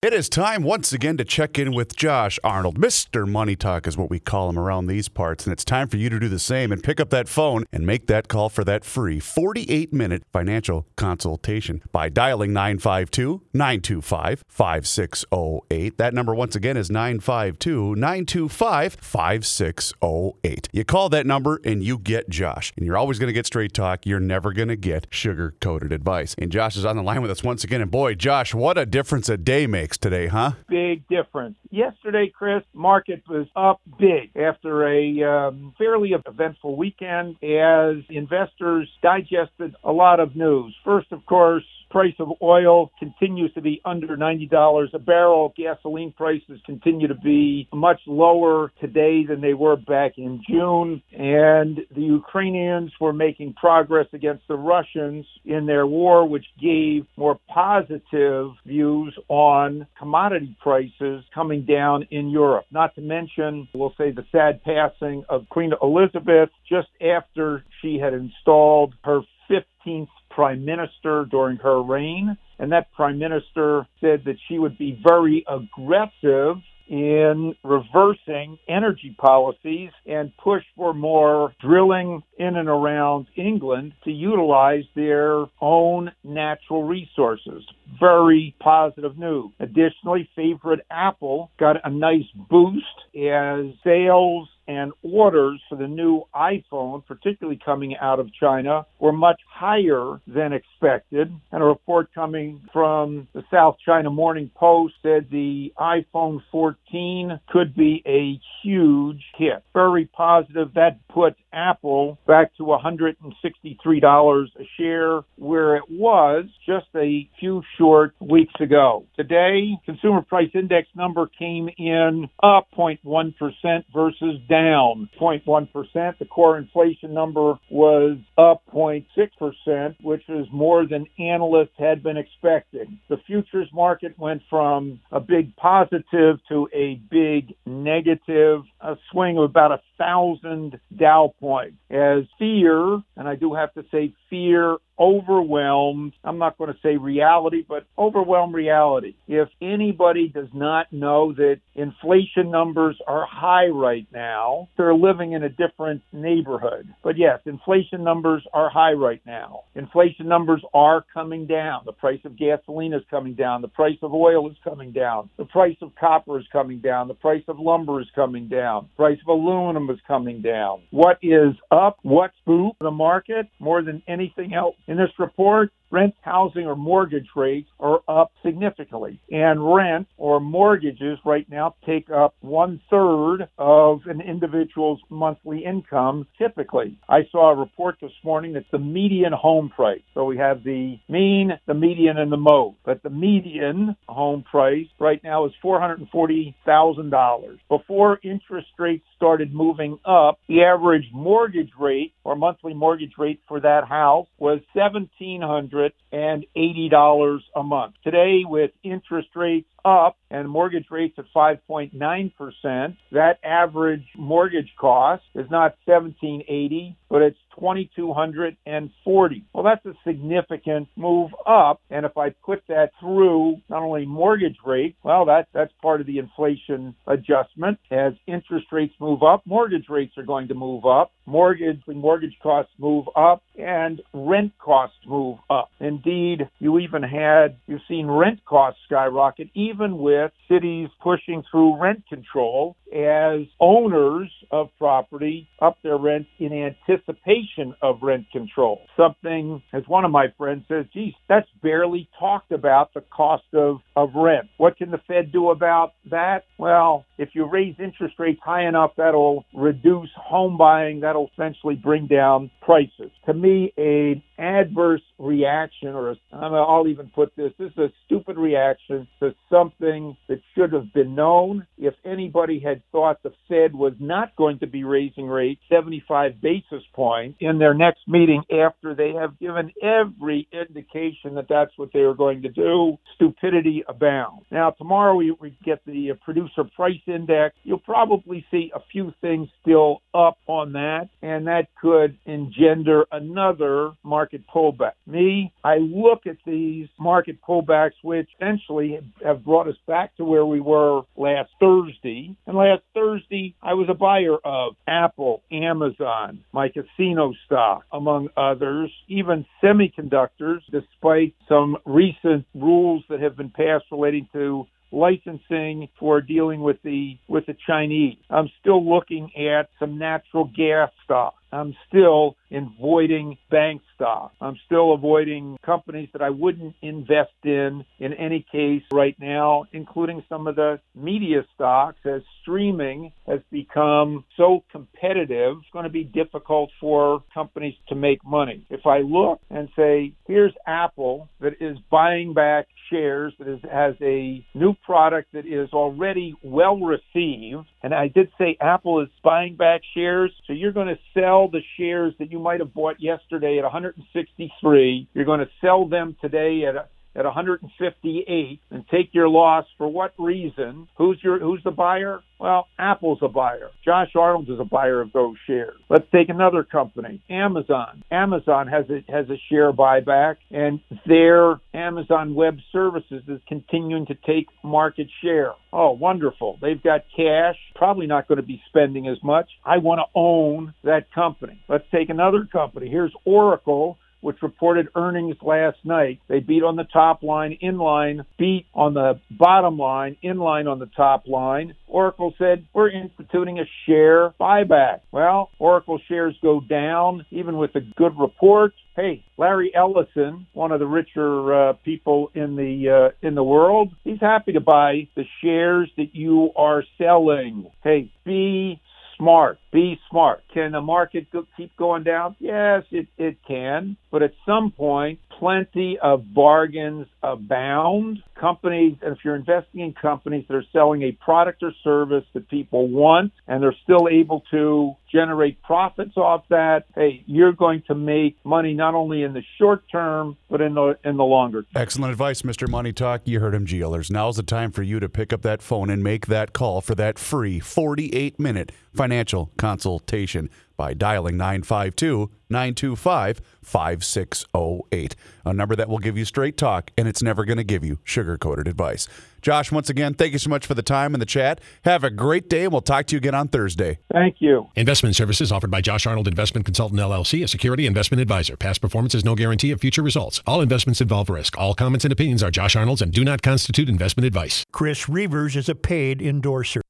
It 0.00 0.12
is 0.12 0.28
time 0.28 0.62
once 0.62 0.92
again 0.92 1.16
to 1.16 1.24
check 1.24 1.58
in 1.58 1.74
with 1.74 1.96
Josh 1.96 2.38
Arnold. 2.44 2.78
Mr. 2.78 3.26
Money 3.26 3.56
Talk 3.56 3.88
is 3.88 3.96
what 3.96 4.10
we 4.10 4.20
call 4.20 4.48
him 4.48 4.56
around 4.56 4.86
these 4.86 5.08
parts, 5.08 5.44
and 5.44 5.52
it's 5.52 5.64
time 5.64 5.88
for 5.88 5.96
you 5.96 6.08
to 6.08 6.20
do 6.20 6.28
the 6.28 6.38
same 6.38 6.70
and 6.70 6.80
pick 6.80 7.00
up 7.00 7.10
that 7.10 7.28
phone 7.28 7.64
and 7.72 7.84
make 7.84 8.06
that 8.06 8.28
call 8.28 8.48
for 8.48 8.62
that 8.62 8.84
free 8.84 9.18
48 9.18 9.92
minute 9.92 10.22
financial 10.32 10.86
consultation 10.94 11.82
by 11.90 12.08
dialing 12.08 12.52
952 12.52 13.42
925 13.52 14.44
5608. 14.46 15.98
That 15.98 16.14
number, 16.14 16.32
once 16.32 16.54
again, 16.54 16.76
is 16.76 16.92
952 16.92 17.96
925 17.96 18.96
5608. 19.00 20.68
You 20.72 20.84
call 20.84 21.08
that 21.08 21.26
number 21.26 21.60
and 21.64 21.82
you 21.82 21.98
get 21.98 22.28
Josh, 22.28 22.72
and 22.76 22.86
you're 22.86 22.96
always 22.96 23.18
going 23.18 23.30
to 23.30 23.32
get 23.32 23.46
straight 23.46 23.74
talk. 23.74 24.06
You're 24.06 24.20
never 24.20 24.52
going 24.52 24.68
to 24.68 24.76
get 24.76 25.08
sugar 25.10 25.56
coated 25.60 25.90
advice. 25.90 26.36
And 26.38 26.52
Josh 26.52 26.76
is 26.76 26.84
on 26.84 26.94
the 26.94 27.02
line 27.02 27.20
with 27.20 27.32
us 27.32 27.42
once 27.42 27.64
again. 27.64 27.80
And 27.80 27.90
boy, 27.90 28.14
Josh, 28.14 28.54
what 28.54 28.78
a 28.78 28.86
difference 28.86 29.28
a 29.28 29.36
day 29.36 29.66
makes 29.66 29.87
today, 29.96 30.26
huh? 30.26 30.52
Big 30.68 31.06
difference. 31.08 31.56
Yesterday, 31.70 32.30
Chris, 32.36 32.62
market 32.74 33.22
was 33.28 33.46
up 33.56 33.80
big 33.98 34.36
after 34.36 34.86
a 34.86 35.22
um, 35.22 35.74
fairly 35.78 36.12
eventful 36.26 36.76
weekend 36.76 37.36
as 37.42 37.96
investors 38.10 38.88
digested 39.02 39.74
a 39.82 39.92
lot 39.92 40.20
of 40.20 40.36
news. 40.36 40.74
First, 40.84 41.12
of 41.12 41.24
course, 41.24 41.64
price 41.90 42.14
of 42.18 42.28
oil 42.42 42.90
continues 42.98 43.52
to 43.54 43.60
be 43.60 43.80
under 43.84 44.16
$90 44.16 44.94
a 44.94 44.98
barrel. 44.98 45.52
Gasoline 45.56 46.12
prices 46.12 46.60
continue 46.66 47.08
to 47.08 47.14
be 47.14 47.68
much 47.72 48.00
lower 48.06 48.72
today 48.80 49.24
than 49.26 49.40
they 49.40 49.54
were 49.54 49.76
back 49.76 50.12
in 50.18 50.42
June. 50.48 51.02
And 51.12 51.78
the 51.94 52.02
Ukrainians 52.02 52.92
were 53.00 53.12
making 53.12 53.54
progress 53.54 54.06
against 54.12 54.46
the 54.48 54.56
Russians 54.56 55.26
in 55.44 55.66
their 55.66 55.86
war, 55.86 56.28
which 56.28 56.46
gave 56.60 57.06
more 57.16 57.38
positive 57.48 58.50
views 58.66 59.16
on 59.28 59.86
commodity 59.98 60.56
prices 60.62 61.24
coming 61.34 61.64
down 61.64 62.06
in 62.10 62.30
Europe. 62.30 62.66
Not 62.70 62.94
to 62.96 63.00
mention, 63.00 63.68
we'll 63.74 63.94
say, 63.98 64.10
the 64.10 64.24
sad 64.32 64.62
passing 64.62 65.24
of 65.28 65.48
Queen 65.48 65.72
Elizabeth 65.82 66.50
just 66.68 66.88
after 67.00 67.64
she 67.80 67.98
had 67.98 68.14
installed 68.14 68.94
her 69.04 69.20
15th 69.50 70.08
prime 70.38 70.64
minister 70.64 71.26
during 71.28 71.56
her 71.56 71.82
reign. 71.82 72.38
And 72.60 72.70
that 72.70 72.92
prime 72.92 73.18
minister 73.18 73.88
said 74.00 74.22
that 74.26 74.36
she 74.46 74.56
would 74.60 74.78
be 74.78 74.96
very 75.04 75.44
aggressive 75.48 76.58
in 76.88 77.56
reversing 77.64 78.56
energy 78.68 79.16
policies 79.18 79.90
and 80.06 80.32
push 80.36 80.62
for 80.76 80.94
more 80.94 81.52
drilling 81.60 82.22
in 82.38 82.54
and 82.56 82.68
around 82.68 83.26
England 83.36 83.94
to 84.04 84.12
utilize 84.12 84.84
their 84.94 85.46
own 85.60 86.12
natural 86.22 86.84
resources. 86.84 87.64
Very 87.98 88.54
positive 88.60 89.18
news. 89.18 89.50
Additionally, 89.58 90.30
favorite 90.36 90.86
Apple 90.88 91.50
got 91.58 91.76
a 91.84 91.90
nice 91.90 92.30
boost 92.48 92.86
as 93.12 93.74
sales 93.82 94.48
and 94.68 94.92
orders 95.02 95.60
for 95.68 95.76
the 95.76 95.88
new 95.88 96.22
iPhone, 96.34 97.04
particularly 97.06 97.58
coming 97.64 97.96
out 97.96 98.20
of 98.20 98.28
China, 98.38 98.86
were 99.00 99.12
much 99.12 99.40
higher 99.50 100.20
than 100.26 100.52
expected. 100.52 101.32
And 101.50 101.62
a 101.62 101.66
report 101.66 102.10
coming 102.14 102.60
from 102.72 103.26
the 103.32 103.42
South 103.50 103.76
China 103.84 104.10
Morning 104.10 104.50
Post 104.54 104.94
said 105.02 105.26
the 105.30 105.72
iPhone 105.78 106.42
14 106.52 107.40
could 107.48 107.74
be 107.74 108.02
a 108.06 108.38
huge 108.62 109.24
hit. 109.36 109.64
Very 109.72 110.04
positive. 110.04 110.74
That 110.74 111.00
put 111.08 111.34
Apple 111.52 112.18
back 112.26 112.54
to 112.56 112.64
$163 112.64 114.46
a 114.58 114.68
share, 114.78 115.20
where 115.36 115.76
it 115.76 115.84
was 115.90 116.44
just 116.66 116.86
a 116.94 117.28
few 117.40 117.62
short 117.76 118.14
weeks 118.20 118.54
ago. 118.60 119.04
Today, 119.16 119.78
consumer 119.84 120.22
price 120.22 120.50
index 120.54 120.88
number 120.94 121.28
came 121.38 121.68
in 121.78 122.28
up 122.42 122.68
0.1% 122.76 123.84
versus 123.94 124.40
down 124.48 125.08
0.1%. 125.20 126.18
The 126.18 126.24
core 126.26 126.58
inflation 126.58 127.14
number 127.14 127.54
was 127.70 128.18
up 128.36 128.62
0.6%, 128.72 129.96
which 130.02 130.22
is 130.28 130.46
more 130.52 130.86
than 130.86 131.06
analysts 131.18 131.74
had 131.78 132.02
been 132.02 132.16
expecting. 132.16 132.98
The 133.08 133.18
futures 133.26 133.68
market 133.72 134.18
went 134.18 134.42
from 134.50 135.00
a 135.10 135.20
big 135.20 135.54
positive 135.56 136.38
to 136.48 136.68
a 136.74 137.00
big 137.10 137.54
negative, 137.66 138.62
a 138.80 138.96
swing 139.10 139.38
of 139.38 139.44
about 139.44 139.72
a 139.72 139.80
thousand 139.98 140.78
Dow 140.96 141.34
points 141.40 141.76
as 141.90 142.24
fear, 142.38 143.02
and 143.16 143.28
I 143.28 143.34
do 143.36 143.54
have 143.54 143.72
to 143.74 143.84
say 143.90 144.12
fear 144.30 144.78
overwhelmed, 144.98 146.12
I'm 146.24 146.38
not 146.38 146.58
going 146.58 146.72
to 146.72 146.78
say 146.82 146.96
reality, 146.96 147.64
but 147.66 147.86
overwhelmed 147.96 148.54
reality. 148.54 149.14
If 149.26 149.48
anybody 149.60 150.28
does 150.28 150.48
not 150.52 150.92
know 150.92 151.32
that 151.34 151.60
inflation 151.74 152.50
numbers 152.50 152.98
are 153.06 153.26
high 153.26 153.66
right 153.66 154.06
now, 154.12 154.68
they're 154.76 154.94
living 154.94 155.32
in 155.32 155.42
a 155.42 155.48
different 155.48 156.02
neighborhood. 156.12 156.88
But 157.02 157.16
yes, 157.16 157.40
inflation 157.46 158.02
numbers 158.02 158.44
are 158.52 158.70
high 158.70 158.92
right 158.92 159.22
now. 159.26 159.62
Inflation 159.74 160.28
numbers 160.28 160.62
are 160.74 161.04
coming 161.14 161.46
down. 161.46 161.82
The 161.84 161.92
price 161.92 162.20
of 162.24 162.36
gasoline 162.38 162.92
is 162.92 163.02
coming 163.10 163.34
down. 163.34 163.62
The 163.62 163.68
price 163.68 163.98
of 164.02 164.12
oil 164.12 164.50
is 164.50 164.56
coming 164.64 164.92
down. 164.92 165.30
The 165.36 165.44
price 165.44 165.76
of 165.82 165.92
copper 165.98 166.38
is 166.38 166.46
coming 166.52 166.80
down. 166.80 167.08
The 167.08 167.14
price 167.14 167.44
of 167.48 167.58
lumber 167.58 168.00
is 168.00 168.08
coming 168.14 168.48
down. 168.48 168.88
The 168.92 168.96
price 169.04 169.18
of 169.22 169.28
aluminum 169.28 169.90
is 169.90 170.00
coming 170.06 170.42
down. 170.42 170.82
What 170.90 171.18
is 171.22 171.54
up? 171.70 171.98
What's 172.02 172.34
boop 172.46 172.72
the 172.80 172.90
market 172.90 173.46
more 173.58 173.82
than 173.82 174.02
anything 174.08 174.54
else? 174.54 174.76
In 174.88 174.96
this 174.96 175.10
report, 175.18 175.70
rent, 175.90 176.14
housing, 176.22 176.66
or 176.66 176.76
mortgage 176.76 177.28
rates 177.34 177.68
are 177.80 178.00
up 178.08 178.32
significantly. 178.44 179.20
And 179.30 179.74
rent 179.74 180.08
or 180.16 180.40
mortgages 180.40 181.18
right 181.24 181.48
now 181.50 181.74
take 181.86 182.10
up 182.10 182.34
one 182.40 182.80
third 182.90 183.48
of 183.58 184.00
an 184.06 184.20
individual's 184.20 185.00
monthly 185.10 185.64
income 185.64 186.26
typically. 186.38 186.98
I 187.08 187.20
saw 187.30 187.50
a 187.52 187.56
report 187.56 187.96
this 188.00 188.12
morning 188.24 188.52
that's 188.52 188.66
the 188.70 188.78
median 188.78 189.32
home 189.32 189.70
price. 189.74 190.02
So 190.14 190.24
we 190.24 190.36
have 190.38 190.64
the 190.64 190.98
mean, 191.08 191.52
the 191.66 191.74
median, 191.74 192.18
and 192.18 192.30
the 192.32 192.36
mode. 192.36 192.74
But 192.84 193.02
the 193.02 193.10
median 193.10 193.96
home 194.08 194.44
price 194.50 194.86
right 194.98 195.22
now 195.22 195.46
is 195.46 195.52
$440,000. 195.64 197.58
Before 197.68 198.18
interest 198.22 198.68
rates 198.78 199.04
started 199.16 199.54
moving 199.54 199.98
up, 200.04 200.38
the 200.48 200.62
average 200.62 201.06
mortgage 201.12 201.70
rate 201.78 202.12
or 202.24 202.36
monthly 202.36 202.74
mortgage 202.74 203.12
rate 203.18 203.40
for 203.48 203.60
that 203.60 203.84
house 203.88 204.26
was 204.38 204.60
1700 204.74 205.77
and 206.12 206.44
eighty 206.56 206.88
dollars 206.88 207.42
a 207.54 207.62
month. 207.62 207.94
Today, 208.04 208.42
with 208.44 208.70
interest 208.82 209.28
rates 209.34 209.68
up 209.84 210.16
and 210.30 210.48
mortgage 210.48 210.86
rates 210.90 211.14
at 211.18 211.24
5.9%, 211.34 212.96
that 213.12 213.38
average 213.42 214.04
mortgage 214.16 214.70
cost 214.78 215.22
is 215.34 215.46
not 215.50 215.76
1780, 215.86 216.96
but 217.08 217.22
it's 217.22 217.38
2240. 217.58 219.44
Well, 219.52 219.64
that's 219.64 219.84
a 219.86 219.94
significant 220.06 220.88
move 220.96 221.30
up. 221.46 221.80
And 221.90 222.04
if 222.06 222.16
I 222.16 222.30
put 222.30 222.62
that 222.68 222.90
through 223.00 223.56
not 223.68 223.82
only 223.82 224.06
mortgage 224.06 224.56
rate, 224.64 224.96
well, 225.02 225.24
that, 225.26 225.48
that's 225.52 225.72
part 225.82 226.00
of 226.00 226.06
the 226.06 226.18
inflation 226.18 226.94
adjustment. 227.06 227.78
As 227.90 228.12
interest 228.26 228.66
rates 228.70 228.94
move 229.00 229.22
up, 229.22 229.42
mortgage 229.46 229.88
rates 229.88 230.16
are 230.16 230.24
going 230.24 230.48
to 230.48 230.54
move 230.54 230.84
up. 230.84 231.12
Mortgage 231.26 231.82
mortgage 231.86 232.36
costs 232.42 232.72
move 232.78 233.06
up 233.16 233.42
and 233.58 234.00
rent 234.14 234.52
costs 234.58 234.96
move 235.06 235.38
up. 235.50 235.70
Indeed, 235.80 236.48
you 236.58 236.78
even 236.78 237.02
had, 237.02 237.56
you've 237.66 237.80
seen 237.88 238.06
rent 238.06 238.44
costs 238.44 238.80
skyrocket 238.86 239.48
even 239.54 239.67
with 239.76 240.32
cities 240.50 240.88
pushing 241.02 241.42
through 241.50 241.80
rent 241.80 242.04
control 242.08 242.76
as 242.94 243.40
owners 243.60 244.30
of 244.50 244.68
property 244.78 245.48
up 245.60 245.76
their 245.82 245.98
rent 245.98 246.26
in 246.38 246.52
anticipation 246.52 247.74
of 247.82 247.98
rent 248.02 248.26
control. 248.32 248.80
Something, 248.96 249.62
as 249.72 249.82
one 249.86 250.04
of 250.04 250.10
my 250.10 250.28
friends 250.38 250.64
says, 250.68 250.86
geez, 250.92 251.12
that's 251.28 251.48
barely 251.62 252.08
talked 252.18 252.52
about 252.52 252.94
the 252.94 253.02
cost 253.14 253.44
of, 253.52 253.78
of 253.94 254.10
rent. 254.14 254.48
What 254.56 254.76
can 254.76 254.90
the 254.90 255.00
Fed 255.06 255.32
do 255.32 255.50
about 255.50 255.92
that? 256.10 256.44
Well, 256.58 257.04
if 257.18 257.30
you 257.34 257.44
raise 257.44 257.74
interest 257.78 258.14
rates 258.18 258.40
high 258.42 258.66
enough, 258.66 258.92
that'll 258.96 259.44
reduce 259.54 260.10
home 260.16 260.56
buying. 260.56 261.00
That'll 261.00 261.30
essentially 261.34 261.74
bring 261.74 262.06
down 262.06 262.50
prices. 262.62 263.10
To 263.26 263.34
me, 263.34 263.72
an 263.76 264.22
adverse 264.38 265.02
reaction, 265.18 265.88
or 265.88 266.12
a, 266.12 266.16
I'll 266.32 266.88
even 266.88 267.10
put 267.14 267.34
this, 267.36 267.52
this 267.58 267.72
is 267.72 267.78
a 267.78 267.92
stupid 268.06 268.38
reaction 268.38 269.06
to 269.20 269.34
something 269.58 270.16
that 270.28 270.40
should 270.54 270.72
have 270.72 270.92
been 270.92 271.14
known. 271.14 271.66
If 271.76 271.94
anybody 272.04 272.60
had 272.60 272.82
thought 272.92 273.22
the 273.22 273.32
Fed 273.48 273.74
was 273.74 273.94
not 273.98 274.34
going 274.36 274.58
to 274.60 274.66
be 274.66 274.84
raising 274.84 275.26
rates 275.26 275.60
75 275.70 276.40
basis 276.40 276.82
points 276.94 277.38
in 277.40 277.58
their 277.58 277.74
next 277.74 278.00
meeting 278.06 278.42
after 278.52 278.94
they 278.94 279.12
have 279.12 279.38
given 279.38 279.72
every 279.82 280.48
indication 280.52 281.34
that 281.34 281.46
that's 281.48 281.72
what 281.76 281.90
they 281.92 282.00
were 282.00 282.14
going 282.14 282.42
to 282.42 282.48
do, 282.48 282.96
stupidity 283.14 283.84
abounds. 283.88 284.44
Now, 284.50 284.70
tomorrow 284.70 285.14
we, 285.14 285.32
we 285.40 285.56
get 285.64 285.80
the 285.86 286.12
uh, 286.12 286.14
producer 286.24 286.64
price 286.76 287.00
index. 287.06 287.54
You'll 287.64 287.78
probably 287.78 288.44
see 288.50 288.70
a 288.74 288.80
few 288.92 289.12
things 289.20 289.48
still 289.62 290.02
up 290.14 290.38
on 290.46 290.72
that, 290.72 291.08
and 291.22 291.46
that 291.46 291.68
could 291.80 292.16
engender 292.26 293.06
another 293.12 293.92
market 294.02 294.42
pullback. 294.52 294.92
Me, 295.06 295.52
I 295.64 295.76
look 295.76 296.26
at 296.26 296.36
these 296.46 296.88
market 296.98 297.38
pullbacks, 297.46 297.92
which 298.02 298.28
essentially 298.40 298.98
have 299.24 299.44
brought 299.48 299.66
us 299.66 299.78
back 299.86 300.14
to 300.18 300.26
where 300.26 300.44
we 300.44 300.60
were 300.60 301.00
last 301.16 301.48
Thursday. 301.58 302.36
And 302.46 302.54
last 302.54 302.82
Thursday, 302.92 303.54
I 303.62 303.72
was 303.72 303.88
a 303.88 303.94
buyer 303.94 304.36
of 304.44 304.74
Apple, 304.86 305.42
Amazon, 305.50 306.44
my 306.52 306.68
casino 306.68 307.32
stock, 307.46 307.84
among 307.90 308.28
others, 308.36 308.92
even 309.08 309.46
semiconductors, 309.64 310.60
despite 310.70 311.34
some 311.48 311.78
recent 311.86 312.44
rules 312.54 313.04
that 313.08 313.20
have 313.20 313.38
been 313.38 313.48
passed 313.48 313.86
relating 313.90 314.28
to 314.34 314.66
licensing 314.92 315.88
for 315.98 316.20
dealing 316.20 316.60
with 316.60 316.76
the 316.82 317.18
with 317.26 317.46
the 317.46 317.56
Chinese. 317.66 318.18
I'm 318.28 318.50
still 318.60 318.86
looking 318.86 319.30
at 319.34 319.70
some 319.78 319.98
natural 319.98 320.44
gas 320.44 320.90
stock. 321.04 321.34
I'm 321.52 321.74
still 321.88 322.36
avoiding 322.50 323.38
bank 323.50 323.82
stock. 323.94 324.32
I'm 324.40 324.56
still 324.66 324.92
avoiding 324.92 325.58
companies 325.64 326.08
that 326.12 326.22
I 326.22 326.30
wouldn't 326.30 326.74
invest 326.82 327.32
in 327.44 327.84
in 327.98 328.12
any 328.14 328.44
case 328.50 328.82
right 328.92 329.16
now, 329.20 329.64
including 329.72 330.24
some 330.28 330.46
of 330.46 330.56
the 330.56 330.80
media 330.94 331.44
stocks 331.54 331.98
as 332.04 332.22
streaming 332.42 333.12
has 333.26 333.40
become 333.50 334.24
so 334.36 334.64
competitive, 334.70 335.56
it's 335.58 335.70
going 335.72 335.84
to 335.84 335.90
be 335.90 336.04
difficult 336.04 336.70
for 336.80 337.22
companies 337.34 337.74
to 337.88 337.94
make 337.94 338.24
money. 338.24 338.66
If 338.70 338.86
I 338.86 339.00
look 339.00 339.40
and 339.50 339.68
say, 339.76 340.14
here's 340.26 340.54
Apple 340.66 341.28
that 341.40 341.54
is 341.60 341.76
buying 341.90 342.34
back 342.34 342.66
shares, 342.90 343.34
that 343.38 343.48
is, 343.48 343.60
has 343.70 343.94
a 344.00 344.44
new 344.54 344.74
product 344.84 345.32
that 345.34 345.46
is 345.46 345.70
already 345.72 346.34
well 346.42 346.78
received, 346.78 347.66
and 347.82 347.94
I 347.94 348.08
did 348.08 348.30
say 348.38 348.56
Apple 348.60 349.00
is 349.02 349.08
buying 349.22 349.56
back 349.56 349.82
shares, 349.94 350.32
so 350.46 350.52
you're 350.52 350.72
going 350.72 350.88
to 350.88 350.98
sell 351.14 351.37
the 351.46 351.60
shares 351.76 352.14
that 352.18 352.32
you 352.32 352.40
might 352.40 352.58
have 352.58 352.74
bought 352.74 352.96
yesterday 353.00 353.58
at 353.58 353.64
163. 353.64 355.08
You're 355.14 355.24
going 355.24 355.40
to 355.40 355.50
sell 355.60 355.86
them 355.86 356.16
today 356.20 356.64
at 356.64 356.90
at 357.14 357.24
158 357.24 358.60
and 358.70 358.84
take 358.88 359.10
your 359.12 359.28
loss 359.28 359.64
for 359.76 359.88
what 359.88 360.12
reason? 360.18 360.88
Who's 360.96 361.18
your 361.22 361.38
who's 361.38 361.62
the 361.64 361.70
buyer? 361.70 362.20
Well, 362.38 362.68
Apple's 362.78 363.18
a 363.22 363.28
buyer. 363.28 363.70
Josh 363.84 364.10
Arnold 364.14 364.48
is 364.48 364.60
a 364.60 364.64
buyer 364.64 365.00
of 365.00 365.12
those 365.12 365.34
shares. 365.46 365.76
Let's 365.88 366.06
take 366.12 366.28
another 366.28 366.62
company, 366.62 367.20
Amazon. 367.28 368.04
Amazon 368.10 368.68
has 368.68 368.84
a 368.90 369.10
has 369.10 369.28
a 369.28 369.40
share 369.50 369.72
buyback 369.72 370.36
and 370.50 370.80
their 371.06 371.60
Amazon 371.74 372.34
Web 372.34 372.58
Services 372.72 373.22
is 373.26 373.40
continuing 373.48 374.06
to 374.06 374.14
take 374.14 374.46
market 374.62 375.08
share. 375.22 375.52
Oh, 375.72 375.92
wonderful. 375.92 376.58
They've 376.62 376.82
got 376.82 377.02
cash, 377.16 377.56
probably 377.74 378.06
not 378.06 378.28
going 378.28 378.36
to 378.36 378.46
be 378.46 378.62
spending 378.68 379.08
as 379.08 379.18
much. 379.22 379.48
I 379.64 379.78
want 379.78 380.00
to 380.00 380.18
own 380.18 380.74
that 380.84 381.12
company. 381.12 381.62
Let's 381.68 381.84
take 381.92 382.10
another 382.10 382.48
company. 382.50 382.88
Here's 382.88 383.12
Oracle 383.24 383.98
which 384.20 384.36
reported 384.42 384.88
earnings 384.94 385.36
last 385.42 385.78
night. 385.84 386.20
They 386.28 386.40
beat 386.40 386.62
on 386.62 386.76
the 386.76 386.84
top 386.84 387.22
line, 387.22 387.58
in 387.60 387.78
line, 387.78 388.24
beat 388.38 388.66
on 388.74 388.94
the 388.94 389.20
bottom 389.30 389.78
line, 389.78 390.16
in 390.22 390.38
line 390.38 390.66
on 390.66 390.78
the 390.78 390.90
top 390.96 391.26
line. 391.26 391.74
Oracle 391.86 392.34
said, 392.38 392.66
We're 392.74 392.90
instituting 392.90 393.58
a 393.58 393.64
share 393.86 394.34
buyback. 394.40 395.00
Well, 395.12 395.50
Oracle 395.58 396.00
shares 396.08 396.36
go 396.42 396.60
down 396.60 397.24
even 397.30 397.56
with 397.56 397.74
a 397.74 397.80
good 397.96 398.18
report. 398.18 398.72
Hey, 398.96 399.24
Larry 399.36 399.72
Ellison, 399.74 400.46
one 400.54 400.72
of 400.72 400.80
the 400.80 400.86
richer 400.86 401.70
uh, 401.70 401.72
people 401.84 402.30
in 402.34 402.56
the 402.56 403.12
uh, 403.12 403.26
in 403.26 403.34
the 403.34 403.44
world, 403.44 403.92
he's 404.02 404.20
happy 404.20 404.52
to 404.52 404.60
buy 404.60 405.08
the 405.14 405.24
shares 405.42 405.90
that 405.96 406.14
you 406.14 406.50
are 406.56 406.82
selling. 406.98 407.70
Hey, 407.84 408.10
be 408.24 408.80
smart. 409.18 409.58
Be 409.72 409.98
smart. 410.10 410.42
Can 410.54 410.72
the 410.72 410.80
market 410.80 411.30
go, 411.30 411.44
keep 411.56 411.76
going 411.76 412.04
down? 412.04 412.36
Yes, 412.38 412.84
it, 412.90 413.08
it 413.18 413.38
can. 413.46 413.96
But 414.10 414.22
at 414.22 414.32
some 414.46 414.70
point, 414.70 415.20
plenty 415.38 415.98
of 415.98 416.34
bargains 416.34 417.06
abound. 417.22 418.22
Companies, 418.34 418.96
and 419.02 419.16
if 419.16 419.24
you're 419.24 419.34
investing 419.34 419.80
in 419.80 419.92
companies 419.92 420.44
that 420.48 420.54
are 420.54 420.64
selling 420.72 421.02
a 421.02 421.12
product 421.12 421.62
or 421.62 421.72
service 421.82 422.24
that 422.34 422.48
people 422.48 422.88
want 422.88 423.32
and 423.46 423.62
they're 423.62 423.74
still 423.82 424.08
able 424.08 424.42
to 424.50 424.94
generate 425.10 425.60
profits 425.62 426.16
off 426.16 426.44
that, 426.48 426.84
hey, 426.94 427.24
you're 427.26 427.52
going 427.52 427.82
to 427.88 427.94
make 427.94 428.36
money 428.44 428.74
not 428.74 428.94
only 428.94 429.22
in 429.22 429.32
the 429.32 429.42
short 429.58 429.82
term, 429.90 430.36
but 430.48 430.60
in 430.60 430.74
the 430.74 430.96
in 431.04 431.16
the 431.16 431.24
longer 431.24 431.62
term. 431.62 431.82
Excellent 431.82 432.12
advice, 432.12 432.42
Mr. 432.42 432.68
Money 432.68 432.92
Talk. 432.92 433.22
You 433.24 433.40
heard 433.40 433.54
him, 433.54 433.66
GLers. 433.66 434.10
Now's 434.10 434.36
the 434.36 434.42
time 434.42 434.70
for 434.70 434.82
you 434.82 435.00
to 435.00 435.08
pick 435.08 435.32
up 435.32 435.42
that 435.42 435.62
phone 435.62 435.90
and 435.90 436.02
make 436.02 436.26
that 436.26 436.52
call 436.52 436.80
for 436.80 436.94
that 436.94 437.18
free 437.18 437.58
48 437.58 438.38
minute 438.38 438.72
financial 438.94 439.50
consultation 439.56 440.48
by 440.78 440.94
dialing 440.94 441.36
952 441.36 442.30
925 442.48 443.42
5608. 443.62 445.16
A 445.44 445.52
number 445.52 445.76
that 445.76 445.90
will 445.90 445.98
give 445.98 446.16
you 446.16 446.24
straight 446.24 446.56
talk, 446.56 446.90
and 446.96 447.06
it's 447.06 447.22
never 447.22 447.44
going 447.44 447.58
to 447.58 447.64
give 447.64 447.84
you 447.84 447.98
sugar 448.04 448.38
coated 448.38 448.66
advice. 448.66 449.06
Josh, 449.42 449.70
once 449.70 449.90
again, 449.90 450.14
thank 450.14 450.32
you 450.32 450.38
so 450.38 450.48
much 450.48 450.66
for 450.66 450.74
the 450.74 450.82
time 450.82 451.14
and 451.14 451.20
the 451.20 451.26
chat. 451.26 451.60
Have 451.82 452.02
a 452.04 452.10
great 452.10 452.48
day, 452.48 452.64
and 452.64 452.72
we'll 452.72 452.80
talk 452.80 453.06
to 453.06 453.14
you 453.14 453.18
again 453.18 453.34
on 453.34 453.48
Thursday. 453.48 453.98
Thank 454.10 454.36
you. 454.38 454.68
Investment 454.74 455.14
services 455.14 455.52
offered 455.52 455.70
by 455.70 455.80
Josh 455.80 456.06
Arnold 456.06 456.26
Investment 456.26 456.64
Consultant 456.64 457.00
LLC, 457.00 457.44
a 457.44 457.48
security 457.48 457.86
investment 457.86 458.20
advisor. 458.20 458.56
Past 458.56 458.80
performance 458.80 459.14
is 459.14 459.24
no 459.24 459.34
guarantee 459.34 459.70
of 459.70 459.80
future 459.80 460.02
results. 460.02 460.40
All 460.46 460.62
investments 460.62 461.00
involve 461.00 461.28
risk. 461.28 461.58
All 461.58 461.74
comments 461.74 462.04
and 462.04 462.12
opinions 462.12 462.42
are 462.42 462.50
Josh 462.50 462.74
Arnold's 462.74 463.02
and 463.02 463.12
do 463.12 463.24
not 463.24 463.42
constitute 463.42 463.88
investment 463.88 464.26
advice. 464.26 464.64
Chris 464.72 465.06
Reavers 465.06 465.56
is 465.56 465.68
a 465.68 465.74
paid 465.74 466.22
endorser. 466.22 466.80